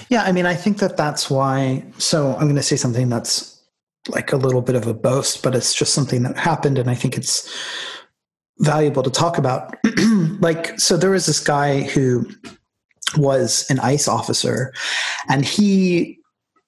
Yeah, 0.09 0.23
I 0.23 0.31
mean, 0.31 0.47
I 0.47 0.55
think 0.55 0.79
that 0.79 0.97
that's 0.97 1.29
why. 1.29 1.85
So 1.99 2.35
I'm 2.35 2.45
going 2.45 2.55
to 2.55 2.63
say 2.63 2.77
something 2.77 3.09
that's 3.09 3.61
like 4.09 4.33
a 4.33 4.37
little 4.37 4.63
bit 4.63 4.77
of 4.77 4.87
a 4.87 4.95
boast, 4.95 5.43
but 5.43 5.55
it's 5.57 5.75
just 5.75 5.93
something 5.93 6.23
that 6.23 6.37
happened, 6.39 6.79
and 6.79 6.89
I 6.89 6.95
think 6.95 7.17
it's 7.19 7.51
valuable 8.61 9.03
to 9.03 9.11
talk 9.11 9.39
about. 9.39 9.75
like, 10.41 10.79
so 10.79 10.97
there 10.97 11.11
was 11.11 11.27
this 11.27 11.41
guy 11.41 11.83
who 11.83 12.29
was 13.17 13.67
an 13.71 13.81
ICE 13.81 14.07
officer, 14.07 14.73
and 15.29 15.45
he 15.45 16.19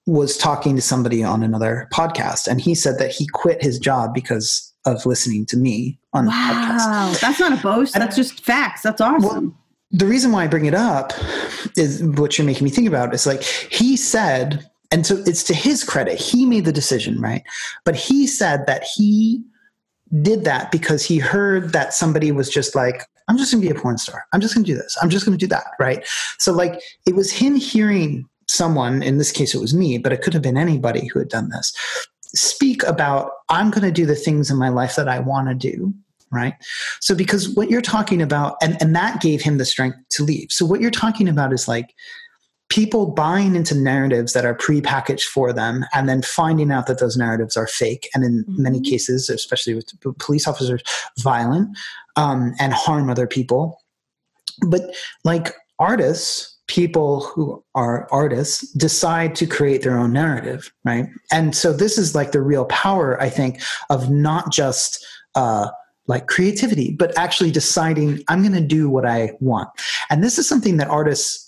was 0.07 0.37
talking 0.37 0.75
to 0.75 0.83
somebody 0.83 1.23
on 1.23 1.43
another 1.43 1.89
podcast, 1.93 2.49
and 2.49 2.61
he 2.61 2.75
said 2.75 2.99
that 2.99 3.13
he 3.13 3.27
quit 3.33 3.63
his 3.63 3.79
job 3.79 4.13
because 4.13 4.73
of 4.85 5.07
listening 5.07 5.47
to 5.47 5.57
me 5.57 5.99
on 6.13 6.25
the 6.25 6.33
podcast. 6.33 7.21
that's 7.21 7.39
not 7.39 7.53
a 7.53 7.63
boast. 7.63 7.95
That's 7.95 8.17
just 8.17 8.45
facts. 8.45 8.83
That's 8.83 9.01
awesome. 9.01 9.57
the 9.93 10.07
reason 10.07 10.33
why 10.33 10.45
I 10.45 10.49
bring 10.49 10.65
it 10.65 10.75
up 10.75 11.13
is 11.77 12.03
what 12.03 12.37
you're 12.37 12.47
making 12.47 12.65
me 12.65 12.71
think 12.71 12.89
about. 12.89 13.15
Is 13.15 13.27
like 13.27 13.43
he 13.43 13.97
said, 13.97 14.69
and 14.91 15.07
so 15.07 15.23
it's 15.25 15.45
to 15.45 15.55
his 15.55 15.85
credit, 15.85 16.19
he 16.19 16.47
made 16.47 16.65
the 16.65 16.73
decision, 16.73 17.21
right? 17.21 17.45
But 17.85 17.95
he 17.95 18.27
said 18.27 18.67
that 18.67 18.83
he 18.83 19.45
did 20.21 20.45
that 20.45 20.71
because 20.71 21.05
he 21.05 21.19
heard 21.19 21.73
that 21.73 21.95
somebody 21.95 22.33
was 22.33 22.51
just 22.51 22.75
like, 22.75 23.05
I'm 23.29 23.39
just 23.39 23.53
gonna 23.53 23.63
be 23.63 23.71
a 23.71 23.75
porn 23.75 23.97
star. 23.97 24.27
I'm 24.33 24.41
just 24.41 24.55
gonna 24.55 24.67
do 24.67 24.75
this. 24.75 24.97
I'm 25.01 25.09
just 25.09 25.25
gonna 25.25 25.39
do 25.39 25.47
that, 25.47 25.69
right? 25.79 26.07
So 26.39 26.53
like 26.53 26.81
it 27.07 27.15
was 27.15 27.33
him 27.33 27.55
hearing 27.55 28.29
someone, 28.49 29.03
in 29.03 29.19
this 29.19 29.33
case 29.33 29.55
it 29.55 29.61
was 29.61 29.73
me, 29.75 29.97
but 29.99 30.13
it 30.13 30.21
could 30.21 30.35
have 30.35 30.43
been 30.43 30.59
anybody 30.59 31.07
who 31.07 31.19
had 31.19 31.29
done 31.29 31.49
this, 31.49 31.73
speak 32.35 32.83
about 32.83 33.31
I'm 33.49 33.71
gonna 33.71 33.93
do 33.93 34.05
the 34.05 34.15
things 34.15 34.51
in 34.51 34.59
my 34.59 34.69
life 34.69 34.97
that 34.97 35.09
I 35.09 35.21
wanna 35.21 35.55
do, 35.55 35.95
right? 36.31 36.55
So 37.01 37.15
because 37.15 37.49
what 37.51 37.71
you're 37.71 37.81
talking 37.81 38.21
about, 38.21 38.57
and, 38.61 38.77
and 38.83 38.95
that 38.95 39.23
gave 39.23 39.41
him 39.41 39.57
the 39.57 39.65
strength 39.65 39.97
to 40.11 40.25
leave. 40.25 40.49
So 40.51 40.67
what 40.67 40.81
you're 40.81 40.91
talking 40.91 41.29
about 41.29 41.53
is 41.53 41.69
like 41.69 41.95
people 42.73 43.05
buying 43.11 43.55
into 43.55 43.75
narratives 43.75 44.33
that 44.33 44.47
are 44.47 44.55
prepackaged 44.55 45.25
for 45.25 45.53
them 45.53 45.85
and 45.93 46.09
then 46.09 46.23
finding 46.23 46.73
out 46.73 46.87
that 46.87 46.99
those 46.99 47.19
narratives 47.19 47.55
are 47.55 47.67
fake 47.67 48.09
and 48.15 48.25
in 48.25 48.45
many 48.49 48.81
Mhm. 48.81 48.89
cases 48.89 49.29
especially 49.29 49.75
with 49.75 49.89
police 50.19 50.49
officers 50.49 50.83
violent 51.19 51.69
um, 52.17 52.55
and 52.59 52.73
harm 52.73 53.11
other 53.11 53.27
people. 53.27 53.79
But 54.67 54.95
like 55.23 55.55
artists 55.79 56.57
people 56.67 57.21
who 57.21 57.63
are 57.75 58.09
artists 58.11 58.67
decide 58.73 59.35
to 59.35 59.47
create 59.47 59.83
their 59.83 59.99
own 59.99 60.13
narrative 60.13 60.73
right? 60.87 61.07
And 61.31 61.55
so 61.55 61.75
this 61.75 61.99
is 61.99 62.15
like 62.15 62.33
the 62.33 62.41
real 62.41 62.65
power 62.67 63.21
i 63.21 63.29
think 63.29 63.61
of 63.91 64.09
not 64.11 64.51
just 64.51 65.05
uh, 65.35 65.69
like 66.07 66.27
creativity 66.27 66.95
but 66.99 67.17
actually 67.19 67.51
deciding 67.51 68.23
i'm 68.29 68.41
going 68.41 68.55
to 68.63 68.67
do 68.79 68.89
what 68.89 69.05
i 69.05 69.33
want. 69.41 69.69
And 70.09 70.23
this 70.25 70.39
is 70.39 70.49
something 70.49 70.79
that 70.79 70.89
artists 70.89 71.42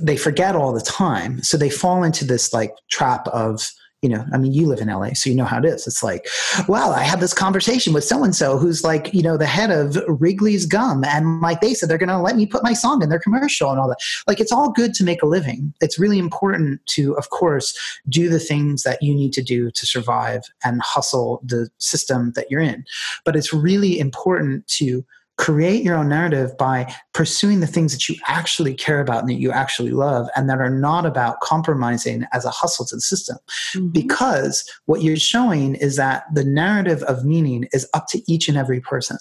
they 0.00 0.16
forget 0.16 0.56
all 0.56 0.72
the 0.72 0.80
time. 0.80 1.42
So 1.42 1.56
they 1.56 1.70
fall 1.70 2.02
into 2.02 2.24
this 2.24 2.52
like 2.52 2.74
trap 2.90 3.26
of 3.28 3.70
you 4.02 4.08
know 4.08 4.24
i 4.32 4.38
mean 4.38 4.52
you 4.52 4.66
live 4.66 4.80
in 4.80 4.88
la 4.88 5.12
so 5.12 5.28
you 5.28 5.36
know 5.36 5.44
how 5.44 5.58
it 5.58 5.64
is. 5.64 5.86
It's 5.86 6.02
like 6.02 6.26
well 6.68 6.92
i 6.92 7.02
had 7.02 7.20
this 7.20 7.34
conversation 7.34 7.92
with 7.92 8.04
so 8.04 8.24
and 8.24 8.34
so 8.34 8.56
who's 8.56 8.82
like 8.82 9.12
you 9.12 9.22
know 9.22 9.36
the 9.36 9.46
head 9.46 9.70
of 9.70 9.98
wrigley's 10.08 10.66
gum 10.66 11.04
and 11.04 11.40
like 11.40 11.60
they 11.60 11.74
said 11.74 11.88
they're 11.88 11.98
going 11.98 12.08
to 12.08 12.18
let 12.18 12.36
me 12.36 12.46
put 12.46 12.62
my 12.62 12.72
song 12.72 13.02
in 13.02 13.08
their 13.08 13.18
commercial 13.18 13.70
and 13.70 13.78
all 13.78 13.88
that. 13.88 13.98
Like 14.26 14.40
it's 14.40 14.52
all 14.52 14.70
good 14.70 14.94
to 14.94 15.04
make 15.04 15.22
a 15.22 15.26
living. 15.26 15.74
It's 15.80 15.98
really 15.98 16.18
important 16.18 16.84
to 16.94 17.14
of 17.16 17.30
course 17.30 17.78
do 18.08 18.28
the 18.28 18.40
things 18.40 18.82
that 18.84 19.02
you 19.02 19.14
need 19.14 19.32
to 19.34 19.42
do 19.42 19.70
to 19.70 19.86
survive 19.86 20.42
and 20.64 20.80
hustle 20.82 21.40
the 21.44 21.68
system 21.78 22.32
that 22.36 22.50
you're 22.50 22.60
in. 22.60 22.84
But 23.24 23.36
it's 23.36 23.52
really 23.52 23.98
important 23.98 24.66
to 24.78 25.04
create 25.40 25.82
your 25.82 25.96
own 25.96 26.06
narrative 26.06 26.56
by 26.58 26.94
pursuing 27.12 27.60
the 27.60 27.66
things 27.66 27.92
that 27.92 28.08
you 28.08 28.14
actually 28.28 28.74
care 28.74 29.00
about 29.00 29.20
and 29.20 29.28
that 29.28 29.40
you 29.40 29.50
actually 29.50 29.90
love 29.90 30.28
and 30.36 30.48
that 30.48 30.60
are 30.60 30.70
not 30.70 31.04
about 31.04 31.40
compromising 31.40 32.24
as 32.32 32.44
a 32.44 32.50
hustle 32.50 32.84
to 32.84 32.94
the 32.94 33.00
system 33.00 33.36
Mhm. 33.74 33.92
because 33.92 34.64
what 34.86 35.02
you're 35.02 35.16
showing 35.16 35.74
is 35.74 35.96
that 35.96 36.24
the 36.32 36.44
narrative 36.44 37.02
of 37.04 37.24
meaning 37.24 37.66
is 37.72 37.86
up 37.94 38.06
to 38.08 38.22
each 38.30 38.48
and 38.48 38.56
every 38.56 38.80
person. 38.80 39.18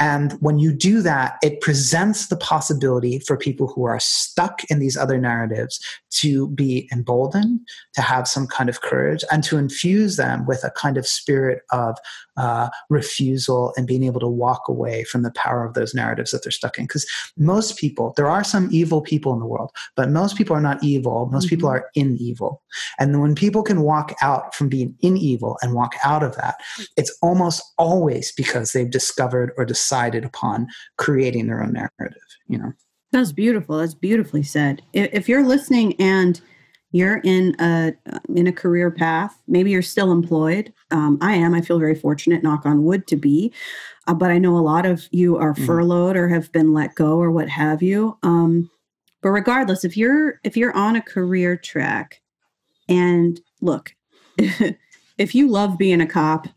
And 0.00 0.32
when 0.40 0.58
you 0.58 0.72
do 0.72 1.02
that, 1.02 1.36
it 1.42 1.60
presents 1.60 2.28
the 2.28 2.36
possibility 2.36 3.18
for 3.18 3.36
people 3.36 3.68
who 3.68 3.84
are 3.84 4.00
stuck 4.00 4.64
in 4.70 4.78
these 4.78 4.96
other 4.96 5.18
narratives 5.18 5.78
to 6.10 6.48
be 6.48 6.88
emboldened, 6.90 7.60
to 7.94 8.00
have 8.00 8.26
some 8.26 8.46
kind 8.46 8.70
of 8.70 8.80
courage, 8.80 9.22
and 9.30 9.44
to 9.44 9.58
infuse 9.58 10.16
them 10.16 10.46
with 10.46 10.64
a 10.64 10.70
kind 10.70 10.96
of 10.96 11.06
spirit 11.06 11.62
of 11.70 11.98
uh, 12.36 12.70
refusal 12.88 13.74
and 13.76 13.86
being 13.86 14.02
able 14.02 14.20
to 14.20 14.26
walk 14.26 14.62
away 14.66 15.04
from 15.04 15.22
the 15.22 15.32
power 15.32 15.62
of 15.62 15.74
those 15.74 15.94
narratives 15.94 16.30
that 16.30 16.42
they're 16.42 16.50
stuck 16.50 16.78
in. 16.78 16.84
Because 16.84 17.06
most 17.36 17.76
people, 17.78 18.12
there 18.16 18.28
are 18.28 18.44
some 18.44 18.68
evil 18.70 19.00
people 19.00 19.32
in 19.32 19.40
the 19.40 19.46
world, 19.46 19.70
but 19.96 20.10
most 20.10 20.36
people 20.36 20.54
are 20.54 20.60
not 20.60 20.82
evil. 20.82 21.28
Most 21.32 21.48
people 21.48 21.68
Mhm. 21.68 21.72
are 21.72 21.86
in 21.94 22.16
evil. 22.18 22.62
And 22.98 23.20
when 23.20 23.34
people 23.34 23.62
can 23.62 23.82
walk 23.82 24.14
out 24.22 24.54
from 24.54 24.68
being 24.68 24.94
in 25.00 25.16
evil 25.16 25.56
and 25.62 25.74
walk 25.74 25.94
out 26.04 26.22
of 26.22 26.36
that, 26.36 26.56
it's 26.96 27.16
almost 27.22 27.62
always 27.78 28.32
because 28.32 28.72
they've 28.72 28.90
discovered 28.90 29.52
or 29.56 29.64
decided 29.64 30.24
upon 30.24 30.66
creating 30.96 31.46
their 31.46 31.62
own 31.62 31.72
narrative, 31.72 32.22
you 32.48 32.58
know? 32.58 32.72
That's 33.12 33.32
beautiful. 33.32 33.78
That's 33.78 33.94
beautifully 33.94 34.42
said. 34.42 34.82
If 34.92 35.28
you're 35.28 35.44
listening 35.44 35.94
and 36.00 36.40
you're 36.92 37.20
in 37.22 37.54
a 37.60 37.92
in 38.34 38.46
a 38.48 38.52
career 38.52 38.90
path, 38.90 39.36
maybe 39.46 39.70
you're 39.70 39.82
still 39.82 40.10
employed. 40.10 40.72
Um, 40.90 41.18
I 41.20 41.34
am. 41.34 41.54
I 41.54 41.60
feel 41.60 41.78
very 41.78 41.94
fortunate, 41.94 42.42
knock 42.42 42.66
on 42.66 42.84
wood, 42.84 43.06
to 43.08 43.16
be. 43.16 43.52
Uh, 44.10 44.14
but 44.14 44.30
I 44.32 44.38
know 44.38 44.56
a 44.56 44.58
lot 44.58 44.86
of 44.86 45.06
you 45.12 45.36
are 45.36 45.54
Mhm. 45.54 45.66
furloughed 45.66 46.16
or 46.16 46.26
have 46.28 46.50
been 46.50 46.72
let 46.72 46.96
go 46.96 47.18
or 47.18 47.30
what 47.30 47.48
have 47.48 47.80
you. 47.80 48.18
Um, 48.24 48.68
but 49.22 49.30
regardless, 49.30 49.84
if 49.84 49.96
you're 49.96 50.40
if 50.42 50.56
you're 50.56 50.74
on 50.76 50.96
a 50.96 51.00
career 51.02 51.56
track, 51.56 52.20
and 52.88 53.40
look, 53.60 53.94
if 55.18 55.34
you 55.34 55.46
love 55.46 55.78
being 55.78 56.00
a 56.00 56.06
cop 56.06 56.48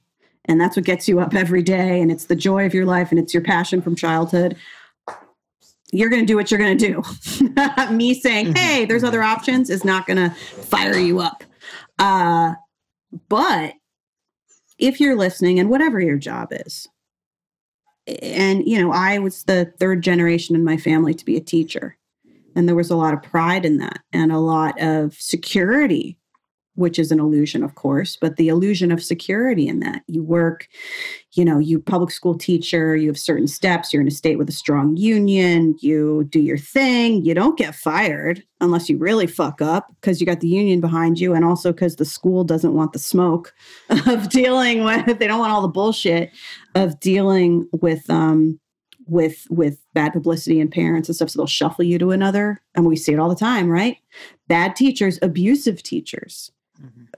and 0.45 0.59
that's 0.59 0.75
what 0.75 0.85
gets 0.85 1.07
you 1.07 1.19
up 1.19 1.35
every 1.35 1.61
day 1.61 2.01
and 2.01 2.11
it's 2.11 2.25
the 2.25 2.35
joy 2.35 2.65
of 2.65 2.73
your 2.73 2.85
life 2.85 3.11
and 3.11 3.19
it's 3.19 3.33
your 3.35 3.43
passion 3.43 3.81
from 3.81 3.95
childhood 3.95 4.55
you're 5.91 6.09
going 6.09 6.21
to 6.21 6.25
do 6.25 6.35
what 6.35 6.49
you're 6.49 6.59
going 6.59 6.77
to 6.77 6.87
do 6.87 7.53
me 7.93 8.13
saying 8.13 8.47
Mhm. 8.47 8.57
hey 8.57 8.85
there's 8.85 9.03
other 9.03 9.21
options 9.21 9.69
is 9.69 9.83
not 9.85 10.07
going 10.07 10.17
to 10.17 10.29
fire 10.63 10.97
you 10.97 11.19
up 11.19 11.43
uh, 11.99 12.53
but 13.29 13.73
if 14.79 14.99
you're 14.99 15.15
listening 15.15 15.59
and 15.59 15.69
whatever 15.69 15.99
your 15.99 16.17
job 16.17 16.47
is 16.51 16.87
and 18.07 18.67
you 18.67 18.79
know 18.79 18.91
i 18.91 19.17
was 19.19 19.43
the 19.43 19.65
third 19.79 20.01
generation 20.01 20.55
in 20.55 20.63
my 20.63 20.77
family 20.77 21.13
to 21.13 21.25
be 21.25 21.37
a 21.37 21.41
teacher. 21.41 21.97
And 22.55 22.67
there 22.67 22.75
was 22.75 22.91
a 22.91 22.95
lot 22.95 23.13
of 23.13 23.23
pride 23.23 23.65
in 23.65 23.77
that 23.79 23.99
and 24.11 24.31
a 24.31 24.37
lot 24.37 24.79
of 24.79 25.15
security 25.15 26.17
which 26.75 26.97
is 26.97 27.11
an 27.11 27.19
illusion 27.19 27.63
of 27.63 27.75
course 27.75 28.17
but 28.19 28.35
the 28.37 28.49
illusion 28.49 28.91
of 28.91 29.03
security 29.03 29.67
in 29.67 29.79
that. 29.79 30.03
You 30.07 30.23
work 30.23 30.67
you 31.33 31.45
know 31.45 31.59
you 31.59 31.79
public 31.79 32.11
school 32.11 32.37
teacher 32.37 32.95
you 32.95 33.07
have 33.07 33.17
certain 33.17 33.47
steps 33.47 33.91
you're 33.91 34.01
in 34.01 34.07
a 34.07 34.11
state 34.11 34.37
with 34.37 34.49
a 34.49 34.53
strong 34.53 34.95
union 34.97 35.75
you 35.79 36.25
do 36.29 36.39
your 36.39 36.57
thing 36.57 37.23
you 37.23 37.33
don't 37.33 37.57
get 37.57 37.75
fired 37.75 38.43
unless 38.61 38.89
you 38.89 38.97
really 38.97 39.27
fuck 39.27 39.61
up 39.61 39.87
because 39.99 40.19
you 40.19 40.27
got 40.27 40.39
the 40.39 40.47
union 40.47 40.79
behind 40.79 41.19
you 41.19 41.33
and 41.33 41.43
also 41.43 41.71
because 41.71 41.95
the 41.95 42.05
school 42.05 42.43
doesn't 42.43 42.73
want 42.73 42.93
the 42.93 42.99
smoke 42.99 43.53
of 44.07 44.29
dealing 44.29 44.83
with 44.83 45.19
they 45.19 45.27
don't 45.27 45.39
want 45.39 45.51
all 45.51 45.61
the 45.61 45.67
bullshit 45.67 46.31
of 46.75 46.99
dealing 46.99 47.67
with 47.71 48.09
um 48.09 48.59
with 49.05 49.45
with 49.49 49.79
bad 49.93 50.13
publicity 50.13 50.59
and 50.61 50.71
parents 50.71 51.09
and 51.09 51.15
stuff 51.15 51.29
so 51.29 51.39
they'll 51.39 51.47
shuffle 51.47 51.83
you 51.83 51.99
to 51.99 52.11
another 52.11 52.61
and 52.75 52.85
we 52.85 52.95
see 52.95 53.11
it 53.11 53.19
all 53.19 53.29
the 53.29 53.35
time 53.35 53.69
right? 53.69 53.97
Bad 54.47 54.75
teachers 54.75 55.19
abusive 55.21 55.83
teachers 55.83 56.51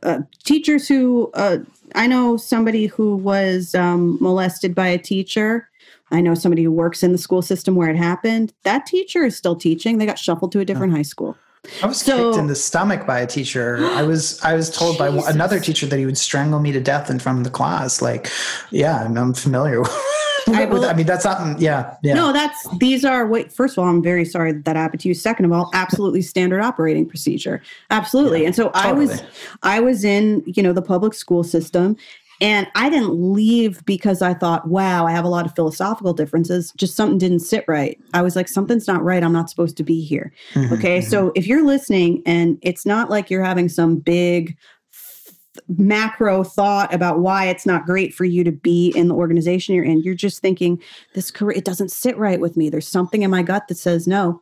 uh, 0.03 0.19
teachers 0.43 0.87
who 0.87 1.31
uh, 1.33 1.57
I 1.93 2.07
know 2.07 2.37
somebody 2.37 2.87
who 2.87 3.15
was 3.15 3.75
um, 3.75 4.17
molested 4.21 4.75
by 4.75 4.87
a 4.87 4.97
teacher. 4.97 5.69
I 6.11 6.21
know 6.21 6.35
somebody 6.35 6.63
who 6.63 6.71
works 6.71 7.01
in 7.03 7.11
the 7.11 7.17
school 7.17 7.41
system 7.41 7.75
where 7.75 7.89
it 7.89 7.95
happened. 7.97 8.53
That 8.63 8.85
teacher 8.85 9.23
is 9.23 9.35
still 9.35 9.55
teaching. 9.55 9.97
They 9.97 10.05
got 10.05 10.19
shuffled 10.19 10.51
to 10.51 10.59
a 10.59 10.65
different 10.65 10.93
high 10.93 11.01
school. 11.01 11.35
I 11.81 11.87
was 11.87 11.99
So- 11.99 12.29
kicked 12.31 12.39
in 12.39 12.47
the 12.47 12.55
stomach 12.55 13.07
by 13.07 13.19
a 13.19 13.27
teacher. 13.27 13.83
I 13.93 14.03
was 14.03 14.39
I 14.43 14.53
was 14.53 14.69
told 14.69 14.97
by 14.97 15.07
another 15.27 15.59
teacher 15.59 15.85
that 15.87 15.97
he 15.97 16.05
would 16.05 16.17
strangle 16.17 16.59
me 16.59 16.71
to 16.71 16.79
death 16.79 17.09
in 17.09 17.19
front 17.19 17.39
of 17.39 17.43
the 17.43 17.49
class. 17.49 18.01
Like, 18.01 18.29
yeah, 18.71 19.03
I'm, 19.03 19.17
I'm 19.17 19.33
familiar. 19.33 19.81
I, 20.47 20.65
I, 20.65 20.93
mean, 20.93 21.05
that's 21.05 21.26
not, 21.26 21.59
yeah, 21.59 21.95
yeah. 22.03 22.13
No, 22.13 22.31
that's, 22.31 22.67
these 22.77 23.03
are, 23.03 23.26
wait, 23.27 23.51
first 23.51 23.77
of 23.77 23.84
all, 23.84 23.89
I'm 23.89 24.03
very 24.03 24.26
sorry 24.26 24.51
that 24.51 24.65
that 24.65 24.76
happened 24.76 25.01
to 25.01 25.07
you. 25.07 25.13
Second 25.13 25.45
of 25.45 25.51
all, 25.51 25.69
absolutely 25.73 26.22
standard 26.22 26.61
operating 26.61 27.07
procedure. 27.07 27.61
Absolutely. 27.89 28.41
Yeah, 28.41 28.47
and 28.47 28.55
so 28.55 28.69
totally. 28.69 28.84
I 28.84 28.91
was, 28.93 29.23
I 29.63 29.80
was 29.80 30.03
in, 30.03 30.43
you 30.45 30.61
know, 30.61 30.73
the 30.73 30.81
public 30.81 31.13
school 31.13 31.43
system 31.43 31.97
and 32.41 32.67
I 32.76 32.89
didn't 32.89 33.34
leave 33.34 33.85
because 33.85 34.22
I 34.22 34.34
thought, 34.34 34.67
wow, 34.67 35.05
I 35.05 35.11
have 35.11 35.26
a 35.26 35.30
lot 35.30 35.45
of 35.45 35.55
philosophical 35.55 36.13
differences. 36.13 36.73
Just 36.76 36.95
something 36.95 37.17
didn't 37.17 37.39
sit 37.39 37.63
right. 37.67 37.99
I 38.13 38.22
was 38.22 38.35
like, 38.35 38.47
something's 38.47 38.88
not 38.88 39.03
right. 39.03 39.23
I'm 39.23 39.31
not 39.31 39.49
supposed 39.49 39.77
to 39.77 39.84
be 39.84 40.03
here. 40.03 40.34
Mm-hmm, 40.53 40.73
okay. 40.73 40.99
Mm-hmm. 40.99 41.09
So 41.09 41.31
if 41.35 41.47
you're 41.47 41.65
listening 41.65 42.22
and 42.26 42.57
it's 42.61 42.85
not 42.85 43.09
like 43.09 43.30
you're 43.30 43.43
having 43.43 43.69
some 43.69 43.97
big 43.97 44.57
macro 45.67 46.43
thought 46.43 46.93
about 46.93 47.19
why 47.19 47.45
it's 47.45 47.65
not 47.65 47.85
great 47.85 48.13
for 48.13 48.25
you 48.25 48.43
to 48.43 48.51
be 48.51 48.93
in 48.95 49.07
the 49.07 49.15
organization 49.15 49.75
you're 49.75 49.83
in, 49.83 50.01
you're 50.01 50.13
just 50.13 50.41
thinking, 50.41 50.81
this 51.13 51.31
career, 51.31 51.57
it 51.57 51.65
doesn't 51.65 51.91
sit 51.91 52.17
right 52.17 52.39
with 52.39 52.55
me. 52.55 52.69
There's 52.69 52.87
something 52.87 53.23
in 53.23 53.31
my 53.31 53.43
gut 53.43 53.67
that 53.67 53.77
says 53.77 54.07
no. 54.07 54.41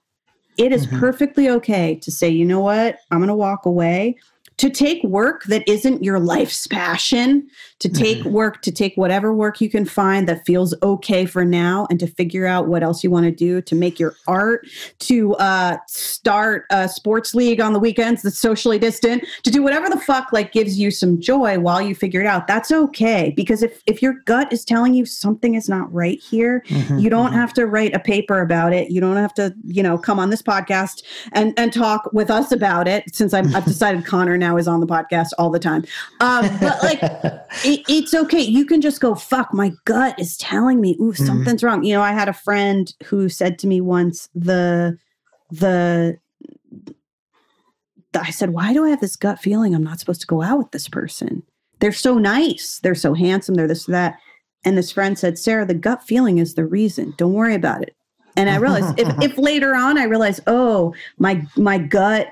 It 0.57 0.71
is 0.71 0.85
mm-hmm. 0.85 0.99
perfectly 0.99 1.49
okay 1.49 1.95
to 1.95 2.11
say, 2.11 2.29
you 2.29 2.45
know 2.45 2.59
what, 2.59 2.99
I'm 3.09 3.19
going 3.19 3.29
to 3.29 3.35
walk 3.35 3.65
away 3.65 4.17
to 4.63 4.69
take 4.69 5.03
work 5.03 5.43
that 5.43 5.61
isn't 5.67 6.05
your 6.05 6.21
life's 6.21 6.67
passion, 6.67 7.45
to 7.79 7.89
take 7.89 8.19
mm-hmm. 8.19 8.31
work, 8.31 8.61
to 8.61 8.71
take 8.71 8.95
whatever 8.95 9.33
work 9.33 9.59
you 9.59 9.69
can 9.69 9.83
find 9.83 10.25
that 10.25 10.45
feels 10.45 10.73
okay 10.81 11.25
for 11.25 11.43
now, 11.43 11.85
and 11.89 11.99
to 11.99 12.07
figure 12.07 12.45
out 12.45 12.69
what 12.69 12.81
else 12.81 13.03
you 13.03 13.11
want 13.11 13.25
to 13.25 13.31
do 13.31 13.61
to 13.61 13.75
make 13.75 13.99
your 13.99 14.15
art, 14.25 14.65
to 14.99 15.35
uh, 15.35 15.75
start 15.89 16.63
a 16.69 16.87
sports 16.87 17.35
league 17.35 17.59
on 17.59 17.73
the 17.73 17.79
weekends 17.79 18.21
that's 18.21 18.39
socially 18.39 18.79
distant, 18.79 19.25
to 19.43 19.51
do 19.51 19.61
whatever 19.61 19.89
the 19.89 19.99
fuck 19.99 20.31
like 20.31 20.53
gives 20.53 20.79
you 20.79 20.91
some 20.91 21.19
joy 21.19 21.59
while 21.59 21.81
you 21.81 21.93
figure 21.93 22.21
it 22.21 22.25
out. 22.25 22.47
That's 22.47 22.71
okay 22.71 23.33
because 23.35 23.63
if 23.63 23.83
if 23.85 24.01
your 24.01 24.13
gut 24.23 24.53
is 24.53 24.63
telling 24.63 24.93
you 24.93 25.05
something 25.05 25.55
is 25.55 25.67
not 25.67 25.91
right 25.93 26.21
here, 26.21 26.63
mm-hmm. 26.69 26.99
you 26.99 27.09
don't 27.09 27.31
mm-hmm. 27.31 27.35
have 27.35 27.53
to 27.55 27.67
write 27.67 27.93
a 27.93 27.99
paper 27.99 28.39
about 28.39 28.71
it. 28.71 28.91
You 28.91 29.01
don't 29.01 29.17
have 29.17 29.33
to, 29.33 29.53
you 29.65 29.83
know, 29.83 29.97
come 29.97 30.21
on 30.21 30.29
this 30.29 30.41
podcast 30.41 31.03
and 31.33 31.53
and 31.57 31.73
talk 31.73 32.09
with 32.13 32.31
us 32.31 32.53
about 32.53 32.87
it. 32.87 33.13
Since 33.13 33.33
I've, 33.33 33.53
I've 33.53 33.65
decided 33.73 34.05
Conner 34.05 34.37
now 34.37 34.52
is 34.57 34.67
on 34.67 34.79
the 34.79 34.87
podcast 34.87 35.29
all 35.37 35.49
the 35.49 35.59
time. 35.59 35.83
Um, 36.19 36.49
but 36.59 36.81
like, 36.83 37.01
it, 37.63 37.83
it's 37.87 38.13
okay. 38.13 38.41
You 38.41 38.65
can 38.65 38.81
just 38.81 39.01
go, 39.01 39.15
fuck, 39.15 39.53
my 39.53 39.71
gut 39.85 40.19
is 40.19 40.37
telling 40.37 40.81
me, 40.81 40.95
ooh, 40.99 41.11
mm-hmm. 41.11 41.25
something's 41.25 41.61
mm-hmm. 41.61 41.67
wrong. 41.67 41.83
You 41.83 41.93
know, 41.93 42.01
I 42.01 42.11
had 42.11 42.29
a 42.29 42.33
friend 42.33 42.93
who 43.05 43.29
said 43.29 43.59
to 43.59 43.67
me 43.67 43.81
once, 43.81 44.29
the, 44.33 44.97
the, 45.49 46.17
I 48.15 48.31
said, 48.31 48.51
why 48.51 48.73
do 48.73 48.85
I 48.85 48.89
have 48.89 49.01
this 49.01 49.15
gut 49.15 49.39
feeling 49.39 49.73
I'm 49.73 49.83
not 49.83 49.99
supposed 49.99 50.21
to 50.21 50.27
go 50.27 50.41
out 50.41 50.57
with 50.57 50.71
this 50.71 50.87
person? 50.87 51.43
They're 51.79 51.91
so 51.91 52.17
nice. 52.17 52.79
They're 52.79 52.95
so 52.95 53.13
handsome. 53.13 53.55
They're 53.55 53.67
this, 53.67 53.85
that. 53.87 54.17
And 54.63 54.77
this 54.77 54.91
friend 54.91 55.17
said, 55.17 55.37
Sara, 55.37 55.65
the 55.65 55.73
gut 55.73 56.03
feeling 56.03 56.37
is 56.37 56.53
the 56.53 56.65
reason. 56.65 57.13
Don't 57.17 57.33
worry 57.33 57.55
about 57.55 57.81
it. 57.81 57.95
And 58.35 58.49
I 58.49 58.57
realized 58.57 58.99
if, 58.99 59.07
if 59.21 59.37
later 59.37 59.75
on 59.75 59.97
I 59.97 60.05
realized, 60.05 60.41
oh, 60.47 60.93
my 61.17 61.45
my 61.55 61.77
gut 61.77 62.27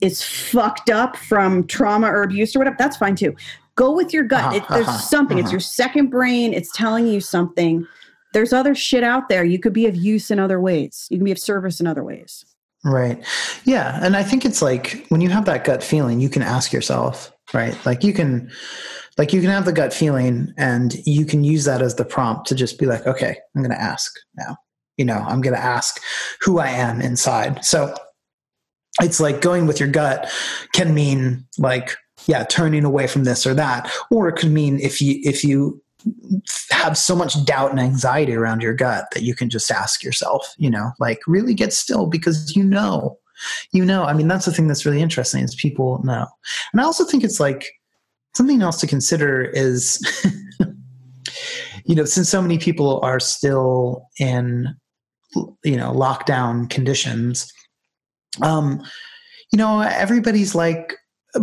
is 0.00 0.22
fucked 0.22 0.90
up 0.90 1.16
from 1.16 1.66
trauma 1.66 2.08
or 2.08 2.22
abuse 2.22 2.54
or 2.54 2.60
whatever, 2.60 2.76
that's 2.78 2.96
fine 2.96 3.16
too. 3.16 3.34
Go 3.74 3.92
with 3.92 4.12
your 4.12 4.24
gut. 4.24 4.44
Uh-huh, 4.44 4.56
it, 4.56 4.64
there's 4.68 4.88
uh-huh, 4.88 4.98
something. 4.98 5.38
Uh-huh. 5.38 5.44
It's 5.44 5.52
your 5.52 5.60
second 5.60 6.08
brain. 6.08 6.52
It's 6.52 6.72
telling 6.72 7.06
you 7.06 7.20
something. 7.20 7.86
There's 8.32 8.52
other 8.52 8.74
shit 8.74 9.02
out 9.02 9.28
there. 9.28 9.44
You 9.44 9.58
could 9.58 9.72
be 9.72 9.86
of 9.86 9.96
use 9.96 10.30
in 10.30 10.38
other 10.38 10.60
ways. 10.60 11.06
You 11.10 11.18
can 11.18 11.24
be 11.24 11.32
of 11.32 11.38
service 11.38 11.80
in 11.80 11.86
other 11.86 12.04
ways. 12.04 12.44
Right. 12.84 13.22
Yeah. 13.64 13.98
And 14.02 14.16
I 14.16 14.22
think 14.22 14.44
it's 14.44 14.62
like 14.62 15.04
when 15.08 15.20
you 15.20 15.28
have 15.28 15.44
that 15.46 15.64
gut 15.64 15.82
feeling, 15.82 16.20
you 16.20 16.28
can 16.28 16.42
ask 16.42 16.72
yourself, 16.72 17.32
right? 17.52 17.76
Like 17.84 18.02
you 18.04 18.12
can, 18.12 18.50
like 19.18 19.32
you 19.32 19.40
can 19.40 19.50
have 19.50 19.66
the 19.66 19.72
gut 19.72 19.92
feeling 19.92 20.54
and 20.56 20.94
you 21.06 21.26
can 21.26 21.44
use 21.44 21.64
that 21.64 21.82
as 21.82 21.96
the 21.96 22.04
prompt 22.04 22.46
to 22.48 22.54
just 22.54 22.78
be 22.78 22.86
like, 22.86 23.06
okay, 23.06 23.36
I'm 23.54 23.62
going 23.62 23.74
to 23.74 23.80
ask 23.80 24.12
now. 24.36 24.56
You 24.96 25.04
know, 25.04 25.24
I'm 25.26 25.40
going 25.40 25.54
to 25.54 25.62
ask 25.62 26.00
who 26.40 26.58
I 26.58 26.68
am 26.68 27.00
inside. 27.00 27.64
So 27.64 27.94
it's 29.00 29.20
like 29.20 29.40
going 29.40 29.66
with 29.66 29.80
your 29.80 29.88
gut 29.88 30.30
can 30.72 30.94
mean 30.94 31.46
like 31.58 31.96
yeah 32.26 32.44
turning 32.44 32.84
away 32.84 33.06
from 33.06 33.24
this 33.24 33.46
or 33.46 33.54
that 33.54 33.90
or 34.10 34.28
it 34.28 34.36
could 34.36 34.50
mean 34.50 34.78
if 34.80 35.00
you 35.00 35.20
if 35.22 35.44
you 35.44 35.82
have 36.70 36.96
so 36.96 37.14
much 37.14 37.44
doubt 37.44 37.70
and 37.70 37.80
anxiety 37.80 38.34
around 38.34 38.62
your 38.62 38.72
gut 38.72 39.06
that 39.12 39.22
you 39.22 39.34
can 39.34 39.50
just 39.50 39.70
ask 39.70 40.02
yourself 40.02 40.54
you 40.58 40.70
know 40.70 40.92
like 40.98 41.20
really 41.26 41.54
get 41.54 41.72
still 41.72 42.06
because 42.06 42.54
you 42.56 42.64
know 42.64 43.18
you 43.72 43.84
know. 43.84 44.04
I 44.04 44.12
mean 44.12 44.28
that's 44.28 44.46
the 44.46 44.52
thing 44.52 44.68
that's 44.68 44.86
really 44.86 45.00
interesting 45.00 45.42
is 45.42 45.54
people 45.54 46.00
know. 46.04 46.26
And 46.72 46.80
i 46.80 46.84
also 46.84 47.04
think 47.04 47.24
it's 47.24 47.40
like 47.40 47.70
something 48.34 48.62
else 48.62 48.80
to 48.80 48.86
consider 48.86 49.42
is 49.42 50.00
you 51.84 51.94
know 51.94 52.04
since 52.04 52.28
so 52.28 52.40
many 52.42 52.58
people 52.58 53.00
are 53.02 53.20
still 53.20 54.06
in 54.18 54.74
you 55.64 55.76
know 55.76 55.92
lockdown 55.92 56.68
conditions 56.70 57.52
um, 58.42 58.82
you 59.52 59.56
know, 59.56 59.80
everybody's 59.80 60.54
like 60.54 60.96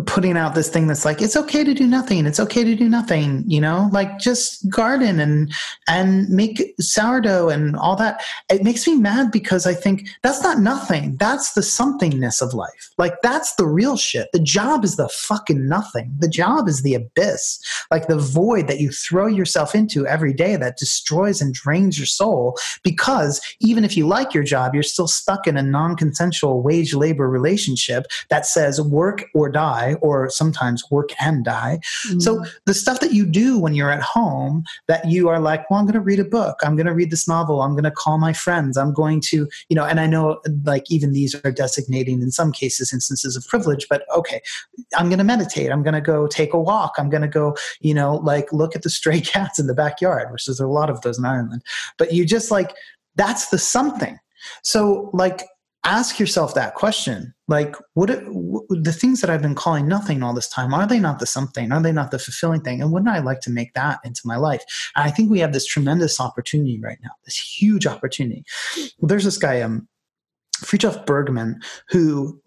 putting 0.06 0.38
out 0.38 0.56
this 0.56 0.70
thing 0.70 0.88
that's 0.88 1.06
like 1.06 1.22
it's 1.22 1.38
okay 1.38 1.64
to 1.64 1.74
do 1.74 1.88
nothing. 1.88 2.26
It's 2.26 2.40
okay 2.40 2.64
to 2.64 2.76
do 2.76 2.90
nothing 2.90 3.44
you 3.48 3.62
know? 3.62 3.90
Like 3.92 4.20
just 4.20 4.70
garden 4.70 5.20
and 5.20 5.52
and 5.88 6.30
make 6.30 6.74
sourdough 6.80 7.50
and 7.50 7.76
all 7.76 7.96
that. 7.96 8.24
It 8.50 8.64
makes 8.64 8.86
me 8.88 8.96
mad 8.96 9.32
because 9.32 9.66
i 9.66 9.74
think 9.74 10.10
that's 10.24 10.44
not 10.44 10.60
nothing. 10.60 11.16
That's 11.18 11.54
the 11.54 11.62
somethingness 11.62 12.42
of 12.42 12.54
life. 12.54 12.92
Like 12.98 13.22
that's 13.22 13.56
the 13.56 13.66
real 13.66 13.98
shit. 13.98 14.30
The 14.34 14.40
job 14.40 14.84
is 14.84 14.96
the 14.96 15.10
fucking 15.10 15.68
nothing. 15.68 16.14
The 16.20 16.28
job 16.28 16.68
is 16.68 16.82
the 16.82 16.96
abyss. 16.96 17.60
Like 17.92 18.08
the 18.08 18.18
void 18.18 18.68
that 18.68 18.80
you 18.80 18.92
throw 18.92 19.28
yourself 19.28 19.74
into 19.76 20.06
every 20.08 20.34
day 20.34 20.56
that 20.56 20.78
destroys 20.78 21.42
and 21.42 21.54
drains 21.54 21.98
your 21.98 22.08
soul 22.08 22.58
because 22.84 23.42
even 23.60 23.84
if 23.84 23.96
you 23.96 24.08
like 24.08 24.34
your 24.34 24.44
job 24.44 24.74
you're 24.74 24.84
still 24.84 25.08
stuck 25.08 25.48
in 25.48 25.58
a 25.58 25.64
non-consensual 25.64 26.62
wage 26.62 26.94
labor 26.94 27.30
relationship 27.30 28.06
that 28.30 28.46
says 28.46 28.82
work 28.82 29.26
or 29.34 29.50
die 29.50 29.77
die 29.78 29.94
or 30.02 30.30
sometimes 30.30 30.84
work 30.92 31.10
and 31.22 31.44
die. 31.44 31.80
Mm-hmm. 32.08 32.20
So 32.20 32.44
the 32.66 32.74
stuff 32.74 33.00
that 33.00 33.14
you 33.14 33.26
do 33.26 33.60
when 33.60 33.74
you're 33.74 33.92
at 33.92 34.02
home 34.02 34.64
that 34.88 35.06
you 35.10 35.30
are 35.30 35.40
like, 35.40 35.70
well, 35.70 35.80
I'm 35.80 35.86
going 35.86 35.94
to 35.94 36.02
read 36.02 36.20
a 36.20 36.26
book. 36.26 36.58
I'm 36.64 36.76
going 36.76 36.88
to 36.88 36.94
read 36.94 37.12
this 37.12 37.28
novel. 37.28 37.62
I'm 37.62 37.72
going 37.72 37.84
to 37.84 37.92
call 37.92 38.18
my 38.18 38.34
friends. 38.34 38.78
I'm 38.78 38.94
going 38.94 39.22
to, 39.22 39.48
you 39.70 39.76
know, 39.76 39.86
and 39.86 40.00
I 40.00 40.08
know 40.08 40.40
like 40.64 40.90
even 40.90 41.14
these 41.14 41.36
are 41.44 41.52
designating 41.52 42.22
in 42.22 42.32
some 42.32 42.52
cases 42.52 42.94
instances 42.94 43.36
of 43.36 43.48
privilege, 43.48 43.88
but 43.90 44.04
okay, 44.16 44.42
I'm 44.98 45.10
going 45.10 45.20
to 45.20 45.24
meditate. 45.24 45.72
I'm 45.72 45.84
going 45.84 45.94
to 45.94 46.02
go 46.02 46.28
take 46.28 46.54
a 46.54 46.60
walk. 46.60 46.96
I'm 46.98 47.10
going 47.10 47.22
to 47.22 47.28
go, 47.28 47.56
you 47.82 47.94
know, 47.94 48.16
like 48.16 48.52
look 48.52 48.76
at 48.76 48.84
the 48.84 48.90
stray 48.90 49.22
cats 49.34 49.60
in 49.60 49.68
the 49.68 49.74
backyard, 49.74 50.32
which 50.32 50.46
there's 50.46 50.60
a 50.60 50.68
lot 50.68 50.90
of 50.90 51.02
those 51.02 51.18
in 51.18 51.26
Ireland. 51.26 51.64
But 51.98 52.14
you 52.14 52.26
just 52.26 52.52
like, 52.52 52.74
that's 53.16 53.50
the 53.50 53.58
something. 53.58 54.20
So 54.64 55.10
like 55.14 55.44
ask 55.88 56.20
yourself 56.20 56.54
that 56.54 56.76
question 56.76 57.34
like 57.48 57.76
what, 57.94 58.10
what, 58.28 58.64
the 58.70 58.92
things 58.92 59.22
that 59.22 59.30
i've 59.30 59.42
been 59.42 59.56
calling 59.56 59.88
nothing 59.88 60.22
all 60.22 60.34
this 60.34 60.50
time 60.50 60.74
are 60.74 60.86
they 60.86 61.00
not 61.00 61.20
the 61.20 61.26
something 61.26 61.72
are 61.72 61.82
they 61.82 61.94
not 61.94 62.12
the 62.12 62.20
fulfilling 62.20 62.62
thing 62.62 62.82
and 62.82 62.92
wouldn't 62.92 63.10
i 63.10 63.20
like 63.20 63.40
to 63.40 63.50
make 63.50 63.74
that 63.74 64.00
into 64.04 64.22
my 64.26 64.36
life 64.36 64.64
and 64.96 65.08
i 65.08 65.10
think 65.10 65.32
we 65.32 65.40
have 65.40 65.54
this 65.54 65.66
tremendous 65.66 66.20
opportunity 66.20 66.80
right 66.84 66.98
now 67.02 67.12
this 67.24 67.38
huge 67.38 67.88
opportunity 67.88 68.44
well, 69.00 69.08
there's 69.08 69.24
this 69.24 69.38
guy 69.38 69.62
um 69.62 69.88
Frithjof 70.58 71.06
Bergmann, 71.06 71.62
who 71.90 72.42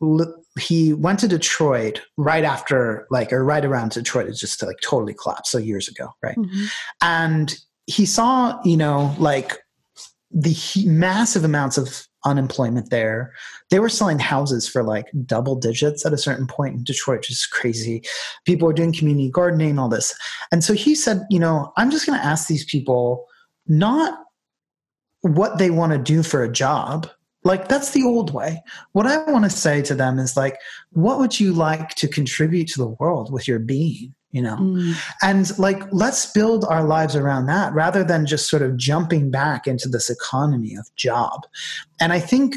he 0.58 0.92
went 0.92 1.20
to 1.20 1.28
Detroit 1.28 2.02
right 2.16 2.42
after, 2.42 3.06
like, 3.08 3.32
or 3.32 3.44
right 3.44 3.64
around 3.64 3.92
Detroit, 3.92 4.26
it 4.26 4.32
just 4.32 4.60
like 4.64 4.78
totally 4.82 5.14
collapsed. 5.14 5.52
So 5.52 5.58
years 5.58 5.86
ago, 5.86 6.08
right? 6.20 6.36
Mm-hmm. 6.36 6.64
And 7.02 7.54
he 7.86 8.06
saw, 8.06 8.60
you 8.64 8.76
know, 8.76 9.14
like 9.18 9.58
the 10.32 10.56
massive 10.86 11.44
amounts 11.44 11.78
of 11.78 12.04
unemployment 12.24 12.90
there. 12.90 13.32
They 13.70 13.80
were 13.80 13.88
selling 13.88 14.18
houses 14.18 14.68
for 14.68 14.82
like 14.82 15.06
double 15.24 15.56
digits 15.56 16.04
at 16.04 16.12
a 16.12 16.18
certain 16.18 16.46
point 16.46 16.76
in 16.76 16.84
Detroit, 16.84 17.22
just 17.22 17.50
crazy. 17.50 18.02
People 18.44 18.66
were 18.66 18.74
doing 18.74 18.92
community 18.92 19.30
gardening, 19.30 19.78
all 19.78 19.88
this. 19.88 20.14
And 20.52 20.62
so 20.62 20.74
he 20.74 20.94
said, 20.94 21.22
you 21.30 21.38
know, 21.38 21.72
I'm 21.76 21.90
just 21.90 22.06
going 22.06 22.18
to 22.18 22.24
ask 22.24 22.46
these 22.48 22.64
people 22.64 23.26
not 23.66 24.18
what 25.22 25.58
they 25.58 25.70
want 25.70 25.92
to 25.92 25.98
do 25.98 26.22
for 26.22 26.42
a 26.42 26.52
job. 26.52 27.08
Like 27.42 27.68
that's 27.68 27.92
the 27.92 28.04
old 28.04 28.34
way. 28.34 28.62
What 28.92 29.06
I 29.06 29.18
want 29.30 29.44
to 29.44 29.50
say 29.50 29.80
to 29.82 29.94
them 29.94 30.18
is 30.18 30.36
like, 30.36 30.58
what 30.90 31.18
would 31.18 31.40
you 31.40 31.52
like 31.52 31.90
to 31.96 32.08
contribute 32.08 32.68
to 32.68 32.78
the 32.78 32.96
world 33.00 33.32
with 33.32 33.48
your 33.48 33.58
being? 33.58 34.14
You 34.32 34.42
know? 34.42 34.56
Mm. 34.56 34.94
and 35.22 35.58
like 35.58 35.82
let's 35.92 36.30
build 36.32 36.64
our 36.64 36.84
lives 36.84 37.16
around 37.16 37.46
that 37.46 37.72
rather 37.72 38.04
than 38.04 38.26
just 38.26 38.48
sort 38.48 38.62
of 38.62 38.76
jumping 38.76 39.30
back 39.30 39.66
into 39.66 39.88
this 39.88 40.10
economy 40.10 40.74
of 40.76 40.94
job. 40.96 41.46
And 42.00 42.12
i 42.12 42.20
think 42.20 42.56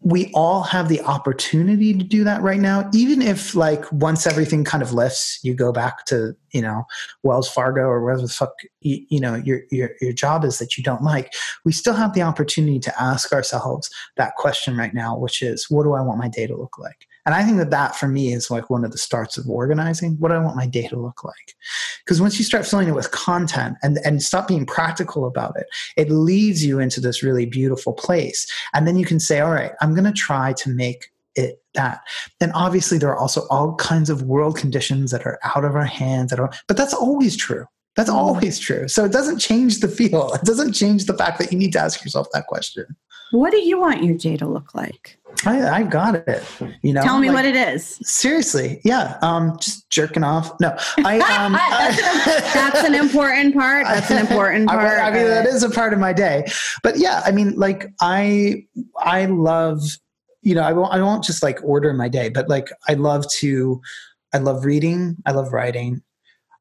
we 0.00 0.30
all 0.32 0.62
have 0.62 0.88
the 0.88 1.00
opportunity 1.02 1.92
to 1.92 2.04
do 2.04 2.22
that 2.22 2.40
right 2.40 2.60
now 2.60 2.88
even 2.94 3.20
if 3.20 3.54
like 3.54 3.84
once 3.90 4.26
everything 4.26 4.62
kind 4.62 4.82
of 4.82 4.92
lifts 4.92 5.40
you 5.42 5.54
go 5.54 5.72
back 5.72 6.04
to 6.04 6.36
you 6.52 6.62
know 6.62 6.84
wells 7.24 7.48
fargo 7.48 7.82
or 7.82 8.02
wherever 8.02 8.22
the 8.22 8.28
fuck 8.28 8.52
you, 8.80 9.04
you 9.08 9.20
know 9.20 9.34
your, 9.34 9.62
your 9.70 9.90
your 10.00 10.12
job 10.12 10.44
is 10.44 10.58
that 10.58 10.76
you 10.76 10.84
don't 10.84 11.02
like 11.02 11.32
we 11.64 11.72
still 11.72 11.94
have 11.94 12.14
the 12.14 12.22
opportunity 12.22 12.78
to 12.78 13.02
ask 13.02 13.32
ourselves 13.32 13.90
that 14.16 14.34
question 14.36 14.76
right 14.76 14.94
now 14.94 15.16
which 15.16 15.42
is 15.42 15.66
what 15.68 15.82
do 15.82 15.94
i 15.94 16.00
want 16.00 16.18
my 16.18 16.28
day 16.28 16.46
to 16.46 16.56
look 16.56 16.78
like 16.78 17.06
And 17.26 17.34
I 17.34 17.44
think 17.44 17.58
that 17.58 17.70
that 17.70 17.96
for 17.96 18.08
me 18.08 18.32
is 18.32 18.50
like 18.50 18.70
one 18.70 18.84
of 18.84 18.92
the 18.92 18.98
starts 18.98 19.36
of 19.36 19.48
organizing. 19.48 20.16
What 20.18 20.32
I 20.32 20.38
want 20.38 20.56
my 20.56 20.66
day 20.66 20.86
to 20.88 20.98
look 20.98 21.24
like? 21.24 21.54
Because 22.04 22.20
once 22.20 22.38
you 22.38 22.44
start 22.44 22.66
filling 22.66 22.88
it 22.88 22.94
with 22.94 23.10
content 23.10 23.76
and, 23.82 23.98
and 24.04 24.22
stop 24.22 24.48
being 24.48 24.64
practical 24.64 25.26
about 25.26 25.56
it, 25.56 25.66
it 25.96 26.10
leads 26.10 26.64
you 26.64 26.78
into 26.78 27.00
this 27.00 27.22
really 27.22 27.46
beautiful 27.46 27.92
place. 27.92 28.50
And 28.74 28.86
then 28.86 28.96
you 28.96 29.04
can 29.04 29.20
say, 29.20 29.40
all 29.40 29.50
right, 29.50 29.72
I'm 29.80 29.94
going 29.94 30.04
to 30.04 30.12
try 30.12 30.54
to 30.54 30.70
make 30.70 31.10
it 31.34 31.62
that. 31.74 32.00
And 32.40 32.52
obviously, 32.54 32.98
there 32.98 33.10
are 33.10 33.18
also 33.18 33.46
all 33.50 33.74
kinds 33.76 34.10
of 34.10 34.22
world 34.22 34.56
conditions 34.56 35.10
that 35.10 35.26
are 35.26 35.38
out 35.44 35.64
of 35.64 35.74
our 35.74 35.84
hands. 35.84 36.30
That 36.30 36.40
are, 36.40 36.50
but 36.66 36.76
that's 36.76 36.94
always 36.94 37.36
true. 37.36 37.66
That's 37.96 38.10
mm-hmm. 38.10 38.18
always 38.18 38.58
true. 38.58 38.88
So 38.88 39.04
it 39.04 39.12
doesn't 39.12 39.38
change 39.38 39.80
the 39.80 39.88
feel. 39.88 40.32
It 40.34 40.42
doesn't 40.42 40.72
change 40.72 41.06
the 41.06 41.14
fact 41.14 41.38
that 41.40 41.52
you 41.52 41.58
need 41.58 41.72
to 41.72 41.80
ask 41.80 42.04
yourself 42.04 42.28
that 42.32 42.46
question. 42.46 42.86
What 43.30 43.50
do 43.50 43.58
you 43.58 43.78
want 43.78 44.02
your 44.02 44.16
day 44.16 44.36
to 44.36 44.46
look 44.46 44.74
like? 44.74 45.18
I, 45.46 45.68
I 45.68 45.82
got 45.82 46.16
it. 46.16 46.44
You 46.82 46.92
know, 46.92 47.02
tell 47.02 47.18
me 47.18 47.28
like, 47.28 47.36
what 47.36 47.44
it 47.44 47.54
is. 47.54 47.98
Seriously, 48.02 48.80
yeah. 48.84 49.18
Um, 49.22 49.58
just 49.60 49.88
jerking 49.90 50.24
off. 50.24 50.58
No, 50.60 50.76
I. 50.98 51.18
Um, 51.38 51.52
that's, 51.52 52.02
I, 52.02 52.40
that's, 52.54 52.84
an 52.84 52.94
important 52.94 53.54
part. 53.54 53.84
That's 53.86 54.10
an 54.10 54.18
important 54.18 54.68
part. 54.68 54.98
I, 54.98 55.08
I 55.08 55.12
mean, 55.12 55.26
that 55.26 55.46
is 55.46 55.62
a 55.62 55.70
part 55.70 55.92
of 55.92 55.98
my 55.98 56.12
day. 56.12 56.46
But 56.82 56.98
yeah, 56.98 57.22
I 57.24 57.30
mean, 57.30 57.54
like 57.56 57.92
I, 58.00 58.64
I 58.98 59.26
love. 59.26 59.82
You 60.42 60.54
know, 60.54 60.62
I 60.62 60.72
won't. 60.72 60.92
I 60.92 61.02
won't 61.02 61.22
just 61.22 61.42
like 61.42 61.62
order 61.62 61.92
my 61.92 62.08
day, 62.08 62.30
but 62.30 62.48
like 62.48 62.70
I 62.88 62.94
love 62.94 63.30
to. 63.38 63.80
I 64.32 64.38
love 64.38 64.64
reading. 64.64 65.16
I 65.26 65.32
love 65.32 65.52
writing. 65.52 66.02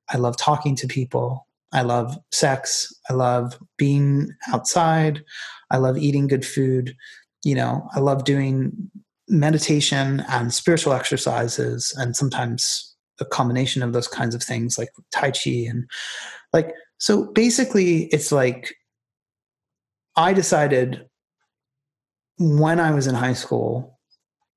I 0.10 0.18
love 0.18 0.38
talking 0.38 0.76
to 0.77 0.88
people. 0.88 1.48
I 1.73 1.81
love 1.81 2.18
sex. 2.31 2.94
I 3.10 3.14
love 3.14 3.57
being 3.77 4.30
outside. 4.48 5.23
I 5.72 5.77
love 5.77 5.98
eating 5.98 6.27
good 6.27 6.45
food 6.45 6.95
you 7.44 7.56
know, 7.56 7.88
I 7.95 7.99
love 7.99 8.26
doing 8.26 8.91
meditation 9.30 10.23
and 10.30 10.53
spiritual 10.53 10.94
exercises 10.94 11.94
and 11.98 12.15
sometimes 12.15 12.95
a 13.22 13.26
combination 13.26 13.81
of 13.81 13.94
those 13.94 14.07
kinds 14.07 14.35
of 14.35 14.44
things 14.44 14.77
like 14.77 14.89
Tai 15.11 15.31
Chi 15.31 15.65
and 15.69 15.89
like, 16.52 16.73
so 16.98 17.31
basically 17.31 18.06
it's 18.06 18.34
like 18.34 18.76
I 20.18 20.34
decided 20.34 21.06
when 22.38 22.81
I 22.81 22.91
was 22.91 23.07
in 23.07 23.15
high 23.15 23.34
school 23.34 23.98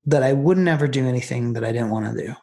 that 0.04 0.24
I 0.24 0.32
would 0.32 0.58
never 0.58 0.88
do 0.88 1.06
anything 1.06 1.52
that 1.52 1.64
I 1.64 1.70
didn't 1.70 1.90
want 1.90 2.06
to 2.06 2.26
do 2.26 2.34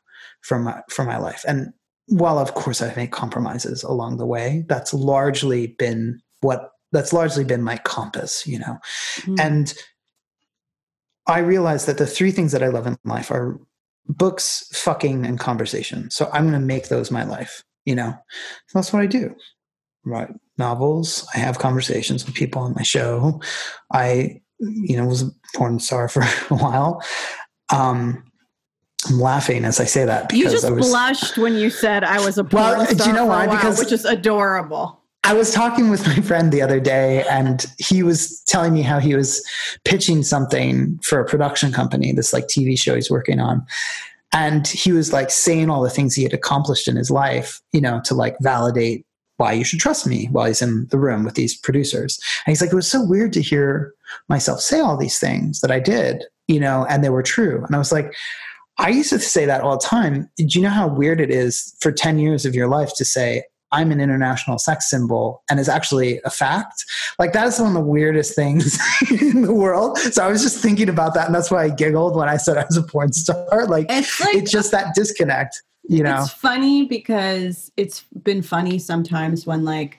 for 0.41 0.59
my 0.59 0.81
for 0.89 1.03
my 1.03 1.17
life. 1.17 1.43
And 1.47 1.73
while 2.07 2.39
of 2.39 2.53
course 2.53 2.81
I 2.81 2.93
make 2.95 3.11
compromises 3.11 3.83
along 3.83 4.17
the 4.17 4.25
way, 4.25 4.63
that's 4.69 4.93
largely 4.93 5.75
been 5.77 6.21
what 6.41 6.69
that's 6.91 7.13
largely 7.13 7.43
been 7.43 7.63
my 7.63 7.77
compass, 7.77 8.45
you 8.47 8.59
know. 8.59 8.77
Mm. 9.21 9.39
And 9.39 9.73
I 11.27 11.39
realized 11.39 11.87
that 11.87 11.97
the 11.97 12.07
three 12.07 12.31
things 12.31 12.51
that 12.53 12.63
I 12.63 12.67
love 12.67 12.87
in 12.87 12.97
life 13.03 13.31
are 13.31 13.59
books, 14.07 14.69
fucking, 14.73 15.25
and 15.25 15.39
conversation. 15.39 16.09
So 16.09 16.29
I'm 16.31 16.43
going 16.43 16.59
to 16.59 16.65
make 16.65 16.87
those 16.87 17.11
my 17.11 17.23
life. 17.23 17.63
You 17.85 17.95
know, 17.95 18.11
so 18.67 18.79
that's 18.79 18.91
what 18.91 19.01
I 19.01 19.05
do. 19.05 19.33
Write 20.03 20.29
novels. 20.57 21.25
I 21.33 21.39
have 21.39 21.59
conversations 21.59 22.25
with 22.25 22.35
people 22.35 22.61
on 22.61 22.73
my 22.73 22.83
show. 22.83 23.41
I, 23.93 24.41
you 24.59 24.97
know, 24.97 25.05
was 25.05 25.21
a 25.21 25.31
porn 25.55 25.79
star 25.79 26.09
for 26.09 26.21
a 26.49 26.57
while. 26.57 27.01
Um, 27.71 28.23
I'm 29.05 29.19
laughing 29.19 29.63
as 29.63 29.79
I 29.79 29.85
say 29.85 30.05
that 30.05 30.29
because 30.29 30.43
you 30.43 30.49
just 30.49 30.69
was, 30.69 30.89
blushed 30.89 31.37
when 31.37 31.53
you 31.55 31.69
said 31.69 32.03
I 32.03 32.23
was 32.25 32.37
a 32.37 32.43
porn 32.43 32.63
well, 32.63 32.85
star 32.85 33.05
do 33.05 33.09
you 33.11 33.15
know 33.15 33.25
why? 33.25 33.47
While, 33.47 33.55
because 33.55 33.79
which 33.79 33.91
is 33.91 34.05
adorable. 34.05 34.96
I 35.27 35.33
was 35.33 35.51
talking 35.51 35.89
with 35.89 36.07
my 36.07 36.15
friend 36.21 36.53
the 36.53 36.61
other 36.61 36.79
day, 36.79 37.25
and 37.29 37.65
he 37.77 38.01
was 38.01 38.41
telling 38.47 38.73
me 38.73 38.81
how 38.81 38.99
he 38.99 39.13
was 39.13 39.45
pitching 39.83 40.23
something 40.23 40.97
for 41.03 41.19
a 41.19 41.25
production 41.25 41.73
company, 41.73 42.13
this 42.13 42.31
like 42.31 42.47
TV 42.47 42.79
show 42.79 42.95
he's 42.95 43.11
working 43.11 43.41
on. 43.41 43.65
And 44.31 44.65
he 44.67 44.93
was 44.93 45.11
like 45.11 45.29
saying 45.29 45.69
all 45.69 45.81
the 45.81 45.89
things 45.89 46.15
he 46.15 46.23
had 46.23 46.33
accomplished 46.33 46.87
in 46.87 46.95
his 46.95 47.11
life, 47.11 47.59
you 47.73 47.81
know, 47.81 48.01
to 48.05 48.13
like 48.15 48.37
validate 48.39 49.05
why 49.35 49.51
you 49.51 49.65
should 49.65 49.79
trust 49.79 50.07
me 50.07 50.27
while 50.31 50.45
he's 50.45 50.61
in 50.61 50.87
the 50.91 50.97
room 50.97 51.25
with 51.25 51.35
these 51.35 51.57
producers. 51.57 52.17
And 52.45 52.51
he's 52.51 52.61
like, 52.61 52.71
it 52.71 52.75
was 52.75 52.89
so 52.89 53.03
weird 53.03 53.33
to 53.33 53.41
hear 53.41 53.93
myself 54.29 54.61
say 54.61 54.79
all 54.79 54.97
these 54.97 55.19
things 55.19 55.59
that 55.59 55.71
I 55.71 55.79
did, 55.79 56.23
you 56.47 56.59
know, 56.59 56.85
and 56.89 57.03
they 57.03 57.09
were 57.09 57.23
true. 57.23 57.63
And 57.65 57.75
I 57.75 57.79
was 57.79 57.91
like, 57.91 58.13
I 58.79 58.89
used 58.89 59.09
to 59.09 59.19
say 59.19 59.45
that 59.45 59.61
all 59.61 59.77
the 59.77 59.85
time. 59.85 60.29
Do 60.37 60.45
you 60.47 60.61
know 60.61 60.69
how 60.69 60.87
weird 60.87 61.19
it 61.19 61.31
is 61.31 61.75
for 61.81 61.91
10 61.91 62.17
years 62.17 62.45
of 62.45 62.55
your 62.55 62.67
life 62.67 62.93
to 62.95 63.05
say, 63.05 63.43
I'm 63.71 63.91
an 63.91 63.99
international 63.99 64.59
sex 64.59 64.89
symbol 64.89 65.43
and 65.49 65.59
is 65.59 65.69
actually 65.69 66.21
a 66.23 66.29
fact. 66.29 66.85
Like 67.19 67.33
that 67.33 67.47
is 67.47 67.59
one 67.59 67.69
of 67.69 67.73
the 67.73 67.81
weirdest 67.81 68.35
things 68.35 68.79
in 69.11 69.41
the 69.41 69.53
world. 69.53 69.97
So 69.97 70.23
I 70.23 70.29
was 70.29 70.41
just 70.41 70.61
thinking 70.61 70.89
about 70.89 71.13
that, 71.15 71.25
and 71.25 71.35
that's 71.35 71.51
why 71.51 71.63
I 71.63 71.69
giggled 71.69 72.15
when 72.15 72.29
I 72.29 72.37
said 72.37 72.57
I 72.57 72.65
was 72.65 72.77
a 72.77 72.83
porn 72.83 73.13
star. 73.13 73.37
Like 73.67 73.87
it's, 73.89 74.19
like, 74.21 74.35
it's 74.35 74.51
just 74.51 74.71
that 74.71 74.95
disconnect, 74.95 75.61
you 75.83 76.01
know. 76.01 76.21
It's 76.21 76.31
funny 76.31 76.85
because 76.85 77.71
it's 77.75 78.05
been 78.23 78.41
funny 78.41 78.79
sometimes 78.79 79.45
when 79.45 79.65
like 79.65 79.97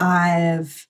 I've 0.00 0.86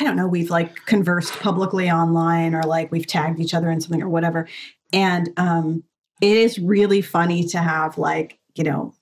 I 0.00 0.04
don't 0.04 0.16
know, 0.16 0.26
we've 0.26 0.50
like 0.50 0.86
conversed 0.86 1.32
publicly 1.40 1.90
online 1.90 2.54
or 2.54 2.62
like 2.62 2.92
we've 2.92 3.06
tagged 3.06 3.40
each 3.40 3.54
other 3.54 3.70
in 3.70 3.80
something 3.80 4.02
or 4.02 4.08
whatever. 4.08 4.48
And 4.92 5.30
um 5.36 5.82
it 6.20 6.36
is 6.36 6.58
really 6.58 7.02
funny 7.02 7.44
to 7.48 7.58
have 7.58 7.98
like, 7.98 8.38
you 8.54 8.62
know, 8.64 8.94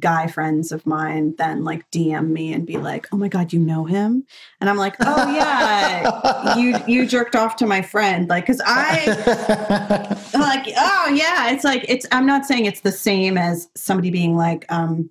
guy 0.00 0.26
friends 0.26 0.72
of 0.72 0.86
mine 0.86 1.34
then 1.38 1.64
like 1.64 1.88
DM 1.90 2.30
me 2.30 2.52
and 2.52 2.66
be 2.66 2.76
like, 2.78 3.06
"Oh 3.12 3.16
my 3.16 3.28
god, 3.28 3.52
you 3.52 3.60
know 3.60 3.84
him?" 3.84 4.24
And 4.60 4.68
I'm 4.70 4.76
like, 4.76 4.96
"Oh 5.00 5.34
yeah, 5.34 6.56
you 6.56 6.78
you 6.86 7.06
jerked 7.06 7.36
off 7.36 7.56
to 7.56 7.66
my 7.66 7.82
friend." 7.82 8.28
Like 8.28 8.46
cuz 8.46 8.60
I 8.64 9.06
like, 10.34 10.66
"Oh 10.76 11.12
yeah, 11.14 11.50
it's 11.50 11.64
like 11.64 11.84
it's 11.88 12.06
I'm 12.12 12.26
not 12.26 12.46
saying 12.46 12.66
it's 12.66 12.80
the 12.80 12.92
same 12.92 13.38
as 13.38 13.68
somebody 13.74 14.10
being 14.10 14.36
like 14.36 14.64
um 14.70 15.10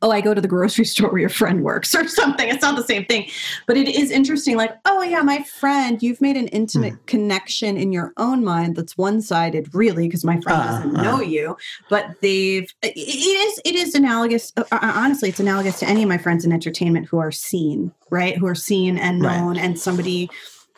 oh, 0.00 0.10
I 0.10 0.20
go 0.20 0.34
to 0.34 0.40
the 0.40 0.48
grocery 0.48 0.84
store 0.92 1.10
where 1.10 1.20
your 1.20 1.28
friend 1.28 1.62
works 1.62 1.94
or 1.94 2.06
something. 2.08 2.48
It's 2.48 2.62
not 2.62 2.76
the 2.76 2.84
same 2.84 3.04
thing. 3.04 3.28
But 3.66 3.76
it 3.76 3.88
is 3.88 4.10
interesting, 4.10 4.56
like, 4.56 4.76
oh, 4.84 5.02
yeah, 5.02 5.22
my 5.22 5.42
friend, 5.42 6.02
you've 6.02 6.20
made 6.20 6.36
an 6.36 6.48
intimate 6.48 6.94
mm. 6.94 7.06
connection 7.06 7.76
in 7.76 7.92
your 7.92 8.12
own 8.16 8.44
mind 8.44 8.76
that's 8.76 8.96
one 8.96 9.20
sided, 9.20 9.74
really, 9.74 10.08
because 10.08 10.24
my 10.24 10.40
friend 10.40 10.60
uh, 10.60 10.66
doesn't 10.66 10.96
uh. 10.96 11.02
know 11.02 11.20
you. 11.20 11.56
But 11.88 12.20
they've, 12.20 12.72
it 12.82 12.96
is, 12.96 13.60
it 13.64 13.74
is 13.74 13.94
analogous. 13.94 14.52
Uh, 14.56 14.64
uh, 14.72 14.78
honestly, 14.94 15.28
it's 15.28 15.40
analogous 15.40 15.78
to 15.80 15.88
any 15.88 16.02
of 16.02 16.08
my 16.08 16.18
friends 16.18 16.44
in 16.44 16.52
entertainment 16.52 17.06
who 17.06 17.18
are 17.18 17.32
seen, 17.32 17.92
right? 18.10 18.36
Who 18.36 18.46
are 18.46 18.54
seen 18.54 18.98
and 18.98 19.20
known, 19.20 19.56
right. 19.56 19.64
and 19.64 19.78
somebody 19.78 20.30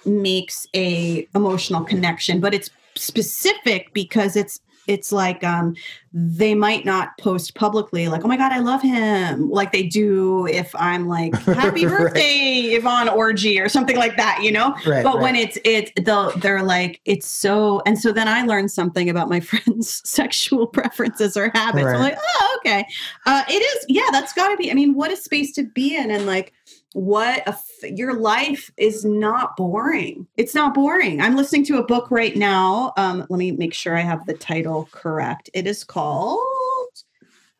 makes 0.06 0.66
a 0.74 1.26
emotional 1.34 1.84
connection, 1.84 2.40
but 2.40 2.54
it's 2.54 2.70
specific 2.96 3.92
because 3.92 4.36
it's 4.36 4.60
it's 4.86 5.12
like 5.12 5.42
um, 5.44 5.74
they 6.12 6.54
might 6.54 6.84
not 6.84 7.16
post 7.18 7.54
publicly 7.56 8.06
like 8.06 8.24
oh 8.24 8.28
my 8.28 8.36
god 8.36 8.52
i 8.52 8.60
love 8.60 8.80
him 8.80 9.50
like 9.50 9.72
they 9.72 9.82
do 9.82 10.46
if 10.46 10.72
i'm 10.76 11.08
like 11.08 11.34
happy 11.42 11.84
birthday 11.84 12.68
right. 12.68 12.78
yvonne 12.78 13.08
orgy 13.08 13.58
or 13.58 13.68
something 13.68 13.96
like 13.96 14.16
that 14.16 14.40
you 14.40 14.52
know 14.52 14.74
right, 14.86 15.02
but 15.02 15.14
right. 15.16 15.22
when 15.22 15.34
it's 15.34 15.58
it's 15.64 15.90
they'll 16.04 16.30
they're 16.38 16.62
like 16.62 17.00
it's 17.04 17.26
so 17.26 17.82
and 17.84 17.98
so 17.98 18.12
then 18.12 18.28
i 18.28 18.42
learned 18.42 18.70
something 18.70 19.10
about 19.10 19.28
my 19.28 19.40
friends 19.40 20.00
sexual 20.08 20.68
preferences 20.68 21.36
or 21.36 21.50
habits 21.54 21.86
i'm 21.86 21.98
like 21.98 22.16
oh 22.16 22.58
okay 22.58 22.86
uh, 23.26 23.42
it 23.48 23.60
is 23.60 23.84
yeah 23.88 24.08
that's 24.12 24.32
got 24.32 24.48
to 24.48 24.56
be 24.56 24.70
i 24.70 24.74
mean 24.74 24.94
what 24.94 25.12
a 25.12 25.16
space 25.16 25.52
to 25.52 25.64
be 25.64 25.96
in 25.96 26.12
and 26.12 26.26
like 26.26 26.52
what 26.94 27.42
a 27.48 27.90
your 27.90 28.14
life 28.14 28.70
is 28.76 29.04
not 29.04 29.56
boring 29.56 30.24
it's 30.36 30.54
not 30.54 30.72
boring 30.72 31.20
i'm 31.20 31.34
listening 31.34 31.64
to 31.64 31.78
a 31.78 31.82
book 31.82 32.08
right 32.08 32.36
now 32.36 32.92
um 32.96 33.26
let 33.28 33.36
me 33.36 33.50
make 33.50 33.74
sure 33.74 33.96
i 33.96 34.00
have 34.00 34.24
the 34.26 34.34
title 34.34 34.88
correct 34.92 35.50
it 35.54 35.66
is 35.66 35.82
called 35.82 36.38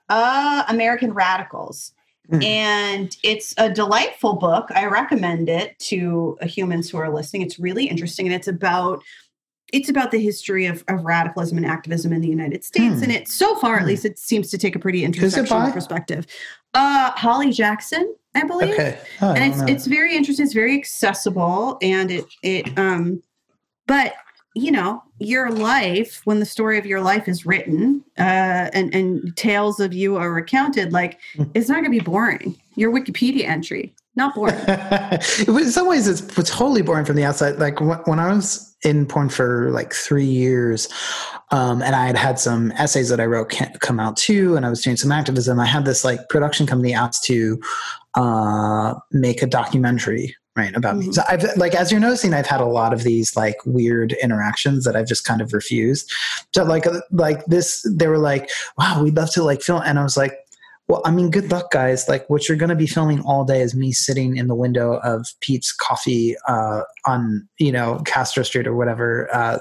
uh 0.09 0.63
american 0.69 1.13
radicals 1.13 1.93
mm. 2.31 2.45
and 2.45 3.17
it's 3.25 3.55
a 3.59 3.69
delightful 3.69 4.37
book 4.37 4.69
i 4.77 4.87
recommend 4.87 5.49
it 5.49 5.77
to 5.81 6.39
humans 6.43 6.89
who 6.89 6.97
are 6.97 7.13
listening 7.13 7.43
it's 7.43 7.59
really 7.59 7.87
interesting 7.87 8.27
and 8.27 8.35
it's 8.37 8.49
about 8.49 9.03
it's 9.73 9.89
about 9.89 10.13
the 10.13 10.21
history 10.21 10.67
of, 10.67 10.85
of 10.87 11.05
radicalism 11.05 11.57
and 11.57 11.67
activism 11.67 12.13
in 12.13 12.21
the 12.21 12.29
United 12.29 12.63
States. 12.63 12.99
Hmm. 12.99 13.03
And 13.03 13.11
it 13.11 13.27
so 13.27 13.57
far, 13.57 13.77
at 13.77 13.83
hmm. 13.83 13.89
least, 13.89 14.05
it 14.05 14.21
seems 14.21 14.49
to 14.51 14.59
take 14.59 14.77
a 14.77 14.79
pretty 14.79 15.03
intersectional 15.05 15.73
perspective. 15.73 16.29
Uh, 16.75 17.13
Holly 17.13 17.51
Jackson 17.51 18.15
I 18.35 18.45
believe. 18.45 18.75
Okay. 18.75 18.99
Oh, 19.23 19.33
and 19.33 19.53
it's 19.53 19.63
it's 19.71 19.87
very 19.87 20.17
interesting. 20.17 20.45
It's 20.45 20.55
very 20.55 20.77
accessible, 20.77 21.79
and 21.81 22.11
it 22.11 22.25
it 22.43 22.79
um, 22.79 23.23
but 23.87 24.15
you 24.55 24.71
know 24.71 25.03
your 25.19 25.51
life 25.51 26.21
when 26.25 26.41
the 26.41 26.47
story 26.47 26.79
of 26.79 26.87
your 26.87 27.01
life 27.01 27.29
is 27.29 27.47
written 27.47 28.05
uh, 28.19 28.71
and 28.73 28.95
and 28.95 29.37
tales 29.37 29.79
of 29.81 29.95
you 29.95 30.17
are 30.17 30.33
recounted, 30.33 30.93
like 30.93 31.21
hmm. 31.37 31.45
it's 31.55 31.69
not 31.69 31.77
going 31.77 31.85
to 31.85 31.91
be 31.91 32.01
boring. 32.01 32.57
Your 32.75 32.93
Wikipedia 32.93 33.45
entry 33.45 33.95
not 34.17 34.35
boring. 34.35 34.55
in 35.49 35.71
some 35.71 35.89
ways, 35.89 36.07
it's, 36.07 36.21
it's 36.39 36.51
totally 36.51 36.83
boring 36.83 37.05
from 37.05 37.17
the 37.17 37.25
outside. 37.25 37.59
Like 37.59 37.81
when 37.81 38.21
I 38.21 38.33
was 38.33 38.77
in 38.85 39.07
porn 39.07 39.29
for 39.29 39.71
like 39.73 39.93
three 39.93 40.25
years, 40.25 40.89
um, 41.51 41.83
and 41.83 41.95
I 41.95 42.07
had 42.07 42.17
had 42.17 42.39
some 42.39 42.73
essays 42.73 43.09
that 43.11 43.21
I 43.21 43.27
wrote 43.27 43.55
come 43.81 44.01
out 44.01 44.17
too, 44.17 44.57
and 44.57 44.65
I 44.65 44.71
was 44.71 44.83
doing 44.83 44.97
some 44.97 45.13
activism. 45.13 45.61
I 45.61 45.67
had 45.67 45.85
this 45.85 46.05
like 46.05 46.29
production 46.29 46.67
company 46.67 46.95
asked 46.95 47.25
to 47.25 47.61
uh, 48.15 48.95
make 49.13 49.43
a 49.43 49.47
documentary 49.47 50.35
right 50.57 50.77
about 50.77 50.95
mm-hmm. 50.97 51.09
me 51.09 51.13
so 51.13 51.23
i've 51.29 51.45
like 51.57 51.75
as 51.75 51.91
you're 51.91 52.01
noticing 52.01 52.33
i've 52.33 52.47
had 52.47 52.61
a 52.61 52.67
lot 52.67 52.93
of 52.93 53.03
these 53.03 53.37
like 53.37 53.57
weird 53.67 54.13
interactions 54.23 54.85
that 54.85 54.95
i've 54.95 55.07
just 55.07 55.25
kind 55.25 55.41
of 55.41 55.53
refused 55.53 56.13
so 56.55 56.63
like 56.63 56.87
uh, 56.87 57.01
like 57.11 57.45
this 57.47 57.87
they 57.91 58.07
were 58.07 58.19
like 58.19 58.49
wow 58.79 59.03
we'd 59.03 59.17
love 59.17 59.31
to 59.31 59.43
like 59.43 59.63
film 59.63 59.83
and 59.85 59.99
i 59.99 60.03
was 60.03 60.17
like 60.17 60.33
well 60.87 61.03
i 61.05 61.11
mean 61.11 61.31
good 61.31 61.51
luck 61.51 61.71
guys 61.73 62.09
like 62.09 62.29
what 62.31 62.49
you're 62.49 62.59
going 62.59 62.69
to 62.69 62.77
be 62.77 62.87
filming 62.87 63.21
all 63.23 63.45
day 63.45 63.61
is 63.61 63.75
me 63.75 63.91
sitting 63.91 64.37
in 64.37 64.47
the 64.47 64.55
window 64.55 65.01
of 65.03 65.27
Peet's 65.41 65.73
coffee 65.73 66.37
uh 66.47 66.83
on 67.05 67.49
you 67.59 67.73
know 67.73 68.01
castro 68.05 68.43
street 68.43 68.67
or 68.67 68.77
whatever 68.77 69.29
uh 69.35 69.59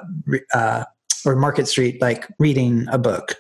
uh 0.53 0.83
or 1.25 1.35
Market 1.35 1.67
Street, 1.67 2.01
like 2.01 2.27
reading 2.39 2.87
a 2.91 2.97
book. 2.97 3.35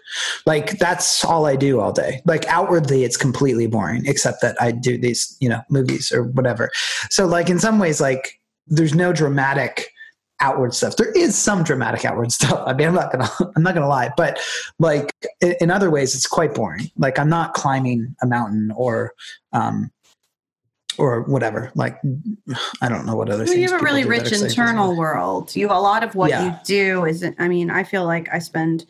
Like 0.45 0.77
that's 0.79 1.23
all 1.23 1.45
I 1.45 1.55
do 1.55 1.79
all 1.79 1.91
day. 1.91 2.21
Like 2.25 2.45
outwardly, 2.47 3.03
it's 3.03 3.17
completely 3.17 3.67
boring, 3.67 4.05
except 4.05 4.41
that 4.41 4.55
I 4.61 4.71
do 4.71 4.97
these, 4.97 5.35
you 5.39 5.49
know, 5.49 5.61
movies 5.69 6.11
or 6.11 6.23
whatever. 6.23 6.71
So, 7.09 7.25
like 7.25 7.49
in 7.49 7.59
some 7.59 7.79
ways, 7.79 8.01
like 8.01 8.39
there's 8.67 8.93
no 8.95 9.13
dramatic 9.13 9.89
outward 10.39 10.73
stuff. 10.73 10.97
There 10.97 11.11
is 11.11 11.37
some 11.37 11.63
dramatic 11.63 12.05
outward 12.05 12.31
stuff. 12.37 12.61
I 12.65 12.73
mean, 12.73 12.87
I'm 12.87 12.95
not 12.95 13.11
gonna, 13.11 13.29
I'm 13.55 13.63
not 13.63 13.73
gonna 13.73 13.87
lie, 13.87 14.11
but 14.15 14.39
like 14.79 15.11
in 15.41 15.71
other 15.71 15.89
ways, 15.89 16.15
it's 16.15 16.27
quite 16.27 16.53
boring. 16.53 16.91
Like 16.97 17.17
I'm 17.17 17.29
not 17.29 17.53
climbing 17.53 18.15
a 18.21 18.27
mountain 18.27 18.71
or, 18.75 19.13
um, 19.53 19.91
or 20.97 21.21
whatever. 21.21 21.71
Like 21.75 21.99
I 22.81 22.89
don't 22.89 23.05
know 23.05 23.15
what 23.15 23.29
other 23.29 23.45
well, 23.45 23.53
You 23.53 23.69
have 23.69 23.81
a 23.81 23.83
really 23.83 24.05
rich 24.05 24.31
internal 24.31 24.95
world. 24.95 25.55
You 25.55 25.67
a 25.67 25.79
lot 25.79 26.03
of 26.03 26.15
what 26.15 26.29
yeah. 26.29 26.45
you 26.45 26.55
do 26.65 27.05
is 27.05 27.25
I 27.37 27.47
mean, 27.47 27.69
I 27.69 27.83
feel 27.83 28.05
like 28.05 28.27
I 28.31 28.39
spend 28.39 28.85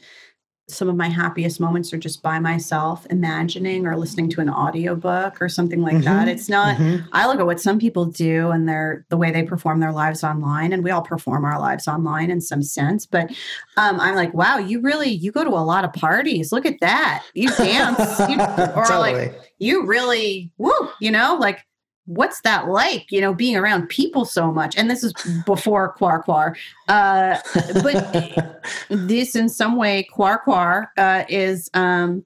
some 0.69 0.87
of 0.87 0.95
my 0.95 1.09
happiest 1.09 1.59
moments 1.59 1.91
are 1.91 1.97
just 1.97 2.23
by 2.23 2.39
myself 2.39 3.05
imagining 3.09 3.85
or 3.85 3.97
listening 3.97 4.29
to 4.29 4.39
an 4.39 4.49
audiobook 4.49 5.41
or 5.41 5.49
something 5.49 5.81
like 5.81 5.95
mm-hmm. 5.95 6.05
that. 6.05 6.27
It's 6.29 6.47
not 6.47 6.77
mm-hmm. 6.77 7.05
I 7.11 7.27
look 7.27 7.39
at 7.39 7.45
what 7.45 7.59
some 7.59 7.79
people 7.79 8.05
do 8.05 8.49
and 8.51 8.67
their 8.67 9.05
the 9.09 9.17
way 9.17 9.29
they 9.31 9.43
perform 9.43 9.81
their 9.81 9.91
lives 9.91 10.23
online 10.23 10.71
and 10.71 10.83
we 10.83 10.89
all 10.89 11.01
perform 11.01 11.43
our 11.43 11.59
lives 11.59 11.87
online 11.87 12.31
in 12.31 12.39
some 12.39 12.63
sense, 12.63 13.05
but 13.05 13.29
um, 13.75 13.99
I'm 13.99 14.15
like, 14.15 14.33
wow, 14.33 14.57
you 14.57 14.79
really 14.79 15.09
you 15.09 15.31
go 15.31 15.43
to 15.43 15.49
a 15.49 15.65
lot 15.65 15.83
of 15.83 15.91
parties. 15.91 16.51
Look 16.53 16.65
at 16.65 16.79
that. 16.79 17.23
You 17.33 17.49
dance 17.49 18.19
you, 18.29 18.39
or 18.75 18.85
totally. 18.85 19.13
like 19.13 19.41
you 19.59 19.85
really 19.85 20.49
woo, 20.57 20.89
you 21.01 21.11
know, 21.11 21.37
like 21.39 21.65
what's 22.05 22.41
that 22.41 22.67
like 22.67 23.05
you 23.11 23.21
know 23.21 23.33
being 23.33 23.55
around 23.55 23.87
people 23.87 24.25
so 24.25 24.51
much 24.51 24.75
and 24.77 24.89
this 24.89 25.03
is 25.03 25.13
before 25.45 25.93
quar 25.93 26.21
quar 26.21 26.55
uh, 26.89 27.37
but 27.81 28.61
this 28.89 29.35
in 29.35 29.47
some 29.47 29.77
way 29.77 30.03
quar 30.11 30.39
quar 30.39 30.91
uh, 30.97 31.23
is 31.29 31.69
um, 31.73 32.25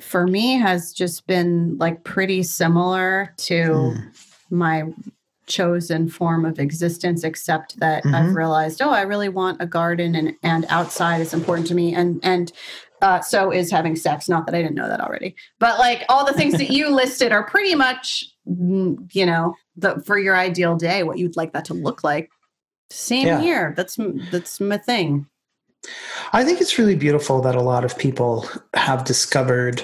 for 0.00 0.26
me 0.26 0.56
has 0.56 0.92
just 0.92 1.26
been 1.26 1.76
like 1.78 2.02
pretty 2.04 2.42
similar 2.42 3.34
to 3.36 3.54
mm. 3.54 4.12
my 4.50 4.84
chosen 5.46 6.08
form 6.08 6.44
of 6.44 6.58
existence 6.58 7.24
except 7.24 7.78
that 7.80 8.04
mm-hmm. 8.04 8.14
i've 8.14 8.34
realized 8.34 8.82
oh 8.82 8.90
i 8.90 9.00
really 9.00 9.30
want 9.30 9.60
a 9.60 9.66
garden 9.66 10.14
and 10.14 10.34
and 10.42 10.66
outside 10.68 11.20
is 11.20 11.32
important 11.32 11.66
to 11.66 11.74
me 11.74 11.94
and 11.94 12.20
and 12.22 12.52
uh, 13.00 13.20
so 13.20 13.52
is 13.52 13.70
having 13.70 13.96
sex. 13.96 14.28
Not 14.28 14.46
that 14.46 14.54
I 14.54 14.62
didn't 14.62 14.74
know 14.74 14.88
that 14.88 15.00
already, 15.00 15.34
but 15.58 15.78
like 15.78 16.04
all 16.08 16.24
the 16.24 16.32
things 16.32 16.54
that 16.54 16.70
you 16.70 16.88
listed 16.88 17.32
are 17.32 17.44
pretty 17.44 17.74
much, 17.74 18.24
you 18.48 19.26
know, 19.26 19.54
the 19.76 20.00
for 20.06 20.18
your 20.18 20.36
ideal 20.36 20.76
day, 20.76 21.02
what 21.02 21.18
you'd 21.18 21.36
like 21.36 21.52
that 21.52 21.66
to 21.66 21.74
look 21.74 22.02
like. 22.02 22.30
Same 22.90 23.26
yeah. 23.26 23.40
here. 23.40 23.74
That's 23.76 23.98
that's 24.30 24.60
my 24.60 24.78
thing. 24.78 25.26
I 26.32 26.44
think 26.44 26.60
it's 26.60 26.78
really 26.78 26.96
beautiful 26.96 27.40
that 27.42 27.54
a 27.54 27.62
lot 27.62 27.84
of 27.84 27.98
people 27.98 28.48
have 28.74 29.04
discovered 29.04 29.82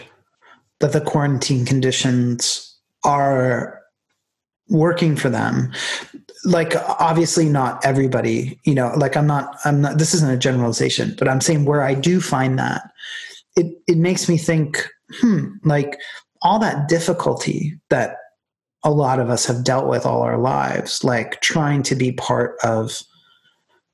that 0.80 0.92
the 0.92 1.00
quarantine 1.00 1.64
conditions 1.64 2.76
are 3.04 3.80
working 4.68 5.14
for 5.14 5.28
them 5.28 5.70
like 6.44 6.74
obviously 6.98 7.48
not 7.48 7.84
everybody 7.84 8.58
you 8.64 8.74
know 8.74 8.92
like 8.96 9.14
i'm 9.14 9.26
not 9.26 9.56
i'm 9.66 9.82
not 9.82 9.98
this 9.98 10.14
isn't 10.14 10.30
a 10.30 10.38
generalization 10.38 11.14
but 11.18 11.28
i'm 11.28 11.40
saying 11.40 11.66
where 11.66 11.82
i 11.82 11.92
do 11.92 12.18
find 12.18 12.58
that 12.58 12.82
it 13.56 13.66
it 13.86 13.98
makes 13.98 14.26
me 14.26 14.38
think 14.38 14.88
hmm 15.20 15.48
like 15.64 15.98
all 16.40 16.58
that 16.58 16.88
difficulty 16.88 17.78
that 17.90 18.16
a 18.84 18.90
lot 18.90 19.18
of 19.18 19.30
us 19.30 19.46
have 19.46 19.64
dealt 19.64 19.88
with 19.88 20.04
all 20.04 20.22
our 20.22 20.38
lives 20.38 21.02
like 21.02 21.40
trying 21.40 21.82
to 21.82 21.94
be 21.94 22.12
part 22.12 22.56
of 22.62 23.02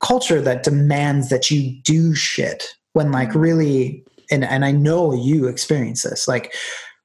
culture 0.01 0.41
that 0.41 0.63
demands 0.63 1.29
that 1.29 1.49
you 1.49 1.79
do 1.83 2.13
shit 2.13 2.75
when 2.93 3.11
like 3.11 3.29
mm-hmm. 3.29 3.39
really 3.39 4.03
and 4.29 4.43
and 4.43 4.65
I 4.65 4.71
know 4.71 5.13
you 5.13 5.47
experience 5.47 6.03
this 6.03 6.27
like 6.27 6.53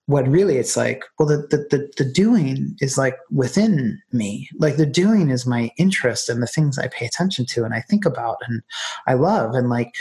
what 0.06 0.28
really 0.28 0.56
it's 0.56 0.76
like 0.76 1.04
well 1.18 1.28
the, 1.28 1.38
the, 1.50 1.66
the 1.70 1.92
the 1.96 2.10
doing 2.10 2.76
is 2.80 2.96
like 2.96 3.16
within 3.30 4.00
me. 4.12 4.48
Like 4.58 4.76
the 4.76 4.86
doing 4.86 5.30
is 5.30 5.46
my 5.46 5.70
interest 5.78 6.28
and 6.28 6.42
the 6.42 6.46
things 6.46 6.78
i 6.78 6.88
pay 6.88 7.06
attention 7.06 7.46
to 7.46 7.64
and 7.64 7.74
i 7.74 7.80
think 7.80 8.04
about 8.04 8.38
and 8.48 8.62
i 9.06 9.14
love 9.14 9.54
and 9.54 9.68
like 9.68 9.92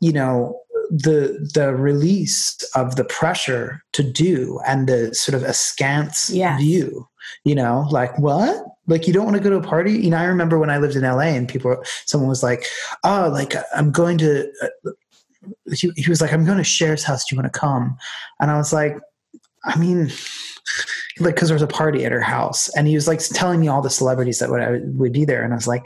you 0.00 0.12
know 0.12 0.60
the 0.94 1.50
the 1.54 1.74
release 1.74 2.56
of 2.74 2.96
the 2.96 3.04
pressure 3.04 3.82
to 3.92 4.02
do 4.02 4.60
and 4.66 4.86
the 4.86 5.14
sort 5.14 5.34
of 5.34 5.42
askance 5.42 6.28
yes. 6.28 6.60
view 6.60 7.08
you 7.44 7.54
know 7.54 7.86
like 7.90 8.16
what 8.18 8.62
like 8.88 9.06
you 9.06 9.12
don't 9.12 9.24
want 9.24 9.36
to 9.36 9.42
go 9.42 9.48
to 9.48 9.56
a 9.56 9.62
party 9.62 9.92
you 9.92 10.10
know 10.10 10.18
i 10.18 10.24
remember 10.24 10.58
when 10.58 10.68
i 10.68 10.76
lived 10.76 10.94
in 10.94 11.02
la 11.02 11.20
and 11.20 11.48
people 11.48 11.74
someone 12.04 12.28
was 12.28 12.42
like 12.42 12.66
oh 13.04 13.30
like 13.32 13.54
i'm 13.74 13.90
going 13.90 14.18
to 14.18 14.46
uh, 14.62 14.90
he, 15.72 15.90
he 15.96 16.10
was 16.10 16.20
like 16.20 16.30
i'm 16.30 16.44
going 16.44 16.58
to 16.58 16.64
Cher's 16.64 17.04
house 17.04 17.24
do 17.24 17.34
you 17.34 17.40
want 17.40 17.50
to 17.50 17.58
come 17.58 17.96
and 18.38 18.50
i 18.50 18.58
was 18.58 18.70
like 18.70 18.98
I 19.64 19.78
mean, 19.78 20.10
like 21.20 21.34
because 21.34 21.48
there 21.48 21.54
was 21.54 21.62
a 21.62 21.68
party 21.68 22.04
at 22.04 22.12
her 22.12 22.20
house, 22.20 22.68
and 22.70 22.88
he 22.88 22.94
was 22.94 23.06
like 23.06 23.20
telling 23.20 23.60
me 23.60 23.68
all 23.68 23.82
the 23.82 23.90
celebrities 23.90 24.38
that 24.38 24.50
would 24.50 24.98
would 24.98 25.12
be 25.12 25.24
there, 25.24 25.44
and 25.44 25.52
I 25.52 25.56
was 25.56 25.68
like, 25.68 25.84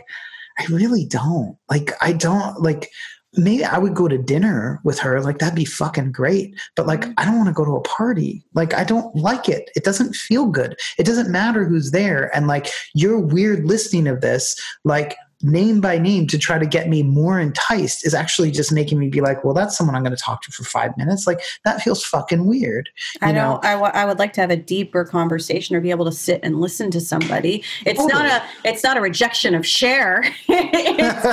I 0.58 0.64
really 0.66 1.04
don't 1.04 1.56
like. 1.68 1.92
I 2.00 2.12
don't 2.12 2.60
like. 2.62 2.90
Maybe 3.36 3.64
I 3.64 3.78
would 3.78 3.94
go 3.94 4.08
to 4.08 4.16
dinner 4.16 4.80
with 4.82 4.98
her, 5.00 5.20
like 5.20 5.38
that'd 5.38 5.54
be 5.54 5.64
fucking 5.64 6.12
great. 6.12 6.54
But 6.74 6.86
like, 6.86 7.00
mm-hmm. 7.02 7.12
I 7.18 7.24
don't 7.24 7.36
want 7.36 7.48
to 7.48 7.54
go 7.54 7.64
to 7.64 7.76
a 7.76 7.82
party. 7.82 8.42
Like, 8.54 8.72
I 8.74 8.84
don't 8.84 9.14
like 9.14 9.48
it. 9.48 9.70
It 9.76 9.84
doesn't 9.84 10.16
feel 10.16 10.46
good. 10.46 10.78
It 10.98 11.04
doesn't 11.04 11.30
matter 11.30 11.64
who's 11.64 11.90
there. 11.90 12.34
And 12.34 12.46
like, 12.46 12.68
your 12.94 13.18
weird 13.18 13.64
listing 13.66 14.06
of 14.08 14.20
this, 14.22 14.58
like, 14.84 15.16
name 15.46 15.80
by 15.80 15.98
name 15.98 16.26
to 16.26 16.38
try 16.38 16.58
to 16.58 16.66
get 16.66 16.88
me 16.88 17.02
more 17.02 17.38
enticed 17.38 18.04
is 18.04 18.14
actually 18.14 18.50
just 18.50 18.72
making 18.72 18.98
me 18.98 19.08
be 19.08 19.20
like, 19.20 19.44
well, 19.44 19.54
that's 19.54 19.76
someone 19.76 19.94
I'm 19.94 20.02
going 20.02 20.14
to 20.14 20.22
talk 20.22 20.42
to 20.42 20.52
for 20.52 20.64
five 20.64 20.96
minutes. 20.96 21.26
Like 21.26 21.40
that 21.64 21.80
feels 21.82 22.04
fucking 22.04 22.46
weird. 22.46 22.90
I 23.22 23.32
know. 23.32 23.60
I, 23.62 23.72
w- 23.72 23.92
I 23.94 24.04
would 24.04 24.18
like 24.18 24.32
to 24.34 24.40
have 24.40 24.50
a 24.50 24.56
deeper 24.56 25.04
conversation 25.04 25.76
or 25.76 25.80
be 25.80 25.90
able 25.90 26.04
to 26.04 26.12
sit 26.12 26.40
and 26.42 26.60
listen 26.60 26.90
to 26.90 27.00
somebody. 27.00 27.62
It's 27.84 27.98
totally. 28.00 28.22
not 28.22 28.42
a, 28.42 28.68
it's 28.68 28.82
not 28.82 28.96
a 28.96 29.00
rejection 29.00 29.54
of 29.54 29.66
Cher. 29.66 30.22
it's, 30.48 31.24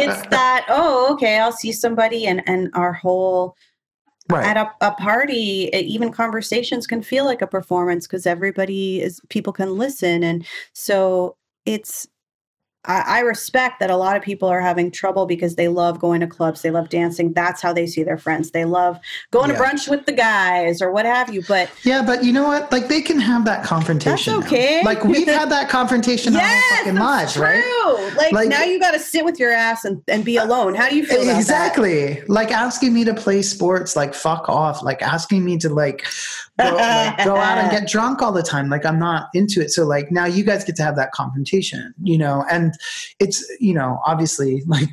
it's 0.00 0.26
that, 0.30 0.66
oh, 0.68 1.12
okay. 1.14 1.38
I'll 1.38 1.52
see 1.52 1.72
somebody 1.72 2.26
and, 2.26 2.42
and 2.46 2.70
our 2.74 2.92
whole, 2.92 3.56
Right. 4.30 4.46
At 4.46 4.56
a, 4.56 4.86
a, 4.86 4.92
party, 4.92 5.68
even 5.74 6.12
conversations 6.12 6.86
can 6.86 7.02
feel 7.02 7.24
like 7.24 7.42
a 7.42 7.46
performance 7.46 8.06
because 8.06 8.24
everybody 8.24 9.02
is 9.02 9.20
people 9.30 9.52
can 9.52 9.76
listen, 9.76 10.22
and 10.22 10.46
so 10.72 11.36
it's 11.66 12.06
I, 12.84 13.18
I 13.18 13.20
respect 13.20 13.78
that 13.78 13.90
a 13.90 13.96
lot 13.96 14.16
of 14.16 14.22
people 14.22 14.48
are 14.48 14.60
having 14.60 14.90
trouble 14.90 15.24
because 15.26 15.54
they 15.54 15.68
love 15.68 16.00
going 16.00 16.20
to 16.20 16.26
clubs, 16.26 16.62
they 16.62 16.70
love 16.70 16.88
dancing. 16.88 17.32
That's 17.32 17.62
how 17.62 17.72
they 17.72 17.86
see 17.86 18.02
their 18.02 18.18
friends. 18.18 18.50
They 18.50 18.64
love 18.64 18.98
going 19.30 19.50
yeah. 19.50 19.56
to 19.56 19.62
brunch 19.62 19.88
with 19.88 20.04
the 20.06 20.12
guys 20.12 20.82
or 20.82 20.90
what 20.90 21.06
have 21.06 21.32
you. 21.32 21.42
But 21.46 21.70
yeah, 21.84 22.02
but 22.04 22.24
you 22.24 22.32
know 22.32 22.44
what? 22.44 22.72
Like 22.72 22.88
they 22.88 23.00
can 23.00 23.20
have 23.20 23.44
that 23.44 23.64
confrontation. 23.64 24.34
That's 24.34 24.46
okay. 24.46 24.80
Now. 24.82 24.90
Like 24.90 25.04
we've 25.04 25.28
had 25.28 25.50
that 25.50 25.68
confrontation 25.68 26.32
yes, 26.32 26.78
fucking 26.78 26.96
lives, 26.96 27.34
true. 27.34 27.42
right? 27.42 28.12
Like, 28.16 28.32
like, 28.32 28.48
now 28.48 28.64
you 28.64 28.80
got 28.80 28.92
to 28.92 28.98
sit 28.98 29.24
with 29.24 29.38
your 29.38 29.52
ass 29.52 29.84
and, 29.84 30.02
and 30.08 30.24
be 30.24 30.36
alone. 30.36 30.74
How 30.74 30.88
do 30.88 30.96
you 30.96 31.06
feel? 31.06 31.28
exactly. 31.28 32.14
That? 32.14 32.28
Like 32.28 32.50
asking 32.50 32.92
me 32.92 33.04
to 33.04 33.14
play 33.14 33.42
sports, 33.42 33.94
like 33.94 34.12
fuck 34.12 34.48
off. 34.48 34.82
Like 34.82 35.02
asking 35.02 35.44
me 35.44 35.56
to 35.58 35.68
like 35.68 36.04
go, 36.58 36.64
like, 36.74 37.24
go 37.24 37.36
out 37.36 37.58
and 37.58 37.70
get 37.78 37.88
drunk 37.88 38.22
all 38.22 38.32
the 38.32 38.42
time. 38.42 38.68
Like 38.68 38.84
I'm 38.84 38.98
not 38.98 39.28
into 39.34 39.60
it. 39.60 39.70
So 39.70 39.84
like 39.84 40.10
now 40.10 40.24
you 40.24 40.44
guys 40.44 40.64
get 40.64 40.76
to 40.76 40.82
have 40.82 40.96
that 40.96 41.12
confrontation, 41.12 41.94
you 42.02 42.18
know, 42.18 42.44
and 42.50 42.74
it's, 43.18 43.44
you 43.60 43.74
know, 43.74 44.00
obviously 44.06 44.62
like 44.66 44.88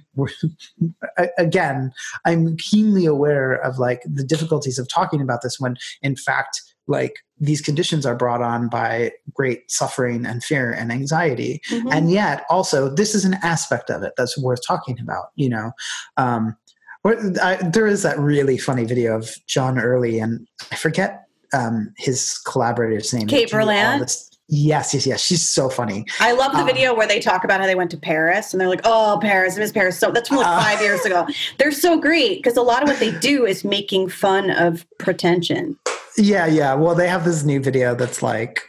again, 1.38 1.92
I'm 2.26 2.58
keenly 2.58 3.06
aware 3.06 3.54
of 3.54 3.80
like 3.80 4.02
the 4.06 4.24
difficulties 4.24 4.80
of 4.80 4.88
talking 4.88 5.22
about 5.22 5.42
this 5.42 5.60
when 5.60 5.76
in 6.02 6.16
fact 6.16 6.62
like 6.88 7.18
these 7.40 7.62
conditions 7.62 8.06
are 8.06 8.16
brought 8.16 8.42
on 8.42 8.68
by 8.68 9.12
great 9.34 9.70
suffering 9.70 10.26
and 10.26 10.44
fear 10.44 10.72
and 10.72 10.92
anxiety 10.92 11.62
mm-hmm. 11.70 11.88
and 11.92 12.10
yet 12.10 12.44
also 12.50 12.90
this 12.90 13.14
is 13.14 13.24
an 13.24 13.36
aspect 13.44 13.92
of 13.92 14.02
it 14.02 14.14
that's 14.18 14.36
worth 14.40 14.60
talking 14.66 15.00
about 15.00 15.28
you 15.36 15.48
know 15.48 15.72
um, 16.18 16.58
I, 17.06 17.60
there 17.62 17.88
is 17.88 18.04
that 18.04 18.20
really 18.20 18.58
funny 18.58 18.84
video 18.86 19.16
of 19.16 19.34
John 19.48 19.80
Early 19.80 20.20
and 20.20 20.48
I 20.72 20.76
forget 20.76 21.29
um, 21.54 21.94
his 21.98 22.40
collaborator's 22.46 23.14
name. 23.14 23.28
Kate 23.28 23.50
Berlant. 23.50 24.26
Yes, 24.52 24.96
yes, 24.96 25.06
yes. 25.06 25.22
She's 25.22 25.48
so 25.48 25.70
funny. 25.70 26.06
I 26.20 26.32
love 26.32 26.54
the 26.54 26.60
um, 26.60 26.66
video 26.66 26.96
where 26.96 27.08
they 27.08 27.20
talk 27.20 27.44
about 27.44 27.62
how 27.62 27.68
they 27.68 27.76
went 27.76 27.92
to 27.92 27.98
Paris 27.98 28.52
and 28.52 28.60
they're 28.60 28.68
like, 28.68 28.82
"Oh, 28.84 29.20
Paris, 29.22 29.56
Miss 29.58 29.72
Paris." 29.72 30.00
So 30.00 30.12
that's 30.12 30.28
from 30.28 30.38
like 30.38 30.48
uh, 30.48 30.60
five 30.60 30.82
years 30.82 31.06
ago. 31.06 31.28
They're 31.60 31.72
so 31.72 32.00
great 32.00 32.40
because 32.42 32.58
a 32.58 32.64
lot 32.64 32.82
of 32.82 32.90
what 32.90 33.00
they 33.00 33.12
do 33.20 33.46
is 33.46 33.64
making 33.64 34.10
fun 34.10 34.50
of 34.50 34.88
pretension. 34.98 35.78
Yeah, 36.18 36.48
yeah. 36.48 36.74
Well, 36.74 36.96
they 36.96 37.08
have 37.08 37.26
this 37.26 37.44
new 37.44 37.60
video 37.60 37.94
that's 37.94 38.24
like 38.24 38.64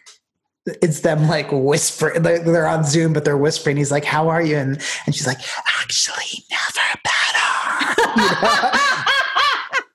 it's 0.66 1.01
them 1.01 1.28
like 1.28 1.48
whispering. 1.51 2.23
They're, 2.23 2.40
they're 2.40 2.66
on 2.66 2.85
Zoom, 2.85 3.15
but 3.15 3.24
they're 3.24 3.39
whispering. 3.39 3.78
He's 3.78 3.90
like, 3.90 4.05
"How 4.05 4.28
are 4.28 4.43
you?" 4.43 4.59
And 4.59 4.82
and 5.07 5.15
she's 5.15 5.27
like, 5.27 5.40
"Actually, 5.81 6.44
never 6.51 7.01
better." 7.05 7.16
You 8.16 8.23
know? 8.23 9.10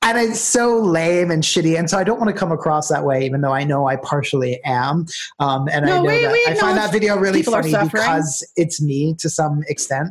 And 0.06 0.19
it's 0.19 0.40
so 0.40 0.80
lame 0.80 1.32
and 1.32 1.41
shitty. 1.41 1.77
And 1.77 1.90
so 1.90 1.98
I 1.98 2.03
don't 2.03 2.19
want 2.19 2.30
to 2.30 2.36
come 2.36 2.52
across 2.52 2.90
that 2.90 3.03
way, 3.03 3.26
even 3.26 3.41
though 3.41 3.52
I 3.53 3.64
know 3.64 3.88
I 3.88 3.95
partially 3.95 4.61
am. 4.64 5.06
Um, 5.40 5.68
and 5.72 5.84
No, 5.86 5.94
I 5.94 5.98
know 5.98 6.03
we- 6.03 6.22
that 6.22 6.32
we 6.32 6.45
I 6.48 6.53
find 6.53 6.77
that 6.77 6.91
video 6.91 7.18
really 7.18 7.41
funny 7.41 7.73
because 7.73 8.48
it's 8.56 8.80
me 8.80 9.15
to 9.19 9.30
some 9.30 9.64
extent. 9.68 10.10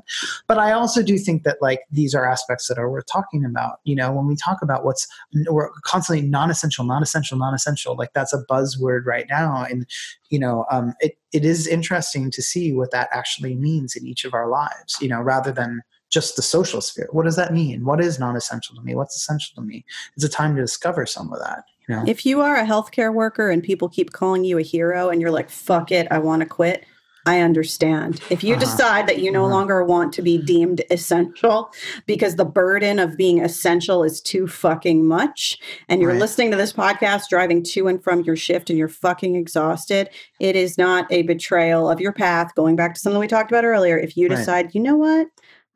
But 0.49 0.59
I 0.59 0.73
also 0.73 1.01
do 1.01 1.17
think 1.17 1.45
that 1.45 1.59
like 1.63 1.83
these 1.93 2.13
are 2.13 2.29
aspects 2.29 2.67
that 2.69 2.77
are 2.79 2.91
worth 2.91 3.07
talking 3.11 3.45
about. 3.45 3.79
You 3.85 3.95
know, 3.95 4.11
when 4.13 4.27
we 4.27 4.35
talk 4.35 4.63
about 4.63 4.85
what's 4.85 5.07
we're 5.49 5.71
constantly 5.85 6.27
non-essential, 6.27 6.85
non-essential, 6.85 7.39
non-essential. 7.39 7.95
Like 7.97 8.13
that's 8.15 8.33
a 8.35 8.43
buzzword 8.51 9.07
right 9.07 9.27
now, 9.31 9.65
and 9.65 9.87
you 10.29 10.41
know, 10.41 10.67
um, 10.73 10.95
it 11.01 11.17
it 11.33 11.45
is 11.45 11.69
interesting 11.69 12.33
to 12.33 12.43
see 12.43 12.73
what 12.73 12.91
that 12.91 13.09
actually 13.13 13.55
means 13.55 13.95
in 13.95 14.05
each 14.07 14.25
of 14.25 14.35
our 14.35 14.49
lives. 14.49 14.97
You 15.01 15.09
know, 15.09 15.21
rather 15.21 15.53
than 15.53 15.83
just 16.15 16.37
the 16.37 16.43
social 16.43 16.81
sphere. 16.81 17.09
What 17.11 17.25
does 17.25 17.35
that 17.37 17.53
mean? 17.53 17.85
What 17.85 18.01
is 18.01 18.21
non-essential 18.21 18.77
to 18.77 18.83
me? 18.83 18.95
What's 18.95 19.17
essential 19.17 19.53
to 19.57 19.63
me? 19.63 19.85
It's 20.15 20.25
a 20.25 20.29
time 20.29 20.55
to 20.55 20.63
discover 20.63 21.05
some 21.07 21.33
of 21.33 21.41
that. 21.41 21.65
You 21.89 21.97
know, 21.97 22.05
If 22.07 22.25
you 22.25 22.41
are 22.41 22.57
a 22.57 22.65
healthcare 22.65 23.13
worker 23.13 23.51
and 23.51 23.63
people 23.63 23.89
keep 23.89 24.13
calling 24.13 24.45
you 24.45 24.57
a 24.59 24.63
hero 24.63 25.11
and 25.11 25.21
you're 25.21 25.33
like, 25.33 25.51
fuck 25.51 25.91
it, 25.91 26.07
I 26.13 26.19
want 26.21 26.41
to 26.41 26.47
quit, 26.47 26.85
I 27.27 27.41
understand. 27.41 28.21
If 28.31 28.45
you 28.45 28.55
Uh-huh. 28.55 28.65
decide 28.65 29.07
that 29.07 29.19
you 29.19 29.33
no 29.33 29.45
Uh-huh. 29.45 29.55
longer 29.55 29.83
want 29.83 30.13
to 30.15 30.23
be 30.23 30.37
deemed 30.39 30.83
essential 30.91 31.71
because 32.07 32.37
the 32.37 32.45
burden 32.45 32.99
of 32.99 33.17
being 33.17 33.41
essential 33.41 34.05
is 34.05 34.21
too 34.21 34.47
fucking 34.47 35.07
much, 35.07 35.59
and 35.89 36.01
you're 36.03 36.11
Right. 36.11 36.21
listening 36.21 36.51
to 36.51 36.57
this 36.59 36.73
podcast 36.73 37.29
driving 37.31 37.63
to 37.63 37.89
and 37.89 38.05
from 38.05 38.21
your 38.21 38.37
shift 38.37 38.69
and 38.71 38.79
you're 38.79 38.89
fucking 38.89 39.37
exhausted, 39.37 40.11
it 40.39 40.55
is 40.55 40.77
not 40.77 41.11
a 41.11 41.23
betrayal 41.23 41.89
of 41.91 41.99
your 42.01 42.13
path. 42.13 42.55
Going 42.55 42.77
back 42.77 42.93
to 42.95 43.01
something 43.01 43.19
we 43.21 43.27
talked 43.27 43.51
about 43.51 43.65
earlier, 43.65 43.97
if 43.99 44.17
you 44.19 44.29
Right. 44.29 44.37
decide, 44.39 44.75
you 44.75 44.83
know 44.83 44.97
what, 44.97 45.27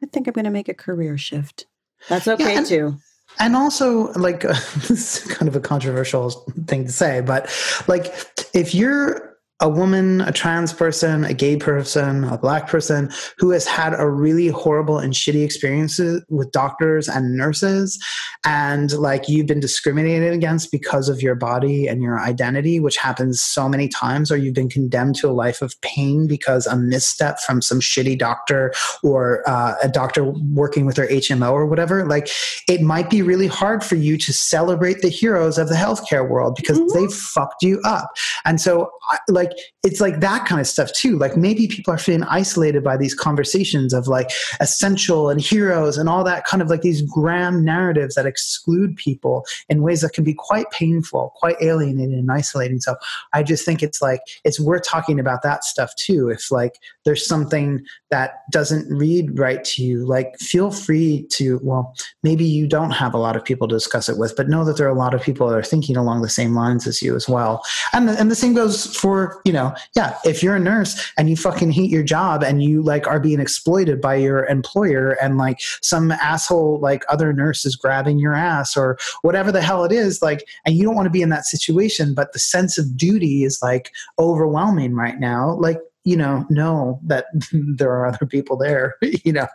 I 0.03 0.07
think 0.07 0.27
I'm 0.27 0.33
going 0.33 0.45
to 0.45 0.51
make 0.51 0.69
a 0.69 0.75
career 0.75 1.19
shift. 1.19 1.67
That's 2.09 2.29
okay 2.29 2.57
and- 2.57 2.67
too. 2.67 2.97
and 3.41 3.57
also 3.57 4.13
like 4.13 4.41
this 4.89 5.25
is 5.27 5.33
kind 5.35 5.49
of 5.49 5.57
a 5.57 5.61
controversial 5.61 6.31
thing 6.67 6.87
to 6.87 6.93
say 6.93 7.21
but 7.21 7.51
like 7.89 8.07
if 8.55 8.75
you're 8.75 9.28
a 9.61 9.69
woman 9.69 10.21
a 10.23 10.33
trans 10.33 10.73
person 10.73 11.25
a 11.25 11.35
gay 11.35 11.57
person 11.57 12.25
a 12.25 12.39
black 12.39 12.69
person 12.69 13.11
who 13.39 13.51
has 13.51 13.67
had 13.67 13.93
a 13.99 14.09
really 14.09 14.49
horrible 14.49 14.99
and 14.99 15.13
shitty 15.15 15.45
experiences 15.45 16.25
with 16.29 16.51
doctors 16.53 17.09
and 17.09 17.37
nurses 17.37 17.99
and 18.45 18.93
like 18.93 19.29
you've 19.29 19.47
been 19.47 19.61
discriminated 19.61 20.33
against 20.33 20.71
because 20.71 21.09
of 21.09 21.21
your 21.23 21.35
body 21.35 21.87
and 21.89 22.03
your 22.03 22.19
identity 22.21 22.79
which 22.81 22.97
happens 22.97 23.41
so 23.41 23.69
many 23.69 23.89
times 23.89 24.31
or 24.31 24.37
you've 24.37 24.55
been 24.55 24.69
condemned 24.69 25.17
to 25.17 25.29
a 25.29 25.33
life 25.33 25.61
of 25.63 25.79
pain 25.81 26.27
because 26.27 26.67
a 26.67 26.77
misstep 26.77 27.41
from 27.41 27.61
some 27.61 27.81
shitty 27.81 28.19
doctor 28.19 28.73
or 29.03 29.43
uh, 29.49 29.75
a 29.83 29.89
doctor 29.89 30.25
working 30.25 30.87
with 30.87 30.97
their 30.97 31.09
hmo 31.09 31.51
or 31.53 31.67
whatever 31.67 32.07
like 32.07 32.29
it 32.69 32.81
might 32.81 33.11
be 33.11 33.23
really 33.23 33.47
hard 33.49 33.83
for 33.83 33.97
you 33.97 34.17
to 34.17 34.33
celebrate 34.33 35.01
the 35.01 35.09
heroes 35.09 35.59
of 35.59 35.69
the 35.69 35.75
healthcare 35.75 36.29
world 36.29 36.55
because 36.55 36.79
Mhm. 36.79 36.93
they 36.93 37.07
fucked 37.13 37.63
you 37.63 37.81
up. 37.85 38.11
And 38.45 38.61
so, 38.61 38.91
I, 39.11 39.19
like, 39.49 39.59
it's 39.85 40.01
like 40.01 40.21
that 40.21 40.47
kind 40.47 40.61
of 40.61 40.67
stuff 40.67 40.93
too. 40.93 41.19
Like, 41.19 41.37
maybe 41.37 41.69
people 41.69 41.93
are 41.93 41.99
feeling 41.99 42.25
isolated 42.25 42.85
by 42.85 42.97
these 42.97 43.15
conversations 43.15 43.93
of 43.93 44.09
like 44.09 44.31
essential 44.61 45.31
and 45.31 45.41
heroes 45.41 45.97
and 45.99 46.09
all 46.09 46.25
that 46.25 46.45
kind 46.45 46.63
of 46.63 46.69
like 46.69 46.83
these 46.83 47.03
grand 47.03 47.65
narratives 47.65 48.15
that 48.15 48.27
exclude 48.27 48.97
people 48.97 49.45
in 49.69 49.83
ways 49.83 50.01
that 50.03 50.13
can 50.13 50.25
be 50.25 50.35
quite 50.35 50.71
painful, 50.71 51.33
quite 51.37 51.57
alienating 51.61 52.15
and 52.15 52.31
isolating. 52.31 52.81
So, 52.81 52.97
I 53.33 53.43
just 53.43 53.65
think 53.65 53.83
it's 53.83 54.03
like, 54.03 54.21
it's 54.45 54.61
worth 54.61 54.85
talking 54.85 55.19
about 55.19 55.43
that 55.43 55.65
stuff 55.65 55.95
too. 55.97 56.29
If 56.29 56.51
like 56.51 56.75
there's 57.05 57.27
something 57.27 57.85
that 58.11 58.43
doesn't 58.51 58.89
read 58.95 59.39
right 59.39 59.65
to 59.65 59.83
you, 59.83 60.07
like, 60.07 60.37
feel 60.39 60.71
free 60.71 61.27
to, 61.31 61.61
well, 61.63 61.95
maybe 62.23 62.45
you 62.45 62.67
don't 62.67 62.91
have 62.91 63.15
a 63.15 63.19
lot 63.19 63.37
of 63.37 63.45
people 63.45 63.69
to 63.69 63.75
discuss 63.75 64.09
it 64.09 64.19
with, 64.19 64.35
but 64.37 64.49
know 64.49 64.65
that 64.65 64.77
there 64.77 64.87
are 64.87 64.95
a 64.95 64.99
lot 64.99 65.15
of 65.15 65.23
people 65.23 65.49
that 65.49 65.57
are 65.57 65.63
thinking 65.63 65.97
along 65.97 66.23
the 66.23 66.29
same 66.29 66.55
lines 66.55 66.87
as 66.87 67.03
you 67.03 67.15
as 67.15 67.29
well. 67.29 67.63
And 67.93 68.09
the, 68.09 68.19
and 68.19 68.31
the 68.31 68.35
same 68.35 68.55
goes 68.55 68.95
for, 68.97 69.38
you 69.45 69.53
know, 69.53 69.75
yeah, 69.97 70.19
if 70.25 70.43
you're 70.43 70.57
a 70.57 70.61
nurse 70.61 71.13
and 71.17 71.29
you 71.29 71.37
fucking 71.37 71.73
hate 71.73 71.91
your 71.91 72.03
job 72.03 72.43
and 72.43 72.63
you 72.63 72.83
like 72.83 73.07
are 73.07 73.21
being 73.21 73.41
exploited 73.41 74.01
by 74.01 74.15
your 74.15 74.47
employer 74.47 75.13
and 75.23 75.39
like 75.39 75.61
some 75.83 76.13
asshole 76.13 76.81
like 76.81 77.05
other 77.09 77.33
nurse 77.33 77.65
is 77.65 77.77
grabbing 77.77 78.19
your 78.19 78.35
ass 78.35 78.77
or 78.77 78.99
whatever 79.23 79.53
the 79.53 79.63
hell 79.63 79.85
it 79.85 79.93
is, 79.93 80.23
like, 80.23 80.47
and 80.65 80.75
you 80.75 80.83
don't 80.83 80.95
want 80.95 81.07
to 81.07 81.11
be 81.11 81.23
in 81.23 81.29
that 81.31 81.47
situation, 81.47 82.15
but 82.15 82.33
the 82.33 82.39
sense 82.39 82.79
of 82.79 82.97
duty 82.97 83.45
is 83.45 83.61
like 83.63 83.93
overwhelming 84.19 84.95
right 84.95 85.19
now. 85.19 85.55
Like, 85.55 85.79
you 86.09 86.17
know, 86.17 86.47
know 86.49 86.99
that 87.05 87.27
there 87.53 87.91
are 87.93 88.07
other 88.07 88.25
people 88.27 88.57
there, 88.57 88.97
you 89.25 89.33
know, 89.33 89.47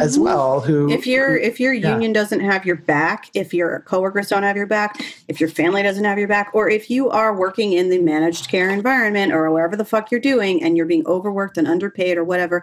as 0.00 0.16
Mhm. 0.16 0.22
well 0.22 0.60
who 0.60 0.90
if 0.90 1.06
your 1.06 1.36
if 1.36 1.60
your 1.60 1.72
yeah. 1.72 1.90
union 1.92 2.12
doesn't 2.12 2.40
have 2.40 2.64
your 2.64 2.76
back 2.76 3.28
if 3.34 3.52
your 3.52 3.80
coworkers 3.80 4.28
don't 4.28 4.42
have 4.42 4.56
your 4.56 4.66
back 4.66 5.00
if 5.28 5.40
your 5.40 5.48
family 5.48 5.82
doesn't 5.82 6.04
have 6.04 6.18
your 6.18 6.28
back 6.28 6.50
or 6.54 6.68
if 6.68 6.88
you 6.90 7.08
are 7.10 7.36
working 7.36 7.72
in 7.74 7.90
the 7.90 7.98
managed 8.00 8.48
care 8.48 8.70
environment 8.70 9.32
or 9.32 9.50
wherever 9.50 9.76
the 9.76 9.84
fuck 9.84 10.10
you're 10.10 10.20
doing 10.20 10.62
and 10.62 10.76
you're 10.76 10.86
being 10.86 11.06
overworked 11.06 11.58
and 11.58 11.66
underpaid 11.68 12.16
or 12.16 12.24
whatever 12.24 12.62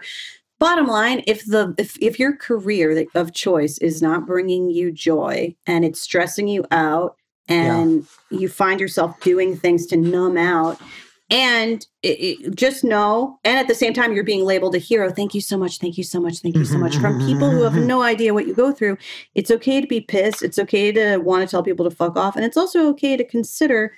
bottom 0.58 0.86
line 0.86 1.22
if 1.26 1.44
the 1.46 1.74
if, 1.78 1.96
if 2.00 2.18
your 2.18 2.34
career 2.36 3.06
of 3.14 3.32
choice 3.32 3.78
is 3.78 4.02
not 4.02 4.26
bringing 4.26 4.68
you 4.70 4.90
joy 4.90 5.54
and 5.66 5.84
it's 5.84 6.00
stressing 6.00 6.48
you 6.48 6.64
out 6.70 7.16
and 7.48 8.06
you 8.30 8.48
find 8.48 8.78
yourself 8.80 9.18
doing 9.20 9.56
things 9.56 9.86
to 9.86 9.96
numb 9.96 10.36
out 10.36 10.78
and 11.30 11.86
it, 12.02 12.08
it- 12.20 12.56
just 12.56 12.84
know 12.84 13.38
and 13.44 13.58
at 13.58 13.68
the 13.68 13.74
same 13.74 13.92
time 13.92 14.12
you're 14.12 14.24
being 14.24 14.44
labeled 14.44 14.74
a 14.74 14.78
hero. 14.78 15.10
Thank 15.10 15.34
you 15.34 15.40
so 15.40 15.56
much. 15.56 15.78
Thank 15.78 15.98
you 15.98 16.04
so 16.04 16.20
much. 16.20 16.38
Thank 16.38 16.56
you 16.56 16.64
so 16.64 16.78
much. 16.78 16.96
From 16.96 17.18
mm-hmm, 17.18 17.26
people 17.26 17.50
who 17.50 17.62
have 17.62 17.72
mm-hmm, 17.72 17.80
mm-hmm. 17.80 17.88
no 17.88 18.02
idea 18.02 18.34
what 18.34 18.46
you 18.46 18.54
go 18.54 18.72
through 18.72 18.96
it's 19.34 19.50
okay 19.50 19.80
to 19.80 19.86
be 19.86 20.00
pissed. 20.00 20.42
It's 20.42 20.58
okay 20.58 20.92
to 20.92 21.18
want 21.18 21.42
to 21.42 21.50
tell 21.50 21.62
people 21.62 21.88
to 21.88 21.94
fuck 21.94 22.16
off. 22.16 22.36
And 22.36 22.44
it's 22.44 22.56
also 22.56 22.88
okay 22.88 23.16
to 23.16 23.24
consider 23.24 23.94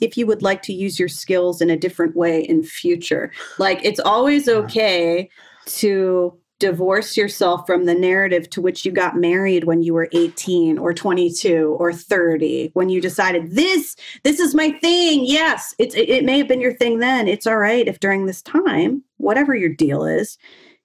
if 0.00 0.16
you 0.16 0.26
would 0.26 0.42
like 0.42 0.62
to 0.62 0.72
use 0.72 0.98
your 0.98 1.08
skills 1.08 1.60
in 1.60 1.70
a 1.70 1.76
different 1.76 2.16
way 2.16 2.42
in 2.42 2.62
future. 2.62 3.32
Like 3.58 3.80
it's 3.84 4.00
always 4.00 4.48
okay 4.48 5.30
to 5.66 6.38
divorce 6.64 7.14
yourself 7.14 7.66
from 7.66 7.84
the 7.84 7.94
narrative 7.94 8.48
to 8.48 8.62
which 8.62 8.86
you 8.86 8.90
got 8.90 9.18
married 9.18 9.64
when 9.64 9.82
you 9.82 9.92
were 9.92 10.08
18 10.12 10.78
or 10.78 10.94
22 10.94 11.76
or 11.78 11.92
30 11.92 12.70
when 12.72 12.88
you 12.88 13.02
decided 13.02 13.50
this 13.50 13.96
this 14.22 14.40
is 14.40 14.54
my 14.54 14.70
thing. 14.70 15.26
Yes 15.26 15.74
it's 15.78 15.94
it, 15.94 16.08
it 16.08 16.24
may 16.24 16.38
have 16.38 16.48
been 16.48 16.62
your 16.62 16.72
thing 16.72 17.00
then. 17.00 17.28
It's 17.28 17.46
all 17.46 17.58
right 17.58 17.86
if 17.86 18.00
during 18.00 18.24
this 18.24 18.40
time 18.40 19.04
whatever 19.18 19.54
your 19.54 19.68
deal 19.68 20.06
is 20.06 20.38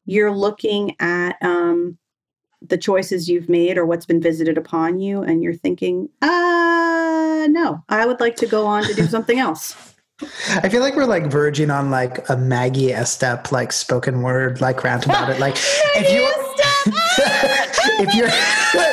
you're 0.04 0.36
looking 0.36 0.98
at 1.00 1.38
um 1.42 1.98
the 2.62 2.78
choices 2.78 3.30
you've 3.30 3.48
made 3.48 3.78
or 3.78 3.86
what's 3.86 4.06
been 4.06 4.22
visited 4.22 4.58
upon 4.58 5.00
you 5.00 5.22
and 5.22 5.42
you're 5.42 5.54
thinking 5.54 6.10
uh 6.22 7.48
no 7.50 7.82
i 7.88 8.06
would 8.06 8.20
like 8.20 8.36
to 8.36 8.46
go 8.46 8.66
on 8.66 8.84
to 8.84 8.94
do 8.94 9.06
something 9.16 9.40
else 9.40 9.96
I 10.50 10.68
feel 10.68 10.82
like 10.82 10.96
we're 10.96 11.06
like 11.06 11.28
verging 11.28 11.70
on 11.70 11.90
like 11.92 12.28
a 12.30 12.36
Maggie 12.36 12.90
Estep 12.90 13.52
like 13.52 13.72
spoken 13.72 14.22
word 14.22 14.60
like 14.60 14.84
rant 14.84 15.06
about 15.06 15.30
it. 15.30 15.40
Like 15.40 15.56
if 15.96 16.12
you 16.12 16.28
if 18.02 18.14
you're 18.16 18.28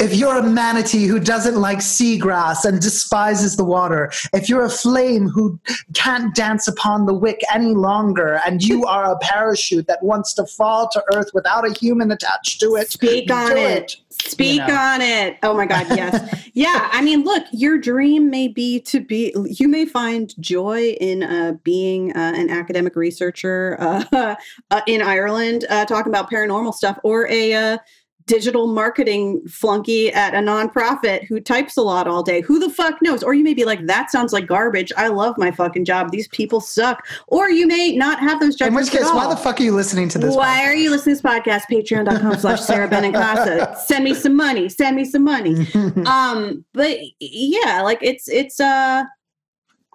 if 0.00 0.14
you're 0.14 0.36
a 0.36 0.42
manatee 0.42 1.06
who 1.06 1.18
doesn't 1.18 1.56
like 1.56 1.78
seagrass 1.78 2.64
and 2.64 2.80
despises 2.80 3.56
the 3.56 3.64
water, 3.64 4.10
if 4.32 4.48
you're 4.48 4.64
a 4.64 4.70
flame 4.70 5.28
who 5.28 5.58
can't 5.94 6.34
dance 6.34 6.68
upon 6.68 7.06
the 7.06 7.14
wick 7.14 7.40
any 7.52 7.74
longer, 7.74 8.40
and 8.46 8.62
you 8.62 8.84
are 8.84 9.12
a 9.12 9.18
parachute 9.18 9.86
that 9.86 10.02
wants 10.02 10.34
to 10.34 10.46
fall 10.46 10.88
to 10.88 11.02
earth 11.14 11.30
without 11.34 11.68
a 11.68 11.72
human 11.72 12.10
attached 12.10 12.60
to 12.60 12.76
it, 12.76 12.90
Speak 12.90 13.30
on 13.30 13.50
do 13.50 13.56
it. 13.56 13.96
Speak 14.10 14.60
You 14.60 14.66
know. 14.68 14.74
on 14.74 15.00
it. 15.02 15.36
Oh 15.42 15.54
my 15.54 15.66
God, 15.66 15.86
yes. 15.90 16.48
yeah. 16.54 16.88
I 16.92 17.02
mean, 17.02 17.22
look, 17.22 17.44
your 17.52 17.78
dream 17.78 18.30
may 18.30 18.48
be 18.48 18.80
to 18.80 19.00
be, 19.00 19.34
you 19.46 19.68
may 19.68 19.84
find 19.84 20.34
joy 20.40 20.90
in 21.00 21.22
uh, 21.22 21.54
being 21.62 22.12
uh, 22.16 22.32
an 22.34 22.50
academic 22.50 22.96
researcher 22.96 23.76
uh, 23.78 24.36
uh, 24.70 24.80
in 24.86 25.02
Ireland 25.02 25.66
uh, 25.68 25.84
talking 25.84 26.10
about 26.10 26.30
paranormal 26.30 26.74
stuff 26.74 26.98
or 27.02 27.28
a 27.28 27.52
uh, 27.54 27.78
digital 28.26 28.66
marketing 28.66 29.40
flunky 29.48 30.12
at 30.12 30.34
a 30.34 30.38
nonprofit 30.38 31.24
who 31.26 31.40
types 31.40 31.76
a 31.76 31.82
lot 31.82 32.08
all 32.08 32.22
day. 32.22 32.40
Who 32.40 32.58
the 32.58 32.68
fuck 32.68 33.00
knows? 33.00 33.22
Or 33.22 33.34
you 33.34 33.44
may 33.44 33.54
be 33.54 33.64
like, 33.64 33.86
that 33.86 34.10
sounds 34.10 34.32
like 34.32 34.46
garbage. 34.46 34.92
I 34.96 35.08
love 35.08 35.38
my 35.38 35.50
fucking 35.50 35.84
job. 35.84 36.10
These 36.10 36.28
people 36.28 36.60
suck. 36.60 37.06
Or 37.28 37.48
you 37.48 37.66
may 37.66 37.96
not 37.96 38.18
have 38.20 38.40
those 38.40 38.56
jobs. 38.56 38.68
In 38.68 38.74
which 38.74 38.90
case, 38.90 39.04
why 39.04 39.28
the 39.28 39.36
fuck 39.36 39.60
are 39.60 39.62
you 39.62 39.74
listening 39.74 40.08
to 40.10 40.18
this? 40.18 40.34
Why 40.34 40.64
are 40.64 40.74
you 40.74 40.90
listening 40.90 41.16
to 41.16 41.22
this 41.22 41.32
podcast? 41.32 41.62
Patreon.com 41.70 42.36
slash 42.36 42.60
Sara 42.60 42.88
Benincasa. 42.88 43.76
Send 43.78 44.04
me 44.04 44.12
some 44.12 44.34
money. 44.34 44.68
Send 44.68 44.96
me 44.96 45.04
some 45.04 45.24
money. 45.24 45.66
Um, 46.06 46.64
but 46.72 46.98
yeah, 47.20 47.82
like 47.82 47.98
it's 48.00 48.28
it's 48.28 48.60
uh 48.60 49.04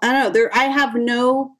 I 0.02 0.12
don't 0.12 0.24
know. 0.24 0.30
There 0.30 0.56
I 0.56 0.66
have 0.66 0.96
no 0.96 1.56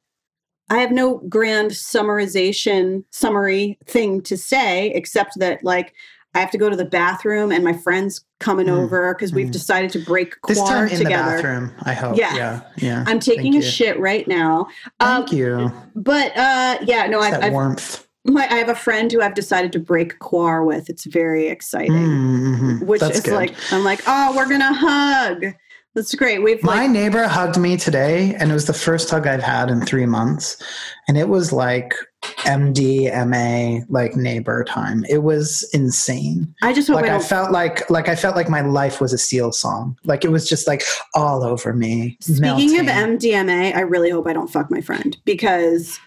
I 0.68 0.78
have 0.78 0.90
no 0.90 1.18
grand 1.28 1.70
summarization 1.72 3.04
summary 3.10 3.78
thing 3.86 4.20
to 4.22 4.36
say 4.36 4.90
except 4.90 5.38
that 5.38 5.62
like 5.64 5.94
I 6.34 6.40
have 6.40 6.50
to 6.52 6.58
go 6.58 6.70
to 6.70 6.76
the 6.76 6.84
bathroom, 6.84 7.52
and 7.52 7.62
my 7.62 7.72
friend's 7.74 8.24
coming 8.40 8.66
Mm, 8.66 8.78
over 8.84 9.14
because 9.14 9.32
we've 9.32 9.48
mm. 9.48 9.52
decided 9.52 9.90
to 9.92 9.98
break 9.98 10.34
This 10.48 10.58
quar 10.58 10.68
time 10.68 10.88
in 10.88 10.98
the 10.98 11.04
together. 11.04 11.30
bathroom, 11.36 11.72
I 11.82 11.92
hope. 11.92 12.16
Yeah. 12.16 12.34
Yeah. 12.34 12.60
Yeah. 12.76 13.04
I'm 13.06 13.18
taking 13.20 13.52
Thank 13.52 13.62
a 13.64 13.66
you. 13.66 13.70
shit 13.72 14.00
right 14.00 14.26
now. 14.26 14.66
Um, 15.00 15.24
Thank 15.26 15.32
you. 15.32 15.70
but 15.94 16.36
uh, 16.36 16.78
yeah, 16.82 17.06
no, 17.06 17.20
I've, 17.20 17.42
I've 17.42 17.52
warmth. 17.52 18.06
my, 18.24 18.46
I 18.48 18.54
have 18.54 18.68
a 18.70 18.74
friend 18.74 19.12
who 19.12 19.20
I've 19.20 19.34
decided 19.34 19.72
to 19.72 19.78
break 19.78 20.18
quar 20.20 20.64
with. 20.64 20.88
It's 20.88 21.04
very 21.04 21.48
exciting. 21.48 21.92
Mm, 21.92 22.58
mhm. 22.58 22.86
Which 22.86 23.00
That's 23.00 23.18
is 23.18 23.24
good. 23.24 23.34
like 23.34 23.54
I'm 23.72 23.84
like, 23.84 24.00
oh, 24.06 24.34
we're 24.34 24.48
gonna 24.48 24.72
hug. 24.72 25.44
That's 25.94 26.14
great. 26.14 26.38
We've 26.42 26.62
My 26.62 26.82
like 26.86 26.90
neighbor 26.90 27.28
hugged 27.28 27.58
me 27.58 27.76
today, 27.76 28.34
and 28.36 28.50
it 28.50 28.54
was 28.54 28.64
the 28.66 28.72
first 28.72 29.10
hug 29.10 29.26
I've 29.26 29.42
had 29.42 29.68
in 29.70 29.82
three 29.82 30.06
months. 30.06 30.56
And 31.06 31.18
it 31.18 31.28
was 31.28 31.52
like 31.52 31.94
MDMA, 32.22 33.84
like 33.88 34.16
neighbor 34.16 34.64
time. 34.64 35.04
It 35.08 35.22
was 35.22 35.68
insane. 35.72 36.54
I 36.62 36.72
just 36.72 36.88
like 36.88 37.06
I 37.06 37.18
felt 37.18 37.52
like 37.52 37.88
like 37.90 38.08
I 38.08 38.16
felt 38.16 38.36
like 38.36 38.48
my 38.48 38.60
life 38.62 39.00
was 39.00 39.12
a 39.12 39.18
Seal 39.18 39.52
song. 39.52 39.96
Like 40.04 40.24
it 40.24 40.30
was 40.30 40.48
just 40.48 40.66
like 40.66 40.82
all 41.14 41.44
over 41.44 41.72
me. 41.72 42.16
Speaking 42.20 42.80
of. 42.80 42.86
MDMA, 42.86 43.74
I 43.74 43.80
really 43.80 44.10
hope 44.10 44.26
I 44.26 44.32
don't 44.32 44.48
fuck 44.48 44.70
my 44.70 44.80
friend 44.80 45.16
because 45.24 45.98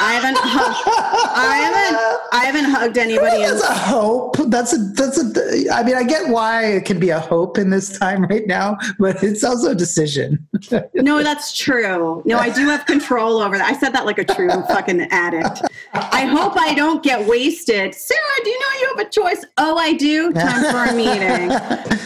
I 0.00 0.12
haven't 0.14 0.38
hugged, 0.38 0.88
I 1.36 1.56
haven't 1.56 2.18
I 2.32 2.44
haven't 2.44 2.64
hugged 2.70 2.98
anybody 2.98 3.42
in 3.42 3.50
That's 3.50 3.62
a 3.62 3.72
hope. 3.72 4.36
That's 4.48 4.72
a 4.72 4.78
that's 4.94 5.18
a. 5.18 5.72
I 5.72 5.82
mean, 5.82 5.96
I 5.96 6.04
get 6.04 6.28
why 6.28 6.64
it 6.64 6.84
can 6.84 6.98
be 6.98 7.10
a 7.10 7.18
hope 7.18 7.58
in 7.58 7.70
this 7.70 7.98
time 7.98 8.24
right 8.24 8.46
now, 8.46 8.76
but 8.98 9.22
it's 9.22 9.44
also 9.44 9.70
a 9.70 9.74
decision. 9.74 10.46
No, 10.94 11.22
that's 11.22 11.56
true. 11.56 12.22
No, 12.24 12.38
I 12.38 12.50
do 12.50 12.66
have 12.66 12.86
control 12.86 13.40
over 13.40 13.56
that. 13.58 13.68
I 13.68 13.78
said 13.78 13.92
that 13.94 14.06
like 14.06 14.18
a 14.18 14.24
true 14.24 14.50
fucking 14.68 15.00
addict. 15.10 15.62
I 15.92 16.26
hope 16.26 16.56
I 16.56 16.74
don't 16.74 17.02
get 17.02 17.26
wasted. 17.26 17.94
Sara, 17.94 18.20
do 18.44 18.50
you 18.50 18.60
know 18.60 18.80
you 18.80 18.94
have 18.96 19.06
a 19.06 19.10
choice? 19.10 19.44
Oh, 19.56 19.76
I 19.76 19.94
do. 19.94 20.32
Time 20.32 20.70
for 20.70 20.92
a 20.92 20.94
meeting. 20.94 21.50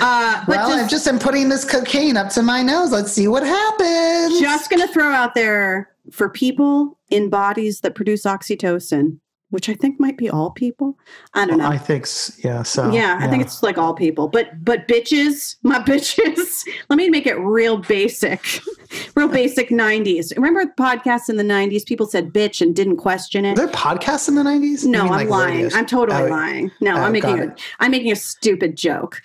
Uh, 0.05 0.43
but 0.47 0.57
well, 0.57 0.69
just, 0.71 0.85
I've 0.85 0.91
just 0.91 1.07
am 1.07 1.19
putting 1.19 1.49
this 1.49 1.65
cocaine 1.65 2.17
up 2.17 2.29
to 2.31 2.43
my 2.43 2.63
nose. 2.63 2.91
Let's 2.91 3.13
see 3.13 3.29
what 3.29 3.45
happens. 3.45 4.41
just 4.41 4.69
going 4.69 4.85
to 4.85 4.93
throw 4.93 5.13
out 5.13 5.35
there 5.35 5.92
for 6.11 6.29
people 6.29 6.99
in 7.11 7.31
bodies 7.31 7.81
that 7.81 7.95
produce 7.95 8.25
oxytocin, 8.25 9.19
which 9.51 9.69
I 9.69 9.75
think 9.75 10.01
might 10.01 10.17
be 10.17 10.31
all 10.31 10.51
people. 10.51 10.99
I 11.35 11.47
don't 11.47 11.59
know. 11.59 11.69
I 11.69 11.77
think, 11.79 12.07
yeah. 12.43 12.63
So 12.63 12.91
yeah, 12.91 13.19
I 13.21 13.29
think 13.29 13.43
it's 13.43 13.63
like 13.63 13.77
all 13.79 13.95
people. 13.95 14.29
But 14.29 14.65
but 14.65 14.89
bitches, 14.89 15.57
my 15.63 15.79
bitches. 15.85 16.67
Let 16.89 16.97
me 16.97 17.09
make 17.11 17.27
it 17.27 17.37
real 17.37 17.77
basic. 17.79 18.61
real 19.15 19.29
basic 19.29 19.69
90s. 19.71 20.35
Remember 20.37 20.65
podcasts 20.79 21.29
in 21.29 21.37
the 21.37 21.45
90s? 21.45 21.87
People 21.87 22.07
said 22.07 22.33
bitch 22.33 22.61
and 22.61 22.75
didn't 22.75 22.97
question 22.97 23.45
it. 23.45 23.53
Are 23.59 23.67
there 23.67 23.75
podcasts 23.75 24.29
in 24.29 24.35
the 24.35 24.45
nineties? 24.45 24.87
No, 24.87 25.07
I'm 25.09 25.29
lying. 25.29 25.73
I'm 25.73 25.87
totally 25.87 26.23
Oh, 26.23 26.27
lying. 26.27 26.71
No, 26.81 26.95
oh, 26.97 27.01
I'm 27.01 27.13
making 27.13 27.55
I'm 27.79 27.91
making 27.91 28.13
a 28.13 28.17
stupid 28.17 28.77
joke. 28.77 29.21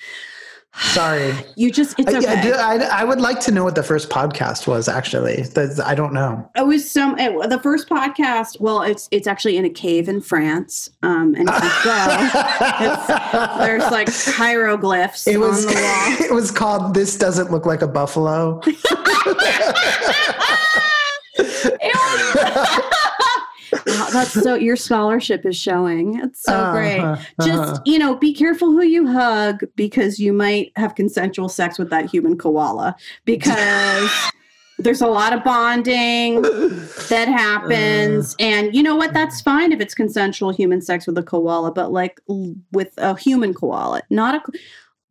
Sorry. 0.79 1.33
You 1.57 1.71
just 1.71 1.99
it's 1.99 2.13
I, 2.13 2.17
okay. 2.19 2.51
I, 2.53 2.75
I, 2.75 3.01
I 3.01 3.03
would 3.03 3.19
like 3.19 3.39
to 3.41 3.51
know 3.51 3.63
what 3.63 3.73
the 3.73 3.81
first 3.81 4.11
podcast 4.11 4.67
was. 4.67 4.87
Actually, 4.87 5.43
I 5.83 5.95
don't 5.95 6.13
know. 6.13 6.47
It 6.55 6.67
was 6.67 6.87
some 6.89 7.17
it, 7.17 7.49
the 7.49 7.59
first 7.59 7.89
podcast. 7.89 8.59
Well, 8.59 8.83
it's 8.83 9.07
it's 9.09 9.25
actually 9.25 9.57
in 9.57 9.65
a 9.65 9.71
cave 9.71 10.07
in 10.07 10.21
France. 10.21 10.91
Um, 11.01 11.33
and 11.33 11.49
if 11.49 11.63
you 11.63 11.69
go, 11.83 12.29
there's 13.65 13.89
like 13.91 14.07
hieroglyphs 14.13 15.25
It 15.25 15.39
was. 15.39 15.65
on 15.65 15.73
the 15.73 15.81
wall. 15.81 16.15
It 16.29 16.33
was 16.33 16.51
called 16.51 16.93
"This 16.93 17.17
Doesn't 17.17 17.49
Look 17.49 17.65
Like 17.65 17.81
a 17.81 17.87
Buffalo." 17.87 18.61
Wow, 24.07 24.13
that's 24.13 24.31
so 24.33 24.55
your 24.55 24.75
scholarship 24.75 25.45
is 25.45 25.57
showing. 25.57 26.19
It's 26.19 26.43
so 26.43 26.71
great. 26.71 26.99
Uh-huh, 26.99 27.45
Just 27.45 27.81
you 27.85 27.99
know, 27.99 28.15
be 28.15 28.33
careful 28.33 28.71
who 28.71 28.83
you 28.83 29.07
hug 29.07 29.63
because 29.75 30.19
you 30.19 30.33
might 30.33 30.71
have 30.75 30.95
consensual 30.95 31.49
sex 31.49 31.77
with 31.77 31.89
that 31.89 32.09
human 32.09 32.37
koala 32.37 32.95
because 33.25 34.09
there's 34.79 35.01
a 35.01 35.07
lot 35.07 35.33
of 35.33 35.43
bonding 35.43 36.41
that 36.41 37.27
happens. 37.27 38.35
And 38.39 38.75
you 38.75 38.83
know 38.83 38.95
what? 38.95 39.13
That's 39.13 39.41
fine 39.41 39.71
if 39.71 39.81
it's 39.81 39.93
consensual 39.93 40.51
human 40.51 40.81
sex 40.81 41.07
with 41.07 41.17
a 41.17 41.23
koala 41.23 41.71
but 41.71 41.91
like 41.91 42.19
l- 42.29 42.55
with 42.71 42.93
a 42.97 43.17
human 43.17 43.53
koala 43.53 44.01
not 44.09 44.35
a 44.35 44.41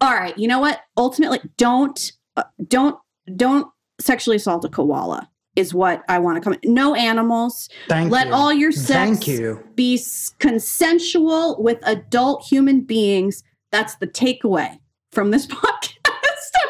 all 0.00 0.14
right 0.14 0.36
you 0.38 0.48
know 0.48 0.58
what? 0.60 0.80
Ultimately 0.96 1.40
don't 1.56 2.12
uh, 2.36 2.44
don't 2.68 2.98
don't 3.34 3.68
sexually 4.00 4.36
assault 4.36 4.64
a 4.64 4.68
koala 4.68 5.28
is 5.56 5.74
what 5.74 6.04
i 6.08 6.18
want 6.18 6.36
to 6.36 6.40
come 6.40 6.58
no 6.64 6.94
animals 6.94 7.68
Thank 7.88 8.06
you. 8.06 8.12
let 8.12 8.28
you. 8.28 8.34
all 8.34 8.52
your 8.52 8.70
sex 8.72 8.88
Thank 8.88 9.26
you. 9.26 9.62
be 9.74 9.98
consensual 10.38 11.60
with 11.62 11.78
adult 11.84 12.44
human 12.44 12.82
beings 12.82 13.42
that's 13.72 13.96
the 13.96 14.06
takeaway 14.06 14.78
from 15.12 15.30
this 15.30 15.46
podcast 15.46 15.72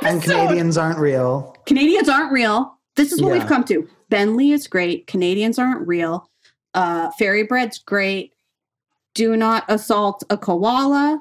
And. 0.03 0.23
Canadians 0.23 0.79
aren't 0.79 0.99
real. 0.99 1.57
Canadians 1.67 2.09
aren't 2.09 2.33
real. 2.33 2.79
This 2.97 3.13
is 3.13 3.21
what 3.21 3.29
Yeah. 3.35 3.39
we've 3.41 3.49
come 3.49 3.65
to. 3.65 3.89
Ben 4.09 4.37
Lee 4.37 4.53
is 4.53 4.67
great. 4.69 5.07
Canadians 5.07 5.59
aren't 5.59 5.87
real. 5.87 6.31
Uh, 6.75 7.11
fairy 7.19 7.43
bread's 7.43 7.79
great. 7.79 8.33
Do 9.15 9.37
not 9.37 9.65
assault 9.69 10.23
a 10.31 10.37
koala. 10.39 11.21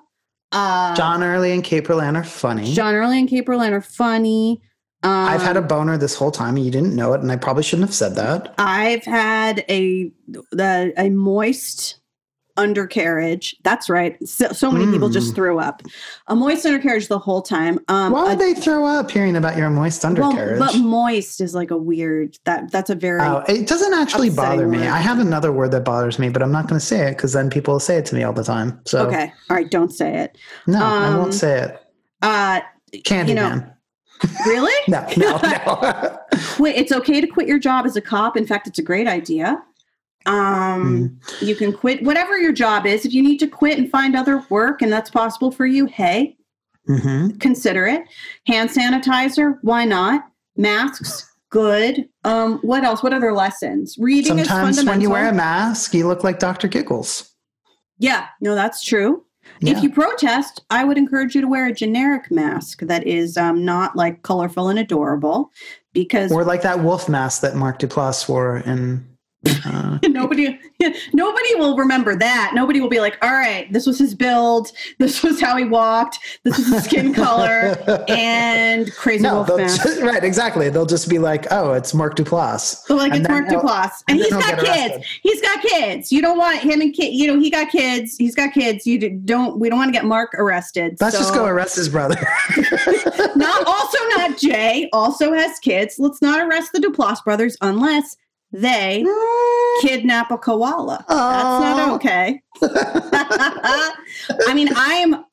Uh, 0.52 0.96
John 0.96 1.24
Early 1.24 1.52
and 1.52 1.64
Kate 1.64 1.84
Berlant 1.86 2.16
are 2.16 2.24
funny. 2.24 2.74
John 2.74 2.94
Early 2.96 3.20
and 3.20 3.28
Kate 3.28 3.46
Berlant 3.46 3.72
are 3.72 3.82
funny. 3.82 4.62
Um, 5.06 5.30
I've 5.30 5.42
had 5.42 5.56
a 5.58 5.62
boner 5.62 5.98
this 5.98 6.16
whole 6.16 6.32
time, 6.32 6.56
and 6.58 6.66
you 6.66 6.72
didn't 6.72 6.96
know 6.96 7.14
it, 7.14 7.22
and 7.22 7.32
I 7.32 7.36
probably 7.36 7.64
shouldn't 7.64 7.88
have 7.90 7.96
said 7.96 8.16
that. 8.16 8.54
I've 8.58 9.04
had 9.04 9.64
a 9.70 10.12
the, 10.52 10.94
a 10.98 11.10
moist 11.10 12.00
undercarriage. 12.58 13.56
That's 13.64 13.90
right. 13.90 14.18
So, 14.28 14.48
so 14.54 14.72
many 14.72 14.90
people 14.92 15.10
just 15.10 15.32
Mm. 15.32 15.36
threw 15.36 15.60
up. 15.60 15.82
A 16.28 16.36
moist 16.36 16.66
undercarriage 16.66 17.08
the 17.10 17.20
whole 17.20 17.42
time. 17.42 17.80
Um, 17.90 18.14
Why 18.14 18.24
a- 18.26 18.30
would 18.30 18.40
they 18.40 18.54
throw 18.54 18.86
up 18.86 19.12
hearing 19.12 19.36
about 19.36 19.58
your 19.58 19.70
moist 19.70 20.04
well, 20.04 20.10
undercarriage? 20.30 20.60
but 20.60 20.78
moist 20.80 21.42
is 21.42 21.54
like 21.54 21.70
a 21.72 21.78
weird 21.78 22.38
that 22.46 22.72
that's 22.72 22.90
a 22.90 22.96
very 22.96 23.22
Oh, 23.22 23.44
it 23.48 23.68
doesn't 23.68 23.94
actually 23.94 24.30
bother 24.30 24.68
me. 24.68 24.78
word. 24.80 24.88
I 24.88 25.00
have 25.00 25.20
another 25.20 25.52
word 25.52 25.72
that 25.72 25.84
bothers 25.84 26.18
me, 26.18 26.30
but 26.30 26.42
I'm 26.42 26.52
not 26.52 26.68
going 26.68 26.80
to 26.80 26.86
say 26.86 27.08
it 27.10 27.18
because 27.18 27.34
then 27.34 27.50
people 27.50 27.74
will 27.74 27.80
say 27.82 27.98
it 27.98 28.06
to 28.08 28.16
me 28.16 28.24
all 28.24 28.34
the 28.34 28.44
time. 28.44 28.80
So 28.86 29.06
okay. 29.08 29.34
All 29.50 29.56
right, 29.58 29.70
don't 29.70 29.92
say 29.92 30.16
it. 30.20 30.38
no, 30.66 30.80
I 30.84 31.08
Um, 31.08 31.18
won't 31.18 31.34
say 31.34 31.62
it. 31.62 31.82
Uh, 32.22 32.62
Candyman. 32.94 33.28
you 33.28 33.36
know- 33.36 33.64
really? 34.46 34.74
no, 34.88 35.06
no, 35.18 35.38
no. 35.44 36.18
quit. 36.56 36.76
It's 36.76 36.92
okay 36.92 37.22
to 37.22 37.28
quit 37.28 37.48
your 37.48 37.60
job 37.60 37.86
as 37.86 37.96
a 37.96 38.02
cop. 38.02 38.38
In 38.38 38.46
fact, 38.46 38.68
it's 38.68 38.80
a 38.80 38.84
great 38.84 39.08
idea. 39.08 39.62
Um, 40.28 41.20
Hmm. 41.40 41.46
you 41.46 41.56
can 41.56 41.72
quit 41.72 42.02
whatever 42.04 42.38
your 42.38 42.52
job 42.52 42.86
is. 42.88 43.06
If 43.06 43.14
you 43.14 43.22
need 43.22 43.38
to 43.40 43.48
quit 43.48 43.78
and 43.78 43.90
find 43.90 44.16
other 44.16 44.44
work, 44.50 44.82
and 44.82 44.92
that's 44.92 45.10
possible 45.10 45.52
for 45.52 45.66
you, 45.68 45.86
hey, 45.86 46.36
hmm 46.88 47.30
consider 47.40 47.86
it. 47.88 48.04
Hand 48.48 48.70
sanitizer, 48.70 49.58
why 49.62 49.86
not? 49.86 50.28
Masks, 50.58 51.32
good. 51.50 52.08
Um, 52.24 52.60
what 52.60 52.84
else? 52.84 53.04
What 53.04 53.14
other 53.14 53.34
lessons? 53.34 53.98
Reading 54.00 54.40
is 54.40 54.48
Sometimes 54.48 54.78
fundamental. 54.78 54.94
when 54.94 55.02
you 55.02 55.10
wear 55.10 55.30
a 55.30 55.34
mask, 55.34 55.94
you 55.94 56.08
look 56.08 56.24
like 56.24 56.40
Dr. 56.40 56.68
Giggles. 56.68 57.32
yeah, 58.00 58.28
no, 58.42 58.56
that's 58.56 58.84
true. 58.84 59.26
Yeah. 59.62 59.78
If 59.78 59.84
you 59.84 59.90
protest, 59.90 60.64
I 60.70 60.84
would 60.84 60.98
encourage 60.98 61.36
you 61.36 61.42
to 61.42 61.48
wear 61.48 61.68
a 61.68 61.74
generic 61.74 62.30
mask 62.30 62.82
that 62.82 63.06
is 63.08 63.38
um, 63.38 63.64
not 63.64 63.96
like 63.96 64.22
colorful 64.24 64.70
and 64.70 64.80
adorable, 64.80 65.52
because 65.94 66.32
or 66.32 66.44
like 66.44 66.62
that 66.64 66.82
wolf 66.82 67.08
mask 67.08 67.42
that 67.42 67.56
Mark 67.56 67.80
Duplass 67.80 68.28
wore 68.28 68.58
in. 68.58 69.15
Uh, 69.66 70.00
nobody 70.10 70.60
nobody 71.14 71.56
will 71.56 71.78
remember 71.78 72.16
that. 72.16 72.52
Nobody 72.54 72.82
will 72.82 72.90
be 72.90 73.00
like 73.00 73.18
all 73.22 73.34
right 73.34 73.72
this 73.72 73.86
was 73.86 74.00
his 74.00 74.16
build. 74.16 74.72
This 75.00 75.24
was 75.24 75.40
how 75.40 75.56
he 75.58 75.66
walked. 75.66 76.20
This 76.44 76.58
was 76.58 76.68
his 76.68 76.84
skin 76.86 77.14
color 77.24 77.78
and 78.08 78.92
crazy 78.94 79.24
no, 79.24 79.44
wolf 79.44 79.48
just, 79.48 80.02
right, 80.02 80.24
exactly. 80.24 80.70
They'll 80.70 80.86
just 80.86 81.10
be 81.10 81.20
like, 81.20 81.48
"Oh, 81.52 81.74
it's 81.74 81.94
Mark 81.94 82.16
Duplass." 82.16 82.86
so 82.86 82.96
like 82.96 83.12
and 83.12 83.22
it's 83.22 83.30
mark 83.30 83.48
duplass. 83.48 84.04
And 84.08 84.20
and, 84.20 84.22
he's 84.22 84.34
got 84.34 84.60
kids. 84.60 85.06
he's 85.22 85.42
got 85.42 85.62
kids. 85.62 86.12
You 86.12 86.22
don't 86.22 86.38
want 86.38 86.60
him 86.60 86.82
and 86.82 86.94
kid 86.94 87.14
you 87.14 87.28
know 87.28 87.40
he 87.40 87.50
got 87.50 87.70
kids. 87.72 88.18
He's 88.18 88.36
got 88.36 88.54
kids. 88.54 88.86
You 88.86 89.10
don't 89.10 89.60
we 89.60 89.70
don't 89.70 89.80
want 89.80 89.90
to 89.90 89.94
get 89.94 90.06
mark 90.06 90.34
arrested. 90.36 90.98
Let's 91.00 91.18
just 91.18 91.34
go 91.34 91.46
arrest 91.46 91.76
his 91.76 91.90
brother. 91.90 92.16
not 93.36 93.68
also 93.68 93.98
not 94.16 94.38
jay. 94.38 94.90
Also 94.94 95.34
has 95.34 95.60
kids. 95.60 95.96
Let's 96.00 96.22
not 96.22 96.42
arrest 96.42 96.72
the 96.74 96.80
duplass 96.80 97.24
brothers 97.24 97.58
unless 97.62 98.18
they 98.56 99.04
kidnap 99.82 100.32
a 100.32 100.38
koala. 100.38 101.04
That's 101.08 101.10
not 101.10 101.90
Oh. 101.90 101.96
okay. 101.96 102.42
I 102.62 104.54
mean, 104.54 104.70
I 104.76 104.94
am 104.96 105.26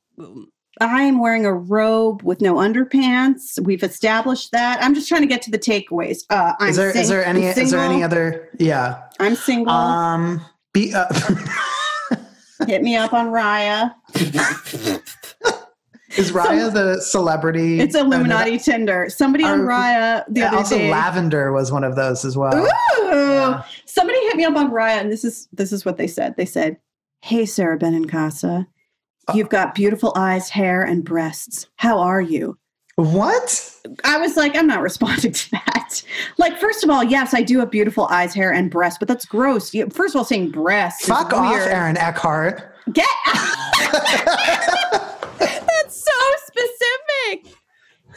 I 0.81 1.03
am 1.03 1.21
wearing 1.21 1.45
a 1.47 1.53
robe 1.53 2.23
with 2.23 2.41
no 2.41 2.55
underpants. 2.55 3.61
We've 3.63 3.83
established 3.83 4.51
that. 4.53 4.83
I'm 4.83 4.95
just 4.95 5.09
trying 5.09 5.21
to 5.21 5.27
get 5.29 5.43
to 5.43 5.51
the 5.51 5.59
takeaways. 5.59 6.25
Uh, 6.31 6.55
I'm 6.59 6.71
is 6.71 6.77
there 6.77 6.89
is 6.89 6.95
sing- 6.95 7.09
there 7.09 7.25
any 7.25 7.45
is 7.45 7.71
there 7.71 7.81
any 7.81 8.03
other? 8.03 8.49
Yeah. 8.59 9.03
I'm 9.21 9.37
single. 9.37 9.73
Um. 9.73 10.41
Be. 10.73 10.93
Uh, 10.95 11.07
Hit 12.67 12.83
me 12.83 12.97
up 12.97 13.13
on 13.13 13.27
Raya. 13.27 13.93
is 16.17 16.33
Raya 16.33 16.73
the 16.73 17.01
celebrity? 17.01 17.81
It's 17.81 17.95
Oh, 17.97 18.01
Illuminati 18.01 18.59
Tinder. 18.59 19.09
Somebody 19.09 19.45
on 19.45 19.61
Raya 19.61 20.25
the 20.29 20.41
that- 20.41 20.49
other 20.49 20.57
also, 20.59 20.79
day. 20.79 20.91
Lavender 20.91 21.53
was 21.53 21.71
one 21.73 21.85
of 21.85 21.97
those 21.97 22.25
as 22.25 22.37
well. 22.37 22.55
Ooh. 22.57 22.69
Yeah. 23.13 23.63
Somebody 23.87 24.19
hit 24.21 24.37
me 24.37 24.45
up 24.45 24.57
on 24.57 24.71
Raya, 24.71 25.01
and 25.01 25.11
this 25.13 25.25
is 25.25 25.49
this 25.53 25.73
is 25.73 25.85
what 25.85 25.97
they 25.99 26.07
said. 26.07 26.35
They 26.37 26.45
said, 26.47 26.79
"Hey, 27.23 27.45
Sara 27.47 27.79
Benincasa, 27.79 28.67
uh, 29.29 29.33
You've 29.35 29.49
got 29.51 29.75
beautiful 29.75 30.13
eyes, 30.17 30.49
hair, 30.51 30.83
and 30.83 31.05
breasts. 31.05 31.69
How 31.77 31.99
are 31.99 32.21
you? 32.21 32.59
What? 32.97 33.71
I 34.05 34.19
was 34.19 34.37
like, 34.37 34.55
I'm 34.57 34.67
not 34.67 34.83
responding 34.83 35.33
to 35.43 35.51
that. 35.53 36.03
Like, 36.39 36.59
first 36.59 36.85
of 36.85 36.91
all, 36.91 37.03
yes, 37.05 37.33
I 37.35 37.43
do 37.43 37.59
have 37.61 37.71
beautiful 37.71 38.07
eyes, 38.11 38.35
hair, 38.35 38.53
and 38.53 38.71
breasts, 38.71 38.99
but 38.99 39.09
that's 39.09 39.25
gross. 39.25 39.71
First 39.91 40.15
of 40.15 40.19
all, 40.19 40.25
saying 40.25 40.51
breasts. 40.51 41.07
Fuck 41.07 41.33
off. 41.33 41.55
Aaron 41.67 41.97
Eckhart. 41.97 42.75
Get 42.93 43.07
That's 45.39 46.05
so 46.05 46.19
specific. 46.47 47.55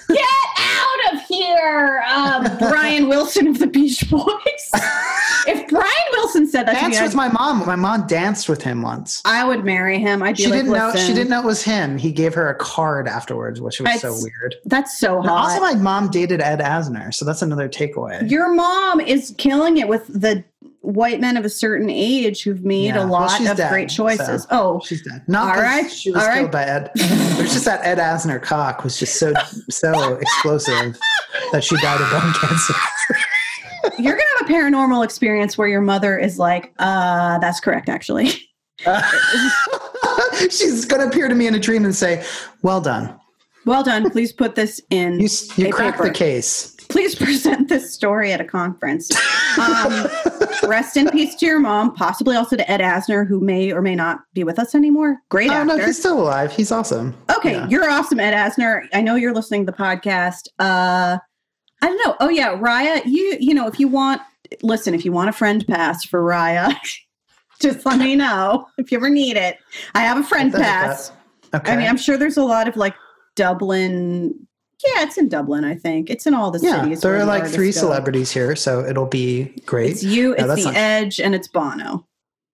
Get 0.07 0.19
out 0.59 1.13
of 1.13 1.21
here, 1.21 2.03
um, 2.09 2.57
Brian 2.59 3.07
Wilson 3.07 3.47
of 3.47 3.59
the 3.59 3.67
Beach 3.67 4.09
Boys. 4.09 4.23
if 5.47 5.67
Brian 5.69 5.89
Wilson 6.13 6.47
said 6.47 6.67
that 6.67 6.79
to 6.79 6.89
me, 6.89 7.01
with 7.01 7.15
my 7.15 7.27
mom. 7.27 7.65
My 7.65 7.75
mom 7.75 8.07
danced 8.07 8.47
with 8.49 8.61
him 8.61 8.81
once. 8.81 9.21
I 9.25 9.43
would 9.43 9.63
marry 9.65 9.99
him. 9.99 10.21
I'd 10.23 10.35
be 10.37 10.43
She 10.43 10.49
like, 10.49 10.61
didn't 10.61 10.73
know. 10.73 10.93
She 10.95 11.13
didn't 11.13 11.29
know 11.29 11.39
it 11.41 11.45
was 11.45 11.63
him. 11.63 11.97
He 11.97 12.11
gave 12.11 12.33
her 12.33 12.49
a 12.49 12.55
card 12.55 13.07
afterwards, 13.07 13.61
which 13.61 13.79
was 13.79 14.01
so 14.01 14.13
weird. 14.21 14.55
That's 14.65 14.97
so 14.99 15.17
And 15.19 15.27
hot. 15.27 15.49
also, 15.49 15.59
my 15.61 15.75
mom 15.75 16.09
dated 16.09 16.41
Ed 16.41 16.59
Asner, 16.59 17.13
so 17.13 17.25
that's 17.25 17.41
another 17.41 17.67
takeaway. 17.69 18.29
Your 18.29 18.53
mom 18.53 18.99
is 19.01 19.33
killing 19.37 19.77
it 19.77 19.87
with 19.87 20.07
the 20.07 20.43
white 20.85 21.19
men 21.19 21.35
of 21.37 21.45
a 21.45 21.49
certain 21.49 21.89
age 21.89 22.43
who've 22.43 22.63
made 22.63 22.87
Yeah, 22.95 23.03
a 23.03 23.07
lot 23.07 23.29
she's 23.37 23.49
of 23.49 23.57
dead, 23.57 23.69
great 23.71 23.89
choices. 23.89 24.43
so- 24.43 24.47
Oh, 24.51 24.81
She's 24.85 25.01
dead. 25.01 25.23
Not 25.27 25.55
All 25.55 25.61
right, 25.61 25.89
she 25.91 26.11
was 26.11 26.21
all 26.23 26.29
killed 26.33 26.43
right. 26.45 26.51
by 26.51 26.63
Ed. 26.63 26.91
It 26.95 27.41
was 27.41 27.53
just 27.53 27.65
that 27.65 27.83
Ed 27.85 27.97
Asner 27.97 28.41
cock 28.41 28.83
was 28.83 28.97
just 28.99 29.15
so 29.19 29.33
so 29.69 30.13
explosive 30.15 30.97
that 31.51 31.63
she 31.63 31.75
died 31.77 31.99
of 32.01 32.09
bone 32.11 32.33
cancer. 32.33 32.73
you're 34.01 34.13
gonna 34.15 34.23
have 34.39 34.49
a 34.49 34.53
paranormal 34.53 35.03
experience 35.03 35.57
where 35.57 35.67
your 35.67 35.81
mother 35.81 36.17
is 36.17 36.37
like, 36.39 36.73
uh, 36.79 37.37
that's 37.39 37.59
correct, 37.59 37.89
actually. 37.89 38.29
She's 40.49 40.85
gonna 40.85 41.07
appear 41.07 41.27
to 41.27 41.35
me 41.35 41.47
in 41.47 41.55
a 41.55 41.59
dream 41.59 41.85
and 41.85 41.95
say, 41.95 42.23
"Well 42.61 42.81
done. 42.81 43.17
Well 43.65 43.83
done. 43.83 44.09
Please 44.11 44.31
put 44.33 44.55
this 44.55 44.81
in. 44.89 45.19
You 45.19 45.29
you 45.55 45.71
cracked 45.71 45.97
paper. 45.97 46.07
the 46.09 46.13
case." 46.13 46.74
Please 46.95 47.13
present 47.13 47.67
this 47.67 47.93
story 47.93 48.31
at 48.31 48.39
a 48.39 48.45
conference. 48.45 49.11
Um, 49.59 50.07
rest 50.69 50.95
in 50.95 51.09
peace 51.09 51.35
to 51.35 51.45
your 51.45 51.59
mom, 51.59 51.93
possibly 51.93 52.37
also 52.37 52.55
to 52.55 52.71
Ed 52.71 52.79
Asner, 52.79 53.27
who 53.27 53.41
may 53.41 53.73
or 53.73 53.81
may 53.81 53.95
not 53.95 54.19
be 54.33 54.45
with 54.45 54.57
us 54.57 54.73
anymore. 54.73 55.17
Great 55.27 55.51
actor. 55.51 55.57
Oh 55.57 55.73
actor. 55.73 55.77
no, 55.77 55.85
he's 55.87 55.99
still 55.99 56.21
alive. 56.21 56.53
He's 56.55 56.71
awesome. 56.71 57.13
Okay, 57.35 57.55
Yeah. 57.55 57.67
you're 57.67 57.89
awesome, 57.89 58.21
Ed 58.21 58.33
Asner. 58.33 58.83
I 58.93 59.01
know 59.01 59.15
you're 59.15 59.33
listening 59.33 59.65
to 59.65 59.73
the 59.73 59.77
podcast. 59.77 60.47
Uh, 60.57 61.17
I 61.81 61.85
don't 61.85 61.97
know. 62.07 62.15
Oh 62.21 62.29
yeah, 62.29 62.55
Raya. 62.57 63.03
You 63.03 63.35
you 63.41 63.53
know 63.53 63.67
if 63.67 63.77
you 63.77 63.89
want, 63.89 64.21
listen. 64.63 64.93
If 64.93 65.03
you 65.03 65.11
want 65.11 65.27
a 65.27 65.33
friend 65.33 65.67
pass 65.67 66.05
for 66.05 66.21
Raya, 66.23 66.73
just 67.61 67.85
let 67.85 67.99
me 67.99 68.15
know 68.15 68.67
if 68.77 68.89
you 68.89 68.97
ever 68.99 69.09
need 69.09 69.35
it. 69.35 69.57
I 69.95 69.99
have 69.99 70.17
a 70.17 70.23
friend 70.23 70.53
What 70.53 70.59
the 70.59 70.63
heck, 70.65 70.85
pass. 70.87 71.11
Okay. 71.53 71.73
I 71.73 71.75
mean, 71.75 71.87
I'm 71.89 71.97
sure 71.97 72.15
there's 72.15 72.37
a 72.37 72.43
lot 72.45 72.69
of 72.69 72.77
like 72.77 72.95
Dublin. 73.35 74.47
Yeah, 74.85 75.03
it's 75.03 75.17
in 75.17 75.29
Dublin. 75.29 75.65
I 75.65 75.75
think 75.75 76.09
it's 76.09 76.27
in 76.27 76.33
all 76.33 76.51
the 76.51 76.59
yeah, 76.59 76.81
cities. 76.83 77.01
there 77.01 77.15
are 77.17 77.25
like 77.25 77.47
three 77.47 77.67
go. 77.67 77.79
celebrities 77.79 78.31
here, 78.31 78.55
so 78.55 78.85
it'll 78.85 79.07
be 79.07 79.45
great. 79.65 79.91
It's 79.91 80.03
you. 80.03 80.35
No, 80.37 80.51
It's 80.51 80.63
the 80.63 80.71
not- 80.71 80.77
Edge, 80.77 81.19
and 81.19 81.33
it's 81.33 81.47
Bono. 81.47 82.05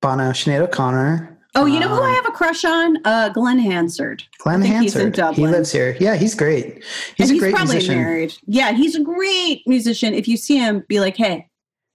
Bono, 0.01 0.31
Sinead 0.31 0.61
O'Connor. 0.61 1.37
Oh, 1.53 1.65
you 1.65 1.81
know 1.81 1.89
who 1.89 2.01
I 2.01 2.09
um, 2.09 2.15
have 2.15 2.25
a 2.27 2.31
crush 2.31 2.63
on? 2.63 2.97
Uh, 3.05 3.27
Glen 3.29 3.59
Hansard. 3.59 4.23
Glen 4.39 4.63
I 4.63 4.67
think 4.67 4.81
he's 4.83 4.95
in 4.95 5.13
Hansard. 5.13 5.35
He 5.35 5.45
lives 5.47 5.69
here. 5.71 5.97
Yeah, 5.99 6.15
he's 6.15 6.33
great. 6.33 6.81
He's 7.17 7.29
and 7.29 7.37
a 7.37 7.41
great 7.41 7.53
probably 7.53 7.75
musician. 7.75 7.95
married. 7.97 8.33
Yeah, 8.45 8.71
he's 8.71 8.95
a 8.95 9.03
great 9.03 9.67
musician. 9.67 10.13
If 10.13 10.29
you 10.29 10.37
see 10.37 10.57
him, 10.57 10.85
be 10.87 11.01
like, 11.01 11.17
"Hey, 11.17 11.49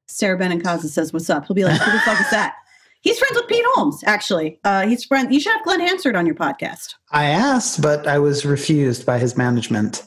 Sara 0.08 0.38
Benincasa 0.38 0.88
says 0.88 1.12
what's 1.14 1.30
up." 1.30 1.46
He'll 1.46 1.54
be 1.56 1.64
like, 1.64 1.80
"Who 1.80 1.90
the 1.90 1.98
fuck 2.00 2.20
is 2.20 2.30
that?" 2.30 2.54
He's 3.00 3.18
friends 3.20 3.36
with 3.36 3.46
Pete 3.46 3.64
Holmes. 3.74 4.02
Actually, 4.04 4.58
uh, 4.64 4.84
he's 4.88 5.04
friend. 5.04 5.32
You 5.32 5.38
should 5.38 5.52
have 5.52 5.62
Glen 5.62 5.78
Hansard 5.78 6.16
on 6.16 6.26
your 6.26 6.34
podcast. 6.34 6.94
I 7.12 7.26
asked, 7.26 7.80
but 7.80 8.04
I 8.08 8.18
was 8.18 8.44
refused 8.44 9.06
by 9.06 9.18
his 9.18 9.36
management. 9.36 10.02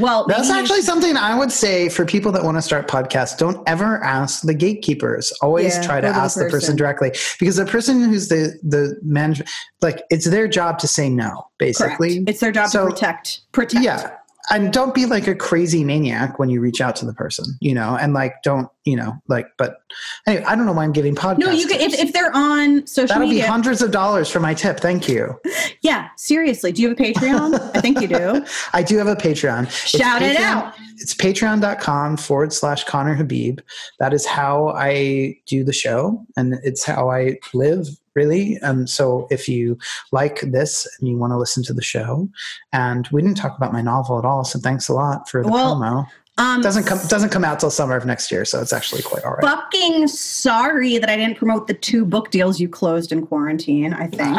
Well, 0.00 0.26
That's 0.26 0.50
actually 0.50 0.82
something 0.82 1.16
I 1.16 1.38
would 1.38 1.50
say 1.52 1.88
for 1.88 2.04
people 2.04 2.30
that 2.32 2.42
want 2.44 2.56
to 2.56 2.62
start 2.62 2.88
podcasts. 2.88 3.36
Don't 3.38 3.66
ever 3.68 4.02
ask 4.04 4.42
the 4.42 4.54
gatekeepers. 4.54 5.32
Always 5.40 5.76
Yeah, 5.76 5.82
try 5.82 6.00
to 6.00 6.08
to 6.08 6.12
the 6.12 6.18
ask 6.18 6.36
the 6.36 6.44
person. 6.44 6.58
person. 6.58 6.76
directly 6.76 7.12
because 7.40 7.56
the 7.56 7.64
person 7.66 8.02
who's 8.04 8.28
the 8.28 8.58
the 8.62 8.96
manager, 9.02 9.44
like 9.80 10.02
it's 10.10 10.28
their 10.28 10.48
job 10.48 10.78
to 10.80 10.88
say 10.88 11.08
no, 11.08 11.30
correct. 11.30 11.58
basically. 11.58 12.24
It's 12.26 12.40
their 12.40 12.52
job 12.52 12.68
So- 12.70 12.86
to 12.86 12.92
protect. 12.92 13.40
Protect. 13.52 13.84
Yeah. 13.84 14.10
And 14.50 14.72
don't 14.72 14.94
be 14.94 15.06
like 15.06 15.26
a 15.26 15.34
crazy 15.34 15.84
maniac 15.84 16.38
when 16.38 16.48
you 16.48 16.60
reach 16.60 16.80
out 16.80 16.96
to 16.96 17.06
the 17.06 17.12
person, 17.12 17.44
you 17.60 17.74
know, 17.74 17.96
and 18.00 18.14
like 18.14 18.34
don't, 18.42 18.68
you 18.84 18.96
know, 18.96 19.14
like, 19.28 19.46
but 19.58 19.82
anyway, 20.26 20.44
I 20.44 20.56
don't 20.56 20.64
know 20.64 20.72
why 20.72 20.84
I'm 20.84 20.92
giving 20.92 21.14
podcast. 21.14 21.38
No, 21.38 21.50
you 21.50 21.66
can 21.66 21.80
if, 21.80 21.92
if 21.94 22.12
they're 22.12 22.34
on 22.34 22.86
social 22.86 23.14
That'll 23.14 23.28
be 23.28 23.40
hundreds 23.40 23.82
of 23.82 23.90
dollars 23.90 24.30
for 24.30 24.40
my 24.40 24.54
tip. 24.54 24.80
Thank 24.80 25.08
you. 25.08 25.38
yeah, 25.82 26.08
seriously. 26.16 26.72
Do 26.72 26.82
you 26.82 26.88
have 26.88 26.98
a 26.98 27.02
Patreon? 27.02 27.76
I 27.76 27.80
think 27.80 28.00
you 28.00 28.08
do. 28.08 28.44
I 28.72 28.82
do 28.82 28.96
have 28.98 29.06
a 29.06 29.16
Patreon. 29.16 29.64
It's 29.64 29.90
Shout 29.90 30.22
it 30.22 30.36
Patreon- 30.36 30.40
out. 30.40 30.74
It's 31.00 31.14
patreon.com 31.14 32.16
forward 32.16 32.52
slash 32.52 32.84
Conner 32.84 33.14
Habib. 33.14 33.60
That 33.98 34.12
is 34.12 34.26
how 34.26 34.68
I 34.70 35.36
do 35.46 35.62
the 35.62 35.72
show 35.72 36.24
and 36.36 36.54
it's 36.64 36.84
how 36.84 37.10
I 37.10 37.38
live, 37.54 37.86
really. 38.18 38.58
Um, 38.62 38.86
so 38.86 39.26
if 39.30 39.48
you 39.48 39.78
like 40.10 40.40
this 40.40 40.86
and 40.98 41.08
you 41.08 41.16
want 41.16 41.30
to 41.32 41.38
listen 41.38 41.62
to 41.64 41.72
the 41.72 41.82
show, 41.82 42.28
and 42.72 43.06
we 43.12 43.22
didn't 43.22 43.36
talk 43.36 43.56
about 43.56 43.72
my 43.72 43.80
novel 43.82 44.18
at 44.18 44.24
all, 44.24 44.44
so 44.44 44.58
thanks 44.58 44.88
a 44.88 44.92
lot 44.92 45.28
for 45.28 45.42
the 45.44 45.48
Well, 45.48 45.76
promo. 45.76 46.06
Um, 46.38 46.60
Doesn't 46.60 46.84
come 46.84 47.00
doesn't 47.08 47.30
come 47.30 47.44
out 47.44 47.58
till 47.58 47.70
summer 47.70 47.96
of 47.96 48.06
next 48.06 48.30
year, 48.30 48.44
so 48.44 48.60
it's 48.60 48.72
actually 48.72 49.02
quite 49.02 49.24
all 49.24 49.32
right. 49.32 49.42
Fucking 49.42 50.06
sorry 50.06 50.96
that 50.98 51.10
I 51.10 51.16
didn't 51.16 51.36
promote 51.36 51.66
the 51.66 51.74
two 51.74 52.04
book 52.04 52.30
deals 52.30 52.60
you 52.60 52.68
closed 52.68 53.10
in 53.10 53.26
quarantine. 53.26 53.92
I 53.92 54.06
think. 54.06 54.38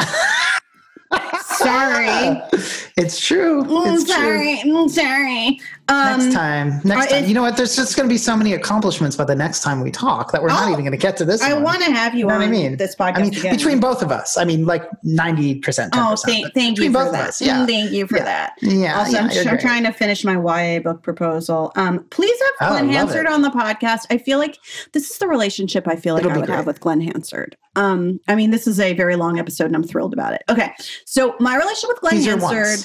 sorry. 1.59 2.41
it's 2.97 3.19
true. 3.19 3.63
Mm, 3.63 3.95
It's 3.95 4.07
sorry. 4.07 4.57
Mm, 4.65 4.89
sorry. 4.89 5.59
Um, 5.89 6.19
Next 6.19 6.33
time, 6.35 6.81
next 6.83 7.09
time. 7.11 7.23
it- 7.23 7.27
You 7.27 7.33
know 7.33 7.41
what? 7.41 7.57
There's 7.57 7.75
just 7.75 7.95
going 7.95 8.07
to 8.07 8.13
be 8.13 8.17
so 8.17 8.37
many 8.37 8.53
accomplishments 8.53 9.15
by 9.15 9.23
the 9.25 9.35
next 9.35 9.61
time 9.63 9.81
we 9.81 9.89
talk 9.91 10.31
that 10.31 10.41
we're 10.41 10.49
not 10.49 10.67
Oh, 10.67 10.71
even 10.71 10.81
going 10.85 10.91
to 10.91 10.97
get 10.97 11.17
to 11.17 11.25
this. 11.25 11.41
I 11.41 11.53
want 11.53 11.83
to 11.83 11.91
have 11.91 12.13
you, 12.13 12.19
You 12.21 12.25
know 12.27 12.35
on 12.35 12.41
I 12.41 12.47
mean? 12.47 12.77
this 12.77 12.95
podcast 12.95 13.17
I 13.17 13.21
mean, 13.23 13.35
again. 13.35 13.55
between 13.55 13.79
both 13.79 14.01
of 14.03 14.11
us, 14.11 14.37
I 14.37 14.45
mean, 14.45 14.65
like 14.67 14.83
ninety 15.03 15.55
percent. 15.55 15.93
Oh, 15.97 16.15
thank, 16.15 16.53
thank 16.53 16.77
you 16.79 16.91
for 16.91 17.11
that. 17.11 17.29
us, 17.29 17.41
yeah. 17.41 17.65
Thank 17.65 17.91
you 17.91 18.05
for 18.07 18.17
Yeah. 18.17 18.23
that. 18.25 18.53
Yeah, 18.61 18.99
Also, 18.99 19.11
yeah, 19.13 19.17
I'm, 19.23 19.29
I'm 19.31 19.43
great. 19.47 19.59
trying 19.61 19.83
to 19.83 19.91
finish 19.91 20.23
my 20.23 20.33
YA 20.37 20.79
book 20.79 21.01
proposal. 21.01 21.71
Um, 21.75 22.05
please 22.11 22.39
have 22.59 22.69
Oh, 22.69 22.73
Glen 22.73 22.87
love 22.87 22.95
Hansard 22.95 23.25
on 23.27 23.41
the 23.41 23.49
podcast. 23.49 24.05
I 24.11 24.19
feel 24.19 24.37
like 24.37 24.59
this 24.93 25.09
is 25.09 25.17
the 25.17 25.27
relationship 25.27 25.87
I 25.87 25.95
feel 25.95 26.13
like 26.13 26.23
It'll 26.23 26.37
I 26.37 26.39
would 26.39 26.49
have 26.49 26.67
with 26.67 26.79
Glen 26.81 27.01
Hansard. 27.01 27.57
Um, 27.75 28.19
I 28.27 28.35
mean, 28.35 28.51
this 28.51 28.67
is 28.67 28.79
a 28.79 28.93
very 28.93 29.15
long 29.15 29.39
episode, 29.39 29.65
and 29.65 29.75
I'm 29.75 29.83
thrilled 29.83 30.13
about 30.13 30.33
it. 30.33 30.43
Okay, 30.49 30.71
so 31.05 31.35
my 31.39 31.55
relationship 31.55 31.89
with 31.89 32.01
Glen 32.01 32.21
Hansard. 32.21 32.79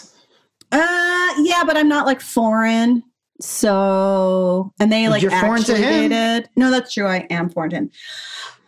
Uh, 0.74 1.34
yeah, 1.42 1.62
but 1.64 1.76
I'm 1.76 1.88
not 1.88 2.06
like 2.06 2.20
foreign. 2.20 3.02
So, 3.40 4.72
and 4.80 4.92
they 4.92 5.08
like 5.08 5.22
You're 5.22 5.30
foreign 5.30 5.62
to 5.64 5.76
him? 5.76 6.10
dated. 6.10 6.48
No, 6.56 6.70
that's 6.70 6.92
true. 6.92 7.06
I 7.06 7.26
am 7.30 7.48
foreign 7.50 7.70
to 7.70 7.76
him. 7.76 7.90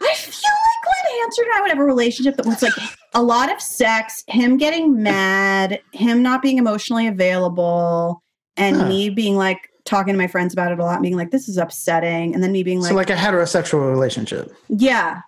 I 0.00 0.14
feel 0.14 0.32
like 0.32 1.04
Glen 1.06 1.20
Hansard 1.22 1.46
and 1.46 1.56
I 1.56 1.60
would 1.62 1.70
have 1.70 1.78
a 1.78 1.84
relationship 1.84 2.36
that 2.36 2.46
was 2.46 2.62
like 2.62 2.72
a 3.14 3.22
lot 3.22 3.50
of 3.52 3.60
sex, 3.60 4.22
him 4.28 4.56
getting 4.56 5.02
mad, 5.02 5.80
him 5.92 6.22
not 6.22 6.42
being 6.42 6.58
emotionally 6.58 7.06
available, 7.06 8.22
and 8.56 8.76
Huh. 8.76 8.88
me 8.88 9.10
being 9.10 9.36
like 9.36 9.70
talking 9.84 10.12
to 10.14 10.18
my 10.18 10.26
friends 10.26 10.52
about 10.52 10.72
it 10.72 10.78
a 10.78 10.84
lot, 10.84 11.00
being 11.00 11.16
like, 11.16 11.30
this 11.30 11.48
is 11.48 11.56
upsetting. 11.58 12.34
And 12.34 12.42
then 12.42 12.52
me 12.52 12.62
being 12.62 12.80
like, 12.80 12.90
so 12.90 12.96
like 12.96 13.10
a 13.10 13.14
heterosexual 13.14 13.88
relationship. 13.90 14.52
yeah, 14.68 15.20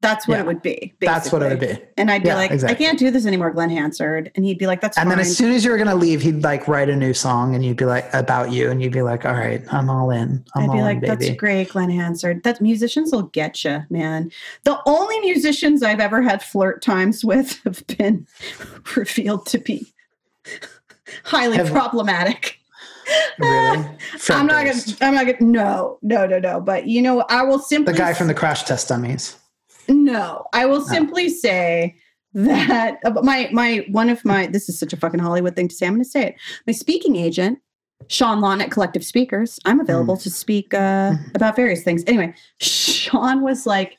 that's 0.00 0.28
what 0.28 0.36
Yeah. 0.36 0.42
it 0.42 0.46
would 0.46 0.62
be. 0.62 0.94
That's 1.00 1.32
what 1.32 1.42
it 1.42 1.48
would 1.50 1.58
be. 1.60 1.76
And 1.96 2.08
I'd 2.10 2.22
be 2.22 2.28
Yeah, 2.28 2.36
like, 2.36 2.52
exactly. 2.52 2.76
I 2.76 2.78
can't 2.88 2.98
do 2.98 3.10
this 3.10 3.26
anymore, 3.26 3.50
Glen 3.50 3.68
Hansard. 3.70 4.30
And 4.36 4.44
he'd 4.44 4.56
be 4.58 4.66
like, 4.68 4.80
that's 4.80 4.96
And 4.96 5.08
fine. 5.08 5.18
then 5.18 5.26
as 5.26 5.36
soon 5.36 5.50
as 5.52 5.64
you 5.64 5.72
were 5.72 5.76
going 5.76 5.88
to 5.88 5.94
leave, 5.96 6.22
he'd 6.22 6.44
like 6.44 6.68
write 6.68 6.88
a 6.88 6.94
new 6.94 7.12
song, 7.12 7.54
and 7.56 7.64
you'd 7.64 7.76
be 7.76 7.84
like 7.84 8.08
about 8.14 8.52
you, 8.52 8.70
and 8.70 8.80
you'd 8.80 8.92
be 8.92 9.02
like, 9.02 9.24
"All 9.26 9.32
right, 9.34 9.60
I'm 9.72 9.90
all 9.90 10.10
in. 10.10 10.44
I'm 10.54 10.62
I'd 10.62 10.66
all 10.68 10.72
be 10.74 10.78
in, 10.78 10.84
like, 10.84 11.00
baby." 11.00 11.26
that's 11.26 11.36
great, 11.36 11.70
Glen 11.70 11.90
Hansard. 11.90 12.44
That 12.44 12.60
musicians 12.60 13.10
will 13.10 13.22
get 13.24 13.64
you, 13.64 13.82
man. 13.90 14.30
The 14.64 14.78
only 14.86 15.18
musicians 15.20 15.82
I've 15.82 16.00
ever 16.00 16.22
had 16.22 16.42
flirt 16.44 16.80
times 16.80 17.24
with 17.24 17.60
have 17.64 17.84
been 17.88 18.26
revealed 18.96 19.46
to 19.46 19.58
be 19.58 19.92
highly 21.24 21.56
Have- 21.56 21.70
problematic. 21.72 22.54
Really? 23.38 23.84
I'm 24.30 24.46
not 24.46 24.66
gonna. 24.66 24.82
I'm 25.00 25.14
not 25.14 25.24
gonna. 25.24 25.36
No, 25.40 25.98
no, 26.02 26.26
no, 26.26 26.38
no. 26.38 26.60
But 26.60 26.86
you 26.88 27.00
know, 27.00 27.24
I 27.30 27.42
will 27.42 27.58
simply. 27.58 27.94
the 27.94 27.98
guy 27.98 28.12
from 28.12 28.26
the 28.28 28.34
Crash 28.34 28.64
Test 28.64 28.86
Dummies. 28.88 29.36
No, 29.88 30.46
I 30.52 30.66
will 30.66 30.82
simply 30.82 31.28
say 31.28 31.96
that 32.34 32.98
uh, 33.04 33.10
my 33.22 33.48
my 33.52 33.86
one 33.90 34.10
of 34.10 34.24
my 34.24 34.46
this 34.46 34.68
is 34.68 34.78
such 34.78 34.92
a 34.92 34.96
fucking 34.96 35.20
Hollywood 35.20 35.56
thing 35.56 35.68
to 35.68 35.74
say. 35.74 35.86
I'm 35.86 35.94
going 35.94 36.04
to 36.04 36.08
say 36.08 36.26
it. 36.28 36.34
My 36.66 36.72
speaking 36.72 37.16
agent, 37.16 37.58
Sean 38.08 38.40
Lawn 38.40 38.60
at 38.60 38.70
Collective 38.70 39.04
Speakers. 39.04 39.58
I'm 39.64 39.80
available 39.80 40.16
to 40.18 40.30
speak 40.30 40.74
uh, 40.74 41.14
about 41.34 41.56
various 41.56 41.82
things. 41.82 42.04
Anyway, 42.06 42.34
Sean 42.60 43.42
was 43.42 43.66
like. 43.66 43.96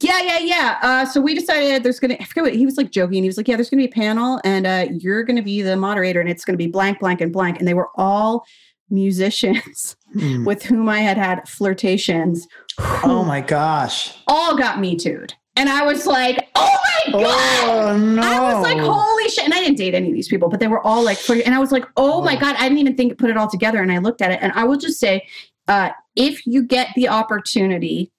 Yeah, 0.00 0.20
yeah, 0.22 0.38
yeah. 0.38 0.78
Uh, 0.80 1.04
so 1.06 1.20
we 1.20 1.34
decided 1.34 1.82
there's 1.82 1.98
gonna. 1.98 2.16
I 2.20 2.24
forget 2.24 2.44
what 2.44 2.54
he 2.54 2.64
was 2.64 2.76
like 2.76 2.92
joking. 2.92 3.24
He 3.24 3.28
was 3.28 3.36
like, 3.36 3.48
"Yeah, 3.48 3.56
there's 3.56 3.68
gonna 3.68 3.82
be 3.82 3.88
a 3.88 3.92
panel, 3.92 4.40
and 4.44 4.64
uh, 4.64 4.86
you're 4.92 5.24
gonna 5.24 5.42
be 5.42 5.60
the 5.60 5.74
moderator, 5.74 6.20
and 6.20 6.28
it's 6.30 6.44
gonna 6.44 6.56
be 6.56 6.68
blank, 6.68 7.00
blank, 7.00 7.20
and 7.20 7.32
blank." 7.32 7.58
And 7.58 7.66
they 7.66 7.74
were 7.74 7.88
all 7.96 8.44
musicians 8.90 9.96
Hmm. 10.12 10.44
with 10.44 10.62
whom 10.62 10.88
I 10.88 11.00
had 11.00 11.18
had 11.18 11.46
flirtations. 11.48 12.48
Oh 12.78 13.24
my 13.26 13.40
gosh! 13.40 14.16
all 14.26 14.56
got 14.56 14.80
me 14.80 14.96
too'd. 14.96 15.34
And 15.56 15.68
I 15.68 15.84
was 15.84 16.06
like, 16.06 16.48
oh 16.54 16.78
my 17.06 17.12
god! 17.12 17.68
Oh 17.68 17.96
no! 17.98 18.22
I 18.22 18.54
was 18.54 18.62
like, 18.62 18.78
holy 18.78 19.28
shit. 19.28 19.44
And 19.44 19.52
I 19.52 19.58
didn't 19.58 19.76
date 19.76 19.94
any 19.94 20.08
of 20.08 20.14
these 20.14 20.28
people, 20.28 20.48
but 20.48 20.60
they 20.60 20.68
were 20.68 20.80
all 20.86 21.04
like, 21.04 21.18
and 21.28 21.54
I 21.54 21.58
was 21.58 21.72
like, 21.72 21.84
oh 21.96 22.22
my 22.22 22.36
God, 22.36 22.54
I 22.58 22.68
didn't 22.68 22.78
even 22.78 22.96
think 22.96 23.18
put 23.18 23.28
it 23.28 23.36
all 23.36 23.50
together. 23.50 23.82
And 23.82 23.90
I 23.90 23.98
looked 23.98 24.22
at 24.22 24.30
it 24.30 24.38
and 24.40 24.52
I 24.52 24.64
will 24.64 24.78
just 24.78 25.00
say, 25.00 25.26
uh, 25.66 25.90
if 26.14 26.46
you 26.46 26.62
get 26.62 26.88
the 26.94 27.08
opportunity 27.08 28.12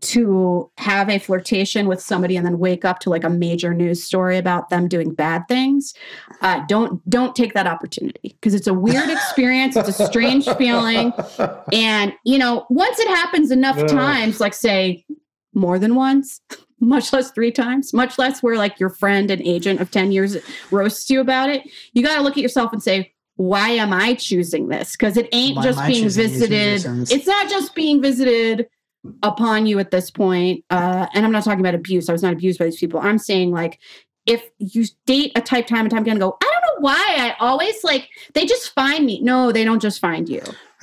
to 0.00 0.70
have 0.78 1.08
a 1.08 1.18
flirtation 1.18 1.86
with 1.86 2.00
somebody 2.00 2.36
and 2.36 2.46
then 2.46 2.58
wake 2.58 2.84
up 2.84 2.98
to 3.00 3.10
like 3.10 3.24
a 3.24 3.30
major 3.30 3.74
news 3.74 4.02
story 4.02 4.38
about 4.38 4.70
them 4.70 4.88
doing 4.88 5.12
bad 5.14 5.42
things 5.48 5.94
uh, 6.40 6.64
don't 6.66 7.08
don't 7.08 7.36
take 7.36 7.54
that 7.54 7.66
opportunity 7.66 8.20
because 8.22 8.54
it's 8.54 8.66
a 8.66 8.74
weird 8.74 9.08
experience 9.10 9.76
it's 9.76 9.88
a 9.88 10.06
strange 10.06 10.48
feeling 10.50 11.12
and 11.72 12.12
you 12.24 12.38
know 12.38 12.66
once 12.70 12.98
it 12.98 13.08
happens 13.08 13.50
enough 13.50 13.78
Ugh. 13.78 13.88
times 13.88 14.40
like 14.40 14.54
say 14.54 15.04
more 15.54 15.78
than 15.78 15.94
once 15.94 16.40
much 16.80 17.12
less 17.12 17.30
three 17.30 17.52
times 17.52 17.92
much 17.92 18.18
less 18.18 18.42
where 18.42 18.56
like 18.56 18.80
your 18.80 18.90
friend 18.90 19.30
and 19.30 19.40
agent 19.42 19.80
of 19.80 19.90
10 19.90 20.10
years 20.10 20.36
roasts 20.70 21.08
you 21.10 21.20
about 21.20 21.48
it 21.48 21.62
you 21.92 22.02
got 22.02 22.16
to 22.16 22.22
look 22.22 22.36
at 22.36 22.42
yourself 22.42 22.72
and 22.72 22.82
say 22.82 23.12
why 23.36 23.68
am 23.68 23.92
i 23.92 24.14
choosing 24.14 24.68
this 24.68 24.92
because 24.92 25.16
it 25.16 25.28
ain't 25.32 25.56
Why 25.56 25.62
just 25.62 25.86
being 25.86 26.08
visited 26.08 26.84
it's 27.10 27.26
not 27.26 27.48
just 27.48 27.74
being 27.74 28.02
visited 28.02 28.68
upon 29.22 29.66
you 29.66 29.78
at 29.80 29.90
this 29.90 30.10
point 30.10 30.64
uh 30.70 31.06
and 31.12 31.24
i'm 31.24 31.32
not 31.32 31.42
talking 31.42 31.58
about 31.60 31.74
abuse 31.74 32.08
i 32.08 32.12
was 32.12 32.22
not 32.22 32.32
abused 32.32 32.58
by 32.58 32.66
these 32.66 32.78
people. 32.78 33.00
I'm 33.00 33.18
saying 33.18 33.50
like 33.50 33.80
if 34.26 34.48
you 34.58 34.84
date 35.06 35.32
a 35.34 35.40
type 35.40 35.66
time 35.66 35.80
and 35.80 35.90
time 35.90 36.02
again 36.02 36.12
and 36.12 36.20
go 36.20 36.36
i 36.40 36.44
don't 36.44 36.62
know 36.62 36.80
why 36.80 37.04
i 37.18 37.34
always 37.40 37.82
like 37.82 38.08
they 38.34 38.46
just 38.46 38.72
find 38.74 39.04
me. 39.04 39.20
No 39.20 39.50
they 39.50 39.64
don't 39.64 39.80
just 39.82 39.98
find 40.00 40.28
you. 40.28 40.40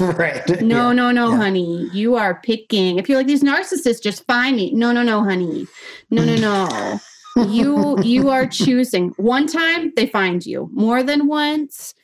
Right. 0.00 0.46
no 0.62 0.88
Yeah. 0.88 0.92
no 0.92 1.10
no 1.10 1.30
yeah. 1.30 1.36
honey. 1.36 1.88
You 1.92 2.16
are 2.16 2.40
picking. 2.42 2.98
If 2.98 3.08
you're 3.08 3.18
like 3.18 3.26
these 3.26 3.42
narcissists 3.42 4.02
just 4.02 4.26
find 4.26 4.56
me. 4.56 4.72
No 4.72 4.92
no 4.92 5.02
no 5.02 5.22
honey. 5.22 5.66
No 6.10 6.24
no 6.24 6.36
no. 6.36 6.98
You 7.48 7.96
you 8.02 8.30
are 8.30 8.46
choosing. 8.46 9.10
One 9.16 9.46
time 9.46 9.92
they 9.96 10.06
find 10.06 10.44
you. 10.44 10.68
More 10.72 11.02
than 11.02 11.26
once 11.28 11.94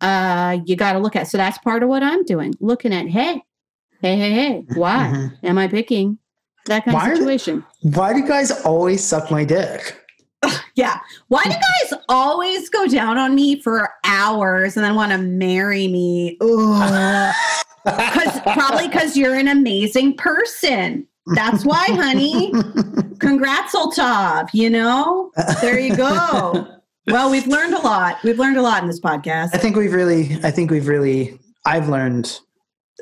uh 0.00 0.58
you 0.66 0.76
got 0.76 0.92
to 0.94 0.98
look 0.98 1.16
at 1.16 1.28
so 1.28 1.38
that's 1.38 1.56
part 1.58 1.82
of 1.84 1.88
what 1.88 2.02
i'm 2.02 2.24
doing 2.24 2.52
looking 2.60 2.92
at 2.92 3.06
hey 3.06 3.40
hey 4.04 4.16
hey 4.16 4.32
hey 4.32 4.64
why 4.74 5.10
Mhm. 5.12 5.32
am 5.44 5.56
i 5.56 5.66
picking 5.66 6.18
that 6.66 6.84
kind 6.84 6.94
Why 6.94 7.10
of 7.10 7.16
situation 7.16 7.64
Why 7.80 8.12
do 8.12 8.18
you 8.20 8.26
guys 8.28 8.50
always 8.64 9.02
suck 9.02 9.30
my 9.30 9.44
dick? 9.44 9.98
Yeah. 10.76 10.98
Why 11.28 11.42
do 11.44 11.50
guys 11.50 11.94
always 12.08 12.68
go 12.68 12.86
down 12.88 13.16
on 13.16 13.34
me 13.36 13.60
for 13.62 13.88
hours 14.04 14.76
and 14.76 14.84
then 14.84 14.94
want 14.96 15.12
to 15.12 15.18
marry 15.18 15.86
me? 15.88 16.36
Because 17.84 18.40
probably 18.42 18.88
because 18.88 19.16
you're 19.16 19.36
an 19.36 19.46
amazing 19.48 20.16
person. 20.16 21.06
That's 21.34 21.64
why, 21.64 21.86
honey. 21.90 22.52
Congrats, 23.20 23.74
Oltav. 23.74 24.48
You 24.52 24.68
know, 24.70 25.30
there 25.60 25.78
you 25.78 25.94
go. 25.96 26.66
Well, 27.06 27.30
we've 27.30 27.46
learned 27.46 27.74
a 27.74 27.80
lot. 27.80 28.18
We've 28.24 28.38
learned 28.38 28.56
a 28.56 28.62
lot 28.62 28.82
in 28.82 28.88
this 28.88 29.00
podcast. 29.00 29.50
I 29.54 29.58
think 29.58 29.76
we've 29.76 29.92
really, 29.94 30.36
I 30.42 30.50
think 30.50 30.70
we've 30.70 30.88
really, 30.88 31.38
I've 31.64 31.88
learned 31.88 32.40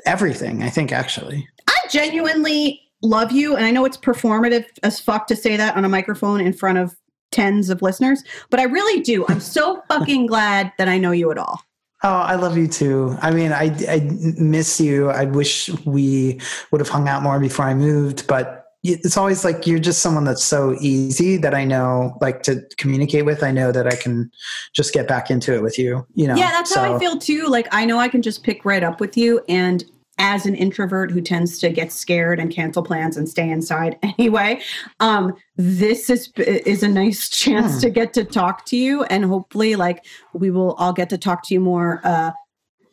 everything. 0.05 0.63
I 0.63 0.69
think 0.69 0.91
actually. 0.91 1.47
I 1.67 1.77
genuinely 1.89 2.81
love 3.01 3.31
you, 3.31 3.55
and 3.55 3.65
I 3.65 3.71
know 3.71 3.85
it's 3.85 3.97
performative 3.97 4.65
as 4.81 4.99
fuck 4.99 5.27
to 5.27 5.35
say 5.35 5.57
that 5.57 5.75
on 5.75 5.85
a 5.85 5.89
microphone 5.89 6.41
in 6.41 6.53
front 6.53 6.77
of 6.77 6.95
tens 7.31 7.69
of 7.69 7.81
listeners, 7.81 8.23
but 8.49 8.59
I 8.59 8.63
really 8.63 9.01
do. 9.01 9.25
I'm 9.27 9.39
so 9.39 9.81
fucking 9.89 10.27
glad 10.27 10.71
that 10.77 10.87
I 10.87 10.97
know 10.97 11.11
you 11.11 11.31
at 11.31 11.37
all. 11.37 11.61
Oh, 12.05 12.09
I 12.09 12.35
love 12.35 12.57
you 12.57 12.67
too. 12.67 13.17
I 13.21 13.31
mean, 13.31 13.53
I, 13.53 13.73
I 13.87 14.01
miss 14.37 14.79
you. 14.79 15.09
I 15.09 15.23
wish 15.23 15.69
we 15.85 16.39
would 16.69 16.81
have 16.81 16.89
hung 16.89 17.07
out 17.07 17.23
more 17.23 17.39
before 17.39 17.65
I 17.65 17.73
moved, 17.73 18.27
but 18.27 18.62
it's 18.83 19.15
always 19.17 19.45
like 19.45 19.65
you're 19.65 19.79
just 19.79 20.01
someone 20.01 20.25
that's 20.25 20.43
so 20.43 20.75
easy 20.81 21.37
that 21.37 21.53
I 21.53 21.63
know, 21.63 22.17
like 22.21 22.43
to 22.43 22.61
communicate 22.77 23.25
with. 23.25 23.41
I 23.41 23.51
know 23.51 23.71
that 23.71 23.87
I 23.87 23.95
can 23.95 24.29
just 24.73 24.93
get 24.93 25.07
back 25.07 25.31
into 25.31 25.55
it 25.55 25.63
with 25.63 25.79
you. 25.79 26.05
You 26.15 26.27
know. 26.27 26.35
Yeah, 26.35 26.51
that's 26.51 26.73
how 26.75 26.83
So- 26.83 26.95
I 26.95 26.99
feel 26.99 27.17
too. 27.17 27.47
Like 27.47 27.67
I 27.71 27.85
know 27.85 27.97
I 27.99 28.09
can 28.09 28.21
just 28.21 28.43
pick 28.43 28.65
right 28.65 28.83
up 28.83 28.99
with 28.99 29.15
you 29.17 29.41
and 29.47 29.83
as 30.19 30.45
an 30.45 30.53
introvert 30.53 31.09
who 31.09 31.19
tends 31.21 31.57
to 31.57 31.71
get 31.71 31.91
scared 31.91 32.39
and 32.39 32.51
cancel 32.53 32.83
plans 32.83 33.17
and 33.17 33.27
stay 33.27 33.49
inside 33.49 33.97
anyway, 34.03 34.61
um 34.99 35.33
this 35.57 36.07
is 36.09 36.29
is 36.37 36.83
a 36.83 36.87
nice 36.87 37.29
chance 37.29 37.73
Hmm. 37.75 37.79
to 37.79 37.89
get 37.89 38.13
to 38.13 38.23
talk 38.23 38.63
to 38.67 38.77
you 38.77 39.03
and 39.05 39.25
hopefully 39.25 39.75
like 39.75 40.05
we 40.33 40.51
will 40.51 40.73
all 40.73 40.93
get 40.93 41.09
to 41.09 41.17
talk 41.17 41.41
to 41.47 41.53
you 41.55 41.59
more 41.59 41.99
uh 42.03 42.31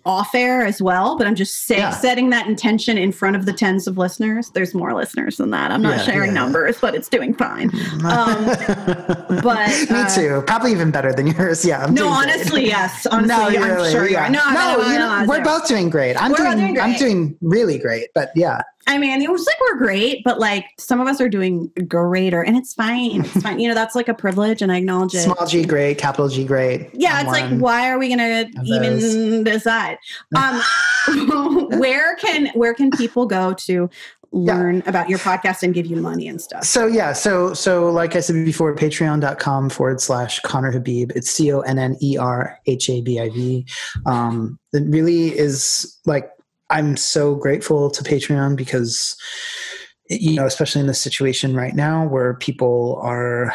off 0.07 0.35
air 0.35 0.65
as 0.65 0.81
well, 0.81 1.19
but 1.19 1.27
I'm 1.27 1.35
just 1.35 1.67
say, 1.67 1.77
Yeah. 1.79 1.91
setting 1.91 2.31
that 2.31 2.47
intention 2.47 2.97
in 2.97 3.13
front 3.13 3.37
of 3.37 3.45
the 3.45 3.53
tens 3.53 3.87
of 3.87 3.99
listeners. 3.99 4.51
There's 4.51 4.75
more 4.75 4.95
listeners 4.95 5.37
than 5.37 5.51
that. 5.51 5.71
I'm 5.71 5.83
not 5.83 5.99
Yeah, 5.99 6.05
sharing 6.05 6.29
yeah. 6.31 6.41
numbers, 6.41 6.79
but 6.81 6.95
it's 6.95 7.09
doing 7.09 7.35
fine. 7.35 7.71
Um, 8.05 8.45
but, 9.43 9.69
me 9.91 10.01
uh, 10.01 10.09
too. 10.09 10.43
Probably 10.47 10.73
even 10.73 10.91
better 10.91 11.13
than 11.13 11.27
yours. 11.27 11.65
Yeah. 11.65 11.85
I'm 11.85 11.95
no, 11.95 12.03
doing 12.05 12.15
great. 12.15 12.35
honestly, 12.35 12.67
yes. 12.67 13.07
Honestly, 13.11 13.59
I'm 13.59 13.63
really, 13.71 13.91
sure 13.91 14.09
you 14.09 14.17
are. 14.17 14.31
No, 14.31 14.43
no, 14.51 14.77
no, 14.79 14.89
no, 14.89 15.21
no, 15.23 15.27
we're 15.29 15.45
both 15.45 15.69
doing 15.69 15.91
great. 15.91 16.17
I'm 16.17 16.31
We're 16.33 16.39
doing, 16.39 16.57
doing 16.59 16.81
I'm 16.81 16.97
doing 16.97 17.37
really 17.43 17.79
great. 17.79 18.09
But 18.15 18.31
yeah, 18.35 18.63
I 18.87 18.99
mean, 18.99 19.23
it 19.23 19.31
was 19.31 19.47
like 19.47 19.57
we're 19.61 19.79
great, 19.79 20.25
but 20.25 20.39
like 20.39 20.65
some 20.79 21.01
of 21.01 21.07
us 21.07 21.21
are 21.21 21.29
doing 21.29 21.71
greater, 21.87 22.43
and 22.43 22.57
it's 22.57 22.75
fine. 22.75 23.25
It's 23.25 23.43
fine. 23.43 23.61
You 23.61 23.69
know, 23.69 23.75
that's 23.75 23.95
like 23.95 24.09
a 24.09 24.15
privilege, 24.15 24.63
and 24.63 24.73
I 24.73 24.79
acknowledge 24.79 25.15
it. 25.15 25.21
small 25.21 25.47
G 25.47 25.65
great, 25.65 25.99
capital 25.99 26.29
G 26.29 26.45
great. 26.45 26.91
yeah, 26.95 27.21
it's 27.21 27.31
like, 27.31 27.51
why 27.61 27.91
are 27.91 27.99
we 27.99 28.09
gonna 28.09 28.47
even 28.65 29.45
those. 29.45 29.45
decide? 29.45 29.99
Um, 30.35 30.61
where 31.79 32.17
can 32.17 32.49
where 32.55 32.75
can 32.75 32.91
people 32.91 33.27
go 33.27 33.55
to 33.55 33.89
learn 34.33 34.83
about 34.87 35.09
your 35.09 35.19
podcast 35.19 35.63
and 35.63 35.75
give 35.75 35.87
you 35.87 35.97
money 35.97 36.27
and 36.27 36.41
stuff? 36.41 36.65
So 36.65 36.87
yeah, 36.87 37.13
so 37.13 37.53
so 37.53 37.91
like 37.91 38.17
I 38.17 38.21
said 38.21 38.45
before, 38.45 38.75
patreon.com 38.75 39.71
forward 39.71 40.01
slash 40.01 40.41
Conner 40.41 40.73
Habib. 40.73 41.13
It's 41.15 41.31
C 41.31 41.53
O 41.53 41.61
N 41.61 41.79
N 41.79 41.97
E 42.01 42.17
R 42.17 42.59
H 42.67 42.89
A 42.89 43.03
B 43.03 43.21
I 43.21 43.29
B. 43.29 43.67
Um 44.07 44.59
it 44.73 44.85
really 44.87 45.37
is 45.37 45.99
like 46.07 46.31
I'm 46.71 46.97
so 46.97 47.35
grateful 47.35 47.91
to 47.91 48.03
Patreon 48.03 48.57
because 48.57 49.17
you 50.09 50.35
know, 50.35 50.45
especially 50.47 50.81
in 50.81 50.89
this 50.89 51.01
situation 51.01 51.55
right 51.55 51.75
now 51.75 52.07
where 52.07 52.35
people 52.35 52.99
are 53.01 53.55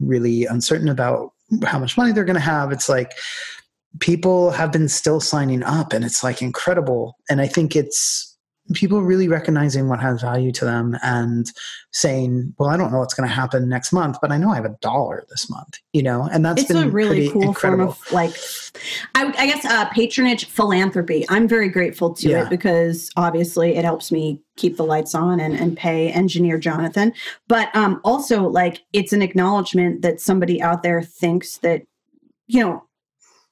really 0.00 0.46
uncertain 0.46 0.88
about 0.88 1.32
how 1.64 1.78
much 1.78 1.96
money 1.96 2.12
they're 2.12 2.24
gonna 2.24 2.40
have, 2.40 2.72
it's 2.72 2.88
like 2.88 3.12
people 4.00 4.50
have 4.50 4.72
been 4.72 4.88
still 4.88 5.20
signing 5.20 5.62
up 5.62 5.92
and 5.92 6.04
it's 6.04 6.24
like 6.24 6.42
incredible. 6.42 7.16
And 7.30 7.40
I 7.40 7.46
think 7.46 7.76
it's 7.76 8.31
people 8.74 9.02
really 9.02 9.28
recognizing 9.28 9.88
what 9.88 10.00
has 10.00 10.20
value 10.22 10.52
to 10.52 10.64
them 10.64 10.96
and 11.02 11.50
saying, 11.90 12.54
"Well, 12.58 12.68
I 12.68 12.76
don't 12.76 12.92
know 12.92 12.98
what's 13.00 13.14
going 13.14 13.28
to 13.28 13.34
happen 13.34 13.68
next 13.68 13.92
month, 13.92 14.18
but 14.22 14.30
I 14.30 14.38
know 14.38 14.50
I 14.50 14.54
have 14.56 14.64
a 14.64 14.76
dollar 14.80 15.24
this 15.28 15.50
month." 15.50 15.78
You 15.92 16.02
know, 16.02 16.28
and 16.32 16.44
that's 16.44 16.62
it's 16.62 16.72
been 16.72 16.88
a 16.88 16.90
really 16.90 17.28
cool 17.30 17.42
incredible. 17.42 17.92
form 17.92 18.06
of 18.06 18.12
like 18.12 18.36
I, 19.14 19.26
I 19.36 19.46
guess 19.46 19.64
uh, 19.64 19.84
patronage 19.90 20.46
philanthropy 20.46 21.26
i'm 21.28 21.46
very 21.46 21.68
grateful 21.68 22.14
to 22.14 22.28
Yeah. 22.30 22.44
it 22.44 22.50
because 22.50 23.10
obviously 23.16 23.76
it 23.76 23.84
helps 23.84 24.10
me 24.10 24.40
keep 24.56 24.76
the 24.78 24.84
lights 24.84 25.14
on 25.14 25.40
and, 25.40 25.54
and 25.54 25.76
pay 25.76 26.10
engineer 26.10 26.56
jonathan 26.58 27.12
but 27.48 27.74
um, 27.76 28.00
also 28.02 28.48
like 28.48 28.80
it's 28.94 29.12
an 29.12 29.20
acknowledgement 29.20 30.00
that 30.02 30.20
somebody 30.20 30.62
out 30.62 30.82
there 30.82 31.02
thinks 31.02 31.58
that 31.58 31.82
you 32.46 32.60
know 32.60 32.82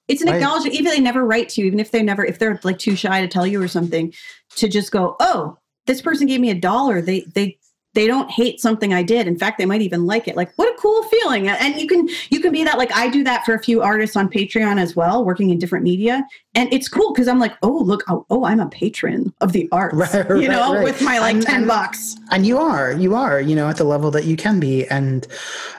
it's 0.09 0.23
an 0.23 0.28
Right. 0.28 0.37
acknowledgement 0.37 0.74
even 0.74 0.87
if 0.87 0.95
they 0.95 1.03
never 1.03 1.24
write 1.24 1.51
to 1.51 1.61
you 1.61 1.66
even 1.66 1.81
if 1.81 1.91
they 1.91 2.03
never 2.03 2.24
if 2.24 2.39
they're 2.39 2.59
like 2.65 2.78
too 2.78 2.97
shy 2.97 3.20
to 3.20 3.28
tell 3.28 3.47
you 3.47 3.62
or 3.62 3.69
something 3.69 4.12
to 4.56 4.68
just 4.68 4.93
go 4.93 5.16
oh 5.20 5.56
this 5.86 6.02
person 6.02 6.27
gave 6.27 6.40
me 6.40 6.51
a 6.51 6.55
dollar. 6.55 7.02
They 7.02 7.22
they 7.35 7.59
they 7.95 8.07
don't 8.07 8.31
hate 8.31 8.61
something 8.61 8.95
I 8.95 9.03
did. 9.03 9.27
In 9.27 9.37
fact, 9.39 9.59
they 9.59 9.67
might 9.67 9.83
even 9.83 10.07
like 10.07 10.29
it. 10.29 10.37
Like, 10.37 10.53
what 10.57 10.69
a 10.73 10.77
cool 10.79 11.03
feeling! 11.05 11.49
And 11.49 11.81
you 11.81 11.87
can 11.89 12.09
you 12.31 12.41
can 12.41 12.53
be 12.53 12.62
that. 12.65 12.79
Like, 12.79 12.93
I 12.95 13.09
do 13.09 13.25
that 13.25 13.45
for 13.45 13.55
a 13.55 13.62
few 13.62 13.83
artists 13.83 14.17
on 14.17 14.29
Patreon 14.29 14.81
as 14.81 14.95
well, 14.95 15.25
working 15.25 15.51
in 15.51 15.59
different 15.59 15.85
media, 15.85 16.25
and 16.55 16.73
it's 16.73 16.89
cool 16.89 17.12
because 17.12 17.27
I'm 17.29 17.39
like, 17.41 17.55
oh, 17.62 17.79
look, 17.83 18.05
oh, 18.09 18.25
oh, 18.31 18.45
I'm 18.45 18.61
a 18.61 18.69
patron 18.69 19.33
of 19.41 19.53
the 19.53 19.69
arts, 19.73 19.95
Right, 19.97 20.15
you 20.29 20.35
right, 20.35 20.51
know, 20.51 20.75
right. 20.75 20.85
with 20.85 21.03
my 21.03 21.19
like 21.19 21.35
And- 21.37 21.43
ten 21.45 21.55
and- 21.57 21.67
bucks. 21.67 22.17
and 22.31 22.47
you 22.47 22.59
are 22.59 22.93
you 22.93 23.15
are 23.15 23.41
you 23.41 23.57
know 23.57 23.69
at 23.69 23.77
the 23.77 23.85
level 23.85 24.11
that 24.12 24.25
you 24.25 24.37
can 24.37 24.61
be 24.61 24.87
and 24.87 25.27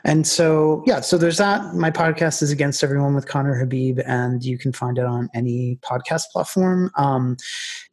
and 0.04 0.28
so 0.28 0.84
yeah 0.86 1.00
so 1.00 1.18
there's 1.18 1.38
that 1.38 1.74
my 1.76 1.90
podcast 1.90 2.42
is 2.42 2.52
against 2.52 2.84
everyone 2.84 3.16
with 3.16 3.26
conner 3.28 3.56
habib 3.56 4.00
and 4.06 4.44
you 4.44 4.58
can 4.58 4.74
find 4.74 4.98
it 4.98 5.06
on 5.06 5.30
any 5.34 5.78
podcast 5.82 6.24
platform 6.34 6.92
um 6.98 7.38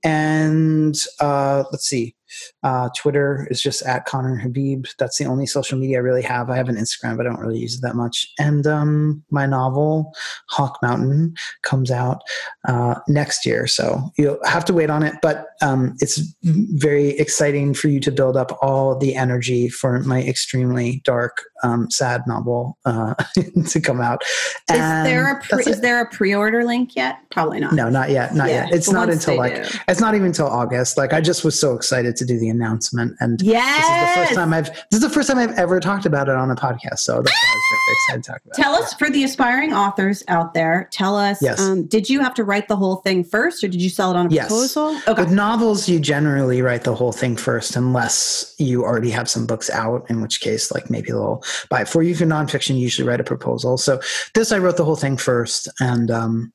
and 0.04 0.96
uh 1.20 1.64
let's 1.70 1.84
see 1.86 2.14
uh 2.62 2.88
twitter 2.96 3.46
is 3.50 3.60
just 3.62 3.82
at 3.82 4.04
conner 4.06 4.36
habib 4.36 4.84
that's 4.98 5.18
the 5.18 5.24
only 5.24 5.46
social 5.46 5.78
media 5.78 5.98
i 5.98 6.00
really 6.00 6.22
have 6.22 6.50
i 6.50 6.56
have 6.56 6.68
an 6.68 6.76
instagram 6.76 7.16
but 7.16 7.26
i 7.26 7.28
don't 7.28 7.40
really 7.40 7.58
use 7.58 7.76
it 7.76 7.82
that 7.82 7.96
much 7.96 8.26
and 8.38 8.66
um 8.66 9.22
my 9.30 9.46
novel 9.46 10.12
hawk 10.48 10.78
mountain 10.82 11.34
comes 11.62 11.90
out 11.90 12.22
uh 12.68 12.94
next 13.08 13.44
year 13.46 13.66
so 13.66 14.10
you'll 14.16 14.38
have 14.44 14.64
to 14.64 14.72
wait 14.72 14.90
on 14.90 15.02
it 15.02 15.14
but 15.22 15.46
um 15.62 15.94
it's 16.00 16.20
very 16.42 17.10
exciting 17.18 17.74
for 17.74 17.88
you 17.88 18.00
to 18.00 18.10
build 18.10 18.36
up 18.36 18.56
all 18.62 18.96
the 18.96 19.14
energy 19.14 19.68
for 19.68 20.00
my 20.00 20.22
extremely 20.22 21.00
dark, 21.04 21.42
um, 21.62 21.90
sad 21.90 22.22
novel 22.26 22.78
uh, 22.84 23.14
to 23.66 23.80
come 23.80 24.00
out. 24.00 24.22
Is 24.70 24.78
there 24.78 25.36
a 25.36 25.40
pre- 25.42 25.64
is 25.64 25.80
there 25.80 26.00
a 26.00 26.06
pre 26.08 26.34
order 26.34 26.64
link 26.64 26.94
yet? 26.94 27.18
Probably 27.30 27.60
not. 27.60 27.72
No, 27.72 27.88
not 27.88 28.10
yet. 28.10 28.34
Not 28.34 28.48
Yeah, 28.48 28.64
yet. 28.66 28.72
It's 28.74 28.90
not 28.90 29.10
until 29.10 29.36
like 29.36 29.54
do. 29.54 29.78
it's 29.88 30.00
not 30.00 30.14
even 30.14 30.26
until 30.28 30.46
August. 30.46 30.96
Like 30.96 31.12
I 31.12 31.20
just 31.20 31.44
was 31.44 31.58
so 31.58 31.74
excited 31.74 32.16
to 32.18 32.24
do 32.24 32.38
the 32.38 32.48
announcement. 32.48 33.16
And 33.20 33.40
yes. 33.42 33.78
this 33.78 33.88
is 33.88 34.14
the 34.14 34.20
first 34.20 34.34
time 34.34 34.54
I've 34.54 34.66
this 34.90 34.98
is 34.98 35.00
the 35.00 35.10
first 35.10 35.28
time 35.28 35.38
I've 35.38 35.56
ever 35.58 35.80
talked 35.80 36.06
about 36.06 36.28
it 36.28 36.34
on 36.34 36.50
a 36.50 36.54
podcast. 36.54 36.98
So 36.98 37.22
that's 37.22 37.30
why 37.30 37.48
I 37.48 37.54
was 37.54 37.64
very 37.70 37.94
excited 37.94 38.24
to 38.24 38.30
talk 38.32 38.40
about. 38.44 38.54
Tell 38.54 38.74
it. 38.74 38.82
us 38.82 38.94
for 38.94 39.10
the 39.10 39.24
aspiring 39.24 39.72
authors 39.72 40.22
out 40.28 40.54
there. 40.54 40.88
Tell 40.92 41.16
us. 41.16 41.40
Yes. 41.42 41.60
Um, 41.60 41.86
did 41.86 42.08
you 42.08 42.20
have 42.20 42.34
to 42.34 42.44
write 42.44 42.68
the 42.68 42.76
whole 42.76 42.96
thing 42.96 43.24
first, 43.24 43.62
or 43.64 43.68
did 43.68 43.80
you 43.80 43.90
sell 43.90 44.10
it 44.10 44.16
on 44.16 44.26
a 44.26 44.30
Yes. 44.30 44.48
proposal? 44.48 45.00
Okay. 45.06 45.22
With 45.22 45.32
novels, 45.32 45.88
you 45.88 45.98
generally 46.00 46.62
write 46.62 46.84
the 46.84 46.94
whole 46.94 47.12
thing 47.12 47.36
first, 47.36 47.76
unless 47.76 48.54
you 48.58 48.84
already 48.84 49.10
have 49.10 49.28
some 49.28 49.46
books 49.46 49.70
out, 49.70 50.06
in 50.10 50.20
which 50.20 50.40
case, 50.40 50.72
like 50.72 50.90
maybe 50.90 51.10
they'll 51.10 51.42
buy 51.70 51.82
it 51.82 51.88
for 51.88 52.02
you. 52.02 52.14
For 52.14 52.24
nonfiction, 52.24 52.76
you 52.76 52.82
usually 52.82 53.08
write 53.08 53.20
a 53.20 53.24
proposal. 53.24 53.76
So 53.78 54.00
this, 54.34 54.52
I 54.52 54.58
wrote 54.58 54.76
the 54.76 54.84
whole 54.84 54.96
thing 54.96 55.16
first, 55.16 55.68
and 55.80 56.10
um, 56.10 56.52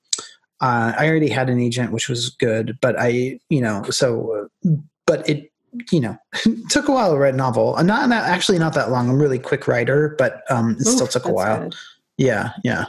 uh, 0.61 0.93
I 0.97 1.07
already 1.07 1.29
had 1.29 1.49
an 1.49 1.59
agent, 1.59 1.91
which 1.91 2.09
was 2.09 2.29
good. 2.29 2.77
But 2.81 2.95
I, 2.99 3.39
you 3.49 3.61
know, 3.61 3.83
so, 3.89 4.49
uh, 4.65 4.69
but 5.05 5.27
it, 5.27 5.51
you 5.91 5.99
know, 5.99 6.17
took 6.69 6.87
a 6.87 6.91
while 6.91 7.11
to 7.11 7.17
write 7.17 7.33
a 7.33 7.37
novel. 7.37 7.75
Uh, 7.75 7.83
Not, 7.83 8.09
not 8.09 8.23
actually 8.23 8.59
not 8.59 8.73
that 8.75 8.91
long. 8.91 9.09
I'm 9.09 9.15
a 9.15 9.17
really 9.17 9.39
quick 9.39 9.67
writer, 9.67 10.15
but 10.17 10.41
um, 10.49 10.71
it 10.79 10.85
still 10.85 11.07
took 11.07 11.25
a 11.25 11.31
while. 11.31 11.63
good. 11.63 11.75
Yeah, 12.17 12.51
yeah. 12.63 12.85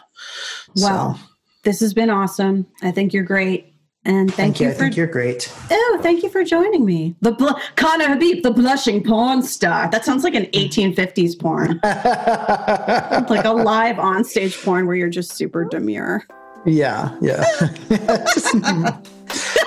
Wow. 0.77 1.15
So, 1.15 1.21
This 1.65 1.81
has 1.81 1.95
been 1.95 2.11
awesome. 2.11 2.67
I 2.83 2.91
think 2.91 3.13
you're 3.13 3.25
great. 3.25 3.71
And 4.07 4.29
thank, 4.35 4.59
thank 4.59 4.61
you. 4.61 4.67
you 4.67 4.73
I 4.73 4.75
for 4.75 4.81
think 4.81 4.97
you're 4.99 5.07
great. 5.07 5.51
Oh, 5.71 5.99
thank 6.03 6.23
you 6.23 6.29
for 6.29 6.45
joining 6.45 6.85
me. 6.85 7.15
The 7.23 7.33
bl- 7.33 7.53
Conner 7.77 8.09
Habib, 8.09 8.43
the 8.43 8.51
blushing 8.51 9.03
porn 9.03 9.43
star. 9.43 9.91
That 9.91 10.05
sounds 10.05 10.25
like 10.25 10.35
an 10.35 10.45
1850s 10.47 11.39
porn. 11.41 11.81
like 13.31 13.47
a 13.47 13.53
live 13.53 13.97
onstage 13.97 14.63
porn 14.63 14.87
where 14.87 14.95
you're 14.97 15.09
just 15.09 15.33
super 15.33 15.65
demure. 15.65 16.23
Yeah, 16.67 17.17
yeah. 17.23 17.45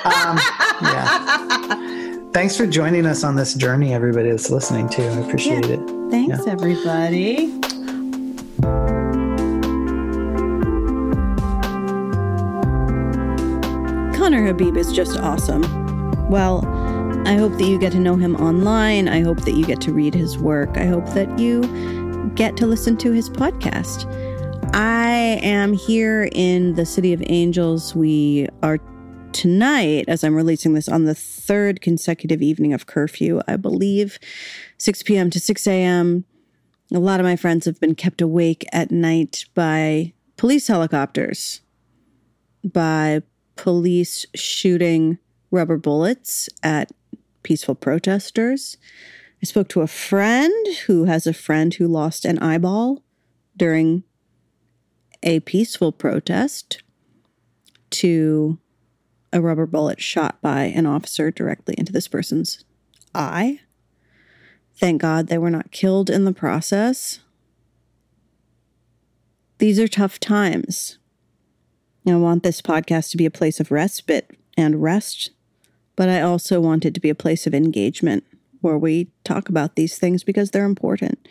um, 0.05 0.39
yeah. 0.83 1.93
Thanks 2.33 2.55
for 2.55 2.67
joining 2.67 3.05
us 3.05 3.23
on 3.23 3.35
this 3.35 3.53
journey, 3.55 3.93
everybody 3.93 4.29
that's 4.29 4.49
listening 4.49 4.89
too. 4.89 5.03
I 5.03 5.19
appreciate 5.21 5.65
it. 5.65 5.79
Thanks, 6.11 6.45
everybody. 6.45 7.59
Conner 14.17 14.45
Habib 14.45 14.77
is 14.77 14.91
just 14.91 15.17
awesome. 15.19 15.63
Well, 16.29 16.65
I 17.25 17.35
hope 17.35 17.53
that 17.53 17.65
you 17.65 17.79
get 17.79 17.91
to 17.93 17.99
know 17.99 18.15
him 18.17 18.35
online. 18.35 19.07
I 19.07 19.21
hope 19.21 19.41
that 19.41 19.53
you 19.53 19.65
get 19.65 19.81
to 19.81 19.93
read 19.93 20.13
his 20.13 20.37
work. 20.37 20.77
I 20.77 20.85
hope 20.85 21.07
that 21.13 21.39
you 21.39 22.31
get 22.35 22.55
to 22.57 22.67
listen 22.67 22.97
to 22.97 23.11
his 23.11 23.29
podcast. 23.29 24.05
I 24.75 25.39
am 25.41 25.73
here 25.73 26.29
in 26.33 26.75
the 26.75 26.85
City 26.85 27.13
of 27.13 27.23
Angels. 27.27 27.95
We 27.95 28.47
are 28.63 28.79
tonight, 29.37 30.05
as 30.07 30.23
I'm 30.23 30.35
releasing 30.35 30.73
this, 30.73 30.89
on 30.89 31.05
the 31.05 31.13
third 31.13 31.79
consecutive 31.79 32.41
evening 32.41 32.73
of 32.73 32.87
curfew. 32.87 33.39
I 33.47 33.55
believe 33.55 34.17
6 34.79 35.03
p.m. 35.03 35.29
to 35.29 35.39
6 35.39 35.67
a.m. 35.67 36.25
A 36.91 36.97
lot 36.97 37.19
of 37.19 37.23
my 37.23 37.35
friends 37.35 37.65
have 37.65 37.79
been 37.79 37.93
kept 37.93 38.19
awake 38.19 38.65
at 38.73 38.89
night 38.89 39.45
by 39.53 40.13
police 40.37 40.67
helicopters, 40.67 41.61
by 42.63 43.21
police 43.55 44.25
shooting 44.33 45.19
rubber 45.51 45.77
bullets 45.77 46.49
at 46.63 46.91
peaceful 47.43 47.75
protesters. 47.75 48.75
I 49.39 49.45
spoke 49.45 49.69
to 49.69 49.81
a 49.81 49.87
friend 49.87 50.67
who 50.87 51.05
has 51.05 51.27
a 51.27 51.33
friend 51.33 51.75
who 51.75 51.87
lost 51.87 52.25
an 52.25 52.39
eyeball 52.39 53.03
during 53.55 54.03
a 55.21 55.41
peaceful 55.41 55.91
protest 55.91 56.81
to 57.91 58.57
a 59.33 59.41
rubber 59.41 59.65
bullet 59.65 60.01
shot 60.01 60.41
by 60.41 60.63
an 60.63 60.85
officer 60.85 61.31
directly 61.31 61.75
into 61.77 61.91
this 61.91 62.07
person's 62.07 62.63
eye. 63.13 63.59
Thank 64.75 65.01
God 65.01 65.27
they 65.27 65.37
were 65.37 65.49
not 65.49 65.71
killed 65.71 66.09
in 66.09 66.25
the 66.25 66.33
process. 66.33 67.19
These 69.57 69.79
are 69.79 69.87
tough 69.87 70.19
times. 70.19 70.99
I 72.07 72.15
want 72.15 72.43
this 72.43 72.61
podcast 72.61 73.11
to 73.11 73.17
be 73.17 73.25
a 73.25 73.31
place 73.31 73.59
of 73.59 73.71
respite 73.71 74.31
and 74.55 74.81
rest, 74.81 75.31
but 75.95 76.07
I 76.09 76.21
also 76.21 76.61
want 76.61 76.85
it 76.85 76.93
to 76.93 76.99
be 76.99 77.09
a 77.09 77.15
place 77.15 77.45
of 77.45 77.53
engagement 77.53 78.23
where 78.61 78.77
we 78.77 79.09
talk 79.23 79.49
about 79.49 79.75
these 79.75 79.97
things 79.97 80.23
because 80.23 80.51
they're 80.51 80.65
important. 80.65 81.27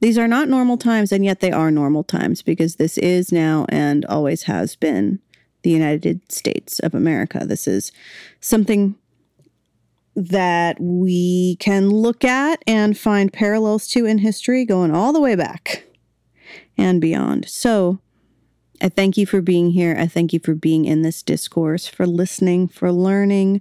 These 0.00 0.18
are 0.18 0.28
not 0.28 0.48
normal 0.48 0.76
times, 0.76 1.12
and 1.12 1.24
yet 1.24 1.40
they 1.40 1.50
are 1.50 1.70
normal 1.70 2.04
times 2.04 2.42
because 2.42 2.76
this 2.76 2.98
is 2.98 3.32
now 3.32 3.64
and 3.68 4.04
always 4.06 4.44
has 4.44 4.76
been 4.76 5.20
the 5.62 5.70
United 5.70 6.30
States 6.30 6.78
of 6.80 6.94
America. 6.94 7.44
This 7.44 7.66
is 7.66 7.92
something 8.40 8.94
that 10.14 10.80
we 10.80 11.56
can 11.56 11.90
look 11.90 12.24
at 12.24 12.62
and 12.66 12.98
find 12.98 13.32
parallels 13.32 13.86
to 13.88 14.04
in 14.04 14.18
history 14.18 14.64
going 14.64 14.90
all 14.90 15.12
the 15.12 15.20
way 15.20 15.36
back 15.36 15.84
and 16.76 17.00
beyond. 17.00 17.48
So, 17.48 18.00
I 18.80 18.88
thank 18.88 19.16
you 19.16 19.26
for 19.26 19.40
being 19.40 19.70
here. 19.70 19.96
I 19.98 20.06
thank 20.06 20.32
you 20.32 20.38
for 20.38 20.54
being 20.54 20.84
in 20.84 21.02
this 21.02 21.22
discourse, 21.22 21.86
for 21.88 22.06
listening, 22.06 22.68
for 22.68 22.92
learning, 22.92 23.60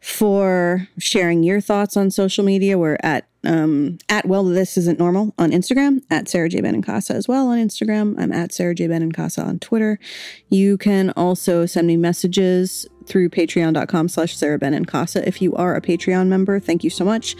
for 0.00 0.88
sharing 0.98 1.42
your 1.42 1.60
thoughts 1.60 1.96
on 1.96 2.10
social 2.10 2.44
media. 2.44 2.76
We're 2.76 2.98
at 3.02 3.26
um, 3.46 3.98
at 4.08 4.26
well, 4.26 4.44
this 4.44 4.76
isn't 4.76 4.98
normal 4.98 5.34
on 5.38 5.50
Instagram, 5.50 6.02
at 6.10 6.28
Sara 6.28 6.48
J 6.48 6.60
Benincasa 6.60 7.10
as 7.10 7.28
well 7.28 7.48
on 7.48 7.58
Instagram. 7.58 8.14
I'm 8.18 8.32
at 8.32 8.52
Sara 8.52 8.74
J 8.74 8.88
Benincasa 8.88 9.44
on 9.44 9.58
Twitter. 9.58 9.98
You 10.50 10.76
can 10.78 11.10
also 11.10 11.66
send 11.66 11.86
me 11.86 11.96
messages 11.96 12.86
through 13.06 13.28
patreon.com 13.28 14.08
slash 14.08 14.36
Sara 14.36 14.58
Benincasa. 14.58 15.26
If 15.26 15.42
you 15.42 15.54
are 15.54 15.76
a 15.76 15.80
Patreon 15.80 16.28
member, 16.28 16.58
thank 16.58 16.84
you 16.84 16.90
so 16.90 17.04
much 17.04 17.36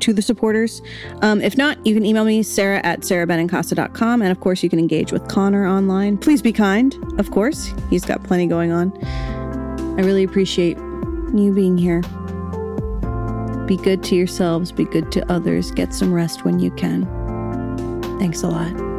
to 0.00 0.12
the 0.12 0.22
supporters. 0.22 0.80
Um, 1.22 1.40
if 1.40 1.56
not, 1.56 1.84
you 1.86 1.94
can 1.94 2.04
email 2.04 2.24
me, 2.24 2.42
sara 2.42 2.80
at 2.84 3.00
sarabenincasa.com. 3.00 4.22
And 4.22 4.30
of 4.30 4.40
course, 4.40 4.62
you 4.62 4.70
can 4.70 4.78
engage 4.78 5.12
with 5.12 5.26
Conner 5.28 5.66
online. 5.66 6.18
Please 6.18 6.42
be 6.42 6.52
kind, 6.52 6.96
of 7.18 7.30
course. 7.30 7.72
He's 7.90 8.04
got 8.04 8.22
plenty 8.22 8.46
going 8.46 8.72
on. 8.72 8.92
I 9.98 10.02
really 10.02 10.22
appreciate 10.22 10.76
you 11.34 11.52
being 11.54 11.76
here. 11.76 12.02
Be 13.72 13.78
good 13.78 14.02
to 14.02 14.14
yourselves, 14.14 14.70
be 14.70 14.84
good 14.84 15.10
to 15.12 15.32
others, 15.32 15.70
get 15.70 15.94
some 15.94 16.12
rest 16.12 16.44
when 16.44 16.58
you 16.58 16.70
can. 16.72 17.06
Thanks 18.18 18.42
a 18.42 18.48
lot. 18.48 18.91